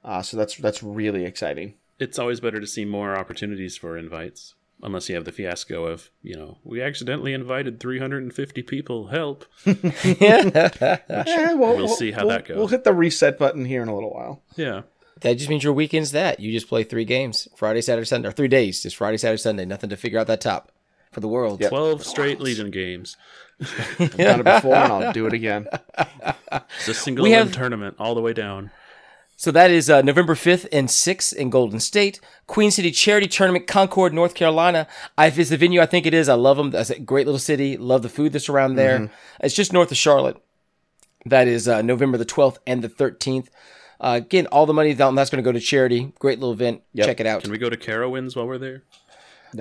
Uh, 0.04 0.20
so 0.20 0.36
that's 0.36 0.56
that's 0.56 0.82
really 0.82 1.24
exciting. 1.24 1.74
It's 2.00 2.18
always 2.18 2.40
better 2.40 2.58
to 2.60 2.66
see 2.66 2.84
more 2.84 3.16
opportunities 3.16 3.76
for 3.76 3.96
invites. 3.96 4.54
Unless 4.82 5.08
you 5.08 5.14
have 5.14 5.24
the 5.24 5.32
fiasco 5.32 5.86
of, 5.86 6.10
you 6.20 6.36
know, 6.36 6.58
we 6.64 6.82
accidentally 6.82 7.32
invited 7.32 7.78
350 7.80 8.62
people. 8.64 9.06
Help. 9.06 9.46
yeah, 9.64 11.54
we'll 11.54 11.88
see 11.88 12.10
how 12.10 12.26
that 12.26 12.44
goes. 12.46 12.56
We'll 12.56 12.66
hit 12.66 12.82
the 12.82 12.92
reset 12.92 13.38
button 13.38 13.64
here 13.64 13.82
in 13.82 13.88
a 13.88 13.94
little 13.94 14.12
while. 14.12 14.42
Yeah. 14.56 14.82
That 15.20 15.38
just 15.38 15.48
means 15.48 15.62
your 15.62 15.72
weekend's 15.72 16.10
that. 16.10 16.40
You 16.40 16.52
just 16.52 16.68
play 16.68 16.82
three 16.82 17.04
games 17.04 17.48
Friday, 17.54 17.80
Saturday, 17.80 18.04
Sunday, 18.04 18.28
or 18.28 18.32
three 18.32 18.48
days. 18.48 18.82
Just 18.82 18.96
Friday, 18.96 19.16
Saturday, 19.16 19.40
Sunday. 19.40 19.64
Nothing 19.64 19.90
to 19.90 19.96
figure 19.96 20.18
out 20.18 20.26
that 20.26 20.40
top 20.40 20.72
for 21.14 21.20
the 21.20 21.28
world. 21.28 21.60
Yep. 21.60 21.70
12 21.70 22.04
straight 22.04 22.40
Legion 22.40 22.70
games. 22.70 23.16
I've 23.60 24.16
done 24.16 24.40
it 24.40 24.44
before 24.44 24.74
and 24.74 24.92
I'll 24.92 25.12
do 25.12 25.26
it 25.26 25.32
again. 25.32 25.68
It's 26.78 26.88
a 26.88 26.94
single 26.94 27.24
We 27.24 27.32
have- 27.32 27.52
tournament 27.52 27.96
all 27.98 28.14
the 28.14 28.20
way 28.20 28.32
down. 28.32 28.70
So 29.36 29.50
that 29.50 29.70
is 29.72 29.90
uh, 29.90 30.02
November 30.02 30.34
5th 30.36 30.68
and 30.70 30.86
6th 30.88 31.34
in 31.34 31.50
Golden 31.50 31.80
State. 31.80 32.20
Queen 32.46 32.70
City 32.70 32.92
Charity 32.92 33.26
Tournament, 33.26 33.66
Concord, 33.66 34.14
North 34.14 34.34
Carolina. 34.34 34.86
I, 35.18 35.26
if 35.26 35.38
it's 35.38 35.50
the 35.50 35.56
venue 35.56 35.80
I 35.80 35.86
think 35.86 36.06
it 36.06 36.14
is, 36.14 36.28
I 36.28 36.34
love 36.34 36.56
them. 36.56 36.70
That's 36.70 36.90
a 36.90 37.00
great 37.00 37.26
little 37.26 37.40
city. 37.40 37.76
Love 37.76 38.02
the 38.02 38.08
food 38.08 38.32
that's 38.32 38.48
around 38.48 38.76
there. 38.76 39.10
It's 39.40 39.54
just 39.56 39.72
north 39.72 39.90
of 39.90 39.96
Charlotte. 39.96 40.40
That 41.26 41.48
is 41.48 41.66
uh, 41.66 41.82
November 41.82 42.16
the 42.16 42.24
12th 42.24 42.58
and 42.66 42.82
the 42.82 42.88
13th. 42.88 43.48
Uh, 44.00 44.20
again, 44.22 44.46
all 44.48 44.66
the 44.66 44.72
money 44.74 44.92
that's 44.92 45.30
going 45.30 45.42
to 45.42 45.42
go 45.42 45.50
to 45.52 45.60
charity. 45.60 46.12
Great 46.20 46.38
little 46.38 46.52
event. 46.52 46.82
Yep. 46.92 47.06
Check 47.06 47.20
it 47.20 47.26
out. 47.26 47.42
Can 47.42 47.50
we 47.50 47.58
go 47.58 47.68
to 47.70 47.76
Carowinds 47.76 48.36
while 48.36 48.46
we're 48.46 48.58
there? 48.58 48.82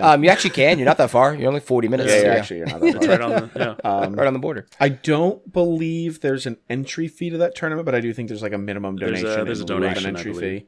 Um, 0.02 0.24
you 0.24 0.30
actually 0.30 0.50
can. 0.52 0.78
You're 0.80 0.86
not 0.86 0.98
that 0.98 1.10
far. 1.10 1.36
You're 1.36 1.48
only 1.48 1.60
40 1.60 1.88
minutes. 1.88 2.10
Yeah, 2.12 2.18
Yeah, 2.18 2.24
yeah, 2.26 2.34
actually, 2.34 2.58
you're 2.58 2.68
not 2.68 2.82
that 2.82 2.94
far. 3.00 3.08
right 3.10 3.22
on 3.22 3.32
the, 3.32 3.50
yeah. 3.84 4.10
right 4.16 4.28
on 4.28 4.34
the 4.34 4.40
border. 4.40 4.66
I 4.80 4.90
don't 4.90 5.52
believe 5.52 6.22
there's 6.22 6.46
an 6.46 6.58
entry 6.70 7.08
fee 7.08 7.30
to 7.30 7.38
that 7.40 7.56
tournament, 7.56 7.86
but 7.86 7.96
I 7.96 8.00
do 8.02 8.14
think 8.14 8.28
there's 8.30 8.42
like 8.42 8.54
a 8.54 8.58
minimum 8.58 8.96
There's 8.98 9.20
a- 9.20 9.24
donation. 9.24 9.46
there's 9.46 9.60
a 9.60 9.64
in 9.64 9.68
lieu 9.70 9.76
of 9.76 9.82
donation, 9.82 10.06
I 10.06 10.10
an 10.10 10.16
entry 10.18 10.32
believe. 10.32 10.62
fee. 10.62 10.68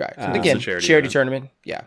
Right. 0.00 0.14
Uh, 0.18 0.32
Again, 0.32 0.58
charity 0.60 0.86
charity, 0.86 1.06
event. 1.06 1.12
tournament. 1.12 1.50
Yeah. 1.64 1.82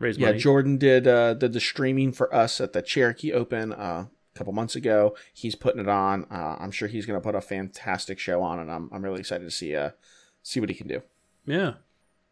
Raise 0.00 0.18
Yeah, 0.18 0.28
money. 0.28 0.38
Jordan 0.38 0.78
did 0.78 1.06
uh, 1.06 1.34
did 1.34 1.52
the 1.52 1.60
streaming 1.60 2.10
for 2.12 2.34
us 2.34 2.60
at 2.60 2.72
the 2.72 2.82
Cherokee 2.82 3.32
Open 3.32 3.72
uh, 3.72 4.06
a 4.06 4.38
couple 4.38 4.52
months 4.52 4.74
ago. 4.74 5.14
He's 5.32 5.54
putting 5.54 5.80
it 5.80 5.88
on. 5.88 6.24
Uh, 6.30 6.56
I'm 6.58 6.72
sure 6.72 6.88
he's 6.88 7.06
going 7.06 7.20
to 7.20 7.22
put 7.24 7.36
a 7.36 7.40
fantastic 7.40 8.18
show 8.18 8.42
on, 8.42 8.58
and 8.58 8.68
I'm 8.68 8.90
I'm 8.92 9.04
really 9.04 9.20
excited 9.20 9.44
to 9.44 9.50
see 9.52 9.76
uh 9.76 9.90
see 10.42 10.58
what 10.58 10.70
he 10.70 10.74
can 10.74 10.88
do. 10.88 11.02
yeah. 11.46 11.74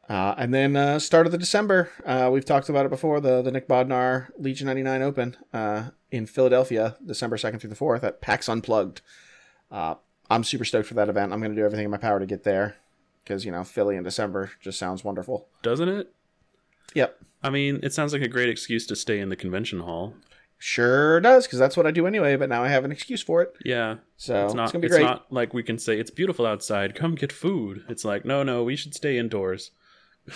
Uh, 0.08 0.34
and 0.38 0.54
then 0.54 0.74
uh, 0.74 0.98
start 0.98 1.26
of 1.26 1.32
the 1.32 1.38
December, 1.38 1.90
uh, 2.06 2.30
we've 2.32 2.44
talked 2.44 2.68
about 2.70 2.86
it 2.86 2.90
before. 2.90 3.20
The 3.20 3.42
the 3.42 3.52
Nick 3.52 3.68
Bodnar 3.68 4.28
Legion 4.38 4.66
99 4.66 5.02
Open 5.02 5.36
uh, 5.52 5.90
in 6.10 6.24
Philadelphia, 6.26 6.96
December 7.04 7.36
2nd 7.36 7.60
through 7.60 7.70
the 7.70 7.76
4th 7.76 8.02
at 8.02 8.20
PAX 8.22 8.48
Unplugged. 8.48 9.02
Uh, 9.70 9.96
I'm 10.30 10.44
super 10.44 10.64
stoked 10.64 10.88
for 10.88 10.94
that 10.94 11.08
event. 11.10 11.32
I'm 11.32 11.40
going 11.40 11.52
to 11.54 11.60
do 11.60 11.64
everything 11.64 11.84
in 11.84 11.90
my 11.90 11.98
power 11.98 12.18
to 12.20 12.26
get 12.26 12.44
there 12.44 12.76
because 13.22 13.44
you 13.44 13.52
know 13.52 13.64
Philly 13.64 13.96
in 13.96 14.02
December 14.02 14.50
just 14.60 14.78
sounds 14.78 15.04
wonderful. 15.04 15.46
Doesn't 15.62 15.88
it? 15.88 16.12
Yep, 16.94 17.18
I 17.42 17.50
mean, 17.50 17.80
it 17.82 17.92
sounds 17.92 18.14
like 18.14 18.22
a 18.22 18.28
great 18.28 18.48
excuse 18.48 18.86
to 18.86 18.96
stay 18.96 19.18
in 19.20 19.28
the 19.28 19.36
convention 19.36 19.80
hall. 19.80 20.14
sure 20.56 21.20
does 21.20 21.46
because 21.46 21.58
that's 21.58 21.76
what 21.76 21.86
I 21.86 21.90
do 21.90 22.06
anyway. 22.06 22.34
But 22.36 22.48
now 22.48 22.64
I 22.64 22.68
have 22.68 22.84
an 22.86 22.92
excuse 22.92 23.22
for 23.22 23.42
it, 23.42 23.52
Yeah. 23.62 23.96
so 24.16 24.46
It's 24.46 24.54
not 24.54 24.72
gonna 24.72 24.80
be 24.80 24.86
it's 24.86 24.96
great. 24.96 25.04
not 25.04 25.30
like 25.30 25.52
we 25.52 25.62
can 25.62 25.78
say 25.78 25.98
it's 26.00 26.10
beautiful 26.10 26.46
outside, 26.46 26.94
come 26.94 27.14
get 27.14 27.30
food. 27.30 27.84
It's 27.90 28.06
like, 28.06 28.24
no, 28.24 28.42
no, 28.42 28.64
we 28.64 28.74
should 28.74 28.94
stay 28.94 29.18
indoors. 29.18 29.70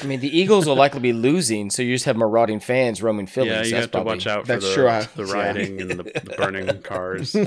I 0.03 0.07
mean, 0.07 0.21
the 0.21 0.37
Eagles 0.37 0.67
will 0.67 0.77
likely 0.77 1.01
be 1.01 1.13
losing, 1.13 1.71
so 1.71 1.83
you 1.83 1.95
just 1.95 2.05
have 2.05 2.17
marauding 2.17 2.61
fans 2.61 3.03
roaming 3.03 3.27
Philly. 3.27 3.49
yeah, 3.49 3.63
so 3.63 3.69
you 3.69 3.71
that's 3.73 3.85
have 3.85 3.91
to 3.93 4.03
watch 4.03 4.27
out 4.27 4.43
for 4.43 4.47
that's 4.49 4.67
the, 4.67 4.75
true, 4.75 4.89
I- 4.89 5.09
the 5.17 5.25
yeah. 5.27 5.33
rioting 5.33 5.81
and 5.81 5.91
the, 5.91 6.03
the 6.05 6.35
burning 6.37 6.83
cars. 6.83 7.37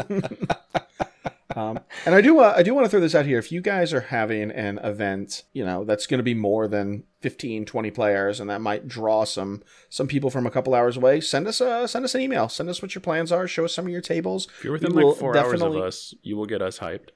Um, 1.56 1.80
and 2.06 2.14
I 2.14 2.20
do 2.20 2.40
uh, 2.40 2.54
I 2.56 2.64
do 2.64 2.74
want 2.74 2.84
to 2.86 2.90
throw 2.90 3.00
this 3.00 3.16
out 3.16 3.26
here. 3.26 3.40
If 3.40 3.50
you 3.50 3.62
guys 3.62 3.94
are 3.94 4.02
having 4.02 4.52
an 4.52 4.78
event, 4.80 5.44
you 5.54 5.64
know, 5.64 5.86
that's 5.86 6.06
going 6.06 6.18
to 6.18 6.24
be 6.24 6.34
more 6.34 6.68
than 6.68 7.04
15, 7.22 7.64
20 7.66 7.92
players 7.92 8.42
and 8.42 8.50
that 8.50 8.60
might 8.60 8.90
draw 8.90 9.24
some 9.24 9.64
some 9.90 10.06
people 10.08 10.30
from 10.30 10.46
a 10.46 10.52
couple 10.52 10.76
hours 10.76 10.98
away, 10.98 11.22
send 11.22 11.48
us 11.48 11.62
a 11.62 11.88
send 11.88 12.04
us 12.04 12.14
an 12.14 12.20
email. 12.22 12.50
Send 12.50 12.68
us 12.68 12.82
what 12.82 12.94
your 12.94 13.02
plans 13.02 13.32
are, 13.32 13.48
show 13.48 13.64
us 13.64 13.74
some 13.74 13.86
of 13.86 13.92
your 13.92 14.02
tables. 14.02 14.50
If 14.58 14.66
you're 14.66 14.74
within 14.74 14.94
We 14.94 15.04
will 15.04 15.12
like 15.12 15.20
four 15.20 15.38
hours 15.38 15.62
of 15.62 15.78
us, 15.78 16.14
you 16.24 16.36
will 16.36 16.46
get 16.46 16.62
us 16.62 16.80
hyped. 16.80 17.10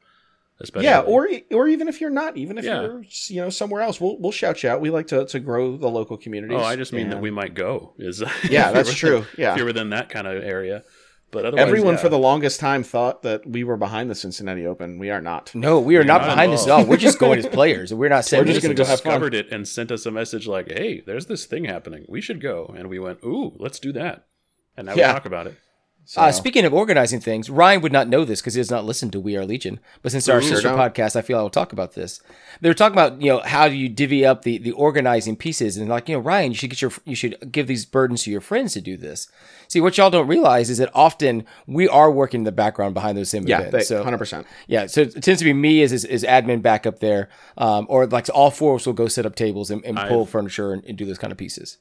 Especially. 0.61 0.85
Yeah, 0.87 0.99
or 1.01 1.27
or 1.51 1.67
even 1.67 1.87
if 1.87 1.99
you're 2.01 2.09
not, 2.09 2.37
even 2.37 2.57
if 2.57 2.65
Yeah. 2.65 2.81
you're 2.81 3.03
you 3.27 3.41
know 3.41 3.49
somewhere 3.49 3.81
else, 3.81 3.99
we'll 4.01 4.17
we'll 4.19 4.31
shout 4.31 4.63
you 4.63 4.69
out. 4.69 4.81
We 4.81 4.89
like 4.89 5.07
to, 5.07 5.25
to 5.25 5.39
grow 5.39 5.77
the 5.77 5.89
local 5.89 6.17
communities. 6.17 6.57
Oh, 6.59 6.63
I 6.63 6.75
just 6.75 6.93
mean 6.93 7.09
that 7.09 7.21
we 7.21 7.31
might 7.31 7.53
go. 7.53 7.93
Is 7.97 8.21
Yeah, 8.49 8.71
that's 8.71 8.89
within- 8.89 8.95
true. 8.95 9.25
Yeah. 9.37 9.51
if 9.51 9.57
you're 9.57 9.65
within 9.65 9.89
that 9.91 10.09
kind 10.09 10.27
of 10.27 10.43
area, 10.43 10.83
but 11.31 11.57
Everyone 11.57 11.93
yeah. 11.93 11.99
for 11.99 12.09
the 12.09 12.17
longest 12.17 12.59
time 12.59 12.81
thought 12.83 13.21
that 13.21 13.45
we 13.47 13.63
were 13.63 13.77
behind 13.77 14.09
the 14.09 14.15
Cincinnati 14.15 14.65
Open. 14.65 14.97
We 14.97 15.11
are 15.11 15.21
not. 15.21 15.53
No, 15.53 15.79
we 15.79 15.95
are 15.97 16.03
not, 16.03 16.21
not 16.21 16.27
behind 16.31 16.51
this 16.53 16.63
at 16.65 16.71
all. 16.71 16.85
We're 16.85 16.97
just 16.97 17.19
going 17.19 17.37
as 17.39 17.45
players. 17.59 17.93
We're 17.93 18.09
not 18.09 18.25
saying 18.25 18.45
We're 18.45 18.53
just 18.53 18.61
gonna 18.63 18.73
is 18.73 18.77
go 18.79 18.83
just- 18.85 19.03
have 19.03 19.21
fun. 19.21 19.33
it 19.35 19.51
and 19.51 19.67
sent 19.67 19.91
us 19.91 20.05
a 20.07 20.11
message 20.11 20.47
like, 20.47 20.71
"Hey, 20.71 21.01
there's 21.05 21.27
this 21.27 21.45
thing 21.45 21.65
happening. 21.65 22.05
We 22.09 22.19
should 22.21 22.41
go." 22.41 22.73
And 22.77 22.89
we 22.89 22.97
went, 22.99 23.19
"Ooh, 23.23 23.53
let's 23.59 23.79
do 23.79 23.91
that." 23.93 24.25
And 24.75 24.87
now 24.87 24.95
Yeah. 24.95 25.07
we 25.09 25.13
talk 25.13 25.25
about 25.25 25.45
it. 25.47 25.55
So, 26.09 26.21
Uh, 26.21 26.31
speaking 26.31 26.65
of 26.65 26.73
organizing 26.73 27.19
things, 27.19 27.51
Ryan 27.51 27.81
would 27.81 27.91
not 27.91 28.07
know 28.07 28.25
this 28.25 28.41
because 28.41 28.55
he 28.55 28.59
does 28.59 28.71
not 28.71 28.83
listen 28.83 29.11
to 29.11 29.19
We 29.19 29.37
Are 29.37 29.45
Legion. 29.45 29.79
But 30.01 30.11
since 30.11 30.27
our 30.27 30.41
Sure 30.41 30.55
sister 30.55 30.69
podcast, 30.69 31.15
I 31.15 31.21
feel 31.21 31.37
I 31.37 31.43
will 31.43 31.51
talk 31.51 31.71
about 31.71 31.93
this. 31.93 32.19
They 32.61 32.67
were 32.67 32.73
talking 32.73 32.95
about 32.95 33.21
you 33.21 33.31
know 33.31 33.41
how 33.45 33.67
do 33.67 33.75
you 33.75 33.87
divvy 33.89 34.25
up 34.25 34.41
the 34.41 34.57
the 34.57 34.71
organizing 34.71 35.35
pieces 35.35 35.77
and 35.77 35.87
like 35.87 36.09
you 36.09 36.15
know 36.15 36.21
Ryan, 36.21 36.51
you 36.51 36.57
should 36.57 36.71
get 36.71 36.81
your 36.81 36.91
you 37.05 37.13
should 37.13 37.51
give 37.51 37.67
these 37.67 37.85
burdens 37.85 38.23
to 38.23 38.31
your 38.31 38.41
friends 38.41 38.73
to 38.73 38.81
do 38.81 38.97
this. 38.97 39.27
See 39.67 39.79
what 39.79 39.99
y'all 39.99 40.09
don't 40.09 40.25
realize 40.25 40.71
is 40.71 40.79
that 40.79 40.89
often 40.95 41.45
we 41.67 41.87
are 41.87 42.09
working 42.09 42.39
in 42.39 42.45
the 42.45 42.51
background 42.51 42.95
behind 42.95 43.15
those 43.15 43.29
same 43.29 43.47
yeah, 43.47 43.61
events. 43.61 43.87
so 43.87 44.03
hundred 44.03 44.17
percent. 44.17 44.47
yeah, 44.65 44.87
so 44.87 45.01
it 45.01 45.21
tends 45.21 45.41
to 45.41 45.45
be 45.45 45.53
me 45.53 45.83
as, 45.83 45.93
as, 45.93 46.05
as 46.05 46.23
admin 46.23 46.63
back 46.63 46.87
up 46.87 47.01
there, 47.01 47.29
um, 47.55 47.85
or 47.87 48.07
like 48.07 48.27
all 48.33 48.49
four 48.49 48.73
of 48.73 48.81
us 48.81 48.87
will 48.87 48.93
go 48.93 49.07
set 49.07 49.27
up 49.27 49.35
tables 49.35 49.69
and, 49.69 49.85
and 49.85 49.95
pull 50.07 50.25
furniture 50.25 50.73
and, 50.73 50.83
and 50.85 50.97
do 50.97 51.05
those 51.05 51.19
kind 51.19 51.31
of 51.31 51.37
pieces. 51.37 51.77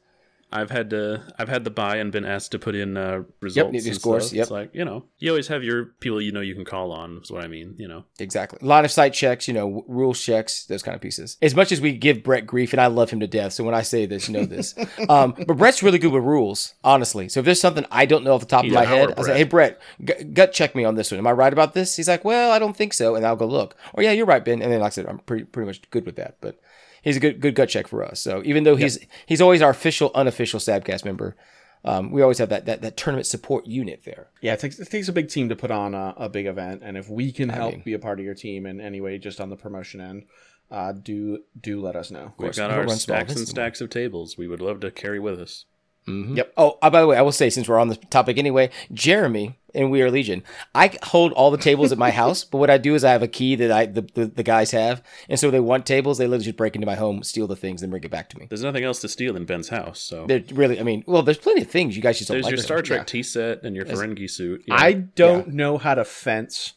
I've 0.51 0.71
had 0.71 0.91
to 0.91 1.23
I've 1.39 1.49
had 1.49 1.65
the 1.65 1.71
buy 1.71 1.97
and 1.97 2.11
been 2.11 2.25
asked 2.25 2.53
to 2.53 2.59
put 2.59 2.75
in 2.75 2.97
uh, 2.97 3.25
results 3.41 3.73
new 3.73 3.91
and 3.91 3.95
scores, 3.95 4.27
stuff. 4.27 4.37
yep. 4.37 4.43
It's 4.45 4.51
like 4.51 4.71
you 4.75 4.85
know 4.85 5.05
you 5.19 5.31
always 5.31 5.49
have 5.49 5.63
your 5.63 5.87
people 6.01 6.23
you 6.23 6.33
know 6.33 6.41
you 6.41 6.55
can 6.55 6.65
call 6.65 6.91
on. 6.91 7.21
Is 7.23 7.31
what 7.31 7.45
I 7.45 7.49
mean. 7.49 7.75
You 7.77 7.87
know. 7.87 8.05
Exactly. 8.19 8.59
Line 8.63 8.85
of 8.85 8.91
sight 8.91 9.13
checks, 9.13 9.47
you 9.47 9.55
know, 9.55 9.67
w- 9.67 9.85
rules 9.87 10.21
checks, 10.23 10.65
those 10.65 10.83
kind 10.83 10.95
of 10.95 11.03
pieces. 11.03 11.37
As 11.43 11.55
much 11.55 11.71
as 11.71 11.81
we 11.81 11.93
give 11.93 12.23
Brett 12.23 12.47
grief, 12.47 12.73
and 12.73 12.81
I 12.81 12.87
love 12.87 13.11
him 13.11 13.21
to 13.21 13.27
death, 13.27 13.53
so 13.53 13.63
when 13.63 13.75
I 13.75 13.83
say 13.83 14.07
this, 14.07 14.29
you 14.29 14.35
know 14.39 14.47
this. 14.47 14.75
um, 15.09 15.35
but 15.47 15.57
Brett's 15.59 15.83
really 15.83 15.99
good 15.99 16.13
with 16.13 16.25
rules, 16.25 16.75
honestly. 16.83 17.29
So 17.29 17.41
if 17.41 17.47
there's 17.47 17.61
something 17.61 17.85
I 17.91 18.07
don't 18.07 18.25
know 18.25 18.35
off 18.35 18.41
the 18.41 18.47
top 18.47 18.65
He's 18.65 18.73
of 18.73 18.77
my 18.77 18.85
head, 18.87 19.15
I 19.19 19.23
say. 19.23 19.37
"Hey, 19.39 19.45
Brett, 19.45 19.79
gu- 20.03 20.25
gut 20.25 20.53
check 20.53 20.75
me 20.75 20.85
on 20.85 20.95
this 20.95 21.11
one. 21.11 21.19
Am 21.19 21.27
I 21.27 21.33
right 21.33 21.53
about 21.53 21.75
this?" 21.75 21.97
He's 21.97 22.09
like, 22.09 22.25
"Well, 22.25 22.51
I 22.53 22.59
don't 22.59 22.77
think 22.77 22.95
so," 22.95 23.17
and 23.17 23.27
I'll 23.27 23.37
go 23.37 23.47
look. 23.47 23.77
Or 23.93 24.03
yeah, 24.03 24.13
you're 24.13 24.27
right, 24.27 24.45
Ben. 24.45 24.63
And 24.63 24.73
then, 24.73 24.81
like 24.81 24.93
I 24.93 24.95
said, 24.95 25.07
I'm 25.07 25.19
pretty 25.19 25.45
pretty 25.45 25.67
much 25.67 25.91
good 25.91 26.07
with 26.07 26.17
that. 26.17 26.37
But 26.41 26.59
he's 27.03 27.17
a 27.17 27.21
good 27.21 27.41
good 27.41 27.55
gut 27.55 27.69
check 27.69 27.87
for 27.89 28.05
us. 28.05 28.21
So 28.21 28.43
even 28.45 28.65
though 28.65 28.77
he's 28.77 28.99
he's 29.27 29.41
always 29.41 29.63
our 29.63 29.71
official 29.71 30.11
unofficial 30.15 30.61
Stabcast 30.61 31.05
member, 31.05 31.37
um, 31.85 32.11
we 32.11 32.23
always 32.23 32.39
have 32.39 32.49
that, 32.49 32.67
that 32.67 32.83
that 32.83 32.97
tournament 32.97 33.27
support 33.27 33.67
unit 33.67 34.03
there. 34.05 34.29
Yeah, 34.41 34.55
it 34.55 34.61
takes 34.61 34.79
it 34.79 34.91
takes 34.91 35.09
a 35.09 35.13
big 35.13 35.29
team 35.29 35.49
to 35.49 35.57
put 35.57 35.71
on 35.71 35.95
a, 35.95 36.15
a 36.17 36.29
big 36.29 36.47
event, 36.47 36.83
and 36.85 36.97
if 36.97 37.09
we 37.09 37.33
can 37.33 37.49
help 37.49 37.75
mean- 37.75 37.83
be 37.83 37.95
a 37.95 37.99
part 37.99 38.19
of 38.19 38.25
your 38.25 38.35
team 38.35 38.67
in 38.67 38.81
any 38.81 39.01
way, 39.01 39.19
just 39.19 39.41
on 39.41 39.51
the 39.51 39.57
promotion 39.57 40.01
end, 40.01 40.25
uh, 40.71 40.93
do 40.93 41.45
do 41.61 41.81
let 41.81 41.97
us 41.97 42.11
know. 42.11 42.33
We've 42.39 42.55
got 42.55 42.71
our 42.71 42.79
don't 42.79 42.89
run 42.89 42.99
small 42.99 43.17
stacks 43.17 43.37
and 43.37 43.49
stacks 43.49 43.81
of 43.81 43.91
tables. 43.91 44.37
We 44.37 44.49
would 44.49 44.61
love 44.61 44.81
to 44.81 44.91
carry 44.91 45.19
with 45.19 45.41
us. 45.41 45.65
Yep. 46.09 46.53
Oh, 46.57 46.79
uh, 46.83 46.91
by 46.91 47.01
the 47.01 47.07
way, 47.07 47.17
I 47.17 47.23
will 47.23 47.33
say 47.33 47.51
since 47.51 47.69
we're 47.69 47.79
on 47.79 47.89
the 47.89 47.97
topic 47.97 48.39
anyway, 48.39 48.71
Jeremy 48.93 49.59
and 49.75 49.91
We 49.91 50.01
Are 50.03 50.11
Legion, 50.11 50.43
I 50.75 50.97
hold 51.03 51.33
all 51.35 51.51
the 51.51 51.59
tables 51.59 51.93
at 51.93 51.99
my 51.99 52.11
house, 52.23 52.45
but 52.45 52.59
what 52.59 52.71
I 52.71 52.79
do 52.79 52.95
is 52.95 53.05
I 53.05 53.13
have 53.13 53.23
a 53.23 53.29
key 53.29 53.55
that 53.57 53.71
I 53.71 53.87
the, 53.87 54.03
the, 54.15 54.27
the 54.27 54.43
guys 54.43 54.71
have, 54.71 55.03
and 55.29 55.39
so 55.39 55.51
they 55.51 55.61
want 55.61 55.85
tables, 55.87 56.17
they 56.19 56.27
literally 56.27 56.45
just 56.47 56.57
break 56.57 56.75
into 56.75 56.87
my 56.87 56.95
home, 56.95 57.23
steal 57.23 57.47
the 57.47 57.57
things, 57.57 57.83
and 57.83 57.91
bring 57.91 58.03
it 58.05 58.11
back 58.11 58.31
to 58.31 58.39
me. 58.39 58.47
There's 58.49 58.63
nothing 58.63 58.85
else 58.85 59.01
to 59.03 59.09
steal 59.09 59.37
in 59.37 59.45
Ben's 59.45 59.69
house, 59.69 60.01
so 60.01 60.27
They're 60.27 60.43
really, 60.53 60.81
I 60.81 60.83
mean, 60.83 61.05
well, 61.07 61.23
there's 61.23 61.39
plenty 61.39 61.61
of 61.63 61.71
things 61.71 61.95
you 61.97 62.03
guys 62.03 62.17
just 62.19 62.29
don't 62.29 62.37
there's 62.37 62.45
like. 62.45 62.53
your 62.53 62.57
them. 62.59 62.65
Star 62.67 62.83
Trek 62.83 63.01
Yeah. 63.01 63.05
tea 63.05 63.23
set 63.23 63.63
and 63.63 63.77
your 63.77 63.85
Ferengi 63.85 64.31
suit. 64.31 64.65
you 64.67 64.73
know. 64.75 64.81
I 64.81 64.93
don't 64.93 65.49
know 65.49 65.77
how 65.79 65.95
to 65.95 66.05
fence 66.05 66.73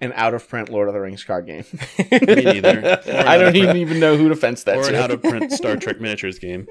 an 0.00 0.12
out 0.14 0.34
of 0.34 0.48
print 0.48 0.68
Lord 0.68 0.88
of 0.88 0.94
the 0.94 1.00
Rings 1.00 1.24
card 1.24 1.46
game. 1.46 1.64
me 1.98 2.44
neither. 2.44 3.00
Or 3.06 3.14
I 3.14 3.36
don't 3.36 3.56
even, 3.56 3.76
even 3.76 4.00
know 4.00 4.16
who 4.16 4.28
to 4.28 4.36
fence 4.36 4.64
that 4.64 4.76
or 4.76 4.86
an 4.86 4.92
to. 4.92 5.02
out 5.02 5.10
of 5.10 5.22
print 5.22 5.52
Star 5.52 5.76
Trek 5.76 6.00
miniatures 6.00 6.38
game. 6.38 6.68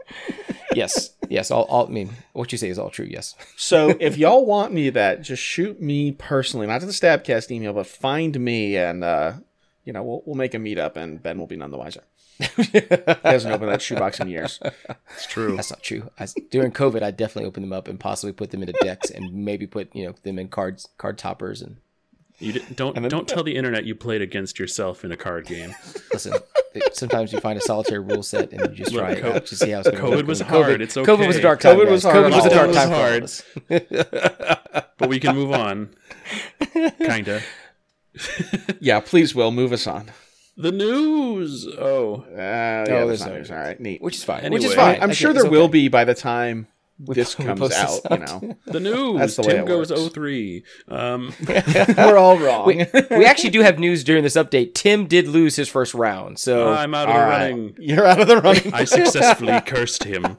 yes, 0.74 1.12
yes, 1.30 1.52
all, 1.52 1.64
all, 1.64 1.88
I 1.88 1.90
mean, 1.90 2.10
what 2.34 2.52
you 2.52 2.58
say 2.58 2.70
is 2.70 2.80
all 2.80 2.90
true. 2.90 3.08
Yes, 3.10 3.36
So 3.56 3.96
if 4.00 4.18
y'all 4.18 4.46
want 4.46 4.74
me 4.74 4.90
that, 4.92 5.22
just 5.22 5.44
shoot 5.44 5.82
me 5.82 6.12
personally, 6.14 6.68
not 6.68 6.82
to 6.82 6.88
the 6.88 6.92
Stabcast 6.92 7.52
email, 7.52 7.74
but 7.74 7.88
find 7.88 8.40
me 8.40 8.78
and 8.78 9.04
uh, 9.04 9.34
you 9.86 9.94
know 9.94 10.04
we'll 10.04 10.24
we'll 10.26 10.36
make 10.36 10.54
a 10.54 10.58
meetup 10.58 10.96
and 10.96 11.22
Ben 11.22 11.38
will 11.38 11.48
be 11.48 11.58
none 11.58 11.72
the 11.72 11.78
wiser. 11.78 12.04
he 12.40 12.72
hasn't 13.24 13.54
opened 13.54 13.70
that 13.70 13.82
shoebox 13.82 14.20
in 14.22 14.30
years. 14.30 14.62
It's 15.14 15.28
true. 15.28 15.58
that's 15.58 15.72
not 15.72 15.84
true. 15.84 16.10
I, 16.18 16.26
during 16.50 16.72
COVID, 16.72 17.04
I 17.04 17.12
definitely 17.12 17.50
opened 17.50 17.66
them 17.66 17.74
up 17.74 17.90
and 17.90 18.00
possibly 18.00 18.32
put 18.32 18.52
them 18.52 18.62
into 18.62 18.72
decks 18.82 19.12
and 19.12 19.34
maybe 19.34 19.68
put 19.68 19.94
you 19.94 20.06
know 20.06 20.14
them 20.24 20.40
in 20.40 20.48
cards, 20.48 20.88
card 20.98 21.18
toppers, 21.18 21.62
and 21.62 21.78
You 22.40 22.54
di- 22.54 22.66
don't 22.76 22.96
don't 23.10 23.28
tell 23.28 23.44
the 23.44 23.56
internet 23.56 23.84
you 23.86 23.96
played 23.96 24.22
against 24.22 24.60
yourself 24.60 25.04
in 25.04 25.12
a 25.12 25.18
card 25.18 25.46
game. 25.46 25.76
Listen, 26.14 26.34
sometimes 26.94 27.34
you 27.34 27.40
find 27.42 27.58
a 27.58 27.62
solitary 27.62 28.00
rule 28.00 28.24
set 28.24 28.52
and 28.54 28.62
you 28.78 28.84
just 28.84 28.94
try 28.96 29.12
it 29.12 29.22
co- 29.22 29.34
out 29.34 29.46
to 29.48 29.56
see 29.58 29.72
how 29.72 29.80
it's 29.80 29.90
going 29.90 30.02
to 30.02 30.08
COVID 30.10 30.16
work. 30.18 30.28
was 30.28 30.42
And 30.42 30.50
hard, 30.50 30.82
it's 30.82 30.96
okay. 30.96 31.12
COVID 31.12 31.28
was 31.28 31.36
a 31.36 31.42
dark 31.42 31.60
time. 31.60 31.78
COVID 31.78 31.92
was 31.92 32.04
hard. 32.04 32.16
COVID 32.16 32.36
was 32.36 32.46
a 32.46 32.50
dark 32.50 32.68
was 32.68 32.76
time 32.78 32.90
hard. 32.90 33.30
for 33.30 33.76
us. 33.76 34.56
But 34.98 35.08
we 35.10 35.20
can 35.20 35.36
move 35.36 35.52
on. 35.54 35.90
Kinda. 37.00 37.42
Yeah, 38.80 39.00
please, 39.00 39.34
Will 39.36 39.52
move 39.52 39.72
us 39.72 39.88
on. 39.88 40.12
The 40.58 40.72
news. 40.74 41.66
Oh, 41.78 42.26
Uh, 42.32 42.36
yeah, 42.38 42.84
there's 42.86 43.20
there's 43.22 43.26
no 43.26 43.36
news. 43.36 43.52
All 43.52 43.58
right, 43.58 43.80
neat. 43.80 44.02
Which 44.02 44.16
is 44.18 44.24
fine. 44.26 44.52
Which 44.52 44.64
is 44.66 44.74
fine. 44.74 45.02
I'm 45.02 45.12
I 45.12 45.14
sure 45.14 45.32
there 45.34 45.44
it's 45.44 45.52
will 45.52 45.64
okay. 45.64 45.72
be 45.72 45.88
by 45.88 46.04
the 46.04 46.14
time 46.16 46.68
this 47.00 47.38
we 47.40 47.46
comes 47.46 47.60
post 47.60 47.78
out. 47.78 47.90
this 47.90 48.02
You 48.12 48.18
know, 48.26 48.58
the 48.66 48.80
news. 48.80 49.18
That's 49.20 49.36
the 49.38 49.42
way 49.44 49.54
Tim 49.54 49.64
it 49.64 49.68
goes 49.68 49.92
works. 49.92 50.14
03. 50.14 50.64
Um, 50.90 51.34
we're 51.48 52.18
all 52.18 52.38
wrong. 52.38 52.66
We, 52.68 52.86
we 53.12 53.26
actually 53.26 53.52
do 53.52 53.62
have 53.62 53.80
news 53.80 54.04
during 54.04 54.24
this 54.24 54.36
update. 54.36 54.74
Tim 54.74 55.08
did 55.08 55.28
lose 55.28 55.56
his 55.56 55.70
first 55.70 55.94
round, 55.94 56.38
so 56.40 56.70
I'm 56.70 56.94
out 56.94 57.10
of 57.10 57.16
all 57.16 57.22
the 57.22 57.26
right, 57.26 57.50
running. 57.52 57.76
you're 57.80 58.06
out 58.06 58.20
of 58.22 58.28
the 58.28 58.38
running. 58.42 58.74
I 58.74 58.84
successfully 58.84 59.60
cursed 59.66 60.04
him. 60.04 60.38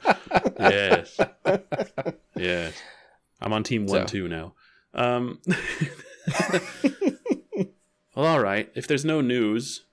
Yes. 0.58 1.18
Yes. 2.36 2.74
I'm 3.40 3.52
on 3.52 3.62
team 3.64 3.86
one 3.86 4.02
So. 4.02 4.04
two 4.06 4.28
now. 4.28 4.54
Um, 4.92 5.40
well, 8.14 8.26
all 8.26 8.40
right. 8.40 8.70
If 8.74 8.86
there's 8.86 9.04
no 9.04 9.20
news, 9.20 9.84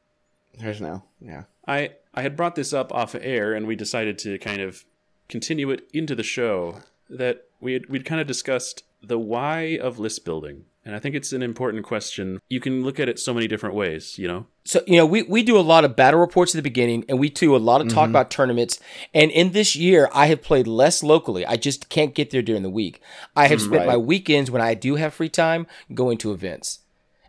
There's 0.59 0.81
no, 0.81 1.03
yeah. 1.21 1.43
I 1.67 1.91
I 2.13 2.21
had 2.23 2.35
brought 2.35 2.55
this 2.55 2.73
up 2.73 2.91
off 2.93 3.15
air, 3.15 3.53
and 3.53 3.67
we 3.67 3.75
decided 3.75 4.17
to 4.19 4.37
kind 4.39 4.61
of 4.61 4.83
continue 5.29 5.69
it 5.69 5.87
into 5.93 6.15
the 6.15 6.23
show. 6.23 6.79
That 7.09 7.45
we 7.61 7.73
had, 7.73 7.87
we'd 7.87 8.05
kind 8.05 8.19
of 8.19 8.27
discussed 8.27 8.83
the 9.01 9.17
why 9.17 9.77
of 9.81 9.97
list 9.97 10.25
building, 10.25 10.65
and 10.83 10.95
I 10.95 10.99
think 10.99 11.15
it's 11.15 11.31
an 11.31 11.41
important 11.41 11.85
question. 11.85 12.41
You 12.49 12.59
can 12.59 12.83
look 12.83 12.99
at 12.99 13.07
it 13.07 13.19
so 13.19 13.33
many 13.33 13.47
different 13.47 13.75
ways. 13.75 14.17
You 14.17 14.27
know, 14.27 14.47
so 14.67 14.81
you 14.85 14.97
know 14.97 15.05
we, 15.05 15.23
we 15.23 15.43
do 15.43 15.57
a 15.57 15.61
lot 15.61 15.85
of 15.85 15.95
battle 15.95 16.19
reports 16.19 16.53
at 16.53 16.57
the 16.57 16.61
beginning 16.61 17.05
and 17.07 17.19
we 17.19 17.29
do 17.29 17.55
a 17.55 17.57
lot 17.57 17.79
of 17.79 17.87
talk 17.87 18.03
mm-hmm. 18.03 18.11
about 18.11 18.29
tournaments 18.29 18.79
and 19.13 19.31
in 19.31 19.51
this 19.53 19.75
year 19.75 20.09
i 20.13 20.27
have 20.27 20.41
played 20.41 20.67
less 20.67 21.01
locally 21.01 21.45
i 21.45 21.55
just 21.55 21.89
can't 21.89 22.13
get 22.13 22.29
there 22.31 22.41
during 22.41 22.63
the 22.63 22.69
week 22.69 23.01
i 23.35 23.47
have 23.47 23.59
mm, 23.59 23.65
spent 23.65 23.79
right. 23.79 23.87
my 23.87 23.97
weekends 23.97 24.51
when 24.51 24.61
i 24.61 24.73
do 24.73 24.95
have 24.95 25.13
free 25.13 25.29
time 25.29 25.65
going 25.93 26.17
to 26.17 26.31
events 26.31 26.79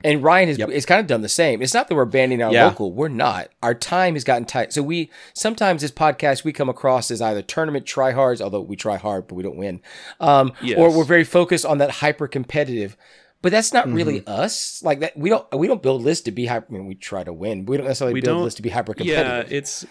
and 0.05 0.23
ryan 0.23 0.49
has, 0.49 0.57
has 0.59 0.87
kind 0.87 1.01
of 1.01 1.07
done 1.07 1.21
the 1.23 1.29
same 1.29 1.61
it's 1.63 1.75
not 1.75 1.89
that 1.89 1.95
we're 1.95 2.05
banning 2.05 2.43
our 2.43 2.53
Yeah. 2.53 2.67
local 2.67 2.93
we're 2.93 3.09
not 3.09 3.49
our 3.63 3.75
time 3.75 4.15
has 4.15 4.25
gotten 4.25 4.45
tight 4.45 4.73
so 4.73 4.83
we 4.83 5.11
sometimes 5.35 5.83
this 5.83 5.91
podcast 5.91 6.45
we 6.45 6.53
come 6.53 6.69
across 6.69 7.11
as 7.11 7.21
either 7.23 7.43
tournament 7.43 7.87
tryhards 7.87 8.41
although 8.41 8.61
we 8.61 8.77
try 8.77 8.97
hard 8.97 9.27
but 9.29 9.35
we 9.35 9.43
don't 9.43 9.57
win 9.57 9.81
um, 10.21 10.53
Yes. 10.63 10.79
or 10.79 10.91
we're 10.97 11.05
very 11.05 11.25
focused 11.25 11.65
on 11.67 11.79
that 11.79 11.91
hyper 11.91 12.29
competitive 12.29 12.97
but 13.41 13.53
that's 13.53 13.73
not 13.73 13.89
really 13.89 14.20
Mm-hmm. 14.23 14.41
us. 14.43 14.83
Like 14.83 14.99
that, 14.99 15.16
we 15.16 15.31
don't 15.31 15.47
we 15.57 15.69
don't 15.69 15.81
build 15.81 16.03
lists 16.03 16.25
to 16.25 16.33
be 16.33 16.47
hyper. 16.47 16.66
I 16.70 16.73
mean, 16.73 16.87
we 16.87 16.97
try 16.97 17.23
to 17.23 17.33
win. 17.33 17.66
We 17.66 17.77
don't 17.77 17.87
necessarily 17.87 18.15
we 18.15 18.20
build 18.20 18.43
lists 18.43 18.57
to 18.57 18.62
be 18.62 18.69
hyper 18.70 18.95
competitive. 18.95 19.49
Yeah, 19.53 19.57
it's 19.57 19.87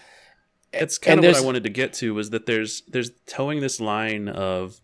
it's 0.70 0.98
And 0.98 1.02
kind 1.02 1.24
of 1.24 1.32
what 1.32 1.42
I 1.42 1.46
wanted 1.46 1.62
to 1.64 1.70
get 1.70 1.94
to 1.94 2.12
was 2.12 2.28
that 2.28 2.44
there's 2.44 2.82
there's 2.88 3.10
toeing 3.26 3.60
this 3.60 3.80
line 3.80 4.28
of 4.28 4.82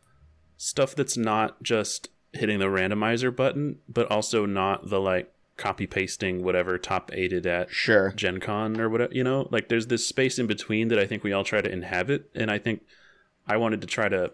stuff 0.57 0.95
that's 0.95 1.19
not 1.19 1.63
just 1.63 2.09
hitting 2.35 2.59
the 2.59 2.66
randomizer 2.66 3.35
button, 3.35 3.78
but 3.89 4.11
also 4.11 4.47
not 4.47 4.90
the 4.90 5.01
like 5.01 5.32
copy 5.56 5.86
pasting 5.86 6.43
whatever 6.43 6.78
top 6.78 7.11
aided 7.15 7.47
at 7.47 7.70
Sure. 7.70 8.12
Gen 8.12 8.40
Con 8.40 8.81
or 8.81 8.89
whatever. 8.89 9.15
You 9.15 9.24
know, 9.24 9.48
like 9.51 9.69
there's 9.69 9.86
this 9.86 10.06
space 10.06 10.39
in 10.39 10.47
between 10.47 10.89
that 10.89 10.98
I 10.98 11.06
think 11.06 11.23
we 11.23 11.32
all 11.32 11.44
try 11.44 11.61
to 11.61 11.70
inhabit, 11.70 12.31
and 12.35 12.51
I 12.51 12.59
think 12.59 12.82
I 13.47 13.56
wanted 13.56 13.81
to 13.82 13.86
try 13.86 14.09
to 14.09 14.32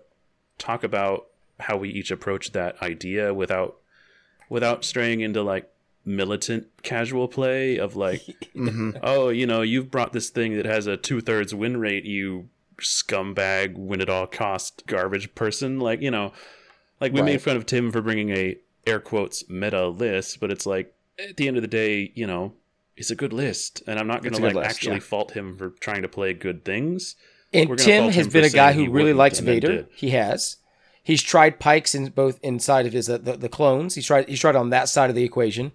talk 0.59 0.85
about 0.85 1.27
how 1.59 1.77
we 1.77 1.91
each 1.91 2.11
approach 2.11 2.53
that 2.53 2.81
idea 2.83 3.35
without 3.35 3.77
without 4.49 4.85
straying 4.85 5.21
into 5.21 5.43
like 5.43 5.71
militant 6.05 6.67
casual 6.83 7.29
play 7.29 7.77
of 7.77 7.97
like 7.97 8.23
mm-hmm. 8.57 8.93
oh 9.03 9.29
you 9.29 9.47
know 9.47 9.61
you've 9.61 9.91
brought 9.91 10.13
this 10.13 10.31
thing 10.31 10.57
that 10.57 10.65
has 10.65 10.87
a 10.87 10.97
two-thirds 10.97 11.55
win 11.55 11.77
rate 11.77 12.05
you 12.05 12.49
scumbag 12.79 13.75
win 13.77 14.01
at 14.01 14.09
all 14.09 14.27
cost 14.27 14.83
garbage 14.87 15.35
person 15.35 15.79
like 15.79 16.01
you 16.01 16.11
know 16.11 16.33
like 17.01 17.13
we 17.13 17.21
Right. 17.21 17.27
made 17.27 17.43
fun 17.43 17.57
of 17.57 17.67
tim 17.67 17.91
for 17.91 18.01
bringing 18.01 18.31
a 18.31 18.57
air 18.87 19.01
quotes 19.01 19.49
meta 19.49 19.89
list 19.89 20.41
but 20.41 20.51
it's 20.51 20.67
like 20.67 20.95
at 21.19 21.37
the 21.37 21.49
end 21.49 21.57
of 21.57 21.63
the 21.63 21.69
day 21.69 22.13
you 22.15 22.27
know 22.27 22.55
it's 22.97 23.11
a 23.11 23.15
good 23.15 23.33
list 23.33 23.83
and 23.87 23.99
i'm 23.99 24.07
not 24.07 24.23
going 24.23 24.35
to 24.35 24.43
like 24.43 24.55
list, 24.55 24.71
actually 24.71 24.95
yeah. 24.95 25.01
fault 25.01 25.33
him 25.33 25.57
for 25.57 25.71
trying 25.81 26.03
to 26.03 26.09
play 26.09 26.33
good 26.33 26.65
things 26.65 27.17
and 27.53 27.79
Tim 27.79 28.13
has 28.13 28.29
been 28.29 28.45
a 28.45 28.51
guy 28.51 28.73
who 28.73 28.91
really 28.91 29.13
likes 29.13 29.41
Vader. 29.41 29.87
He 29.95 30.11
has. 30.11 30.59
He's 31.03 31.23
tried 31.23 31.59
Pykes 31.59 31.95
in 31.95 32.11
both 32.11 32.39
inside 32.43 32.87
of 32.87 32.93
his 32.93 33.09
uh, 33.09 33.19
the, 33.19 33.37
the 33.37 33.49
clones. 33.49 33.95
He's 33.95 34.07
tried 34.07 34.29
he's 34.29 34.41
tried 34.41 34.55
on 34.55 34.71
that 34.71 34.89
side 34.89 35.11
of 35.11 35.17
the 35.17 35.25
equation. 35.25 35.73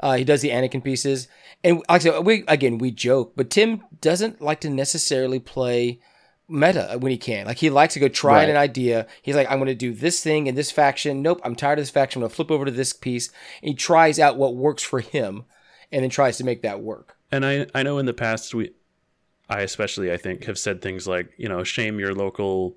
Uh, 0.00 0.14
he 0.14 0.24
does 0.24 0.40
the 0.40 0.50
Anakin 0.50 0.82
pieces, 0.82 1.28
and 1.64 1.82
like 1.88 1.90
I 1.90 1.98
said, 1.98 2.24
we 2.24 2.44
again 2.48 2.78
we 2.78 2.90
joke, 2.92 3.32
but 3.36 3.50
Tim 3.50 3.82
doesn't 4.00 4.40
like 4.40 4.60
to 4.60 4.70
necessarily 4.70 5.40
play 5.40 6.00
meta 6.48 6.96
when 6.98 7.10
he 7.12 7.18
can. 7.18 7.46
Like 7.46 7.58
he 7.58 7.70
likes 7.70 7.94
to 7.94 8.00
go 8.00 8.08
try 8.08 8.36
Right. 8.36 8.48
an 8.48 8.56
idea. 8.56 9.06
He's 9.22 9.36
like, 9.36 9.50
I'm 9.50 9.58
going 9.58 9.66
to 9.66 9.74
do 9.74 9.92
this 9.92 10.22
thing 10.22 10.46
in 10.46 10.54
this 10.54 10.70
faction. 10.70 11.20
Nope, 11.22 11.40
I'm 11.44 11.54
tired 11.54 11.78
of 11.78 11.82
this 11.82 11.90
faction. 11.90 12.20
I'm 12.20 12.22
going 12.22 12.30
to 12.30 12.36
flip 12.36 12.50
over 12.50 12.64
to 12.64 12.70
this 12.70 12.92
piece. 12.92 13.28
And 13.62 13.68
he 13.70 13.74
tries 13.74 14.18
out 14.18 14.36
what 14.38 14.56
works 14.56 14.82
for 14.82 15.00
him, 15.00 15.44
and 15.92 16.02
then 16.02 16.10
tries 16.10 16.38
to 16.38 16.44
make 16.44 16.62
that 16.62 16.80
work. 16.80 17.16
And 17.30 17.44
I 17.44 17.66
I 17.74 17.82
know 17.82 17.98
in 17.98 18.06
the 18.06 18.14
past 18.14 18.54
we 18.54 18.72
I 19.50 19.60
especially 19.60 20.12
I 20.12 20.16
think 20.16 20.44
have 20.44 20.58
said 20.58 20.80
things 20.82 21.06
like, 21.06 21.30
you 21.36 21.48
know, 21.48 21.64
shame 21.64 21.98
your 21.98 22.14
local 22.14 22.76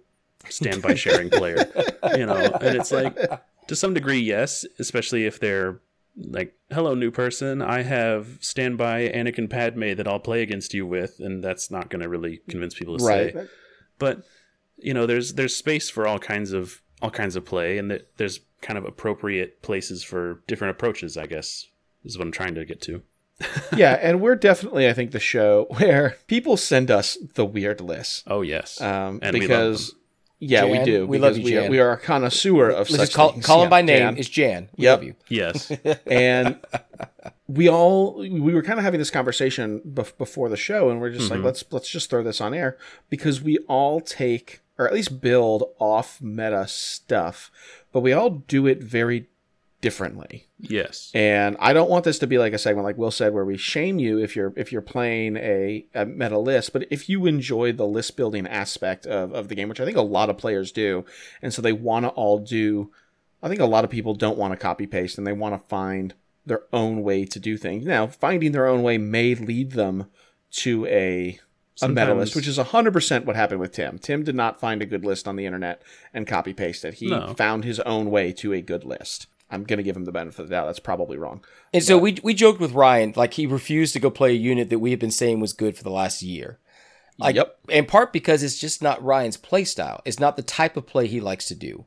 standby 0.50 0.96
sharing 0.96 1.30
player. 1.30 1.66
You 2.18 2.26
know, 2.26 2.36
and 2.36 2.76
it's 2.78 2.92
like 2.92 3.18
to 3.68 3.76
some 3.76 3.94
degree 3.94 4.20
yes, 4.20 4.66
especially 4.80 5.26
if 5.26 5.40
they're 5.40 5.80
like, 6.18 6.54
"Hello 6.72 6.94
new 6.94 7.12
person, 7.12 7.62
I 7.62 7.84
have 7.84 8.38
standby 8.42 9.10
Anakin 9.10 9.50
Padme 9.50 9.94
that 9.94 10.08
I'll 10.08 10.20
play 10.20 10.42
against 10.42 10.74
you 10.74 10.86
with." 10.86 11.20
And 11.20 11.44
that's 11.44 11.70
not 11.72 11.90
going 11.90 12.02
to 12.02 12.10
really 12.10 12.42
convince 12.50 12.74
people 12.74 12.98
to 12.98 13.04
Right. 13.04 13.34
say. 13.34 13.48
But 14.00 14.24
you 14.78 14.94
know, 14.94 15.06
there's 15.06 15.34
there's 15.34 15.56
space 15.56 15.90
for 15.90 16.08
all 16.08 16.20
kinds 16.20 16.52
of 16.54 16.82
all 17.02 17.12
kinds 17.12 17.36
of 17.36 17.46
play 17.46 17.78
and 17.78 17.90
that 17.92 18.08
there's 18.18 18.40
kind 18.62 18.78
of 18.78 18.86
appropriate 18.86 19.62
places 19.62 20.04
for 20.04 20.42
different 20.48 20.72
approaches, 20.72 21.18
I 21.18 21.26
guess. 21.28 21.68
Is 22.04 22.18
what 22.18 22.26
I'm 22.26 22.32
trying 22.32 22.56
to 22.56 22.66
get 22.66 22.82
to. 22.82 23.04
yeah, 23.76 23.98
and 24.02 24.22
we're 24.22 24.36
definitely, 24.36 24.88
I 24.88 24.94
think, 24.94 25.12
the 25.12 25.20
show 25.20 25.66
where 25.78 26.18
people 26.28 26.58
send 26.58 26.92
us 26.92 27.18
the 27.36 27.46
weird 27.46 27.82
lists. 27.82 28.24
Oh 28.28 28.42
yes. 28.42 28.80
Um, 28.82 29.20
And 29.22 29.34
we 29.34 29.42
love 29.42 29.48
because, 29.50 29.96
yeah, 30.42 30.66
we 30.66 30.84
do. 30.84 31.06
we 31.08 31.20
love 31.20 31.36
because 31.36 31.50
you, 31.50 31.56
we, 31.56 31.58
are, 31.58 31.62
Jan. 31.62 31.72
we 31.72 31.80
are 31.80 31.92
a 31.92 31.98
connoisseur 31.98 32.70
of 32.70 32.90
Let's 32.90 33.04
such 33.04 33.14
call, 33.14 33.32
things. 33.34 33.46
call 33.46 33.60
him 33.62 33.66
Yeah, 33.66 33.70
by 33.70 33.82
name. 33.84 34.00
Jan. 34.00 34.18
It's 34.18 34.30
Jan. 34.30 34.70
We 34.76 34.84
Yep. 34.86 34.98
love 34.98 35.04
you. 35.04 35.16
yes. 35.30 35.72
and 36.08 36.60
we 37.48 37.70
all 37.70 38.18
we 38.18 38.54
were 38.54 38.64
kind 38.64 38.80
of 38.80 38.86
having 38.86 39.00
this 39.00 39.12
conversation 39.12 39.82
bef- 39.88 40.18
before 40.18 40.50
the 40.50 40.58
show 40.58 40.90
and 40.90 41.00
we're 41.00 41.12
just 41.12 41.30
like 41.30 41.38
mm-hmm. 41.38 41.46
let's 41.46 41.64
let's 41.72 41.90
just 41.90 42.10
throw 42.10 42.24
this 42.24 42.42
on 42.42 42.54
air 42.54 42.78
because 43.10 43.42
we 43.42 43.58
all 43.68 44.00
take 44.02 44.62
or 44.78 44.88
at 44.88 44.94
least 44.94 45.22
build 45.22 45.64
off 45.80 46.22
meta 46.22 46.66
stuff 46.68 47.52
but 47.92 48.00
we 48.00 48.14
all 48.14 48.30
do 48.30 48.66
it 48.68 48.82
very 48.82 49.28
differently 49.82 50.48
Yes. 50.60 51.12
and 51.14 51.58
i 51.60 51.74
don't 51.74 51.90
want 51.90 52.06
this 52.06 52.20
to 52.20 52.28
be 52.28 52.38
like 52.38 52.54
a 52.54 52.58
segment 52.60 52.86
like 52.86 52.98
will 52.98 53.12
said 53.12 53.34
where 53.34 53.44
we 53.46 53.58
shame 53.58 53.98
you 54.00 54.20
if 54.20 54.36
you're 54.36 54.54
if 54.56 54.72
you're 54.72 54.82
playing 54.82 55.36
a, 55.38 55.86
a 55.96 56.06
meta 56.06 56.38
list 56.38 56.72
but 56.72 56.86
if 56.92 57.10
you 57.10 57.26
enjoy 57.26 57.72
the 57.72 57.86
list 57.88 58.16
building 58.16 58.46
aspect 58.48 59.06
of, 59.08 59.34
of 59.34 59.48
the 59.48 59.56
game 59.56 59.68
which 59.70 59.80
i 59.82 59.86
think 59.86 59.98
a 59.98 60.02
lot 60.02 60.30
of 60.30 60.38
players 60.38 60.72
do 60.72 61.04
and 61.42 61.54
so 61.54 61.62
they 61.62 61.74
want 61.74 62.06
to 62.06 62.10
all 62.10 62.40
do 62.40 62.92
I 63.44 63.48
think 63.50 63.60
a 63.60 63.66
lot 63.66 63.84
of 63.84 63.90
people 63.90 64.14
don't 64.14 64.38
want 64.38 64.52
to 64.54 64.56
copy 64.56 64.86
paste 64.86 65.18
and 65.18 65.26
they 65.26 65.34
want 65.34 65.60
to 65.60 65.68
find 65.68 66.14
their 66.46 66.62
own 66.72 67.02
way 67.02 67.26
to 67.26 67.40
do 67.40 67.58
things. 67.58 67.88
Now, 67.88 68.06
finding 68.06 68.52
their 68.52 68.68
own 68.68 68.84
way 68.84 69.00
may 69.00 69.34
lead 69.34 69.72
them 69.72 70.06
to 70.58 70.86
a 70.86 71.30
a 71.30 71.40
Sometimes- 71.74 72.20
list, 72.20 72.36
which 72.36 72.48
is 72.48 72.60
100% 72.60 73.26
what 73.26 73.36
happened 73.36 73.60
with 73.60 73.72
Tim. 73.72 73.98
Tim 73.98 74.24
did 74.24 74.36
not 74.36 74.60
find 74.60 74.84
a 74.84 74.86
good 74.86 75.04
list 75.04 75.28
on 75.28 75.38
the 75.38 75.48
internet 75.48 75.82
and 76.14 76.28
copy 76.28 76.54
paste 76.54 76.86
it. 76.86 76.94
He 76.96 77.08
No. 77.08 77.34
found 77.36 77.64
his 77.64 77.80
own 77.80 78.12
way 78.12 78.32
to 78.34 78.54
a 78.54 78.62
good 78.62 78.84
list. 78.84 79.26
I'm 79.52 79.64
going 79.64 79.78
to 79.78 79.84
give 79.84 79.96
him 79.96 80.06
the 80.06 80.12
benefit 80.12 80.40
of 80.40 80.50
the 80.50 80.56
doubt. 80.56 80.66
That's 80.66 80.80
probably 80.80 81.18
wrong. 81.18 81.44
And 81.74 81.84
so 81.84 81.98
we 81.98 82.18
we 82.24 82.34
joked 82.34 82.60
with 82.60 82.72
Ryan, 82.72 83.14
like 83.16 83.34
he 83.34 83.46
refused 83.46 83.94
to 83.94 84.00
go 84.00 84.10
play 84.10 84.32
a 84.32 84.34
unit 84.34 84.70
that 84.70 84.80
we 84.80 84.92
have 84.92 85.00
been 85.00 85.12
saying 85.12 85.40
was 85.40 85.54
good 85.54 85.78
for 85.78 85.84
the 85.84 85.92
last 85.92 86.22
year. 86.22 86.60
Like, 87.18 87.36
Yep. 87.36 87.58
In 87.70 87.86
part 87.86 88.14
because 88.14 88.42
it's 88.42 88.58
just 88.58 88.82
not 88.82 89.04
Ryan's 89.04 89.38
play 89.38 89.64
style. 89.64 90.02
It's 90.06 90.20
not 90.20 90.38
the 90.38 90.42
type 90.42 90.76
of 90.78 90.88
play 90.88 91.08
he 91.08 91.20
likes 91.20 91.46
to 91.48 91.56
do. 91.56 91.86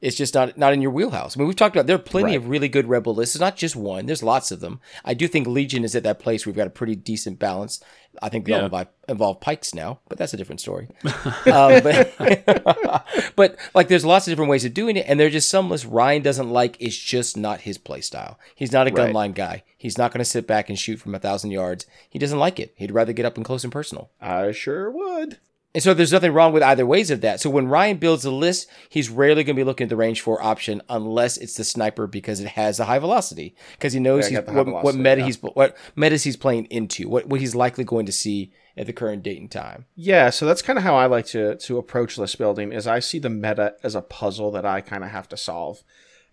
It's 0.00 0.16
just 0.16 0.32
not 0.34 0.56
not 0.56 0.72
in 0.72 0.80
your 0.80 0.92
wheelhouse. 0.92 1.36
I 1.36 1.40
mean, 1.40 1.48
we've 1.48 1.56
talked 1.56 1.74
about 1.74 1.86
there 1.88 1.96
are 1.96 1.98
plenty 1.98 2.28
Right. 2.32 2.36
of 2.36 2.48
really 2.48 2.68
good 2.68 2.86
rebel 2.88 3.14
lists. 3.14 3.34
It's 3.34 3.40
not 3.40 3.56
just 3.56 3.74
one. 3.74 4.06
There's 4.06 4.22
lots 4.22 4.52
of 4.52 4.60
them. 4.60 4.80
I 5.04 5.12
do 5.14 5.26
think 5.26 5.46
Legion 5.48 5.82
is 5.82 5.96
at 5.96 6.04
that 6.04 6.20
place 6.20 6.46
where 6.46 6.52
we've 6.52 6.56
got 6.56 6.68
a 6.68 6.70
pretty 6.70 6.94
decent 6.94 7.38
balance. 7.40 7.80
I 8.22 8.28
think 8.28 8.46
they 8.46 8.52
all 8.52 8.68
Yeah. 8.72 8.84
involve, 9.08 9.40
Pykes 9.40 9.74
now, 9.74 9.98
but 10.08 10.16
that's 10.18 10.32
a 10.32 10.36
different 10.36 10.60
story. 10.60 10.88
um, 11.04 11.82
but, 11.82 12.14
but 13.36 13.56
like, 13.74 13.88
there's 13.88 14.04
lots 14.04 14.26
of 14.26 14.32
different 14.32 14.50
ways 14.50 14.64
of 14.64 14.74
doing 14.74 14.96
it, 14.96 15.04
and 15.08 15.18
there's 15.20 15.32
just 15.32 15.48
some 15.48 15.68
lists 15.70 15.86
Ryan 15.86 16.22
doesn't 16.22 16.50
like. 16.50 16.76
It's 16.80 16.96
just 16.96 17.36
not 17.36 17.60
his 17.62 17.78
play 17.78 18.00
style. 18.00 18.38
He's 18.54 18.72
not 18.72 18.88
a 18.88 18.92
Right. 18.92 19.12
gunline 19.14 19.34
guy. 19.34 19.62
He's 19.76 19.98
not 19.98 20.12
going 20.12 20.20
to 20.20 20.24
sit 20.24 20.46
back 20.46 20.68
and 20.68 20.78
shoot 20.78 20.98
from 21.00 21.14
a 21.14 21.18
thousand 21.18 21.50
yards. 21.50 21.86
He 22.08 22.18
doesn't 22.18 22.38
like 22.38 22.58
it. 22.58 22.72
He'd 22.76 22.92
rather 22.92 23.12
get 23.12 23.26
up 23.26 23.36
and 23.36 23.44
close 23.44 23.62
and 23.64 23.72
personal. 23.72 24.10
I 24.20 24.52
sure 24.52 24.90
would. 24.90 25.38
And 25.74 25.82
so 25.82 25.92
there's 25.92 26.12
nothing 26.12 26.32
wrong 26.32 26.52
with 26.52 26.62
either 26.62 26.86
ways 26.86 27.10
of 27.10 27.20
that. 27.20 27.40
So 27.40 27.50
when 27.50 27.68
Ryan 27.68 27.98
builds 27.98 28.24
a 28.24 28.30
list, 28.30 28.68
he's 28.88 29.10
rarely 29.10 29.44
going 29.44 29.54
to 29.54 29.60
be 29.60 29.64
looking 29.64 29.84
at 29.84 29.90
the 29.90 29.96
range 29.96 30.22
four 30.22 30.42
option 30.42 30.80
unless 30.88 31.36
it's 31.36 31.56
the 31.56 31.64
sniper 31.64 32.06
because 32.06 32.40
it 32.40 32.48
has 32.48 32.80
a 32.80 32.86
high 32.86 32.98
velocity 32.98 33.54
because 33.72 33.92
he 33.92 34.00
knows 34.00 34.30
Yeah, 34.30 34.40
got 34.40 34.46
the 34.46 34.72
what, 34.72 34.84
what 34.84 34.94
meta 34.94 35.20
yeah. 35.20 35.26
he's 35.26 35.42
what 35.42 35.76
metas 35.94 36.24
he's 36.24 36.36
playing 36.38 36.64
into, 36.66 37.08
what 37.08 37.26
what 37.26 37.40
he's 37.40 37.54
likely 37.54 37.84
going 37.84 38.06
to 38.06 38.12
see 38.12 38.50
at 38.78 38.86
the 38.86 38.92
current 38.94 39.22
date 39.22 39.40
and 39.40 39.50
time. 39.50 39.84
Yeah, 39.94 40.30
so 40.30 40.46
that's 40.46 40.62
kind 40.62 40.78
of 40.78 40.84
how 40.84 40.96
I 40.96 41.06
like 41.06 41.26
to 41.26 41.56
to 41.56 41.78
approach 41.78 42.16
list 42.16 42.38
building. 42.38 42.72
Is 42.72 42.86
I 42.86 43.00
see 43.00 43.18
the 43.18 43.28
meta 43.28 43.74
as 43.82 43.94
a 43.94 44.02
puzzle 44.02 44.50
that 44.52 44.64
I 44.64 44.80
kind 44.80 45.04
of 45.04 45.10
have 45.10 45.28
to 45.28 45.36
solve, 45.36 45.82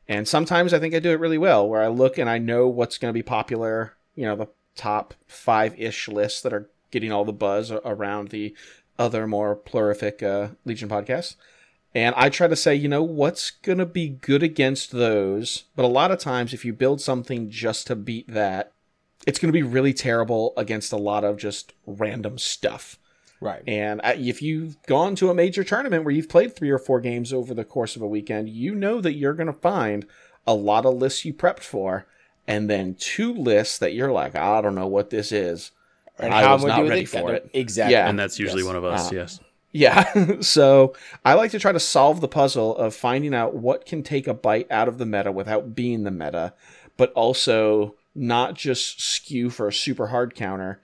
and 0.07 0.28
sometimes 0.28 0.74
I 0.74 0.80
think 0.80 0.95
I 0.95 0.99
do 0.99 1.12
it 1.12 1.20
really 1.20 1.38
well. 1.38 1.68
Where 1.68 1.84
I 1.84 1.88
look 1.88 2.18
and 2.18 2.30
I 2.30 2.38
know 2.38 2.68
what's 2.68 2.98
going 2.98 3.10
to 3.10 3.18
be 3.18 3.24
popular. 3.24 3.98
You 4.16 4.28
know, 4.28 4.36
the 4.38 4.48
top 4.76 5.14
five 5.28 5.78
ish 5.78 6.07
lists 6.07 6.41
that 6.41 6.53
are 6.53 6.70
getting 6.91 7.12
all 7.12 7.26
the 7.26 7.34
buzz 7.34 7.72
around 7.72 8.30
the 8.30 8.56
other 8.98 9.28
more 9.28 9.56
plurific 9.56 10.24
uh, 10.24 10.56
Legion 10.66 10.90
podcasts. 10.90 11.36
And 11.94 12.14
I 12.18 12.30
try 12.30 12.48
to 12.48 12.58
say, 12.58 12.76
you 12.76 12.90
know, 12.90 13.04
what's 13.04 13.52
going 13.52 13.78
to 13.78 13.86
be 13.86 14.10
good 14.10 14.44
against 14.44 14.92
those. 14.92 15.64
But 15.76 15.86
a 15.86 15.88
lot 15.88 16.12
of 16.12 16.20
times, 16.20 16.54
if 16.54 16.66
you 16.66 16.74
build 16.74 17.00
something 17.00 17.50
just 17.50 17.88
to 17.88 17.96
beat 17.96 18.28
that, 18.28 18.74
it's 19.26 19.40
going 19.40 19.48
to 19.48 19.58
be 19.58 19.64
really 19.64 19.94
terrible 19.94 20.54
against 20.58 20.92
a 20.92 20.98
lot 20.98 21.24
of 21.24 21.38
just 21.38 21.74
random 21.86 22.38
stuff. 22.38 23.00
Right. 23.40 23.64
And 23.68 24.02
if 24.04 24.42
you've 24.42 24.82
gone 24.84 25.16
to 25.16 25.30
a 25.30 25.36
major 25.36 25.64
tournament 25.64 26.04
where 26.04 26.14
you've 26.14 26.30
played 26.30 26.56
three 26.56 26.70
or 26.70 26.80
four 26.80 27.00
games 27.00 27.32
over 27.32 27.54
the 27.54 27.64
course 27.64 27.96
of 27.96 28.02
a 28.02 28.08
weekend, 28.08 28.50
you 28.50 28.76
know 28.76 29.02
that 29.02 29.14
you're 29.14 29.34
going 29.34 29.48
to 29.48 29.54
find 29.54 30.06
a 30.48 30.54
lot 30.54 30.86
of 30.86 30.96
lists 30.96 31.26
you 31.26 31.34
prepped 31.34 31.64
for, 31.64 32.08
and 32.48 32.70
then 32.70 32.96
two 32.96 33.34
lists 33.34 33.78
that 33.78 33.94
you're 33.94 34.12
like, 34.12 34.36
I 34.36 34.62
don't 34.62 34.76
know 34.76 34.88
what 34.88 35.10
this 35.10 35.32
is. 35.32 35.72
And 36.20 36.34
I 36.34 36.42
how 36.44 36.54
was 36.54 36.64
I'm 36.64 36.70
not 36.70 36.88
ready 36.88 37.06
for 37.06 37.30
I 37.32 37.36
it. 37.36 37.50
Exactly. 37.54 37.94
Yeah. 37.94 38.08
and 38.10 38.18
that's 38.18 38.40
usually 38.40 38.62
Yes. 38.62 38.68
one 38.68 38.76
of 38.76 38.84
us. 38.86 39.12
Uh, 39.12 39.16
yes. 39.16 39.40
Yeah. 39.72 40.40
so 40.42 40.94
I 41.26 41.34
like 41.34 41.52
to 41.52 41.60
try 41.60 41.72
to 41.74 41.80
solve 41.80 42.22
the 42.22 42.28
puzzle 42.30 42.76
of 42.78 42.96
finding 42.96 43.34
out 43.34 43.56
what 43.56 43.86
can 43.86 44.04
take 44.04 44.28
a 44.28 44.34
bite 44.34 44.72
out 44.72 44.88
of 44.88 44.98
the 44.98 45.06
meta 45.06 45.32
without 45.32 45.76
being 45.76 46.04
the 46.04 46.12
meta, 46.12 46.54
but 46.96 47.12
also 47.14 47.96
not 48.14 48.54
just 48.54 49.02
skew 49.02 49.50
for 49.50 49.68
a 49.68 49.74
super 49.74 50.08
hard 50.08 50.34
counter, 50.36 50.82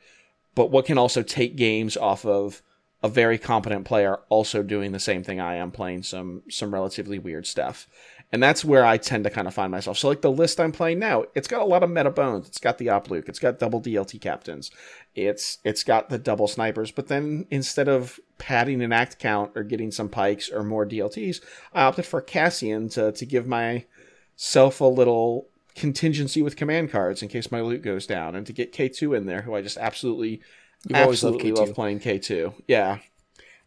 but 0.56 0.70
what 0.70 0.86
can 0.86 0.98
also 0.98 1.24
take 1.24 1.56
games 1.56 1.96
off 1.96 2.26
of 2.26 2.62
a 3.04 3.08
very 3.08 3.38
competent 3.38 3.86
player 3.86 4.20
also 4.30 4.62
doing 4.62 4.92
the 4.92 5.00
same 5.00 5.24
thing 5.24 5.40
I 5.40 5.56
am 5.56 5.72
playing 5.72 6.04
some 6.04 6.44
some 6.50 6.74
relatively 6.74 7.18
weird 7.18 7.48
stuff. 7.48 7.88
And 8.34 8.42
that's 8.44 8.64
where 8.64 8.86
I 8.86 8.98
tend 8.98 9.24
to 9.26 9.30
kind 9.30 9.48
of 9.48 9.54
find 9.54 9.72
myself. 9.72 9.98
So 9.98 10.08
like 10.08 10.22
the 10.22 10.32
list 10.32 10.60
I'm 10.60 10.72
playing 10.72 11.00
now, 11.00 11.26
it's 11.36 11.48
got 11.50 11.62
a 11.62 11.66
lot 11.66 11.84
of 11.84 11.90
meta 11.90 12.12
bones. 12.12 12.48
It's 12.48 12.60
got 12.60 12.78
the 12.78 12.90
op 12.90 13.10
Luke, 13.10 13.28
it's 13.28 13.40
got 13.40 13.60
double 13.60 13.82
DLT 13.82 14.22
captains. 14.22 14.70
It's 15.16 15.58
it's 15.64 15.84
got 15.84 16.10
the 16.10 16.18
double 16.18 16.48
snipers, 16.48 16.92
but 16.92 17.08
then 17.08 17.46
instead 17.50 17.88
of 17.88 18.20
padding 18.38 18.82
an 18.82 18.94
act 18.94 19.20
count 19.20 19.52
or 19.56 19.64
getting 19.64 19.92
some 19.92 20.08
Pykes 20.10 20.50
or 20.50 20.64
more 20.64 20.86
DLTs, 20.86 21.42
I 21.74 21.84
opted 21.84 22.06
for 22.06 22.22
Cassian 22.22 22.88
to 22.90 23.12
to 23.12 23.26
give 23.26 23.46
myself 23.48 24.80
a 24.80 24.86
little 24.86 25.48
contingency 25.76 26.42
with 26.42 26.56
command 26.56 26.92
cards 26.92 27.22
in 27.22 27.30
case 27.30 27.52
my 27.52 27.62
loot 27.62 27.82
goes 27.82 28.06
down, 28.08 28.36
and 28.36 28.46
to 28.48 28.54
get 28.54 28.74
K2 28.74 29.16
in 29.18 29.26
there, 29.26 29.42
who 29.42 29.54
I 29.56 29.62
just 29.62 29.78
absolutely 29.78 30.42
loved 30.90 31.10
absolutely 31.10 31.52
K2. 31.52 31.58
love 31.58 31.74
playing 31.76 32.00
K2. 32.00 32.54
Yeah. 32.68 33.00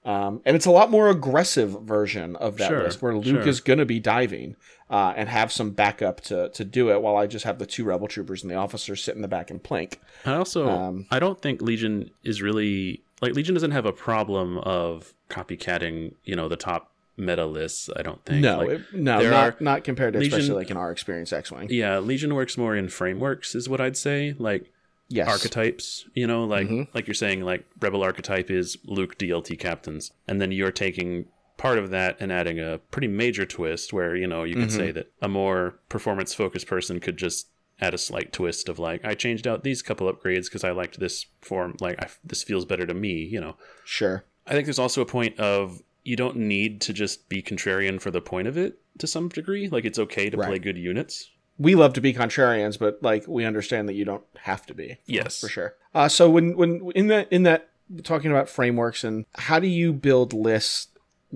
Um, 0.04 0.42
and 0.44 0.54
it's 0.54 0.66
a 0.66 0.70
lot 0.70 0.90
more 0.90 1.08
aggressive 1.08 1.70
version 1.82 2.36
of 2.36 2.58
that 2.58 2.68
Sure, 2.68 2.82
list 2.82 3.00
where 3.00 3.14
Luke 3.14 3.24
sure. 3.24 3.48
is 3.48 3.60
going 3.60 3.78
to 3.78 3.86
be 3.86 4.00
diving 4.00 4.54
uh, 4.96 5.12
and 5.16 5.28
have 5.28 5.50
some 5.50 5.70
backup 5.70 6.20
to, 6.20 6.48
to 6.50 6.64
do 6.64 6.90
it 6.92 7.02
while 7.02 7.16
I 7.16 7.26
just 7.26 7.44
have 7.44 7.58
the 7.58 7.66
two 7.66 7.82
rebel 7.84 8.06
troopers 8.06 8.42
and 8.42 8.50
the 8.52 8.54
officers 8.54 9.02
sit 9.02 9.16
in 9.16 9.22
the 9.22 9.28
back 9.36 9.50
and 9.50 9.60
plink. 9.62 9.94
I 10.24 10.34
also 10.34 10.68
Um, 10.68 11.06
I 11.10 11.18
don't 11.18 11.40
think 11.42 11.60
Legion 11.60 12.10
is 12.22 12.40
really 12.40 13.02
like 13.20 13.34
Legion 13.34 13.54
doesn't 13.54 13.72
have 13.72 13.86
a 13.86 13.92
problem 13.92 14.58
of 14.58 15.12
copycatting, 15.30 16.14
you 16.24 16.36
know, 16.36 16.48
the 16.48 16.56
top 16.56 16.92
meta 17.16 17.46
lists. 17.46 17.88
I 17.96 18.02
don't 18.02 18.24
think. 18.24 18.40
No, 18.42 18.58
Like, 18.58 18.68
it- 18.70 18.80
no, 18.92 19.20
not, 19.30 19.32
are- 19.32 19.56
not 19.60 19.84
compared 19.84 20.12
to 20.14 20.18
Legion- 20.20 20.38
especially 20.40 20.56
like 20.56 20.70
in 20.70 20.76
our 20.76 20.90
experience 20.92 21.32
X 21.32 21.50
Wing. 21.52 21.68
yeah, 21.70 21.98
Legion 21.98 22.34
works 22.34 22.56
more 22.58 22.76
in 22.76 22.88
frameworks, 22.88 23.54
is 23.54 23.68
what 23.68 23.80
I'd 23.80 23.96
say. 23.96 24.34
Like 24.38 24.70
Yes. 25.08 25.28
archetypes, 25.28 26.06
you 26.14 26.26
know, 26.26 26.44
like 26.44 26.66
Mm-hmm. 26.66 26.82
like 26.96 27.06
you're 27.06 27.14
saying, 27.14 27.42
like 27.42 27.64
Rebel 27.80 28.02
archetype 28.02 28.50
is 28.50 28.78
Luke 28.84 29.18
DLT 29.18 29.58
captains, 29.58 30.12
and 30.26 30.40
then 30.40 30.50
you're 30.50 30.72
taking 30.72 31.26
part 31.56 31.78
of 31.78 31.90
that 31.90 32.16
and 32.20 32.32
adding 32.32 32.58
a 32.60 32.78
pretty 32.90 33.08
major 33.08 33.46
twist 33.46 33.92
where 33.92 34.16
you 34.16 34.26
know 34.26 34.42
you 34.44 34.54
could 34.54 34.68
Mm-hmm. 34.68 34.76
say 34.78 34.90
that 34.92 35.10
a 35.22 35.28
more 35.28 35.78
performance 35.88 36.34
focused 36.34 36.66
person 36.66 37.00
could 37.00 37.16
just 37.16 37.48
add 37.80 37.92
a 37.94 37.98
slight 37.98 38.32
twist 38.32 38.68
of 38.68 38.78
like 38.78 39.04
I 39.04 39.14
changed 39.14 39.46
out 39.46 39.64
these 39.64 39.82
couple 39.82 40.12
upgrades 40.12 40.44
because 40.44 40.64
I 40.64 40.70
liked 40.70 41.00
this 41.00 41.26
form, 41.40 41.76
like 41.80 42.02
I, 42.02 42.08
this 42.24 42.42
feels 42.42 42.64
better 42.64 42.86
to 42.86 42.94
me, 42.94 43.24
you 43.24 43.40
know. 43.40 43.56
Sure. 43.84 44.24
I 44.46 44.52
think 44.52 44.66
there's 44.66 44.78
also 44.78 45.00
a 45.02 45.06
point 45.06 45.38
of 45.40 45.82
you 46.04 46.16
don't 46.16 46.36
need 46.36 46.80
to 46.82 46.92
just 46.92 47.28
be 47.28 47.42
contrarian 47.42 48.00
for 48.00 48.10
the 48.10 48.20
point 48.20 48.46
of 48.46 48.56
it 48.58 48.78
to 48.98 49.06
some 49.06 49.28
degree. 49.28 49.68
Like 49.68 49.84
it's 49.84 49.98
okay 49.98 50.30
to 50.30 50.36
play 50.36 50.58
good 50.58 50.76
units. 50.78 51.30
we 51.58 51.74
love 51.74 51.92
to 51.94 52.00
be 52.00 52.12
contrarians, 52.14 52.78
but 52.78 52.98
like 53.02 53.26
we 53.26 53.44
understand 53.44 53.88
that 53.88 53.94
you 53.94 54.04
don't 54.04 54.24
have 54.42 54.66
to 54.66 54.74
be. 54.74 54.98
Yes. 55.06 55.40
for 55.40 55.48
sure. 55.48 55.74
Uh, 55.94 56.08
so 56.08 56.28
when 56.30 56.56
when 56.56 56.90
in 56.94 57.06
that 57.08 57.32
in 57.32 57.42
that 57.44 57.70
talking 58.02 58.30
about 58.30 58.48
frameworks 58.48 59.02
and 59.04 59.24
how 59.36 59.58
do 59.58 59.66
you 59.66 59.92
build 59.92 60.32
lists, 60.32 60.88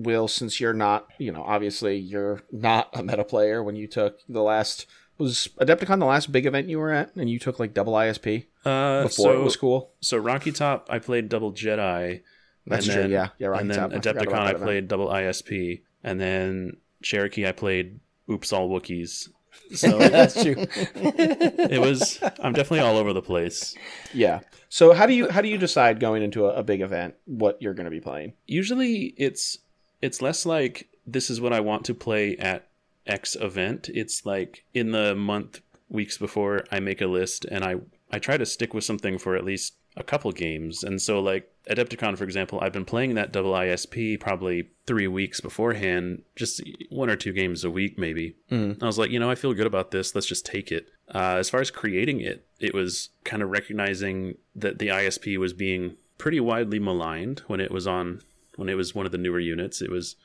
Will? 0.03 0.27
Since 0.27 0.59
you're 0.59 0.73
not, 0.73 1.07
you 1.17 1.31
know, 1.31 1.43
obviously 1.43 1.97
you're 1.97 2.41
not 2.51 2.89
a 2.93 3.03
meta 3.03 3.23
player. 3.23 3.63
When 3.63 3.75
you 3.75 3.87
took 3.87 4.19
the 4.27 4.41
last 4.41 4.85
was 5.17 5.49
Adepticon 5.59 5.99
the 5.99 6.05
last 6.05 6.31
big 6.31 6.45
event 6.45 6.69
you 6.69 6.79
were 6.79 6.91
at, 6.91 7.15
and 7.15 7.29
you 7.29 7.39
took 7.39 7.59
like 7.59 7.73
double 7.73 7.93
ISP 7.93 8.45
Uh, 8.65 9.03
before 9.03 9.33
so, 9.33 9.39
it 9.39 9.43
was 9.43 9.55
cool. 9.57 9.91
So 10.01 10.17
Rocky 10.17 10.51
Top, 10.51 10.87
I 10.89 10.99
played 10.99 11.29
double 11.29 11.51
Jedi. 11.51 12.21
That's 12.65 12.85
and 12.85 12.93
true, 12.93 13.01
then- 13.03 13.11
yeah. 13.11 13.27
Yeah, 13.37 13.47
Rocky 13.47 13.61
and 13.61 13.71
then 13.71 13.77
Top, 13.77 13.91
I 13.91 13.95
Adepticon, 13.97 14.33
I 14.33 14.49
event. 14.51 14.63
played 14.63 14.87
double 14.87 15.07
ISP, 15.07 15.81
and 16.03 16.19
then 16.19 16.77
Cherokee, 17.03 17.45
I 17.47 17.51
played 17.51 17.99
Oops 18.31 18.51
All 18.53 18.69
Wookiees. 18.69 19.29
So 19.75 19.99
That's 19.99 20.33
true. 20.41 20.55
it 20.95 21.79
was. 21.79 22.19
I'm 22.39 22.53
definitely 22.53 22.79
all 22.79 22.97
over 22.97 23.13
the 23.13 23.21
place. 23.21 23.75
Yeah. 24.13 24.39
So 24.69 24.93
how 24.93 25.05
do 25.05 25.13
you 25.13 25.29
how 25.29 25.41
do 25.41 25.47
you 25.47 25.57
decide 25.59 25.99
going 25.99 26.23
into 26.23 26.45
a, 26.45 26.55
a 26.55 26.63
big 26.63 26.81
event 26.81 27.15
what 27.25 27.61
you're 27.61 27.73
going 27.75 27.85
to 27.85 27.91
be 27.91 27.99
playing? 27.99 28.33
Usually, 28.47 29.13
it's 29.17 29.59
it's 30.01 30.21
less 30.21 30.45
like 30.45 30.89
this 31.05 31.29
is 31.29 31.41
what 31.41 31.53
I 31.53 31.59
want 31.59 31.85
to 31.85 31.93
play 31.93 32.37
at 32.37 32.67
X 33.05 33.35
event. 33.35 33.89
It's 33.93 34.25
like 34.25 34.63
in 34.73 34.91
the 34.91 35.15
month, 35.15 35.61
weeks 35.89 36.17
before, 36.17 36.63
I 36.71 36.79
make 36.79 37.01
a 37.01 37.07
list 37.07 37.45
and 37.45 37.63
I 37.63 37.75
I 38.11 38.19
try 38.19 38.37
to 38.37 38.45
stick 38.45 38.73
with 38.73 38.83
something 38.83 39.17
for 39.17 39.35
at 39.35 39.45
least 39.45 39.73
a 39.97 40.03
couple 40.03 40.31
games. 40.31 40.83
And 40.83 41.01
so, 41.01 41.19
like 41.19 41.51
Adepticon, 41.69 42.17
for 42.17 42.23
example, 42.23 42.59
I've 42.61 42.73
been 42.73 42.85
playing 42.85 43.15
that 43.15 43.31
double 43.31 43.51
ISP 43.51 44.19
probably 44.19 44.69
three 44.87 45.07
weeks 45.07 45.41
beforehand, 45.41 46.23
just 46.35 46.61
one 46.89 47.09
or 47.09 47.15
two 47.15 47.33
games 47.33 47.63
a 47.63 47.69
week, 47.69 47.97
maybe. 47.97 48.35
I 48.81 48.85
was 48.85 48.97
like, 48.97 49.11
you 49.11 49.19
know, 49.19 49.29
I 49.29 49.35
feel 49.35 49.53
good 49.53 49.67
about 49.67 49.91
this. 49.91 50.15
Let's 50.15 50.27
just 50.27 50.45
take 50.45 50.71
it. 50.71 50.87
Uh, 51.13 51.35
as 51.37 51.49
far 51.49 51.59
as 51.59 51.69
creating 51.69 52.21
it, 52.21 52.45
it 52.59 52.73
was 52.73 53.09
kind 53.23 53.43
of 53.43 53.49
recognizing 53.49 54.37
that 54.55 54.79
the 54.79 54.87
ISP 54.87 55.37
was 55.37 55.53
being 55.53 55.97
pretty 56.17 56.39
widely 56.39 56.79
maligned 56.79 57.39
when 57.47 57.59
it 57.59 57.71
was 57.71 57.87
on 57.87 58.21
when 58.59 58.69
it 58.69 58.75
was 58.75 58.93
one 58.93 59.05
of 59.05 59.11
the 59.11 59.17
newer 59.17 59.39
units. 59.39 59.81
It 59.81 59.89
was 59.89 60.15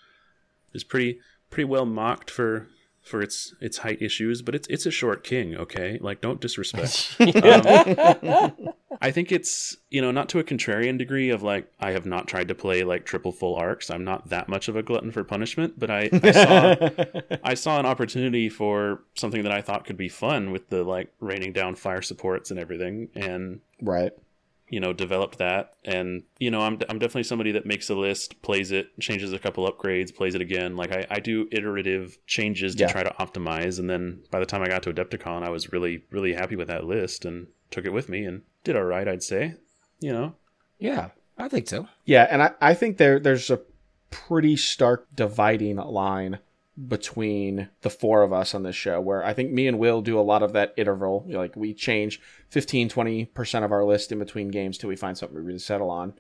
it 0.69 0.75
was 0.75 0.85
pretty 0.85 1.21
pretty 1.51 1.65
well 1.65 1.87
mocked 1.87 2.31
for 2.31 2.67
for 3.05 3.21
its 3.21 3.55
its 3.61 3.79
height 3.79 4.01
issues, 4.01 4.43
but 4.43 4.55
it's 4.55 4.67
it's 4.69 4.87
a 4.87 4.91
short 4.91 5.23
king, 5.25 5.55
okay? 5.57 5.99
Like 6.01 6.21
don't 6.21 6.41
disrespect. 6.41 7.17
Um, 7.21 8.53
I 9.03 9.11
think 9.11 9.33
it's 9.33 9.77
you 9.91 10.01
know 10.01 10.11
not 10.11 10.29
to 10.31 10.39
a 10.39 10.45
contrarian 10.45 10.99
degree 10.99 11.31
of 11.31 11.43
like 11.43 11.71
I 11.81 11.91
have 11.93 12.07
not 12.07 12.27
tried 12.27 12.49
to 12.49 12.55
play 12.55 12.85
like 12.85 13.05
triple 13.05 13.33
full 13.33 13.55
arcs. 13.57 13.91
I'm 13.91 14.05
not 14.05 14.31
that 14.31 14.49
much 14.49 14.69
of 14.69 14.77
a 14.77 14.83
glutton 14.83 15.11
for 15.11 15.25
punishment, 15.25 15.79
but 15.79 15.91
I, 15.91 16.09
I 16.13 16.31
saw 16.33 16.77
I 17.45 17.55
saw 17.55 17.79
an 17.79 17.87
opportunity 17.87 18.49
for 18.49 19.03
something 19.15 19.43
that 19.43 19.53
I 19.53 19.61
thought 19.61 19.85
could 19.85 19.97
be 19.97 20.09
fun 20.09 20.51
with 20.53 20.71
the 20.71 20.85
like 20.85 21.13
raining 21.21 21.53
down 21.53 21.75
fire 21.75 22.03
supports 22.03 22.51
and 22.51 22.59
everything, 22.59 23.09
and 23.15 23.61
Right. 23.83 24.13
You 24.75 24.81
know 24.81 24.93
developed 24.93 25.39
that 25.39 25.75
and 25.85 26.25
you 26.45 26.51
know 26.51 26.61
I'm, 26.67 26.75
I'm 26.89 26.99
definitely 26.99 27.23
somebody 27.25 27.53
that 27.53 27.65
makes 27.73 27.89
a 27.91 27.95
list 27.95 28.43
plays 28.43 28.73
it 28.73 28.87
changes 29.01 29.33
a 29.33 29.39
couple 29.39 29.71
upgrades 29.71 30.13
plays 30.15 30.35
it 30.35 30.41
again 30.41 30.71
like 30.77 30.91
i, 30.93 31.07
I 31.17 31.21
do 31.21 31.49
iterative 31.53 32.19
changes 32.27 32.75
to 32.75 32.81
Yeah. 32.83 32.93
try 32.93 33.03
to 33.05 33.15
optimize 33.25 33.79
and 33.79 33.89
then 33.89 34.03
by 34.33 34.41
the 34.41 34.47
time 34.47 34.63
i 34.63 34.69
got 34.69 34.83
to 34.85 34.93
adepticon 34.93 35.43
i 35.45 35.49
was 35.51 35.73
really 35.73 36.03
really 36.11 36.33
happy 36.35 36.57
with 36.57 36.69
that 36.69 36.85
list 36.85 37.25
and 37.25 37.47
took 37.71 37.85
it 37.85 37.93
with 37.93 38.09
me 38.09 38.25
and 38.25 38.43
did 38.65 38.75
all 38.77 38.83
right 38.95 39.07
i'd 39.07 39.23
say 39.23 39.55
you 40.01 40.13
know 40.13 40.35
Yeah, 40.81 41.11
I 41.39 41.49
think 41.49 41.69
so. 41.69 41.87
Yeah, 42.05 42.27
and 42.31 42.43
I, 42.43 42.51
I 42.61 42.75
think 42.75 42.97
there 42.99 43.19
there's 43.21 43.51
a 43.51 43.61
pretty 44.11 44.57
stark 44.57 45.07
dividing 45.15 45.77
line 45.77 46.39
between 46.89 47.69
the 47.83 47.91
four 47.91 48.23
of 48.23 48.33
us 48.33 48.55
on 48.55 48.63
this 48.65 48.75
show 48.75 49.01
where 49.01 49.25
I 49.25 49.33
think 49.33 49.53
me 49.53 49.69
and 49.69 49.79
Will 49.79 50.03
do 50.03 50.19
a 50.19 50.23
lot 50.23 50.43
of 50.43 50.53
that 50.55 50.75
interval. 50.77 51.25
You 51.27 51.35
know, 51.35 51.39
like 51.39 51.55
we 51.57 51.73
change 51.73 52.21
15, 52.51 52.89
20% 52.89 53.65
of 53.65 53.71
our 53.73 53.85
list 53.85 54.11
in 54.11 54.19
between 54.19 54.49
games 54.49 54.77
till 54.79 54.89
we 54.89 54.97
find 54.97 55.17
something 55.17 55.37
we 55.37 55.45
really 55.45 55.59
settle 55.61 55.91
on. 55.91 56.15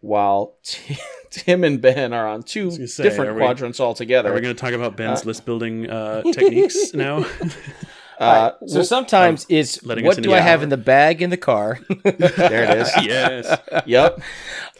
While 0.00 0.56
T- 0.62 0.96
Tim 1.30 1.64
and 1.64 1.80
Ben 1.80 2.12
are 2.12 2.28
on 2.28 2.42
two 2.42 2.70
say, 2.86 3.02
different 3.02 3.30
are 3.30 3.34
we- 3.34 3.40
quadrants 3.40 3.80
altogether. 3.80 4.30
are 4.30 4.34
we 4.34 4.42
going 4.42 4.54
to 4.54 4.60
talk 4.60 4.72
about 4.74 4.96
ben's 4.96 5.24
list 5.24 5.46
building 5.46 5.88
uh, 5.88 6.22
techniques 6.32 6.92
now 6.92 7.24
uh, 8.18 8.52
So 8.66 8.82
sometimes 8.82 9.46
it's 9.48 9.84
letting 9.84 10.06
us 10.06 10.16
what 10.16 10.22
do 10.22 10.32
I 10.32 10.36
the 10.36 10.42
have 10.42 10.62
in 10.62 10.68
the 10.68 10.76
bag 10.76 11.22
in 11.22 11.30
the 11.30 11.36
car. 11.36 11.78
there 12.02 12.64
it 12.64 12.70
is. 12.70 12.92
yes 13.04 13.60
yep. 13.86 14.20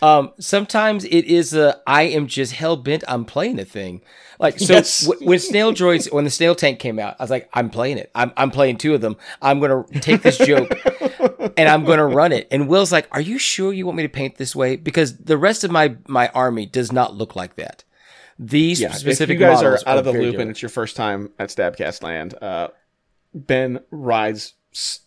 Um, 0.02 0.32
sometimes 0.38 1.04
it 1.04 1.24
is 1.24 1.54
a 1.54 1.80
I 1.86 2.02
am 2.02 2.26
just 2.26 2.52
hell 2.52 2.76
bent 2.76 3.04
on 3.04 3.24
playing 3.24 3.58
a 3.58 3.64
thing. 3.64 4.02
Like 4.38 4.58
so 4.58 4.74
Yes. 4.74 5.06
w- 5.06 5.26
when 5.28 5.38
Snail 5.38 5.72
Droids 5.72 6.12
when 6.12 6.24
the 6.24 6.30
Snail 6.30 6.54
Tank 6.54 6.78
came 6.78 6.98
out, 6.98 7.16
I 7.18 7.22
was 7.22 7.30
like, 7.30 7.48
I'm 7.54 7.70
playing 7.70 7.98
it. 7.98 8.10
I'm 8.14 8.32
I'm 8.36 8.50
playing 8.50 8.78
two 8.78 8.94
of 8.94 9.00
them. 9.00 9.16
I'm 9.40 9.60
gonna 9.60 9.84
take 10.00 10.22
this 10.22 10.38
joke 10.38 10.70
and 11.56 11.68
I'm 11.68 11.84
gonna 11.84 12.06
run 12.06 12.32
it. 12.32 12.48
And 12.50 12.68
Will's 12.68 12.92
like, 12.92 13.08
Are 13.12 13.20
you 13.20 13.38
sure 13.38 13.72
you 13.72 13.86
want 13.86 13.96
me 13.96 14.02
to 14.02 14.08
paint 14.08 14.36
this 14.36 14.54
way? 14.54 14.76
Because 14.76 15.16
the 15.18 15.38
rest 15.38 15.64
of 15.64 15.70
my 15.70 15.96
my 16.08 16.28
army 16.28 16.66
does 16.66 16.92
not 16.92 17.14
look 17.14 17.36
like 17.36 17.56
that. 17.56 17.84
These 18.38 18.80
Yeah, 18.80 18.88
specific 18.90 19.36
if 19.36 19.40
you 19.40 19.46
guys 19.46 19.62
are 19.62 19.78
out 19.86 19.98
of 19.98 20.04
the 20.04 20.10
very 20.12 20.26
loop 20.26 20.38
and 20.40 20.50
it's 20.50 20.60
your 20.60 20.68
first 20.68 20.96
time 20.96 21.30
at 21.38 21.50
Stabcast 21.50 22.02
Land, 22.02 22.34
uh, 22.42 22.68
Ben 23.34 23.80
rides 23.90 24.54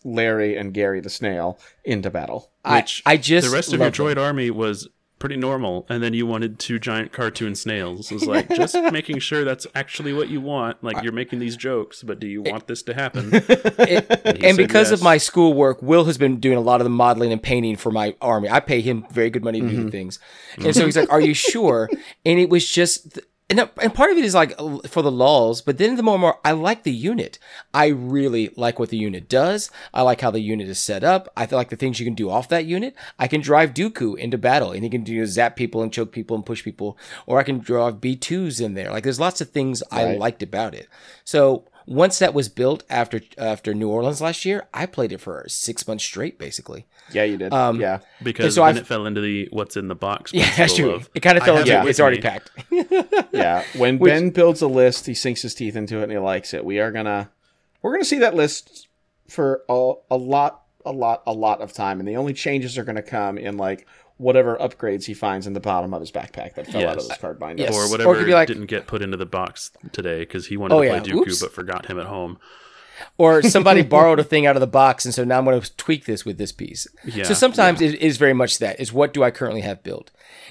Larry 0.04 0.56
and 0.56 0.74
Gary 0.74 1.02
the 1.02 1.10
snail 1.10 1.60
into 1.84 2.10
battle. 2.10 2.52
I, 2.64 2.78
which 2.78 3.02
I 3.06 3.18
just 3.18 3.49
the 3.49 3.56
rest 3.56 3.70
of 3.70 3.80
your 3.80 3.88
love 3.88 3.95
them. 3.95 4.06
droid 4.06 4.18
army 4.18 4.52
was 4.52 4.88
pretty 5.20 5.36
normal 5.36 5.84
and 5.90 6.04
then 6.04 6.14
you 6.14 6.28
wanted 6.28 6.60
two 6.60 6.78
giant 6.78 7.12
cartoon 7.12 7.56
snails 7.56 8.12
it 8.12 8.14
was 8.14 8.28
like 8.28 8.48
just 8.56 8.76
making 8.91 9.18
sure 9.18 9.44
that's 9.44 9.66
actually 9.74 10.14
what 10.14 10.30
you 10.30 10.40
want 10.40 10.78
like 10.84 11.02
you're 11.02 11.12
making 11.12 11.40
these 11.40 11.58
jokes 11.58 12.04
but 12.04 12.20
do 12.20 12.28
you 12.28 12.44
want 12.44 12.68
this 12.68 12.84
to 12.84 12.94
happen 12.94 13.34
and 14.38 14.58
said 14.58 14.68
because 14.68 14.91
of 14.91 14.99
yes. 14.99 15.04
my 15.04 15.18
schoolwork, 15.18 15.82
Will 15.82 16.06
has 16.06 16.18
been 16.18 16.40
doing 16.40 16.58
a 16.58 16.62
lot 16.62 16.82
of 16.82 16.86
the 16.86 16.90
modeling 16.90 17.32
and 17.32 17.41
painting 17.41 17.76
for 17.76 17.91
my 17.91 18.16
army. 18.22 18.49
I 18.49 18.60
pay 18.60 18.82
him 18.82 19.06
very 19.12 19.30
good 19.30 19.44
money 19.44 19.62
to 19.62 19.68
do 19.68 19.78
mm-hmm. 19.78 19.90
things, 19.90 20.20
mm-hmm. 20.54 20.66
and 20.66 20.76
so 20.76 20.86
he's 20.86 20.98
like, 20.98 21.12
"Are 21.12 21.22
you 21.22 21.34
sure?" 21.34 21.90
And 22.26 22.40
it 22.40 22.49
was 22.49 22.70
just, 22.70 23.20
and, 23.49 23.69
and 23.82 23.94
part 23.94 24.11
of 24.11 24.18
it 24.18 24.26
is 24.26 24.36
like 24.36 24.57
for 24.88 25.02
the 25.02 25.11
lulls, 25.11 25.61
but 25.61 25.78
then 25.78 25.95
the 25.95 26.03
more 26.03 26.15
and 26.15 26.22
more, 26.22 26.40
I 26.44 26.52
like 26.52 26.84
the 26.84 26.91
unit. 26.91 27.40
I 27.74 27.88
really 27.88 28.52
like 28.57 28.78
what 28.78 28.90
the 28.90 28.98
unit 28.98 29.30
does. 29.30 29.72
I 29.94 30.02
like 30.02 30.19
how 30.19 30.32
the 30.32 30.41
unit 30.41 30.68
is 30.68 30.80
set 30.80 31.03
up. 31.03 31.32
I 31.38 31.45
feel 31.45 31.57
like 31.57 31.69
the 31.69 31.78
things 31.78 31.99
you 31.99 32.06
can 32.06 32.14
do 32.14 32.30
off 32.30 32.49
that 32.49 32.65
unit. 32.65 32.94
I 33.18 33.28
can 33.28 33.40
drive 33.40 33.74
Dooku 33.74 34.18
into 34.18 34.38
battle, 34.38 34.74
and 34.74 34.84
he 34.84 34.90
can 34.90 35.03
do 35.03 35.26
zap 35.26 35.56
people 35.56 35.82
and 35.82 35.94
choke 35.94 36.11
people 36.11 36.36
and 36.36 36.45
push 36.45 36.64
people, 36.64 36.98
or 37.26 37.40
I 37.40 37.44
can 37.44 37.60
drive 37.60 38.02
B 38.02 38.18
twos 38.18 38.60
in 38.60 38.74
there. 38.74 38.91
Like 38.91 39.03
there's 39.03 39.19
lots 39.19 39.40
of 39.40 39.49
things 39.49 39.82
I 39.91 40.15
liked 40.15 40.44
about 40.44 40.74
it. 40.74 40.90
So 41.24 41.64
once 41.88 42.19
that 42.19 42.34
was 42.34 42.49
built 42.49 42.84
after 42.89 43.22
after 43.38 43.73
New 43.73 43.89
Orleans 43.89 44.22
last 44.22 44.45
year, 44.45 44.68
I 44.73 44.85
played 44.85 45.11
it 45.14 45.22
for 45.22 45.43
six 45.47 45.88
months 45.88 46.03
straight, 46.03 46.38
basically. 46.38 46.85
Yeah, 47.11 47.23
you 47.23 47.38
did. 47.38 47.53
Um, 47.53 47.80
yeah. 47.80 47.99
because 48.22 48.53
so 48.55 48.61
then 48.61 48.69
I've- 48.72 48.80
it 48.81 48.85
fell 48.88 49.05
into 49.07 49.22
the 49.22 49.47
what's 49.51 49.77
in 49.77 49.88
the 49.88 49.95
box 49.95 50.34
Yeah, 50.34 50.53
that's 50.57 50.76
true. 50.76 50.91
of, 50.91 51.09
It 51.15 51.22
kind 51.22 51.38
of 51.38 51.43
fell 51.45 51.57
into 51.57 51.72
it 51.72 51.76
it. 51.77 51.80
with 51.81 51.89
It's 51.91 51.99
already 51.99 52.18
me. 52.18 52.22
packed. 52.22 52.51
Yeah. 53.34 53.64
When 53.76 53.97
Ben 53.97 54.30
builds 54.31 54.61
a 54.61 54.68
list, 54.68 55.05
he 55.05 55.14
sinks 55.14 55.41
his 55.41 55.55
teeth 55.55 55.76
into 55.76 55.99
it 55.99 56.03
and 56.03 56.11
he 56.11 56.18
likes 56.18 56.53
it. 56.53 56.64
We 56.65 56.80
are 56.80 56.91
gonna 56.91 57.30
we're 57.81 57.93
gonna 57.93 58.05
see 58.05 58.19
that 58.19 58.35
list 58.35 58.88
for 59.30 59.61
a, 59.69 59.93
a 60.11 60.18
lot, 60.18 60.64
a 60.85 60.91
lot, 60.91 61.23
a 61.27 61.34
lot 61.34 61.61
of 61.61 61.72
time. 61.73 61.99
And 61.99 62.07
the 62.07 62.18
only 62.18 62.34
changes 62.34 62.77
are 62.77 62.84
gonna 62.84 63.01
come 63.01 63.38
in 63.38 63.55
like 63.57 63.88
whatever 64.18 64.57
upgrades 64.57 65.06
he 65.06 65.14
finds 65.14 65.45
in 65.48 65.53
the 65.53 65.60
bottom 65.60 65.94
of 65.94 66.02
his 66.02 66.11
backpack 66.11 66.56
that 66.56 66.65
fell 66.68 66.81
out 66.88 66.98
of 66.98 67.03
Yes. 67.03 67.10
his 67.10 67.18
card 67.19 67.39
binder. 67.39 67.64
Yes. 67.64 67.76
or 67.76 67.84
Or 67.84 67.89
whatever 67.89 68.15
could 68.15 68.26
be 68.26 68.34
like- 68.34 68.48
didn't 68.48 68.65
get 68.65 68.88
put 68.88 69.02
into 69.02 69.18
the 69.18 69.26
box 69.26 69.72
today 69.91 70.19
because 70.19 70.48
he 70.48 70.57
wanted 70.57 70.76
Oh, 70.76 70.80
to 70.81 70.85
yeah. 70.88 70.99
play 70.99 71.11
Dooku 71.11 71.27
Oops. 71.27 71.41
but 71.41 71.52
forgot 71.53 71.85
him 71.85 71.99
at 71.99 72.07
home. 72.07 72.39
or 73.19 73.44
somebody 73.44 73.81
borrowed 73.95 74.19
a 74.19 74.23
thing 74.23 74.48
out 74.48 74.56
of 74.56 74.60
the 74.60 74.65
box, 74.65 75.06
and 75.06 75.14
so 75.14 75.23
now 75.23 75.38
I'm 75.38 75.45
going 75.45 75.61
to 75.61 75.76
tweak 75.77 76.06
this 76.06 76.26
with 76.26 76.39
this 76.39 76.52
piece. 76.52 76.88
Yeah, 77.06 77.26
so 77.26 77.35
sometimes 77.35 77.80
it 77.80 77.94
is 78.02 78.18
very 78.18 78.34
much 78.34 78.57
that 78.57 78.80
is 78.80 78.91
what 78.91 79.14
do 79.14 79.23
I 79.23 79.30
currently 79.30 79.61
have 79.61 79.84
built. 79.84 80.10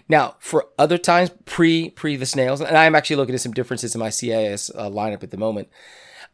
Now, 0.09 0.37
for 0.39 0.67
other 0.79 0.97
times, 0.97 1.31
pre 1.45 1.91
pre 1.91 2.15
the 2.15 2.25
snails, 2.25 2.61
and 2.61 2.77
I'm 2.79 2.95
actually 2.95 3.17
looking 3.17 3.35
at 3.35 3.41
some 3.41 3.51
differences 3.53 3.97
in 3.97 3.99
my 3.99 4.11
CIS 4.11 4.71
uh, 4.77 4.89
lineup 4.89 5.25
at 5.25 5.33
the 5.33 5.37
moment. 5.37 5.67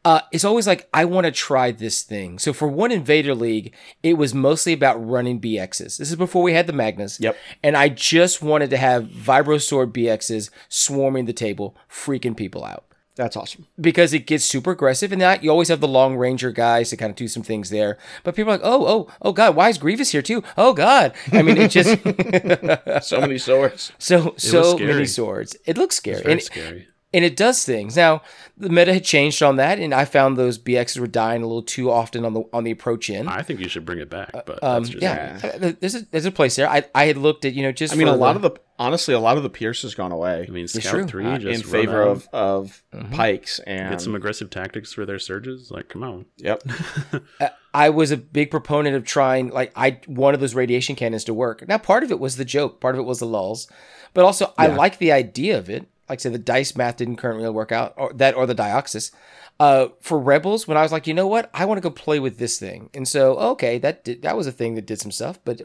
Uh, 0.05 0.21
it's 0.33 0.45
always 0.45 0.67
like 0.67 0.89
I 0.93 1.05
want 1.05 1.27
to 1.27 1.31
try 1.31 1.71
this 1.71 2.03
thing. 2.03 2.39
So 2.41 2.53
for 2.53 2.67
one 2.67 2.91
Invader 2.91 3.35
League, 3.35 3.73
it 4.03 4.15
was 4.15 4.35
mostly 4.35 4.73
about 4.73 4.97
running 4.97 5.41
BXs. 5.41 5.97
This 5.97 6.11
is 6.11 6.17
before 6.17 6.43
we 6.43 6.55
had 6.55 6.67
the 6.67 6.73
Magnus. 6.73 7.21
Yep. 7.21 7.37
And 7.63 7.77
I 7.77 7.89
just 7.89 8.43
wanted 8.43 8.71
to 8.71 8.77
have 8.79 9.05
Vibro 9.05 9.61
Sword 9.63 9.93
BXs 9.93 10.51
swarming 10.69 11.27
the 11.27 11.33
table, 11.33 11.77
freaking 11.89 12.37
people 12.37 12.65
out 12.65 12.85
That's 13.15 13.37
awesome. 13.37 13.67
because 13.81 14.13
it 14.13 14.27
gets 14.27 14.45
super 14.45 14.73
aggressive, 14.73 15.13
and 15.13 15.21
that 15.23 15.45
you 15.45 15.51
always 15.51 15.69
have 15.69 15.81
the 15.81 15.87
long 15.87 16.17
ranger 16.17 16.51
guys 16.51 16.91
to 16.91 16.97
kind 16.97 17.11
of 17.11 17.17
do 17.17 17.29
some 17.29 17.45
things 17.45 17.71
there. 17.71 17.97
But 18.25 18.35
people 18.35 18.53
are 18.53 18.57
like, 18.57 18.67
oh, 18.67 18.85
oh, 18.87 19.09
oh, 19.23 19.33
God, 19.33 19.55
why 19.55 19.69
is 19.69 19.79
Grievous 19.79 20.11
here 20.11 20.23
too? 20.23 20.43
Oh 20.57 20.73
God, 20.73 21.13
I 21.33 21.43
mean, 21.43 21.59
it 21.59 21.71
just 21.71 21.91
So 23.07 23.21
many 23.21 23.39
swords. 23.39 23.93
so 23.99 24.35
so 24.37 24.77
many 24.79 25.07
swords. 25.07 25.55
It 25.65 25.79
looks 25.79 25.95
scary, 25.97 26.23
Very 26.23 26.33
and, 26.33 26.43
scary. 26.43 26.89
And 27.15 27.25
it 27.27 27.37
does 27.37 27.65
things. 27.65 27.95
Now 27.97 28.23
the 28.57 28.71
meta 28.71 28.95
had 28.95 29.05
changed 29.05 29.43
on 29.43 29.57
that, 29.57 29.79
and 29.79 29.93
I 29.93 30.05
found 30.07 30.37
those 30.39 30.59
BXs 30.59 30.99
were 30.99 31.07
dying 31.07 31.43
a 31.43 31.47
little 31.47 31.63
too 31.63 31.91
often 31.91 32.25
on 32.25 32.33
the 32.33 32.43
on 32.53 32.65
the 32.65 32.71
approach 32.71 33.11
in. 33.11 33.29
I 33.29 33.43
think 33.43 33.61
you 33.61 33.69
should 33.69 33.85
bring 33.85 33.99
it 33.99 34.09
back, 34.09 34.31
but 34.33 34.63
Um, 34.63 34.85
yeah, 34.85 35.39
Uh, 35.43 35.73
there's 35.81 35.95
a 35.95 36.07
there's 36.11 36.25
a 36.25 36.31
place 36.31 36.57
there. 36.57 36.69
I 36.69 36.85
I 36.95 37.05
had 37.07 37.17
looked 37.19 37.45
at 37.45 37.53
you 37.53 37.63
know 37.63 37.73
just 37.73 37.93
I 37.93 37.97
mean, 37.97 38.07
for 38.07 38.15
a 38.15 38.17
lot 38.17 38.41
the- 38.41 38.47
of 38.49 38.55
the 38.55 38.61
honestly, 38.79 39.13
a 39.15 39.21
lot 39.21 39.37
of 39.37 39.43
the 39.43 39.51
Pierce 39.51 39.83
has 39.83 39.95
gone 39.95 40.11
away 40.11 40.47
I 40.49 40.51
mean, 40.51 40.67
true. 40.67 40.81
Scout 40.81 41.09
Three 41.11 41.27
uh, 41.27 41.39
just 41.39 41.63
in 41.65 41.69
favor 41.71 41.99
run 42.01 42.09
out, 42.09 42.11
of 42.11 42.29
of 42.33 42.83
Pykes 43.13 43.59
and 43.61 43.91
get 43.91 44.01
some 44.01 44.15
aggressive 44.15 44.49
tactics 44.51 44.93
for 44.95 45.05
their 45.05 45.19
surges. 45.19 45.71
Like, 45.71 45.89
come 45.89 46.03
on. 46.03 46.25
yep. 46.39 46.63
I 47.75 47.89
was 47.91 48.11
a 48.11 48.17
big 48.17 48.51
proponent 48.51 48.97
of 48.97 49.05
trying, 49.05 49.49
like, 49.49 49.73
I 49.75 49.99
wanted 50.07 50.41
those 50.41 50.55
radiation 50.55 50.95
cannons 50.95 51.25
to 51.25 51.33
work. 51.35 51.67
Now, 51.67 51.79
part 51.79 52.03
of 52.05 52.11
it 52.11 52.21
was 52.21 52.37
the 52.37 52.45
joke, 52.45 52.81
part 52.81 52.95
of 52.95 52.99
it 52.99 53.05
was 53.05 53.19
the 53.19 53.27
lulls, 53.27 53.67
but 54.13 54.25
also 54.25 54.53
I 54.59 54.67
like 54.67 54.99
the 54.99 55.11
idea 55.13 55.57
of 55.59 55.71
it. 55.71 55.87
Like 56.09 56.19
I 56.19 56.23
said, 56.23 56.35
the 56.35 56.39
dice 56.39 56.77
math 56.77 56.97
didn't 56.99 57.17
currently 57.17 57.49
work 57.49 57.73
out, 57.73 57.95
or 57.97 58.13
that, 58.15 58.35
or 58.35 58.47
the 58.47 58.55
dioxis. 58.55 59.13
Uh, 59.61 59.89
for 60.01 60.19
rebels, 60.19 60.67
when 60.67 60.77
I 60.77 60.83
was 60.83 60.93
like, 60.93 61.07
you 61.07 61.15
know 61.15 61.27
what, 61.27 61.51
I 61.55 61.65
want 61.65 61.79
to 61.79 61.83
go 61.83 61.91
play 61.91 62.19
with 62.19 62.39
this 62.39 62.59
thing, 62.59 62.91
and 62.95 63.07
so 63.07 63.37
okay, 63.39 63.79
that 63.79 64.05
did, 64.05 64.23
that 64.23 64.37
was 64.37 64.47
a 64.47 64.53
thing 64.53 64.75
that 64.75 64.87
did 64.87 65.01
some 65.01 65.13
stuff. 65.13 65.39
But 65.45 65.63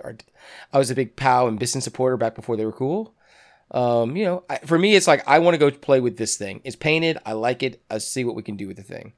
I 0.72 0.78
was 0.78 0.92
a 0.92 0.96
big 0.96 1.16
Pao 1.16 1.48
and 1.48 1.60
Bistan 1.60 1.82
supporter 1.82 2.18
back 2.18 2.36
before 2.36 2.56
they 2.56 2.66
were 2.66 2.72
cool. 2.72 3.14
Um, 3.72 4.16
you 4.16 4.24
know, 4.24 4.44
I, 4.50 4.60
for 4.60 4.78
me, 4.78 4.96
it's 4.96 5.08
like 5.08 5.28
I 5.28 5.40
want 5.40 5.56
to 5.56 5.58
go 5.58 5.72
play 5.72 6.00
with 6.00 6.18
this 6.18 6.38
thing. 6.38 6.62
It's 6.64 6.76
painted. 6.76 7.18
I 7.26 7.34
like 7.34 7.64
it. 7.64 7.82
I 7.90 7.98
see 7.98 8.24
what 8.24 8.36
we 8.36 8.44
can 8.44 8.56
do 8.56 8.68
with 8.68 8.78
the 8.78 8.84
thing. 8.84 9.14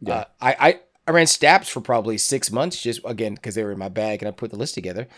Yeah, 0.00 0.24
I, 0.40 0.56
I 0.58 0.80
I 1.08 1.10
ran 1.10 1.26
Staps 1.26 1.68
for 1.68 1.80
probably 1.80 2.18
six 2.18 2.52
months, 2.52 2.80
just 2.80 3.00
again 3.04 3.34
because 3.34 3.54
they 3.54 3.64
were 3.64 3.72
in 3.72 3.78
my 3.78 3.88
bag 3.88 4.22
and 4.22 4.28
I 4.28 4.32
put 4.32 4.50
the 4.50 4.58
list 4.58 4.74
together. 4.74 5.08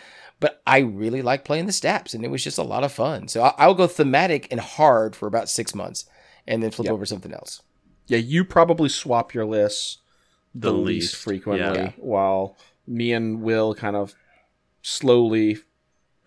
But 0.41 0.61
I 0.67 0.79
really 0.79 1.21
like 1.21 1.45
playing 1.45 1.67
the 1.67 1.71
Staps, 1.71 2.13
and 2.13 2.25
it 2.25 2.31
was 2.31 2.43
just 2.43 2.57
a 2.57 2.63
lot 2.63 2.83
of 2.83 2.91
fun. 2.91 3.29
So 3.29 3.43
I, 3.43 3.53
I'll 3.57 3.73
go 3.73 3.87
thematic 3.87 4.47
and 4.51 4.59
hard 4.59 5.15
for 5.15 5.27
about 5.27 5.47
six 5.47 5.73
months, 5.73 6.03
and 6.45 6.61
then 6.61 6.71
flip 6.71 6.91
over 6.91 7.05
something 7.05 7.31
else. 7.31 7.61
Yeah, 8.07 8.17
you 8.17 8.43
probably 8.43 8.89
swap 8.89 9.33
your 9.33 9.45
lists 9.45 9.99
the, 10.53 10.71
The 10.71 10.77
least, 10.77 11.13
least, 11.13 11.15
frequently, 11.15 11.79
yeah. 11.79 11.91
while 11.95 12.57
me 12.85 13.13
and 13.13 13.41
Will 13.41 13.73
kind 13.73 13.95
of 13.95 14.13
slowly 14.81 15.59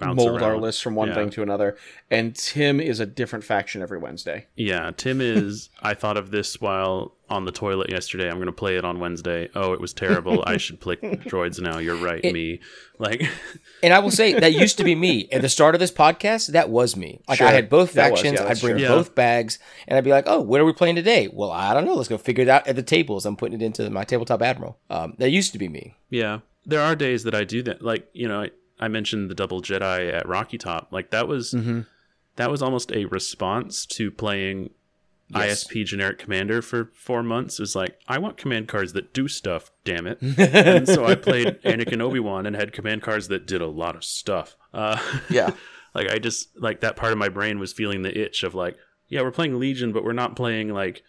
Mold 0.01 0.43
our 0.43 0.57
list 0.59 0.83
from 0.83 0.95
one 0.97 1.09
Yeah. 1.09 1.15
thing 1.15 1.31
to 1.31 1.43
another. 1.43 1.77
And 2.11 2.35
Tim 2.35 2.81
is 2.81 3.01
a 3.01 3.07
different 3.07 3.45
faction 3.45 3.81
every 3.81 3.99
Wednesday. 3.99 4.47
Yeah, 4.57 4.91
Tim 4.97 5.21
is. 5.21 5.71
I 5.83 5.95
thought 5.95 6.17
of 6.17 6.31
this 6.31 6.61
while 6.61 7.15
on 7.31 7.45
the 7.47 7.53
toilet 7.53 7.91
yesterday. 7.91 8.27
I'm 8.29 8.35
going 8.37 8.47
to 8.47 8.53
play 8.53 8.77
it 8.77 8.85
on 8.85 8.99
Wednesday. 8.99 9.49
Oh, 9.55 9.73
it 9.73 9.81
was 9.81 9.93
terrible. 9.95 10.43
I 10.47 10.57
should 10.59 10.81
play 10.81 10.97
droids 10.97 11.59
now. 11.61 11.79
You're 11.79 11.97
right, 11.97 12.23
me. 12.25 12.61
Like, 12.99 13.23
And 13.83 13.95
I 13.95 14.01
will 14.01 14.11
say 14.11 14.39
that 14.39 14.53
used 14.61 14.77
to 14.79 14.85
be 14.85 14.95
me 14.95 15.29
at 15.33 15.41
the 15.43 15.49
start 15.49 15.75
of 15.75 15.81
this 15.81 15.93
podcast. 15.93 16.49
That 16.49 16.69
was 16.71 16.97
me. 16.97 17.21
Like 17.29 17.39
Sure. 17.39 17.47
I 17.47 17.53
had 17.53 17.71
both 17.71 17.93
That 17.95 18.11
was, 18.11 18.21
factions. 18.21 18.41
yeah, 18.41 18.49
I'd 18.49 18.61
bring 18.61 18.75
true. 18.75 18.83
Yeah. 18.83 18.89
both 18.89 19.15
bags, 19.15 19.59
and 19.89 19.97
I'd 19.97 20.05
be 20.05 20.11
like, 20.11 20.25
"Oh, 20.27 20.41
what 20.41 20.61
are 20.61 20.65
we 20.65 20.73
playing 20.73 20.97
today?" 20.97 21.29
Well, 21.33 21.51
I 21.51 21.73
don't 21.73 21.85
know. 21.87 21.95
Let's 21.95 22.09
go 22.09 22.19
figure 22.19 22.43
it 22.43 22.49
out 22.49 22.67
at 22.67 22.77
the 22.77 22.83
tables. 22.83 23.25
I'm 23.25 23.37
putting 23.37 23.61
it 23.61 23.65
into 23.65 23.89
my 23.91 24.05
tabletop 24.05 24.43
admiral. 24.43 24.79
Um, 24.91 25.15
that 25.19 25.31
used 25.31 25.53
to 25.53 25.59
be 25.59 25.69
me. 25.69 25.95
yeah, 26.11 26.41
there 26.67 26.81
are 26.81 26.95
days 26.95 27.23
that 27.25 27.35
I 27.35 27.45
do 27.45 27.63
that. 27.63 27.81
Like, 27.83 28.09
you 28.13 28.29
know, 28.29 28.43
I, 28.43 28.51
I 28.81 28.89
mentioned 28.89 29.31
the 29.31 29.35
double 29.35 29.63
Jedi 29.63 30.13
at 30.13 30.29
Rocky 30.29 30.59
Top. 30.59 30.89
Like 30.93 31.11
that 31.11 31.29
was 31.29 31.53
Mm-hmm. 31.53 31.81
that 32.37 32.51
was 32.51 32.63
almost 32.63 32.93
a 32.93 33.05
response 33.07 33.87
to 33.87 34.11
playing 34.11 34.71
Yes. 35.31 35.65
ISP 35.65 35.87
generic 35.87 36.19
commander 36.19 36.61
for 36.61 36.91
four 36.95 37.23
months. 37.23 37.59
It 37.59 37.63
was 37.63 37.75
like 37.75 37.99
I 38.07 38.19
want 38.19 38.37
command 38.37 38.69
cards 38.69 38.93
that 38.93 39.15
do 39.15 39.27
stuff. 39.27 39.71
Damn 39.85 40.07
it! 40.07 40.19
and 40.39 40.87
so 40.87 41.07
I 41.07 41.15
played 41.15 41.61
Anakin 41.65 42.03
Obi 42.03 42.21
Wan 42.21 42.45
and 42.45 42.55
had 42.55 42.73
command 42.75 43.01
cards 43.03 43.29
that 43.29 43.47
did 43.47 43.63
a 43.63 43.67
lot 43.67 43.97
of 43.97 44.05
stuff. 44.05 44.55
Uh, 44.75 44.99
Yeah. 45.31 45.51
like 45.95 46.11
I 46.11 46.19
just 46.19 46.51
like 46.61 46.81
that 46.81 46.95
part 46.97 47.11
of 47.13 47.19
my 47.19 47.31
brain 47.31 47.59
was 47.59 47.73
feeling 47.73 48.03
the 48.03 48.17
itch 48.17 48.43
of 48.43 48.55
like, 48.55 48.77
yeah, 49.09 49.23
we're 49.23 49.31
playing 49.31 49.59
Legion, 49.59 49.93
but 49.93 50.05
we're 50.05 50.13
not 50.13 50.37
playing 50.37 50.69
like 50.69 51.03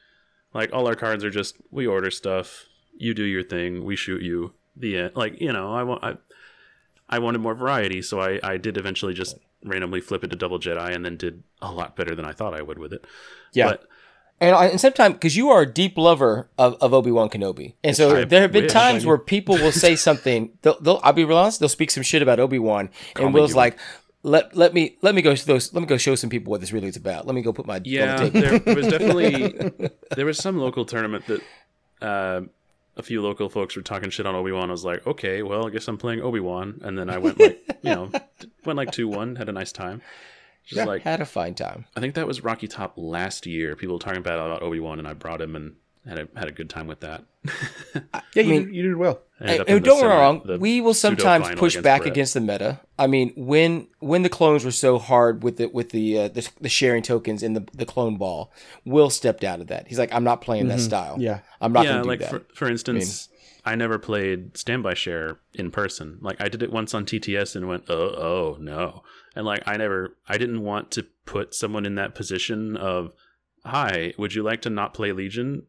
like 0.54 0.72
all 0.72 0.88
our 0.88 0.96
cards 0.96 1.26
are 1.26 1.30
just 1.30 1.58
we 1.70 1.86
order 1.86 2.10
stuff, 2.10 2.66
you 2.96 3.14
do 3.14 3.24
your 3.24 3.44
thing, 3.44 3.84
we 3.84 3.98
shoot 3.98 4.22
you. 4.22 4.54
The 4.78 4.98
end. 4.98 5.12
Like 5.16 5.42
you 5.42 5.52
know, 5.52 5.74
I 5.74 5.84
want 5.84 6.04
I 6.06 6.16
I 7.10 7.20
wanted 7.20 7.40
more 7.40 7.56
variety, 7.56 8.02
so 8.02 8.20
I 8.20 8.40
I 8.44 8.58
did 8.58 8.78
eventually 8.78 9.14
just 9.14 9.38
randomly 9.64 10.02
flip 10.02 10.24
it 10.24 10.30
to 10.30 10.36
double 10.36 10.60
Jedi, 10.60 10.94
and 10.96 11.04
then 11.06 11.18
did 11.18 11.44
a 11.62 11.72
lot 11.72 11.96
better 11.96 12.14
than 12.16 12.26
I 12.26 12.32
thought 12.34 12.54
I 12.54 12.62
would 12.62 12.78
with 12.80 12.94
it. 12.94 13.06
Yeah. 13.54 13.70
But 13.72 13.88
And, 14.40 14.56
I- 14.56 14.66
and 14.68 14.80
sometimes, 14.82 15.14
because 15.16 15.36
you 15.38 15.50
are 15.50 15.62
a 15.62 15.66
deep 15.72 15.98
lover 15.98 16.50
of, 16.58 16.76
of 16.82 16.94
Obi 16.94 17.10
Wan 17.12 17.30
Kenobi, 17.30 17.76
and 17.84 17.96
so 17.96 18.18
I 18.18 18.26
there 18.26 18.42
have 18.42 18.52
been 18.52 18.64
wish. 18.66 18.74
times 18.74 19.06
where 19.06 19.18
people 19.18 19.56
will 19.56 19.72
say 19.72 19.96
something. 20.08 20.52
They'll, 20.62 20.80
they'll, 20.82 21.00
I'll 21.04 21.14
be 21.14 21.24
real 21.26 21.38
honest. 21.38 21.60
They'll 21.60 21.70
speak 21.70 21.90
some 21.92 22.04
shit 22.04 22.22
about 22.22 22.40
Obi 22.40 22.60
Wan, 22.60 22.90
and 23.16 23.34
Will's 23.34 23.52
you. 23.52 23.58
like, 23.58 23.78
"Let 24.24 24.56
let 24.58 24.74
me 24.74 24.98
let 25.02 25.16
me 25.16 25.22
go 25.22 25.34
show 25.36 25.46
those. 25.46 25.74
Let 25.74 25.82
me 25.82 25.88
go 25.88 25.98
show 25.98 26.16
some 26.16 26.30
people 26.30 26.52
what 26.52 26.60
this 26.62 26.74
really 26.74 26.88
is 26.90 26.98
about. 26.98 27.26
Let 27.26 27.34
me 27.34 27.42
go 27.42 27.54
put 27.54 27.66
my 27.66 27.80
Yeah, 27.86 28.18
on 28.18 28.24
the 28.34 28.42
table." 28.42 28.60
there 28.66 28.76
was 28.76 28.88
definitely 28.88 29.90
there 30.16 30.26
was 30.26 30.38
some 30.38 30.58
local 30.58 30.84
tournament 30.86 31.24
that 31.28 31.42
uh, 32.02 32.42
a 32.98 33.04
few 33.04 33.22
local 33.22 33.50
folks 33.50 33.76
were 33.76 33.82
talking 33.82 34.10
shit 34.10 34.26
on 34.26 34.36
Obi 34.36 34.52
Wan. 34.52 34.70
I 34.70 34.72
was 34.72 34.86
like, 34.86 35.06
okay, 35.06 35.44
well, 35.44 35.68
I 35.68 35.70
guess 35.70 35.88
I'm 35.88 35.98
playing 35.98 36.22
Obi 36.22 36.40
Wan, 36.40 36.80
and 36.84 36.98
then 36.98 37.10
I 37.10 37.18
went 37.18 37.40
like, 37.40 37.62
you 37.82 37.90
know, 37.90 38.12
went 38.64 38.78
like 38.78 38.92
two 38.92 39.08
one, 39.08 39.36
had 39.36 39.50
a 39.50 39.54
nice 39.54 39.72
time. 39.72 40.02
Just 40.66 40.88
like 40.88 41.04
had 41.04 41.22
a 41.22 41.26
fine 41.26 41.54
time. 41.54 41.86
I 41.96 42.00
think 42.00 42.16
that 42.16 42.26
was 42.26 42.44
Rocky 42.44 42.68
Top 42.68 42.94
last 42.98 43.46
year. 43.46 43.76
People 43.76 43.96
were 43.96 44.00
talking 44.00 44.24
bad 44.24 44.40
about 44.40 44.64
Obi 44.64 44.80
Wan, 44.80 44.98
and 44.98 45.08
I 45.08 45.14
brought 45.14 45.42
him 45.42 45.56
and 45.56 45.76
had 46.08 46.20
a 46.20 46.28
had 46.36 46.48
a 46.48 46.52
good 46.52 46.70
time 46.70 46.88
with 46.88 47.02
that. 47.02 47.24
Yeah, 48.36 48.44
you, 48.44 48.50
mean- 48.50 48.66
did, 48.66 48.76
you 48.76 48.82
did 48.84 48.96
well. 48.98 49.22
I 49.40 49.44
And, 49.44 49.62
up 49.62 49.68
in 49.70 49.76
and 49.76 49.86
the 49.86 49.90
don't 49.90 50.00
get 50.02 50.10
me 50.10 50.14
wrong, 50.14 50.60
we 50.60 50.82
will 50.82 50.94
sometimes 50.94 51.48
push 51.58 51.76
against 51.76 51.84
back 51.84 52.02
Brett. 52.02 52.12
against 52.12 52.34
the 52.34 52.42
meta. 52.42 52.82
I 53.00 53.08
mean, 53.08 53.32
when 53.38 53.88
when 54.00 54.24
the 54.24 54.30
clones 54.30 54.66
were 54.66 54.72
so 54.72 55.00
hard 55.00 55.42
with 55.42 55.56
the 55.56 55.68
with 55.68 55.92
the 55.92 56.20
uh, 56.20 56.28
the, 56.28 56.50
the 56.60 56.70
sharing 56.70 57.02
tokens 57.02 57.42
in 57.44 57.54
the 57.54 57.66
the 57.74 57.86
clone 57.86 58.18
ball, 58.18 58.52
Will 58.84 59.10
stepped 59.10 59.46
out 59.46 59.62
of 59.62 59.68
that. 59.68 59.88
He's 59.88 59.98
like, 60.00 60.14
I'm 60.14 60.26
not 60.26 60.42
playing 60.42 60.68
that 60.68 60.82
style. 60.82 61.16
Yeah. 61.18 61.40
I'm 61.62 61.72
not 61.72 61.86
yeah, 61.86 61.92
going 61.92 61.98
to 62.00 62.04
do 62.04 62.10
like 62.10 62.20
that. 62.20 62.30
for 62.30 62.42
for 62.54 62.70
instance, 62.70 63.30
I, 63.66 63.76
never 63.76 63.98
played 63.98 64.58
standby 64.58 64.94
share 64.96 65.40
in 65.54 65.72
person. 65.72 66.18
Like 66.22 66.42
I 66.42 66.50
did 66.50 66.62
it 66.62 66.72
once 66.72 66.94
on 66.94 67.06
TTS 67.06 67.56
and 67.56 67.68
went, 67.68 67.86
oh, 67.90 67.96
oh 67.96 68.58
no, 68.60 69.04
and 69.36 69.46
like 69.46 69.64
I 69.66 69.78
never, 69.78 70.18
I 70.28 70.38
didn't 70.38 70.62
want 70.62 70.92
to 70.92 71.06
put 71.26 71.56
someone 71.56 71.86
in 71.86 71.96
that 71.96 72.16
position 72.16 72.76
of, 72.78 73.12
hi, 73.66 74.14
would 74.18 74.36
you 74.36 74.44
like 74.44 74.62
to 74.64 74.70
not 74.70 74.94
play 74.94 75.12
Legion? 75.12 75.64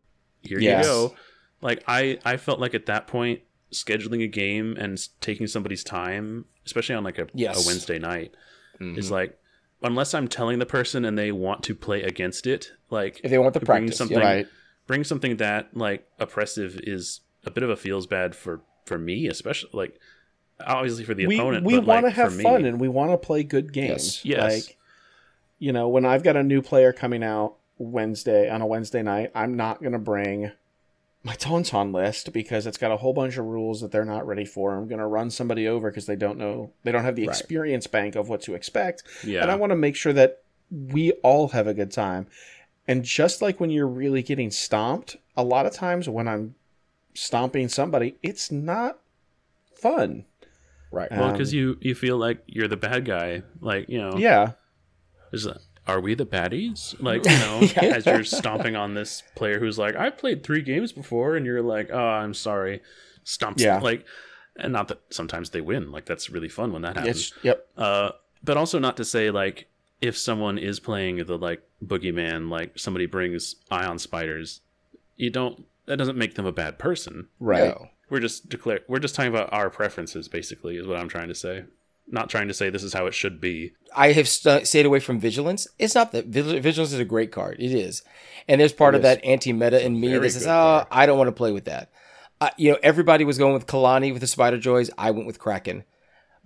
Here 0.46 0.58
Yes. 0.60 0.84
you 0.84 0.90
go. 0.90 1.14
Like 1.60 1.82
I, 1.88 2.18
I 2.24 2.36
felt 2.36 2.60
like 2.60 2.74
at 2.74 2.86
that 2.86 3.06
point, 3.06 3.40
scheduling 3.72 4.22
a 4.22 4.28
game 4.28 4.76
and 4.78 4.98
taking 5.20 5.46
somebody's 5.46 5.82
time, 5.84 6.44
especially 6.64 6.94
on 6.94 7.04
like 7.04 7.18
a, 7.18 7.26
Yes. 7.34 7.64
a 7.64 7.66
Wednesday 7.66 7.98
night, 7.98 8.34
Mm-hmm. 8.80 8.98
is 8.98 9.10
like. 9.10 9.38
Unless 9.82 10.14
I'm 10.14 10.26
telling 10.26 10.58
the 10.58 10.64
person 10.66 11.04
and 11.04 11.18
they 11.18 11.30
want 11.30 11.62
to 11.64 11.74
play 11.74 12.02
against 12.02 12.46
it, 12.46 12.72
like 12.88 13.20
If 13.22 13.30
they 13.30 13.36
want 13.38 13.52
the 13.52 13.60
bring 13.60 13.82
practice, 13.82 13.98
something. 13.98 14.18
Right. 14.18 14.46
bring 14.86 15.04
something 15.04 15.36
that 15.36 15.76
like 15.76 16.08
oppressive 16.18 16.80
is 16.82 17.20
a 17.44 17.50
bit 17.50 17.62
of 17.62 17.68
a 17.68 17.76
feels 17.76 18.06
bad 18.06 18.34
for 18.34 18.62
for 18.86 18.96
me 18.96 19.28
especially 19.28 19.68
like 19.74 20.00
obviously 20.66 21.04
for 21.04 21.12
the 21.12 21.26
we 21.26 21.38
opponent 21.38 21.66
we 21.66 21.78
want 21.78 22.00
to 22.00 22.06
like, 22.06 22.14
have 22.14 22.32
for 22.32 22.38
me, 22.38 22.42
fun 22.42 22.64
and 22.64 22.80
we 22.80 22.88
want 22.88 23.10
to 23.10 23.18
play 23.18 23.42
good 23.42 23.70
games. 23.72 24.24
Yes. 24.24 24.40
Like, 24.66 24.76
you 25.58 25.72
know, 25.72 25.88
when 25.88 26.06
I've 26.06 26.22
got 26.22 26.36
a 26.36 26.42
new 26.42 26.62
player 26.62 26.92
coming 26.94 27.22
out 27.22 27.56
Wednesday 27.78 28.48
on 28.50 28.62
a 28.62 28.66
Wednesday 28.66 29.02
night, 29.02 29.30
I'm 29.34 29.56
not 29.56 29.80
going 29.80 29.92
to 29.92 29.98
bring 29.98 30.52
my 31.22 31.34
Tauntaun 31.34 31.92
list 31.92 32.32
because 32.32 32.66
it's 32.66 32.78
got 32.78 32.92
a 32.92 32.96
whole 32.98 33.12
bunch 33.12 33.36
of 33.36 33.44
rules 33.46 33.80
that 33.80 33.90
they're 33.90 34.04
not 34.04 34.26
ready 34.26 34.44
for. 34.44 34.74
I'm 34.74 34.86
going 34.86 35.00
to 35.00 35.06
run 35.06 35.30
somebody 35.30 35.66
over 35.66 35.90
because 35.90 36.06
they 36.06 36.14
don't 36.16 36.38
know, 36.38 36.72
they 36.84 36.92
don't 36.92 37.04
have 37.04 37.16
the 37.16 37.26
Right. 37.26 37.36
experience 37.36 37.86
bank 37.86 38.14
of 38.14 38.28
what 38.28 38.42
to 38.42 38.54
expect. 38.54 39.02
yeah 39.24 39.42
And 39.42 39.50
I 39.50 39.56
want 39.56 39.70
to 39.70 39.76
make 39.76 39.96
sure 39.96 40.12
that 40.12 40.42
we 40.70 41.12
all 41.22 41.48
have 41.48 41.66
a 41.66 41.74
good 41.74 41.90
time. 41.90 42.26
And 42.88 43.02
just 43.04 43.42
like 43.42 43.58
when 43.58 43.70
you're 43.70 43.88
really 43.88 44.22
getting 44.22 44.50
stomped, 44.52 45.16
a 45.36 45.42
lot 45.42 45.66
of 45.66 45.72
times 45.72 46.08
when 46.08 46.28
I'm 46.28 46.54
stomping 47.14 47.68
somebody, 47.68 48.16
it's 48.22 48.52
not 48.52 49.00
fun. 49.74 50.24
right. 50.92 51.10
well 51.10 51.24
um, 51.24 51.32
because 51.32 51.52
you 51.52 51.76
you 51.80 51.94
feel 51.96 52.16
like 52.16 52.38
you're 52.46 52.68
the 52.68 52.76
bad 52.76 53.04
guy 53.04 53.42
like 53.60 53.88
you 53.88 53.98
know 53.98 54.16
Yeah. 54.16 54.52
is 55.32 55.44
that, 55.44 55.58
are 55.86 56.00
we 56.00 56.14
the 56.14 56.26
baddies 56.26 56.94
like 57.00 57.24
you 57.24 57.30
know 57.38 57.60
as 57.90 58.06
you're 58.06 58.24
stomping 58.24 58.74
on 58.76 58.94
this 58.94 59.22
player 59.34 59.58
who's 59.60 59.78
like 59.78 59.94
i've 59.96 60.16
played 60.18 60.42
three 60.42 60.62
games 60.62 60.92
before 60.92 61.36
and 61.36 61.46
you're 61.46 61.62
like 61.62 61.90
oh 61.92 61.98
i'm 61.98 62.34
sorry 62.34 62.80
stomps 63.24 63.60
Yeah. 63.60 63.78
like 63.78 64.04
and 64.56 64.72
not 64.72 64.88
that 64.88 65.00
sometimes 65.10 65.50
they 65.50 65.60
win 65.60 65.92
like 65.92 66.06
that's 66.06 66.30
really 66.30 66.48
fun 66.48 66.72
when 66.72 66.82
that 66.82 66.96
happens 66.96 67.32
It's, 67.32 67.44
yep. 67.44 67.66
Uh, 67.76 68.10
but 68.42 68.56
also 68.56 68.78
not 68.78 68.96
to 68.98 69.04
say 69.04 69.30
like 69.30 69.68
if 70.00 70.16
someone 70.16 70.58
is 70.58 70.78
playing 70.78 71.24
the 71.24 71.38
like 71.38 71.62
boogeyman, 71.82 72.50
like 72.50 72.78
somebody 72.78 73.06
brings 73.06 73.56
ion 73.70 73.98
spiders, 73.98 74.60
you 75.16 75.30
don't. 75.30 75.64
That 75.86 75.96
doesn't 75.96 76.18
make 76.18 76.34
them 76.34 76.44
a 76.44 76.52
bad 76.52 76.78
person. 76.78 77.28
Right. 77.40 77.68
No. 77.70 77.88
We're 78.10 78.20
just 78.20 78.50
declare. 78.50 78.80
We're 78.88 78.98
just 78.98 79.14
talking 79.14 79.30
about 79.30 79.50
our 79.54 79.70
preferences, 79.70 80.28
basically, 80.28 80.76
is 80.76 80.86
what 80.86 80.98
I'm 80.98 81.08
trying 81.08 81.28
to 81.28 81.34
say. 81.34 81.64
Not 82.08 82.30
trying 82.30 82.48
to 82.48 82.54
say 82.54 82.70
this 82.70 82.84
is 82.84 82.92
how 82.94 83.06
it 83.06 83.14
should 83.14 83.40
be. 83.40 83.72
I 83.94 84.12
have 84.12 84.28
st- 84.28 84.66
stayed 84.66 84.86
away 84.86 85.00
from 85.00 85.18
vigilance. 85.18 85.66
It's 85.78 85.94
not 85.94 86.12
that 86.12 86.26
Vigil- 86.26 86.60
vigilance 86.60 86.92
is 86.92 87.00
a 87.00 87.04
great 87.04 87.32
card. 87.32 87.56
It 87.58 87.72
is, 87.72 88.02
and 88.46 88.60
there's 88.60 88.72
part 88.72 88.94
of 88.94 89.02
that 89.02 89.24
anti-meta 89.24 89.84
in 89.84 89.98
me 89.98 90.08
very 90.08 90.20
that 90.20 90.30
says, 90.30 90.46
"Oh, 90.46 90.48
card. 90.48 90.86
I 90.90 91.06
don't 91.06 91.18
want 91.18 91.28
to 91.28 91.32
play 91.32 91.52
with 91.52 91.64
that." 91.64 91.90
Uh, 92.40 92.50
you 92.56 92.70
know, 92.70 92.78
everybody 92.82 93.24
was 93.24 93.38
going 93.38 93.54
with 93.54 93.66
Kalani 93.66 94.12
with 94.12 94.20
the 94.20 94.26
Spider 94.26 94.58
Droids. 94.58 94.90
I 94.98 95.10
went 95.10 95.26
with 95.26 95.38
Kraken 95.38 95.84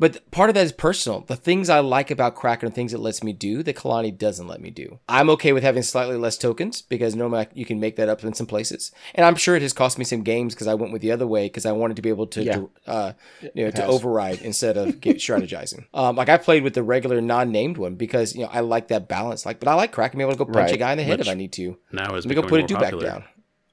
But 0.00 0.28
part 0.30 0.48
of 0.48 0.54
that 0.54 0.64
is 0.64 0.72
personal. 0.72 1.20
The 1.20 1.36
things 1.36 1.68
I 1.68 1.80
like 1.80 2.10
about 2.10 2.34
Kraken 2.34 2.68
are 2.68 2.72
things 2.72 2.94
it 2.94 2.98
lets 3.00 3.22
me 3.22 3.34
do 3.34 3.62
that 3.62 3.76
Kalani 3.76 4.16
doesn't 4.16 4.46
let 4.48 4.60
me 4.60 4.70
do. 4.70 4.98
I'm 5.08 5.28
okay 5.30 5.52
with 5.52 5.62
having 5.62 5.82
slightly 5.82 6.16
less 6.16 6.38
tokens 6.38 6.80
because 6.80 7.14
normally 7.14 7.46
you 7.52 7.66
can 7.66 7.78
make 7.78 7.96
that 7.96 8.08
up 8.08 8.24
in 8.24 8.32
some 8.32 8.46
places. 8.46 8.92
And 9.14 9.26
I'm 9.26 9.36
sure 9.36 9.56
it 9.56 9.62
has 9.62 9.74
cost 9.74 9.98
me 9.98 10.04
some 10.06 10.22
games 10.22 10.54
because 10.54 10.66
I 10.66 10.74
went 10.74 10.92
with 10.92 11.02
the 11.02 11.12
other 11.12 11.26
way 11.26 11.44
because 11.46 11.66
I 11.66 11.72
wanted 11.72 11.96
to 11.96 12.02
be 12.02 12.08
able 12.08 12.26
to, 12.28 12.42
Yeah. 12.42 12.62
uh, 12.86 13.12
you 13.54 13.64
know, 13.66 13.70
to 13.72 13.84
override 13.84 14.40
instead 14.40 14.78
of 14.78 15.00
get 15.02 15.16
strategizing. 15.18 15.84
Um, 15.92 16.16
like 16.16 16.30
I 16.30 16.38
played 16.38 16.62
with 16.62 16.72
the 16.72 16.82
regular 16.82 17.20
non-named 17.20 17.76
one 17.76 17.96
because 17.96 18.34
you 18.34 18.42
know 18.42 18.48
I 18.50 18.60
like 18.60 18.88
that 18.88 19.06
balance. 19.06 19.44
Like, 19.44 19.60
but 19.60 19.68
I 19.68 19.74
like 19.74 19.92
Kraken 19.92 20.16
being 20.16 20.28
able 20.30 20.38
to 20.38 20.38
go 20.38 20.50
punch 20.50 20.56
Right. 20.56 20.74
a 20.74 20.78
guy 20.78 20.92
in 20.92 20.98
the 20.98 21.04
head 21.04 21.18
Which 21.18 21.28
if 21.28 21.32
I 21.32 21.34
need 21.34 21.52
to. 21.52 21.76
Now 21.92 22.14
is 22.14 22.24
go 22.24 22.40
put 22.42 22.60
a 22.60 22.66
do 22.66 22.74
back 22.76 22.98
down. 22.98 23.24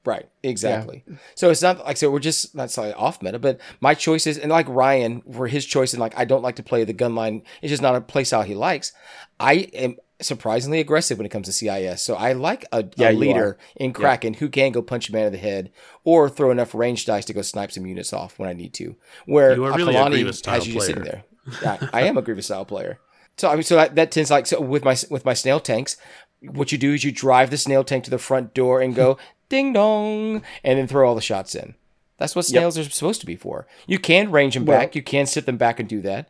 Right, 0.04 0.28
exactly. 0.42 1.04
So 1.34 1.50
it's 1.50 1.60
not 1.60 1.84
like 1.84 1.96
so 1.96 2.10
we're 2.10 2.18
just 2.18 2.54
not 2.54 2.70
slightly 2.70 2.94
off 2.94 3.20
meta, 3.22 3.38
but 3.38 3.60
my 3.80 3.94
choices 3.94 4.38
and 4.38 4.50
like 4.50 4.68
Ryan 4.68 5.22
for 5.32 5.48
his 5.48 5.66
choice 5.66 5.92
and 5.92 6.00
like 6.00 6.16
I 6.16 6.24
don't 6.24 6.42
like 6.42 6.56
to 6.56 6.62
play 6.62 6.84
the 6.84 6.92
gun 6.92 7.14
line. 7.14 7.42
It's 7.60 7.70
just 7.70 7.82
not 7.82 7.94
a 7.94 8.00
play 8.00 8.24
style 8.24 8.42
he 8.42 8.54
likes. 8.54 8.92
I 9.38 9.54
am 9.74 9.96
surprisingly 10.20 10.80
aggressive 10.80 11.18
when 11.18 11.26
it 11.26 11.30
comes 11.30 11.46
to 11.46 11.52
CIS. 11.52 12.02
So 12.02 12.14
I 12.14 12.32
like 12.32 12.64
a, 12.72 12.84
Yeah, 12.96 13.10
a 13.10 13.12
leader 13.12 13.58
in 13.76 13.92
Kraken 13.92 14.34
who 14.34 14.48
can 14.48 14.72
go 14.72 14.82
punch 14.82 15.08
a 15.08 15.12
man 15.12 15.26
in 15.26 15.32
the 15.32 15.38
head 15.38 15.70
or 16.04 16.28
throw 16.28 16.50
enough 16.50 16.74
range 16.74 17.04
dice 17.04 17.24
to 17.26 17.32
go 17.32 17.42
snipe 17.42 17.72
some 17.72 17.86
units 17.86 18.12
off 18.12 18.38
when 18.38 18.48
I 18.48 18.52
need 18.52 18.74
to. 18.74 18.96
Where 19.26 19.54
You 19.54 19.64
are 19.64 19.72
a 19.72 19.76
really 19.76 19.96
a 19.96 20.08
Grievous 20.08 20.38
style 20.38 20.54
has 20.54 20.66
you 20.66 20.74
just 20.74 20.86
sitting 20.86 21.04
there. 21.04 21.24
Yeah, 21.62 21.78
I 21.94 22.02
am 22.02 22.18
a 22.18 22.22
Grievous 22.22 22.46
style 22.46 22.66
player. 22.66 22.98
So 23.38 23.48
I 23.48 23.54
mean, 23.54 23.62
so 23.62 23.76
that, 23.76 23.94
that 23.94 24.10
tends 24.10 24.30
like 24.30 24.46
so 24.46 24.60
with 24.60 24.84
my 24.84 24.96
with 25.10 25.24
my 25.24 25.32
snail 25.34 25.60
tanks, 25.60 25.96
what 26.40 26.72
you 26.72 26.78
do 26.78 26.92
is 26.92 27.04
you 27.04 27.12
drive 27.12 27.50
the 27.50 27.56
snail 27.56 27.84
tank 27.84 28.04
to 28.04 28.10
the 28.10 28.18
front 28.18 28.52
door 28.52 28.80
and 28.80 28.94
go 28.94 29.16
ding 29.48 29.72
dong, 29.72 30.42
and 30.64 30.78
then 30.78 30.86
throw 30.86 31.08
all 31.08 31.14
the 31.14 31.20
shots 31.20 31.54
in. 31.54 31.74
That's 32.18 32.34
what 32.34 32.44
snails 32.46 32.76
are 32.76 32.84
supposed 32.84 33.20
to 33.20 33.26
be 33.26 33.36
for. 33.36 33.66
You 33.86 33.98
can 33.98 34.30
range 34.30 34.54
them 34.54 34.64
Well- 34.66 34.78
back. 34.80 34.94
You 34.96 35.02
can 35.02 35.26
sit 35.26 35.46
them 35.46 35.56
back 35.56 35.78
and 35.78 35.88
do 35.88 36.00
that. 36.02 36.28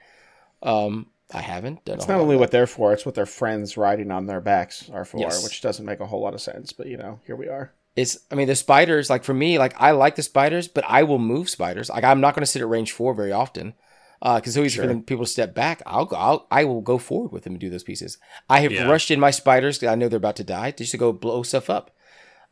Um, 0.62 1.06
I 1.32 1.40
haven't 1.42 1.84
done. 1.84 1.96
It's 1.96 2.08
not 2.08 2.20
only 2.20 2.36
what 2.36 2.50
they're 2.50 2.66
for; 2.66 2.92
it's 2.92 3.04
what 3.06 3.14
their 3.14 3.26
friends 3.26 3.76
riding 3.76 4.10
on 4.10 4.26
their 4.26 4.40
backs 4.40 4.88
are 4.92 5.04
for, 5.04 5.18
Yes. 5.18 5.42
which 5.44 5.60
doesn't 5.60 5.84
make 5.84 6.00
a 6.00 6.06
whole 6.06 6.20
lot 6.22 6.34
of 6.34 6.40
sense. 6.40 6.72
But 6.72 6.86
you 6.86 6.96
know, 6.96 7.20
here 7.26 7.36
we 7.36 7.48
are. 7.48 7.72
It's. 7.96 8.18
I 8.30 8.34
mean, 8.34 8.48
the 8.48 8.54
spiders. 8.56 9.10
Like 9.10 9.24
for 9.24 9.34
me, 9.34 9.58
like 9.58 9.74
I 9.78 9.90
like 9.90 10.16
the 10.16 10.22
spiders, 10.22 10.68
but 10.68 10.84
I 10.88 11.02
will 11.02 11.18
move 11.18 11.48
spiders. 11.50 11.90
Like 11.90 12.04
I'm 12.04 12.20
not 12.20 12.34
going 12.34 12.42
to 12.42 12.46
sit 12.46 12.62
at 12.62 12.68
range 12.68 12.92
four 12.92 13.14
very 13.14 13.32
often. 13.32 13.74
Because 14.20 14.54
so 14.54 14.62
easy 14.64 14.80
for 14.80 14.86
them 14.88 15.02
people 15.02 15.24
to 15.24 15.30
step 15.30 15.54
back. 15.54 15.80
I'll 15.86 16.04
go. 16.04 16.16
I'll, 16.16 16.46
I 16.50 16.64
will 16.64 16.80
go 16.80 16.98
forward 16.98 17.30
with 17.30 17.44
them 17.44 17.52
and 17.52 17.60
do 17.60 17.70
those 17.70 17.84
pieces. 17.84 18.18
I 18.50 18.60
have 18.60 18.72
Yeah. 18.72 18.88
rushed 18.88 19.12
in 19.12 19.20
my 19.20 19.30
spiders 19.30 19.78
because 19.78 19.92
I 19.92 19.94
know 19.94 20.08
they're 20.08 20.16
about 20.16 20.34
to 20.36 20.44
die 20.44 20.72
just 20.72 20.90
to 20.90 20.96
go 20.98 21.12
blow 21.12 21.44
stuff 21.44 21.70
up. 21.70 21.92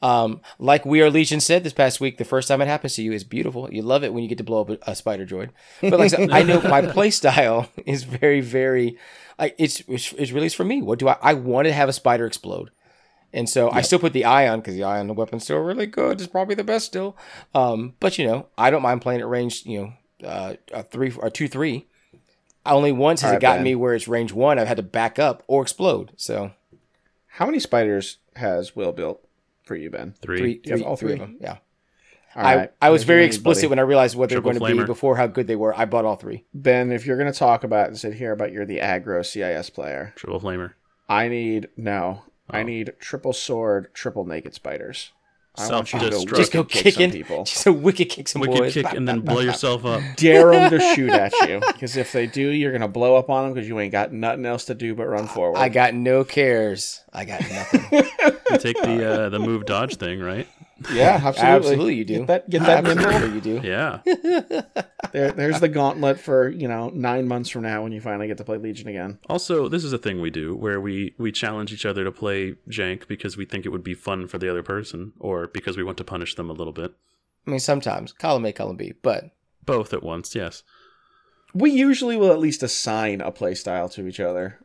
Um, 0.02 0.40
like 0.58 0.84
We 0.84 1.00
Are 1.00 1.10
Legion 1.10 1.40
said 1.40 1.64
this 1.64 1.72
past 1.72 2.00
week, 2.00 2.18
the 2.18 2.24
first 2.24 2.48
time 2.48 2.60
it 2.60 2.68
happens 2.68 2.94
to 2.96 3.02
you 3.02 3.12
is 3.12 3.24
beautiful. 3.24 3.72
You 3.72 3.82
love 3.82 4.04
it 4.04 4.12
when 4.12 4.22
you 4.22 4.28
get 4.28 4.38
to 4.38 4.44
blow 4.44 4.60
up 4.60 4.70
a, 4.70 4.78
a 4.90 4.94
spider 4.94 5.24
droid. 5.26 5.50
But 5.80 5.92
like 5.92 6.00
I 6.00 6.08
said, 6.08 6.30
I 6.30 6.42
know 6.42 6.60
my 6.60 6.82
play 6.92 7.10
style 7.10 7.70
is 7.86 8.04
very, 8.04 8.40
very 8.40 8.98
like 9.38 9.54
it's 9.58 9.80
it's, 9.88 10.12
it's 10.12 10.32
really 10.32 10.48
for 10.50 10.64
me. 10.64 10.82
What 10.82 10.98
do 10.98 11.08
I? 11.08 11.16
I 11.22 11.34
want 11.34 11.66
to 11.66 11.72
have 11.72 11.88
a 11.88 11.92
spider 11.94 12.26
explode. 12.26 12.70
And 13.32 13.48
so 13.48 13.70
I 13.70 13.82
still 13.82 13.98
put 13.98 14.12
the 14.12 14.24
ion 14.24 14.60
because 14.60 14.74
the 14.74 14.84
ion 14.84 15.14
weapon's 15.14 15.44
still 15.44 15.58
really 15.58 15.86
good. 15.86 16.20
It's 16.20 16.30
probably 16.30 16.54
the 16.54 16.64
best 16.64 16.86
still. 16.86 17.16
Um, 17.54 17.94
but 18.00 18.18
you 18.18 18.26
know, 18.26 18.46
I 18.56 18.70
don't 18.70 18.82
mind 18.82 19.02
playing 19.02 19.20
at 19.20 19.28
range. 19.28 19.66
You 19.66 19.94
know, 20.22 20.28
uh, 20.28 20.54
a 20.72 20.82
three 20.82 21.12
or 21.12 21.28
two 21.30 21.48
three. 21.48 21.86
Only 22.64 22.92
once 22.92 23.20
has 23.20 23.30
All 23.32 23.36
it 23.36 23.40
gotten 23.40 23.58
Ben. 23.58 23.64
me 23.64 23.74
where 23.74 23.94
it's 23.94 24.08
range 24.08 24.32
one. 24.32 24.58
I've 24.58 24.68
had 24.68 24.78
to 24.78 24.82
back 24.82 25.18
up 25.18 25.42
or 25.46 25.62
explode. 25.62 26.12
So 26.16 26.52
How 27.26 27.46
many 27.46 27.60
spiders 27.60 28.18
has 28.36 28.74
Will 28.74 28.92
built 28.92 29.25
for 29.66 29.76
you, 29.76 29.90
Ben? 29.90 30.14
Three. 30.22 30.38
three, 30.38 30.60
You 30.64 30.70
have 30.72 30.80
three, 30.80 30.86
all 30.86 30.96
three 30.96 31.12
of 31.12 31.18
them. 31.18 31.36
Yeah. 31.40 31.58
All 32.34 32.44
I, 32.46 32.56
right. 32.56 32.72
I 32.82 32.90
was 32.90 33.00
There's 33.02 33.06
very 33.06 33.24
explicit 33.24 33.62
buddy. 33.62 33.70
when 33.70 33.78
I 33.78 33.82
realized 33.82 34.14
what 34.16 34.28
they 34.28 34.36
were 34.36 34.42
Triple 34.42 34.60
going 34.60 34.76
to 34.76 34.82
be 34.82 34.86
before 34.86 35.16
how 35.16 35.26
good 35.26 35.46
they 35.46 35.56
were. 35.56 35.74
I 35.76 35.86
bought 35.86 36.04
all 36.04 36.16
three. 36.16 36.44
Ben, 36.54 36.92
if 36.92 37.06
you're 37.06 37.16
going 37.16 37.32
to 37.32 37.38
talk 37.38 37.64
about 37.64 37.88
and 37.88 37.98
sit 37.98 38.14
here 38.14 38.32
about 38.32 38.52
you're 38.52 38.66
the 38.66 38.78
aggro 38.78 39.24
CIS 39.24 39.70
player, 39.70 40.12
Triple 40.16 40.40
flamer. 40.40 40.72
I 41.08 41.28
need 41.28 41.68
no. 41.76 42.22
I 42.48 42.60
Oh. 42.60 42.64
need 42.64 42.92
triple 43.00 43.32
sword, 43.32 43.92
triple 43.94 44.24
naked 44.24 44.54
spiders. 44.54 45.12
I 45.58 45.68
want 45.70 45.92
you 45.92 45.98
to 46.00 46.10
go 46.10 46.18
Self-destruct. 46.18 46.36
Just 46.36 46.52
go 46.52 46.64
kick 46.64 46.82
some 46.82 46.92
kicking. 46.92 47.10
people. 47.12 47.44
Just 47.44 47.66
a 47.66 47.72
wicked 47.72 48.08
kick 48.08 48.28
some 48.28 48.40
Wicked 48.40 48.58
boys. 48.58 48.74
kick 48.74 48.92
and 48.92 49.08
then 49.08 49.20
bop, 49.20 49.24
bop, 49.26 49.34
blow 49.36 49.42
yourself 49.42 49.84
up. 49.84 50.00
Dare 50.16 50.50
them 50.52 50.70
to 50.70 50.80
shoot 50.94 51.10
at 51.10 51.32
you, 51.48 51.60
because 51.66 51.96
if 51.96 52.12
they 52.12 52.26
do, 52.26 52.48
you're 52.50 52.72
gonna 52.72 52.88
blow 52.88 53.16
up 53.16 53.30
on 53.30 53.44
them 53.44 53.54
because 53.54 53.68
you 53.68 53.78
ain't 53.80 53.92
got 53.92 54.12
nothing 54.12 54.46
else 54.46 54.64
to 54.66 54.74
do 54.74 54.94
but 54.94 55.06
run 55.06 55.26
forward. 55.26 55.58
I 55.58 55.68
got 55.68 55.94
no 55.94 56.24
cares. 56.24 57.02
I 57.12 57.24
got 57.24 57.40
nothing. 57.50 58.04
You 58.50 58.58
take 58.58 58.80
the 58.82 59.24
uh, 59.24 59.28
the 59.30 59.38
move 59.38 59.64
dodge 59.66 59.96
thing, 59.96 60.20
right? 60.20 60.46
Yeah, 60.92 61.20
absolutely. 61.24 61.42
Absolutely, 61.42 61.94
you 61.94 62.04
do. 62.04 62.18
Get 62.18 62.26
that, 62.26 62.50
get 62.50 62.62
that 62.62 62.84
nimble. 62.84 63.06
Absolutely, 63.06 63.34
you 63.34 63.60
do. 63.60 63.66
Yeah. 63.66 64.00
There, 65.12 65.30
there's 65.30 65.60
the 65.60 65.68
gauntlet 65.68 66.18
for 66.20 66.48
you 66.48 66.68
know 66.68 66.90
nine 66.90 67.26
months 67.28 67.48
from 67.48 67.62
now 67.62 67.82
when 67.82 67.92
you 67.92 68.00
finally 68.00 68.26
get 68.26 68.36
to 68.38 68.44
play 68.44 68.58
Legion 68.58 68.88
again. 68.88 69.18
Also, 69.30 69.68
this 69.68 69.84
is 69.84 69.92
a 69.92 69.98
thing 69.98 70.20
we 70.20 70.30
do 70.30 70.54
where 70.54 70.80
we 70.80 71.14
we 71.16 71.32
challenge 71.32 71.72
each 71.72 71.86
other 71.86 72.04
to 72.04 72.12
play 72.12 72.56
jank 72.68 73.06
because 73.06 73.36
we 73.36 73.46
think 73.46 73.64
it 73.64 73.70
would 73.70 73.84
be 73.84 73.94
fun 73.94 74.26
for 74.26 74.36
the 74.36 74.50
other 74.50 74.62
person, 74.62 75.12
or 75.18 75.46
because 75.46 75.76
we 75.76 75.84
want 75.84 75.96
to 75.98 76.04
punish 76.04 76.34
them 76.34 76.50
a 76.50 76.52
little 76.52 76.72
bit. 76.72 76.92
I 77.46 77.50
mean, 77.50 77.60
sometimes 77.60 78.12
column 78.12 78.44
A, 78.44 78.52
column 78.52 78.76
B, 78.76 78.92
but 79.00 79.30
Both 79.64 79.94
at 79.94 80.02
once, 80.02 80.34
yes. 80.34 80.62
We 81.54 81.70
usually 81.70 82.16
will 82.16 82.32
at 82.32 82.40
least 82.40 82.62
assign 82.62 83.20
a 83.22 83.30
play 83.30 83.54
style 83.54 83.88
to 83.90 84.06
each 84.06 84.20
other. 84.20 84.58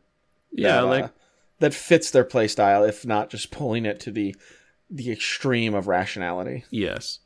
Yeah, 0.52 0.82
that, 0.82 0.84
uh, 0.84 0.88
like 0.88 1.12
that 1.60 1.74
fits 1.74 2.12
their 2.12 2.26
play 2.26 2.48
style, 2.48 2.84
if 2.84 3.06
not 3.06 3.30
just 3.30 3.52
pulling 3.52 3.86
it 3.86 4.00
to 4.02 4.12
the 4.12 4.36
the 4.92 5.12
extreme 5.12 5.74
of 5.74 5.88
rationality. 5.88 6.66
yes. 6.70 7.20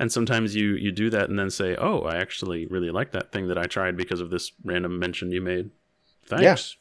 And 0.00 0.12
sometimes 0.12 0.54
you 0.54 0.74
you 0.74 0.92
do 0.92 1.10
that 1.10 1.28
and 1.28 1.36
then 1.36 1.50
say, 1.50 1.74
"Oh, 1.74 2.02
I 2.02 2.18
actually 2.18 2.66
really 2.66 2.90
like 2.90 3.10
that 3.12 3.32
thing 3.32 3.48
that 3.48 3.58
I 3.58 3.64
tried 3.64 3.96
because 3.96 4.20
of 4.20 4.30
this 4.30 4.52
random 4.64 4.98
mention 4.98 5.32
you 5.32 5.40
made." 5.40 5.70
Thanks. 6.24 6.76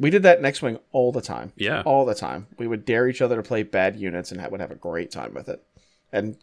We 0.00 0.10
did 0.10 0.24
that 0.24 0.42
next 0.42 0.62
wing 0.62 0.80
all 0.90 1.12
the 1.12 1.20
time. 1.20 1.52
Yeah. 1.56 1.82
all 1.82 2.04
the 2.04 2.14
time. 2.14 2.48
We 2.58 2.66
would 2.66 2.84
dare 2.84 3.08
each 3.08 3.22
other 3.22 3.36
to 3.36 3.42
play 3.42 3.62
bad 3.62 3.96
units 3.96 4.32
and 4.32 4.44
would 4.50 4.60
have 4.60 4.72
a 4.72 4.76
great 4.76 5.12
time 5.12 5.32
with 5.32 5.48
it, 5.48 5.62
and 6.12 6.36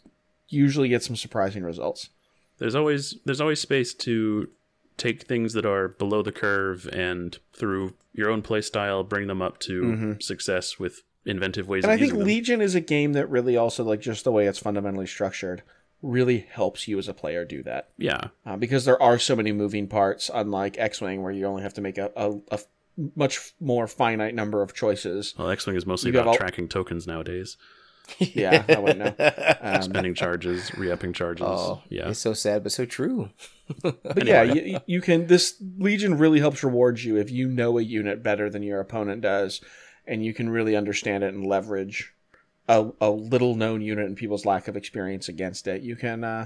usually 0.47 0.87
get 0.87 1.03
some 1.03 1.17
surprising 1.17 1.63
results. 1.63 2.09
There's 2.57 2.75
always 2.75 3.15
there's 3.25 3.41
always 3.41 3.59
space 3.59 3.93
to 3.95 4.47
take 4.95 5.23
things 5.23 5.53
that 5.53 5.65
are 5.65 5.89
below 5.89 6.21
the 6.21 6.31
curve 6.31 6.87
and 6.93 7.37
through 7.53 7.95
your 8.13 8.29
own 8.29 8.41
play 8.41 8.61
style 8.61 9.03
bring 9.03 9.27
them 9.27 9.41
up 9.41 9.59
to 9.59 9.81
mm-hmm. 9.81 10.13
success 10.19 10.77
with 10.79 11.01
inventive 11.25 11.67
ways. 11.67 11.83
And 11.83 11.91
of 11.91 11.95
I 11.95 11.99
think 11.99 12.11
using 12.13 12.19
them. 12.19 12.27
Legion 12.27 12.61
is 12.61 12.75
a 12.75 12.81
game 12.81 13.13
that 13.13 13.29
really 13.29 13.57
also 13.57 13.83
like 13.83 14.01
just 14.01 14.23
the 14.23 14.31
way 14.31 14.47
it's 14.47 14.59
fundamentally 14.59 15.07
structured 15.07 15.63
really 16.01 16.39
helps 16.39 16.87
you 16.87 16.99
as 16.99 17.07
a 17.07 17.13
player 17.13 17.45
do 17.45 17.63
that 17.63 17.89
yeah. 17.97 18.27
uh, 18.45 18.57
because 18.57 18.83
there 18.83 19.01
are 19.01 19.17
so 19.17 19.35
many 19.35 19.53
moving 19.53 19.87
parts. 19.87 20.29
Unlike 20.33 20.77
X 20.77 20.99
Wing, 20.99 21.23
where 21.23 21.31
you 21.31 21.45
only 21.45 21.63
have 21.63 21.73
to 21.75 21.81
make 21.81 21.97
a, 21.97 22.11
a, 22.15 22.33
a 22.51 22.59
much 23.15 23.53
more 23.59 23.87
finite 23.87 24.35
number 24.35 24.61
of 24.61 24.73
choices. 24.73 25.33
Well, 25.37 25.49
X-wing 25.49 25.75
is 25.75 25.85
mostly 25.85 26.11
You 26.11 26.19
about 26.19 26.27
all- 26.27 26.35
tracking 26.37 26.67
tokens 26.67 27.07
nowadays. 27.07 27.57
Yeah, 28.19 28.65
I 28.67 28.79
wouldn't 28.79 29.17
know. 29.17 29.33
Um, 29.61 29.81
Spending 29.81 30.13
charges, 30.13 30.73
re-upping 30.75 31.13
charges. 31.13 31.47
oh, 31.47 31.81
yeah. 31.87 32.09
it's 32.09 32.19
so 32.19 32.33
sad, 32.33 32.61
but 32.61 32.73
so 32.73 32.85
true. 32.85 33.29
But 33.81 34.25
yeah, 34.25 34.43
you, 34.43 34.79
you 34.85 34.99
can. 34.99 35.27
This 35.27 35.55
Legion 35.77 36.17
really 36.17 36.41
helps 36.41 36.65
reward 36.65 36.99
you 36.99 37.15
if 37.15 37.31
you 37.31 37.47
know 37.47 37.77
a 37.77 37.81
unit 37.81 38.21
better 38.21 38.49
than 38.49 38.61
your 38.61 38.81
opponent 38.81 39.21
does, 39.21 39.61
and 40.07 40.23
you 40.25 40.33
can 40.33 40.49
really 40.49 40.75
understand 40.75 41.23
it 41.23 41.33
and 41.33 41.45
leverage 41.45 42.13
a, 42.67 42.89
a 43.01 43.09
little 43.09 43.55
known 43.55 43.81
unit 43.81 44.05
and 44.05 44.15
people's 44.17 44.45
lack 44.45 44.67
of 44.67 44.77
experience 44.77 45.27
against 45.29 45.67
it. 45.67 45.81
You 45.81 45.95
can 45.95 46.23
uh, 46.23 46.45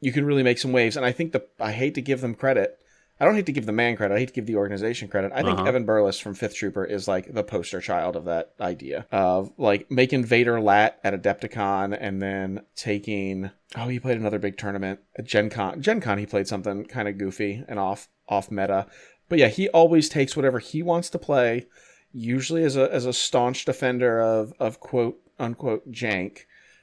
you 0.00 0.12
can 0.12 0.24
really 0.24 0.42
make 0.42 0.58
some 0.58 0.72
waves. 0.72 0.96
And 0.96 1.04
I 1.04 1.12
think 1.12 1.32
the 1.32 1.44
I 1.60 1.72
hate 1.72 1.94
to 1.94 2.02
give 2.02 2.20
them 2.20 2.34
credit. 2.34 2.78
I 3.20 3.24
don't 3.24 3.34
hate 3.34 3.46
to 3.46 3.52
give 3.52 3.66
the 3.66 3.72
man 3.72 3.96
credit. 3.96 4.14
I 4.14 4.20
hate 4.20 4.28
to 4.28 4.34
give 4.34 4.46
the 4.46 4.54
organization 4.54 5.08
credit. 5.08 5.32
I 5.34 5.42
think 5.42 5.58
Uh-huh. 5.58 5.66
Evan 5.68 5.84
Burles 5.84 6.22
from 6.22 6.34
Fifth 6.34 6.54
Trooper 6.54 6.84
is 6.84 7.08
like 7.08 7.34
the 7.34 7.42
poster 7.42 7.80
child 7.80 8.14
of 8.14 8.26
that 8.26 8.52
idea 8.60 9.06
of 9.10 9.50
like 9.58 9.90
making 9.90 10.24
Vader 10.24 10.60
lat 10.60 11.00
at 11.02 11.20
Adepticon 11.20 11.96
and 12.00 12.22
then 12.22 12.60
taking. 12.76 13.50
Oh, 13.76 13.88
he 13.88 13.98
played 13.98 14.18
another 14.18 14.38
big 14.38 14.56
tournament 14.56 15.00
at 15.18 15.24
Gen 15.24 15.50
Con. 15.50 15.82
Gen 15.82 16.00
Con, 16.00 16.18
he 16.18 16.26
played 16.26 16.46
something 16.46 16.84
kind 16.84 17.08
of 17.08 17.18
goofy 17.18 17.64
and 17.66 17.80
off 17.80 18.08
off 18.28 18.52
meta. 18.52 18.86
But 19.28 19.40
yeah, 19.40 19.48
he 19.48 19.68
always 19.70 20.08
takes 20.08 20.36
whatever 20.36 20.60
he 20.60 20.82
wants 20.84 21.10
to 21.10 21.18
play, 21.18 21.66
usually 22.12 22.64
as 22.64 22.76
a 22.76 22.92
as 22.92 23.06
a 23.06 23.12
staunch 23.12 23.64
defender 23.64 24.20
of 24.20 24.52
of 24.58 24.80
quote 24.80 25.18
unquote 25.38 25.90
jank. 25.92 26.40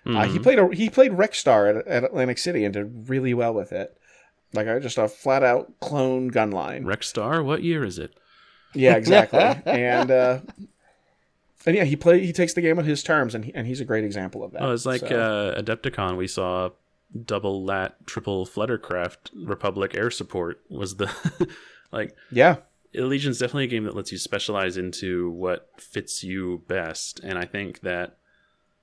Uh, 0.08 0.26
he 0.28 0.38
Mhm. 0.38 0.44
played 0.44 0.60
a, 0.60 0.76
he 0.76 0.90
played 0.90 1.12
Rexstar 1.14 1.78
at, 1.80 1.88
at 1.88 2.04
Atlantic 2.04 2.38
City 2.38 2.64
and 2.64 2.74
did 2.74 3.10
really 3.10 3.34
well 3.34 3.54
with 3.54 3.72
it. 3.72 3.98
Like 4.54 4.68
I 4.68 4.78
just 4.80 4.98
a 5.00 5.08
flat 5.08 5.42
out 5.44 5.72
clone 5.80 6.28
gun 6.28 6.52
line. 6.52 6.86
Rex 6.86 7.08
Star, 7.10 7.42
what 7.44 7.64
year 7.64 7.84
is 7.84 7.98
it? 7.98 8.14
Yeah, 8.76 8.96
exactly. 8.98 9.40
and 9.66 10.12
uh, 10.12 10.40
and 11.66 11.76
yeah, 11.76 11.84
he 11.86 11.96
play 11.96 12.24
he 12.26 12.32
takes 12.32 12.54
the 12.54 12.62
game 12.62 12.78
on 12.78 12.86
his 12.86 13.02
terms, 13.02 13.34
and 13.34 13.46
he, 13.46 13.54
and 13.56 13.66
he's 13.66 13.82
a 13.82 13.86
great 13.86 14.04
example 14.04 14.44
of 14.44 14.52
that. 14.52 14.62
Oh, 14.62 14.72
it's 14.72 14.86
like 14.86 15.02
So- 15.02 15.54
uh, 15.56 15.62
Adepticon. 15.62 16.18
We 16.18 16.28
saw 16.28 16.70
double 17.26 17.64
lat, 17.64 17.96
triple 18.06 18.46
Fluttercraft 18.46 19.32
Republic 19.34 19.96
air 19.96 20.12
support 20.12 20.62
was 20.70 20.98
the 20.98 21.10
like 21.92 22.16
yeah, 22.32 22.58
Legion's 23.04 23.40
definitely 23.40 23.66
a 23.66 23.68
game 23.68 23.84
that 23.86 23.96
lets 23.96 24.12
you 24.12 24.18
specialize 24.18 24.78
into 24.78 25.30
what 25.30 25.70
fits 25.78 26.24
you 26.24 26.64
best, 26.68 27.20
and 27.24 27.38
I 27.38 27.46
think 27.46 27.82
that 27.82 28.18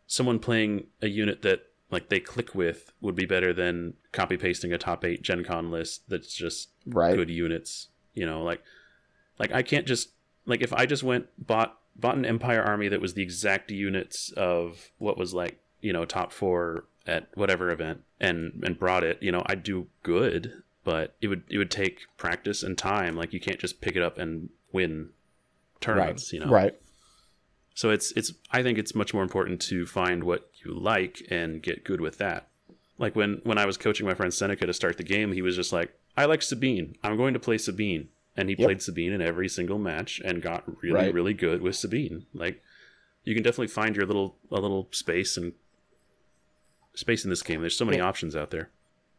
someone 0.06 0.38
playing 0.38 0.86
a 1.00 1.08
unit 1.08 1.42
that 1.42 1.62
like 1.90 2.08
they 2.08 2.20
click 2.20 2.54
with 2.54 2.92
would 3.00 3.14
be 3.14 3.26
better 3.26 3.52
than 3.52 3.94
copy 4.12 4.36
pasting 4.36 4.72
a 4.72 4.78
top 4.78 5.04
eight 5.04 5.22
Gen 5.22 5.44
Con 5.44 5.70
list 5.70 6.08
that's 6.08 6.34
just 6.34 6.70
Right. 6.86 7.14
good 7.16 7.30
units. 7.30 7.88
You 8.14 8.26
know, 8.26 8.42
like 8.42 8.62
like 9.38 9.52
I 9.52 9.62
can't 9.62 9.86
just 9.86 10.10
like 10.46 10.62
if 10.62 10.72
I 10.72 10.86
just 10.86 11.02
went 11.02 11.26
bought 11.38 11.78
bought 11.94 12.16
an 12.16 12.24
Empire 12.24 12.62
army 12.62 12.88
that 12.88 13.00
was 13.00 13.14
the 13.14 13.22
exact 13.22 13.70
units 13.70 14.30
of 14.32 14.90
what 14.98 15.18
was 15.18 15.32
like 15.34 15.60
you 15.80 15.92
know 15.92 16.04
top 16.04 16.32
four 16.32 16.84
at 17.06 17.28
whatever 17.34 17.70
event 17.70 18.02
and 18.20 18.62
and 18.64 18.78
brought 18.78 19.04
it. 19.04 19.22
You 19.22 19.32
know, 19.32 19.42
I'd 19.46 19.62
do 19.62 19.88
good, 20.02 20.62
but 20.84 21.14
it 21.20 21.28
would 21.28 21.44
it 21.48 21.58
would 21.58 21.70
take 21.70 22.00
practice 22.16 22.62
and 22.62 22.76
time. 22.76 23.16
Like 23.16 23.32
you 23.32 23.40
can't 23.40 23.58
just 23.60 23.80
pick 23.80 23.96
it 23.96 24.02
up 24.02 24.18
and 24.18 24.48
win 24.72 25.10
tournaments. 25.80 26.32
You 26.32 26.40
know, 26.40 26.48
Right. 26.50 26.74
so 27.74 27.90
it's 27.90 28.12
it's 28.12 28.32
I 28.50 28.62
think 28.62 28.78
it's 28.78 28.94
much 28.94 29.12
more 29.14 29.22
important 29.22 29.60
to 29.62 29.86
find 29.86 30.24
what 30.24 30.50
you 30.64 30.72
like 30.74 31.22
and 31.30 31.62
get 31.62 31.84
good 31.84 32.00
with 32.00 32.18
that. 32.18 32.48
Like 32.98 33.16
when 33.16 33.40
when 33.44 33.58
I 33.58 33.66
was 33.66 33.76
coaching 33.76 34.06
my 34.06 34.14
friend 34.14 34.32
Seneca 34.32 34.66
to 34.66 34.72
start 34.72 34.96
the 34.96 35.02
game, 35.02 35.32
he 35.32 35.42
was 35.42 35.56
just 35.56 35.72
like, 35.72 35.92
"I 36.16 36.24
like 36.26 36.42
Sabine. 36.42 36.96
I'm 37.02 37.16
going 37.16 37.34
to 37.34 37.40
play 37.40 37.58
Sabine." 37.58 38.08
And 38.34 38.48
he 38.48 38.54
Yep. 38.58 38.66
played 38.66 38.82
Sabine 38.82 39.12
in 39.12 39.20
every 39.20 39.46
single 39.48 39.78
match 39.78 40.18
and 40.24 40.40
got 40.40 40.64
really 40.82 40.94
Right. 40.94 41.14
really 41.14 41.34
good 41.34 41.60
with 41.60 41.76
Sabine. 41.76 42.26
Like 42.32 42.62
you 43.24 43.34
can 43.34 43.42
definitely 43.42 43.68
find 43.68 43.94
your 43.94 44.06
little 44.06 44.36
a 44.50 44.58
little 44.60 44.88
space 44.90 45.36
and 45.36 45.52
space 46.94 47.24
in 47.24 47.30
this 47.30 47.42
game. 47.42 47.60
There's 47.60 47.76
so 47.76 47.84
many 47.84 48.00
options 48.00 48.34
out 48.36 48.50
there. 48.50 48.70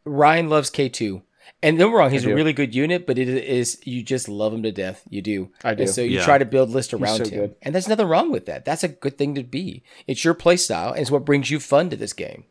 Ryan 0.04 0.48
loves 0.48 0.70
K2. 0.70 1.22
And 1.62 1.78
don't 1.78 1.92
wrong, 1.92 2.10
he's 2.10 2.24
a 2.26 2.34
really 2.34 2.52
good 2.52 2.74
unit, 2.74 3.06
but 3.06 3.18
it 3.18 3.28
is 3.28 3.80
you 3.84 4.02
just 4.02 4.28
love 4.28 4.52
him 4.52 4.62
to 4.64 4.72
death. 4.72 5.02
You 5.08 5.22
do. 5.22 5.50
I 5.62 5.74
do. 5.74 5.82
And 5.84 5.90
so 5.90 6.02
you 6.02 6.18
Yeah. 6.18 6.24
try 6.24 6.36
to 6.38 6.44
build 6.44 6.70
list 6.70 6.92
around 6.92 7.18
so 7.18 7.24
him. 7.24 7.30
good. 7.40 7.56
And 7.62 7.74
there's 7.74 7.88
nothing 7.88 8.06
wrong 8.06 8.30
with 8.30 8.44
that. 8.46 8.64
That's 8.64 8.84
a 8.84 8.88
good 8.88 9.16
thing 9.16 9.34
to 9.36 9.42
be. 9.42 9.82
It's 10.06 10.24
your 10.24 10.34
play 10.34 10.56
style 10.56 10.90
and 10.90 11.00
it's 11.00 11.10
what 11.10 11.24
brings 11.24 11.50
you 11.50 11.60
fun 11.60 11.88
to 11.90 11.96
this 11.96 12.12
game. 12.12 12.44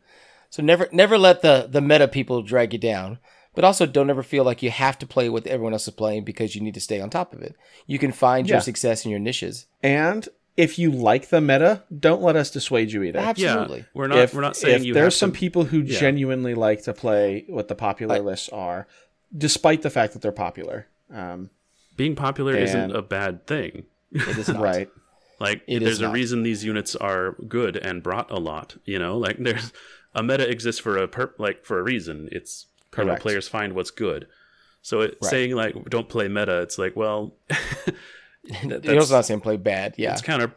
So 0.50 0.62
never 0.62 0.88
never 0.92 1.16
let 1.18 1.42
the 1.42 1.68
the 1.70 1.80
meta 1.80 2.08
people 2.08 2.42
drag 2.42 2.72
you 2.72 2.78
down. 2.78 3.18
But 3.54 3.62
also 3.62 3.86
don't 3.86 4.10
ever 4.10 4.24
feel 4.24 4.42
like 4.42 4.64
you 4.64 4.70
have 4.70 4.98
to 4.98 5.06
play 5.06 5.28
what 5.28 5.46
everyone 5.46 5.74
else 5.74 5.86
is 5.86 5.94
playing 5.94 6.24
because 6.24 6.56
you 6.56 6.60
need 6.60 6.74
to 6.74 6.80
stay 6.80 7.00
on 7.00 7.08
top 7.08 7.32
of 7.32 7.40
it. 7.40 7.54
You 7.86 8.00
can 8.00 8.10
find 8.10 8.48
Yeah. 8.48 8.54
your 8.56 8.60
success 8.62 9.04
in 9.04 9.12
your 9.12 9.20
niches. 9.20 9.66
And 9.80 10.28
if 10.56 10.78
you 10.78 10.90
like 10.90 11.28
the 11.30 11.40
meta, 11.40 11.82
don't 11.98 12.22
let 12.22 12.36
us 12.36 12.50
dissuade 12.50 12.92
you 12.92 13.02
either. 13.02 13.18
Absolutely. 13.18 13.78
Yeah, 13.80 13.84
we're 13.94 14.06
not 14.06 14.18
if, 14.18 14.34
we're 14.34 14.40
not 14.40 14.56
saying 14.56 14.76
if 14.76 14.84
you 14.84 14.94
there's 14.94 15.14
have 15.14 15.18
some 15.18 15.32
to, 15.32 15.38
people 15.38 15.64
who 15.64 15.80
yeah. 15.80 15.98
genuinely 15.98 16.54
like 16.54 16.82
to 16.84 16.92
play 16.92 17.44
what 17.48 17.68
the 17.68 17.74
popular 17.74 18.20
lists 18.20 18.48
are, 18.50 18.86
despite 19.36 19.82
the 19.82 19.90
fact 19.90 20.12
that 20.12 20.22
they're 20.22 20.32
popular. 20.32 20.86
Um, 21.12 21.50
being 21.96 22.14
popular 22.16 22.54
isn't 22.56 22.94
a 22.94 23.02
bad 23.02 23.46
thing. 23.46 23.84
It 24.12 24.38
is 24.38 24.48
not. 24.48 24.60
right. 24.62 24.88
Like 25.40 25.62
It 25.66 25.82
is 25.82 25.86
there's 25.86 26.00
a 26.00 26.04
not. 26.04 26.14
reason 26.14 26.42
these 26.44 26.64
units 26.64 26.94
are 26.96 27.32
good 27.48 27.76
and 27.76 28.02
brought 28.02 28.30
a 28.30 28.38
lot. 28.38 28.76
You 28.84 28.98
know, 29.00 29.18
like 29.18 29.36
there's 29.38 29.72
a 30.14 30.22
meta 30.22 30.48
exists 30.48 30.80
for 30.80 30.96
a 30.96 31.08
per- 31.08 31.34
like 31.38 31.64
for 31.64 31.78
a 31.78 31.82
reason. 31.82 32.28
It's 32.30 32.66
you 32.96 32.98
know, 33.02 33.10
Correct. 33.10 33.22
players 33.22 33.48
find 33.48 33.72
what's 33.74 33.90
good. 33.90 34.28
So 34.82 35.00
it, 35.00 35.18
Right. 35.20 35.30
saying 35.30 35.56
like 35.56 35.74
don't 35.90 36.08
play 36.08 36.28
meta, 36.28 36.60
it's 36.62 36.78
like 36.78 36.94
well, 36.94 37.34
that- 38.64 38.84
You're 38.84 39.00
also 39.00 39.14
not 39.16 39.26
saying 39.26 39.40
play 39.40 39.56
bad. 39.56 39.94
Yeah. 39.96 40.12
it's 40.12 40.22
counter 40.22 40.48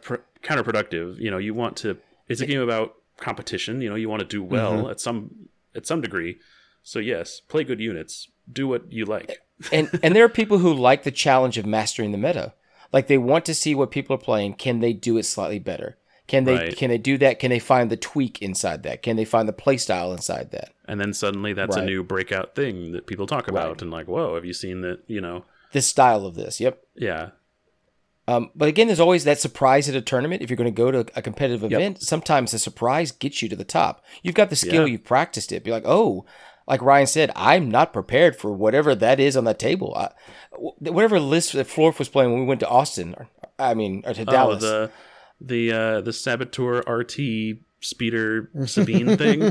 counterproductive. 0.43 1.19
You 1.19 1.31
know, 1.31 1.37
you 1.37 1.53
want 1.53 1.77
to. 1.77 1.97
It's 2.27 2.41
a 2.41 2.45
game 2.45 2.61
about 2.61 2.95
competition. 3.17 3.81
You 3.81 3.89
know, 3.89 3.95
you 3.95 4.09
want 4.09 4.21
to 4.21 4.27
do 4.27 4.43
well 4.43 4.73
Mm-hmm. 4.79 4.91
at 4.91 4.99
some 4.99 5.31
at 5.75 5.85
some 5.85 6.01
degree. 6.01 6.37
So 6.83 6.99
yes, 6.99 7.39
play 7.39 7.63
good 7.63 7.79
units. 7.79 8.29
Do 8.51 8.67
what 8.67 8.91
you 8.91 9.05
like. 9.05 9.41
and 9.71 9.89
and 10.03 10.15
there 10.15 10.23
are 10.25 10.29
people 10.29 10.59
who 10.59 10.73
like 10.73 11.03
the 11.03 11.11
challenge 11.11 11.57
of 11.57 11.65
mastering 11.65 12.11
the 12.11 12.17
meta. 12.17 12.53
Like 12.93 13.07
they 13.07 13.17
want 13.17 13.45
to 13.45 13.53
see 13.53 13.75
what 13.75 13.91
people 13.91 14.15
are 14.15 14.19
playing. 14.19 14.53
Can 14.53 14.79
they 14.79 14.93
do 14.93 15.17
it 15.17 15.23
slightly 15.23 15.59
better? 15.59 15.97
Can 16.27 16.43
they 16.45 16.55
Right. 16.55 16.75
can 16.77 16.89
they 16.89 16.97
do 16.97 17.17
that? 17.19 17.39
Can 17.39 17.49
they 17.49 17.59
find 17.59 17.89
the 17.89 17.97
tweak 17.97 18.41
inside 18.41 18.83
that? 18.83 19.01
Can 19.01 19.15
they 19.17 19.25
find 19.25 19.47
the 19.47 19.53
play 19.53 19.77
style 19.77 20.11
inside 20.13 20.51
that? 20.51 20.73
And 20.85 20.99
then 20.99 21.13
suddenly 21.13 21.53
that's 21.53 21.75
a 21.75 21.83
new 21.85 22.03
breakout 22.03 22.53
thing 22.55 22.91
that 22.93 23.07
people 23.07 23.27
talk 23.27 23.47
about 23.47 23.67
Right. 23.73 23.81
and 23.81 23.91
like, 23.91 24.07
whoa, 24.07 24.35
have 24.35 24.45
you 24.45 24.53
seen 24.53 24.81
that? 24.81 24.99
You 25.07 25.21
know, 25.21 25.45
This 25.71 25.87
style 25.87 26.25
of 26.25 26.35
this. 26.35 26.59
Yep. 26.61 26.81
yeah, 26.95 27.29
Um, 28.27 28.51
but 28.55 28.67
again, 28.67 28.87
there's 28.87 28.99
always 28.99 29.23
that 29.23 29.39
surprise 29.39 29.87
at 29.87 29.95
a 29.95 30.01
tournament. 30.01 30.41
If 30.41 30.49
you're 30.49 30.57
going 30.57 30.73
to 30.73 30.77
go 30.83 30.91
to 30.91 30.99
a 31.15 31.21
competitive 31.21 31.63
event, 31.63 32.01
sometimes 32.01 32.51
the 32.51 32.59
surprise 32.59 33.11
gets 33.11 33.41
you 33.41 33.47
to 33.49 33.55
the 33.55 33.63
top. 33.63 34.03
You've 34.21 34.35
got 34.35 34.49
the 34.49 34.55
skill, 34.57 34.85
Yeah. 34.85 34.91
you've 34.93 35.05
practiced 35.05 35.51
it. 35.53 35.63
Be 35.63 35.71
like, 35.71 35.83
oh, 35.85 36.25
like 36.67 36.81
Ryan 36.81 37.07
said, 37.07 37.31
I'm 37.35 37.71
not 37.71 37.93
prepared 37.93 38.35
for 38.35 38.51
whatever 38.51 38.93
that 38.95 39.21
is 39.21 39.37
on 39.37 39.45
that 39.45 39.59
table. 39.59 39.95
I, 39.95 40.09
whatever 40.57 41.19
list 41.21 41.53
that 41.53 41.67
Florf 41.67 41.99
was 41.99 42.09
playing 42.09 42.31
when 42.31 42.41
we 42.41 42.45
went 42.47 42.59
to 42.59 42.67
Austin, 42.67 43.15
or, 43.17 43.29
I 43.57 43.73
mean, 43.73 44.03
or 44.05 44.13
to 44.13 44.25
Dallas. 44.25 44.61
Oh, 44.63 44.89
the 44.89 44.91
the 45.39 45.71
uh, 45.71 46.01
the 46.01 46.11
Saboteur 46.11 46.79
RT 46.85 47.15
speeder 47.79 48.49
Sabine 48.65 49.17
thing. 49.17 49.41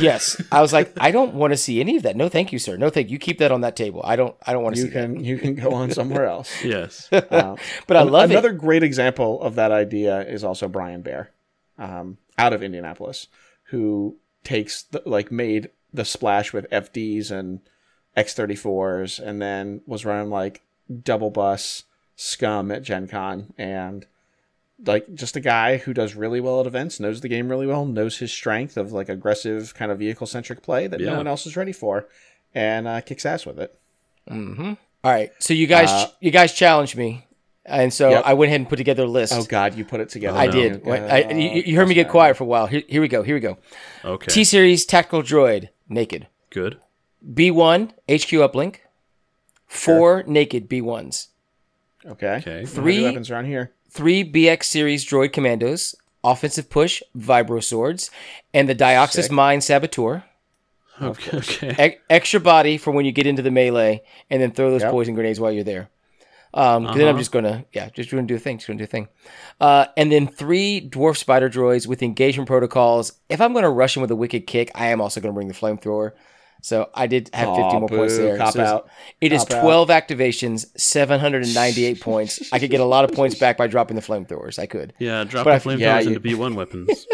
yes, 0.00 0.40
I 0.52 0.60
was 0.60 0.72
like, 0.72 0.92
I 1.00 1.10
don't 1.10 1.34
want 1.34 1.52
to 1.52 1.56
see 1.56 1.80
any 1.80 1.96
of 1.96 2.02
that. 2.04 2.16
No, 2.16 2.28
thank 2.28 2.52
you, 2.52 2.58
sir. 2.58 2.76
No, 2.76 2.88
thank 2.90 3.10
you. 3.10 3.18
Keep 3.18 3.38
that 3.38 3.50
on 3.52 3.62
that 3.62 3.76
table. 3.76 4.00
I 4.04 4.16
don't. 4.16 4.34
I 4.46 4.52
don't 4.52 4.62
want 4.62 4.76
to 4.76 4.80
You 4.82 4.86
see 4.88 4.92
can 4.92 5.24
you 5.24 5.38
can 5.38 5.54
go 5.54 5.72
on 5.72 5.90
somewhere 5.90 6.26
else. 6.26 6.52
yes. 6.64 7.08
Uh. 7.12 7.56
But 7.86 7.96
I 7.96 8.02
An- 8.02 8.10
love 8.10 8.30
Another 8.30 8.50
it. 8.50 8.58
great 8.58 8.82
example 8.82 9.40
of 9.42 9.54
that 9.56 9.72
idea 9.72 10.20
is 10.22 10.44
also 10.44 10.68
Brian 10.68 11.02
Bear, 11.02 11.30
um, 11.78 12.18
out 12.38 12.52
of 12.52 12.62
Indianapolis, 12.62 13.26
who 13.70 14.16
takes 14.44 14.82
the, 14.82 15.02
like 15.06 15.32
made 15.32 15.70
the 15.92 16.04
splash 16.04 16.52
with 16.52 16.68
FDs 16.70 17.30
and 17.30 17.60
X34s, 18.16 19.18
and 19.18 19.40
then 19.42 19.80
was 19.86 20.04
running 20.04 20.30
like 20.30 20.62
double 21.02 21.30
bus 21.30 21.84
scum 22.16 22.70
at 22.70 22.82
Gen 22.82 23.08
Con, 23.08 23.52
and 23.58 24.06
like 24.86 25.12
just 25.14 25.36
a 25.36 25.40
guy 25.40 25.76
who 25.78 25.92
does 25.94 26.14
really 26.14 26.40
well 26.40 26.60
at 26.60 26.66
events, 26.66 27.00
knows 27.00 27.20
the 27.20 27.28
game 27.28 27.48
really 27.48 27.66
well, 27.66 27.84
knows 27.86 28.18
his 28.18 28.32
strength 28.32 28.76
of 28.76 28.92
like 28.92 29.08
aggressive 29.08 29.74
kind 29.74 29.90
of 29.92 29.98
vehicle 29.98 30.26
centric 30.26 30.62
play 30.62 30.86
that 30.86 31.00
no 31.00 31.16
one 31.16 31.26
else 31.26 31.46
is 31.46 31.56
ready 31.56 31.72
for, 31.72 32.06
and 32.54 32.86
uh, 32.88 33.00
kicks 33.00 33.24
ass 33.26 33.44
with 33.46 33.58
it. 33.58 33.78
All 34.30 34.76
right, 35.12 35.32
so 35.38 35.52
you 35.52 35.66
guys, 35.66 35.90
Uh, 35.90 36.06
you 36.20 36.30
guys 36.30 36.54
challenged 36.54 36.96
me, 36.96 37.26
and 37.66 37.92
so 37.92 38.10
Yep. 38.10 38.22
I 38.24 38.32
went 38.34 38.48
ahead 38.48 38.60
and 38.62 38.68
put 38.68 38.76
together 38.76 39.04
a 39.04 39.06
list. 39.06 39.34
Oh 39.34 39.42
God, 39.44 39.74
you 39.74 39.84
put 39.84 40.00
it 40.00 40.08
together. 40.08 40.38
I 40.38 40.46
now. 40.46 40.52
did. 40.52 40.86
Uh, 40.86 40.90
I, 40.92 41.30
you, 41.30 41.62
you 41.66 41.76
heard 41.76 41.88
me 41.88 41.94
get 41.94 42.08
quiet 42.08 42.36
for 42.36 42.44
a 42.44 42.46
while. 42.46 42.66
Here, 42.66 42.82
here 42.88 43.00
we 43.02 43.08
go. 43.08 43.22
Here 43.22 43.34
we 43.36 43.40
go. 43.40 43.58
Okay. 44.04 44.30
T 44.32 44.44
series 44.44 44.86
tactical 44.86 45.22
droid 45.22 45.68
naked. 45.88 46.26
Good. 46.50 46.78
B 47.34 47.50
one 47.50 47.88
HQ 48.08 48.30
uplink. 48.40 48.76
Four 49.66 50.22
naked 50.26 50.68
B 50.68 50.80
ones. 50.80 51.28
Okay. 52.06 52.36
Okay. 52.36 52.64
Three- 52.64 52.82
Three 52.96 53.02
weapons 53.02 53.30
around 53.30 53.46
here. 53.46 53.72
Three 53.94 54.24
BX 54.30 54.64
series 54.64 55.04
droid 55.06 55.32
commandos. 55.32 55.94
Offensive 56.24 56.68
push 56.70 57.02
vibro 57.16 57.62
swords, 57.62 58.10
and 58.54 58.66
the 58.68 58.74
Dioxys 58.74 59.24
Sick. 59.24 59.30
Mine 59.30 59.60
Saboteur. 59.60 60.24
Okay. 61.02 61.36
Okay. 61.36 61.86
E- 61.86 61.98
extra 62.08 62.40
body 62.40 62.78
for 62.78 62.92
when 62.92 63.04
you 63.04 63.12
get 63.12 63.26
into 63.26 63.42
the 63.42 63.50
melee, 63.50 64.02
and 64.30 64.40
then 64.40 64.50
throw 64.52 64.70
those 64.70 64.80
Yep. 64.82 64.90
poison 64.90 65.14
grenades 65.14 65.38
while 65.38 65.52
you're 65.52 65.64
there. 65.64 65.90
Um, 66.54 66.86
'cause 66.86 66.96
Then 66.96 67.04
I'm 67.08 67.14
Uh-huh. 67.14 67.18
just 67.18 67.32
gonna, 67.32 67.64
yeah, 67.72 67.88
just 67.90 68.10
gonna 68.10 68.22
do 68.22 68.36
a 68.36 68.38
thing, 68.38 68.58
just 68.58 68.68
gonna 68.68 68.78
do 68.78 68.84
a 68.84 68.86
thing. 68.86 69.08
Uh, 69.60 69.86
and 69.96 70.10
then 70.10 70.28
three 70.28 70.80
dwarf 70.88 71.16
spider 71.16 71.50
droids 71.50 71.86
with 71.86 72.02
engagement 72.02 72.46
protocols. 72.46 73.12
If 73.28 73.40
I'm 73.40 73.52
gonna 73.52 73.70
rush 73.70 73.96
in 73.96 74.00
with 74.02 74.10
a 74.12 74.16
wicked 74.16 74.46
kick, 74.46 74.70
I 74.74 74.86
am 74.86 75.00
also 75.00 75.20
gonna 75.20 75.34
bring 75.34 75.48
the 75.48 75.54
flamethrower. 75.54 76.12
So 76.64 76.88
I 76.94 77.06
did 77.06 77.28
have 77.34 77.48
50 77.48 77.60
Aw, 77.62 77.78
more 77.80 77.88
points 77.90 78.16
there. 78.16 78.38
cop 78.38 78.54
So 78.54 78.60
it's- 78.60 78.72
out. 78.72 78.88
It 79.20 79.32
is 79.34 79.44
Cop 79.44 79.52
out. 79.58 79.62
12 79.64 79.88
activations, 79.90 80.64
798 80.80 82.00
points. 82.00 82.50
I 82.54 82.58
could 82.58 82.70
get 82.70 82.80
a 82.80 82.86
lot 82.86 83.04
of 83.04 83.12
points 83.12 83.38
back 83.38 83.58
by 83.58 83.66
dropping 83.66 83.96
the 83.96 84.02
flamethrowers. 84.02 84.58
I 84.58 84.64
could. 84.64 84.94
Yeah. 84.98 85.24
Drop 85.24 85.44
But 85.44 85.62
the 85.62 85.68
flamethrowers 85.68 85.78
yeah, 85.80 86.00
into 86.00 86.20
B 86.20 86.34
one 86.34 86.54
weapons. 86.60 87.06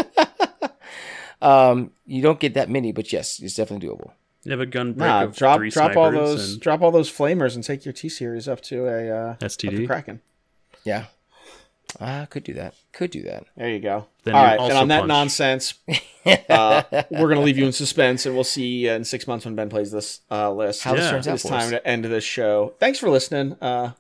Um, 1.43 1.90
you 2.06 2.22
don't 2.22 2.39
get 2.39 2.55
that 2.55 2.68
many, 2.70 2.93
but 2.93 3.12
yes, 3.12 3.40
it's 3.40 3.55
definitely 3.56 3.89
doable. 3.89 4.12
You 4.44 4.52
have 4.52 4.60
a 4.60 4.66
gun 4.66 4.93
break 4.93 5.09
Nah, 5.09 5.24
of 5.24 5.36
drop 5.36 5.59
three 5.59 5.70
drop 5.70 5.97
all 5.97 6.12
those 6.12 6.52
and 6.52 6.60
drop 6.62 6.81
all 6.81 6.90
those 6.90 7.10
flamers 7.10 7.55
and 7.56 7.64
take 7.64 7.85
your 7.85 7.93
T 7.93 8.09
series 8.09 8.47
up 8.47 8.60
to 8.62 8.86
a 8.86 9.10
uh, 9.10 9.31
up 9.32 9.39
to 9.40 9.47
STD. 9.47 9.86
Kraken. 9.86 10.20
Yeah. 10.85 11.06
I 11.99 12.27
could 12.27 12.45
do 12.45 12.55
that. 12.55 12.75
Could 12.93 13.11
do 13.11 13.23
that. 13.23 13.45
There 13.57 13.69
you 13.71 13.81
go. 13.81 14.07
Then 14.25 14.35
all 14.35 14.43
you 14.43 14.47
right, 14.49 14.53
and 14.61 14.61
also 14.62 14.77
on 14.77 14.89
that 14.89 15.07
nonsense, 15.07 15.75
uh, 16.49 16.83
we're 17.11 17.29
gonna 17.29 17.41
leave 17.41 17.59
you 17.59 17.67
in 17.67 17.73
suspense, 17.73 18.27
and 18.27 18.35
we'll 18.35 18.45
see 18.45 18.89
uh, 18.89 18.95
in 18.95 19.05
six 19.05 19.27
months 19.27 19.45
when 19.45 19.55
Ben 19.55 19.69
plays 19.69 19.91
this 19.91 20.21
uh, 20.31 20.53
list. 20.53 20.83
How 20.85 20.95
this 20.95 21.11
turns 21.11 21.27
out 21.29 21.35
it's 21.35 21.43
time 21.45 21.71
to 21.71 21.87
end 21.87 22.05
this 22.05 22.25
show. 22.25 22.75
Thanks 22.79 22.99
for 22.99 23.09
listening. 23.11 23.57
Uh, 23.61 23.93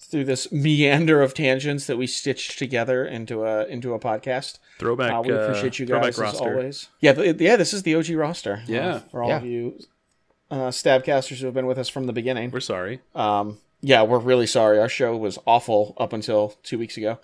through 0.00 0.24
this 0.24 0.50
meander 0.52 1.20
of 1.22 1.34
tangents 1.34 1.86
that 1.86 1.96
we 1.98 2.06
stitched 2.06 2.58
together 2.58 3.04
into 3.04 3.44
a 3.44 3.66
into 3.66 3.94
a 3.94 3.98
podcast. 3.98 4.58
Throwback. 4.78 5.12
Uh, 5.12 5.22
we 5.26 5.32
appreciate 5.32 5.78
you 5.78 5.86
guys 5.86 6.16
throwback 6.16 6.34
as 6.34 6.40
always. 6.40 6.88
Yeah, 7.00 7.12
th- 7.14 7.36
yeah. 7.40 7.56
This 7.56 7.72
is 7.74 7.82
the 7.82 7.94
OG 7.96 8.10
roster. 8.10 8.54
uh, 8.62 8.64
Yeah. 8.66 8.98
for 9.10 9.22
all 9.22 9.28
Yeah. 9.28 9.36
of 9.38 9.44
you 9.44 9.78
uh, 10.50 10.68
stabcasters 10.68 11.40
who 11.40 11.46
have 11.46 11.54
been 11.54 11.66
with 11.66 11.78
us 11.78 11.88
from 11.88 12.06
the 12.06 12.12
beginning. 12.12 12.50
We're 12.50 12.60
sorry. 12.60 13.00
Um, 13.14 13.58
yeah, 13.80 14.02
we're 14.02 14.18
really 14.18 14.46
sorry. 14.46 14.78
Our 14.78 14.88
show 14.88 15.16
was 15.16 15.38
awful 15.46 15.94
up 15.98 16.12
until 16.12 16.54
two 16.62 16.78
weeks 16.78 16.96
ago. 16.96 17.18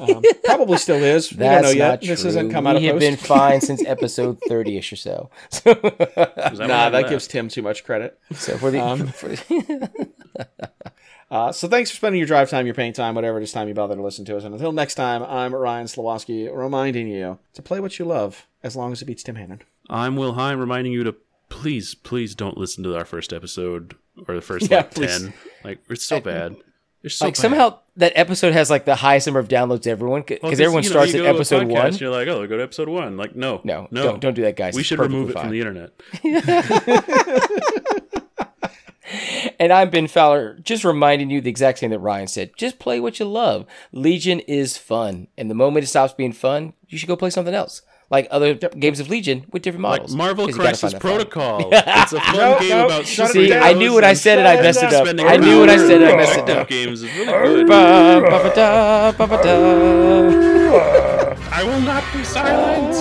Um, 0.00 0.22
probably 0.44 0.76
still 0.78 1.02
is. 1.02 1.30
We 1.30 1.38
don't 1.38 1.48
That's 1.48 1.64
know 1.64 1.70
yet. 1.70 1.88
not 1.88 2.00
This 2.02 2.20
true. 2.20 2.28
hasn't 2.28 2.52
come 2.52 2.66
out 2.66 2.74
we 2.76 2.88
of 2.88 2.94
have 2.94 3.00
post. 3.00 3.00
been 3.00 3.16
fine 3.16 3.60
since 3.60 3.84
episode 3.86 4.38
30ish 4.48 4.92
or 4.92 4.96
so. 4.96 5.30
So, 5.50 5.72
that 5.74 6.56
nah, 6.58 6.90
that 6.90 6.92
left? 6.92 7.08
gives 7.10 7.26
Tim 7.26 7.48
too 7.48 7.62
much 7.62 7.84
credit. 7.84 8.18
so 8.32 8.58
for 8.58 8.70
the 8.70 8.80
Um, 8.80 9.06
for- 9.08 9.34
Uh, 11.30 11.50
so 11.50 11.66
thanks 11.66 11.88
for 11.90 11.96
spending 11.96 12.18
your 12.18 12.26
drive 12.26 12.50
time, 12.50 12.66
your 12.66 12.74
paint 12.74 12.94
time, 12.94 13.14
whatever 13.14 13.38
it 13.38 13.42
is 13.42 13.52
time 13.52 13.66
you 13.66 13.72
bother 13.72 13.96
to 13.96 14.02
listen 14.02 14.22
to 14.26 14.36
us. 14.36 14.44
And 14.44 14.52
until 14.52 14.70
next 14.70 14.96
time, 14.96 15.22
I'm 15.22 15.54
Ryan 15.54 15.86
Slawowski 15.86 16.54
reminding 16.54 17.08
you 17.08 17.38
to 17.54 17.62
play 17.62 17.80
what 17.80 17.98
you 17.98 18.04
love 18.04 18.46
as 18.62 18.76
long 18.76 18.92
as 18.92 19.00
it 19.00 19.06
beats 19.06 19.22
Tim 19.22 19.36
Hannon. 19.36 19.62
I'm 19.88 20.16
Will 20.16 20.34
Heim 20.34 20.60
reminding 20.60 20.92
you 20.92 21.04
to 21.04 21.14
please, 21.48 21.94
please 21.94 22.34
don't 22.34 22.58
listen 22.58 22.84
to 22.84 22.94
our 22.98 23.06
first 23.06 23.32
episode 23.32 23.94
or 24.28 24.34
the 24.34 24.42
first 24.42 24.70
Yeah, 24.70 24.78
like 24.78 24.90
please. 24.94 25.20
ten. 25.22 25.32
Like 25.64 25.78
it's 25.88 26.04
so 26.04 26.20
bad. 26.20 26.56
So 27.08 27.24
like 27.24 27.34
bad. 27.34 27.40
somehow 27.40 27.78
that 27.96 28.12
episode 28.14 28.52
has 28.52 28.70
like 28.70 28.84
the 28.84 28.94
highest 28.94 29.26
number 29.26 29.40
of 29.40 29.48
downloads 29.48 29.82
to 29.82 29.90
everyone 29.90 30.22
because 30.22 30.40
Well, 30.42 30.52
everyone 30.52 30.82
you 30.84 30.90
know, 30.90 30.94
starts 30.94 31.14
at 31.14 31.24
episode 31.24 31.66
one. 31.68 31.94
You're 31.96 32.10
like, 32.10 32.28
oh, 32.28 32.46
go 32.46 32.56
to 32.56 32.62
episode 32.62 32.88
one. 32.88 33.16
Like, 33.16 33.34
no, 33.34 33.60
No, 33.64 33.88
no, 33.90 34.02
don't- 34.04 34.20
don't 34.20 34.34
do 34.34 34.42
that, 34.42 34.56
guys. 34.56 34.74
We 34.74 34.80
It's 34.80 34.88
should 34.88 34.98
remove 35.00 35.30
it 35.30 35.34
fine. 35.34 35.44
from 35.44 35.52
the 35.52 35.60
internet. 35.60 35.92
And 39.58 39.72
I'm 39.72 39.90
Ben 39.90 40.06
Fowler, 40.06 40.58
just 40.62 40.84
reminding 40.84 41.30
you 41.30 41.40
the 41.40 41.50
exact 41.50 41.78
same 41.80 41.90
that 41.90 41.98
Ryan 41.98 42.26
said. 42.26 42.52
Just 42.56 42.78
play 42.78 42.98
what 42.98 43.18
you 43.20 43.26
love. 43.26 43.66
Legion 43.92 44.40
is 44.40 44.78
fun, 44.78 45.28
and 45.36 45.50
the 45.50 45.54
moment 45.54 45.84
it 45.84 45.88
stops 45.88 46.14
being 46.14 46.32
fun, 46.32 46.72
you 46.88 46.96
should 46.96 47.08
go 47.08 47.16
play 47.16 47.30
something 47.30 47.54
else, 47.54 47.82
like 48.12 48.28
other 48.30 48.54
games 48.54 49.00
of 49.00 49.08
Legion 49.08 49.46
with 49.52 49.62
different 49.62 49.80
models. 49.80 50.14
Marvel 50.14 50.44
'Cause 50.44 50.54
you 50.54 50.62
gotta 50.62 50.78
Crisis 50.78 50.92
find 50.92 50.92
that 50.92 51.00
fun. 51.02 51.12
Protocol. 51.16 51.70
it's 51.72 52.12
a 52.12 52.20
fun 52.20 52.36
Nope, 52.36 52.60
game 52.60 52.68
nope, 52.68 52.86
about 52.86 53.06
shut 53.06 53.30
See. 53.30 53.54
I 53.54 53.72
knew 53.72 53.94
when 53.94 54.04
I 54.04 54.12
said 54.12 54.38
it, 54.38 54.44
I 54.44 54.60
messed 54.60 54.82
it 54.82 54.92
up. 54.92 55.08
I 55.08 55.38
knew 55.38 55.60
when 55.60 55.70
I 55.70 55.76
hours 55.76 55.86
said 55.88 56.02
it, 56.02 56.08
I 56.08 56.12
on 56.12 56.16
messed 56.18 56.38
it 56.38 56.46
that 56.46 56.58
up. 56.58 56.68
Games 56.68 57.02
is 57.02 57.10
really 57.16 57.64
good. 57.64 57.72
I 61.54 61.64
will 61.64 61.80
not 61.80 62.04
be 62.12 62.22
silent. 62.22 62.92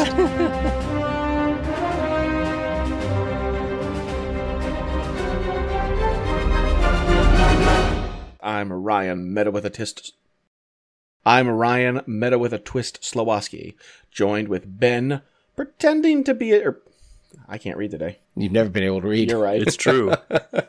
I'm 8.44 8.72
Ryan, 8.72 9.34
meta 9.34 9.52
with 9.52 9.66
a 9.66 9.70
twist. 9.70 10.14
I'm 11.26 11.48
Ryan, 11.48 12.02
meta 12.08 12.40
with 12.40 12.52
a 12.54 12.58
twist 12.58 13.02
Slowoski, 13.02 13.76
joined 14.10 14.48
with 14.48 14.80
Ben, 14.80 15.22
pretending 15.56 16.24
to 16.24 16.34
be 16.34 16.54
a. 16.54 16.70
Or, 16.70 16.82
I 17.48 17.58
can't 17.60 17.78
read 17.78 17.92
today. 17.92 18.20
You've 18.36 18.52
never 18.52 18.70
been 18.70 18.84
able 18.84 19.02
to 19.02 19.08
read. 19.08 19.30
You're 19.30 19.40
right. 19.40 19.62
It's 19.62 19.76
true. 19.76 20.16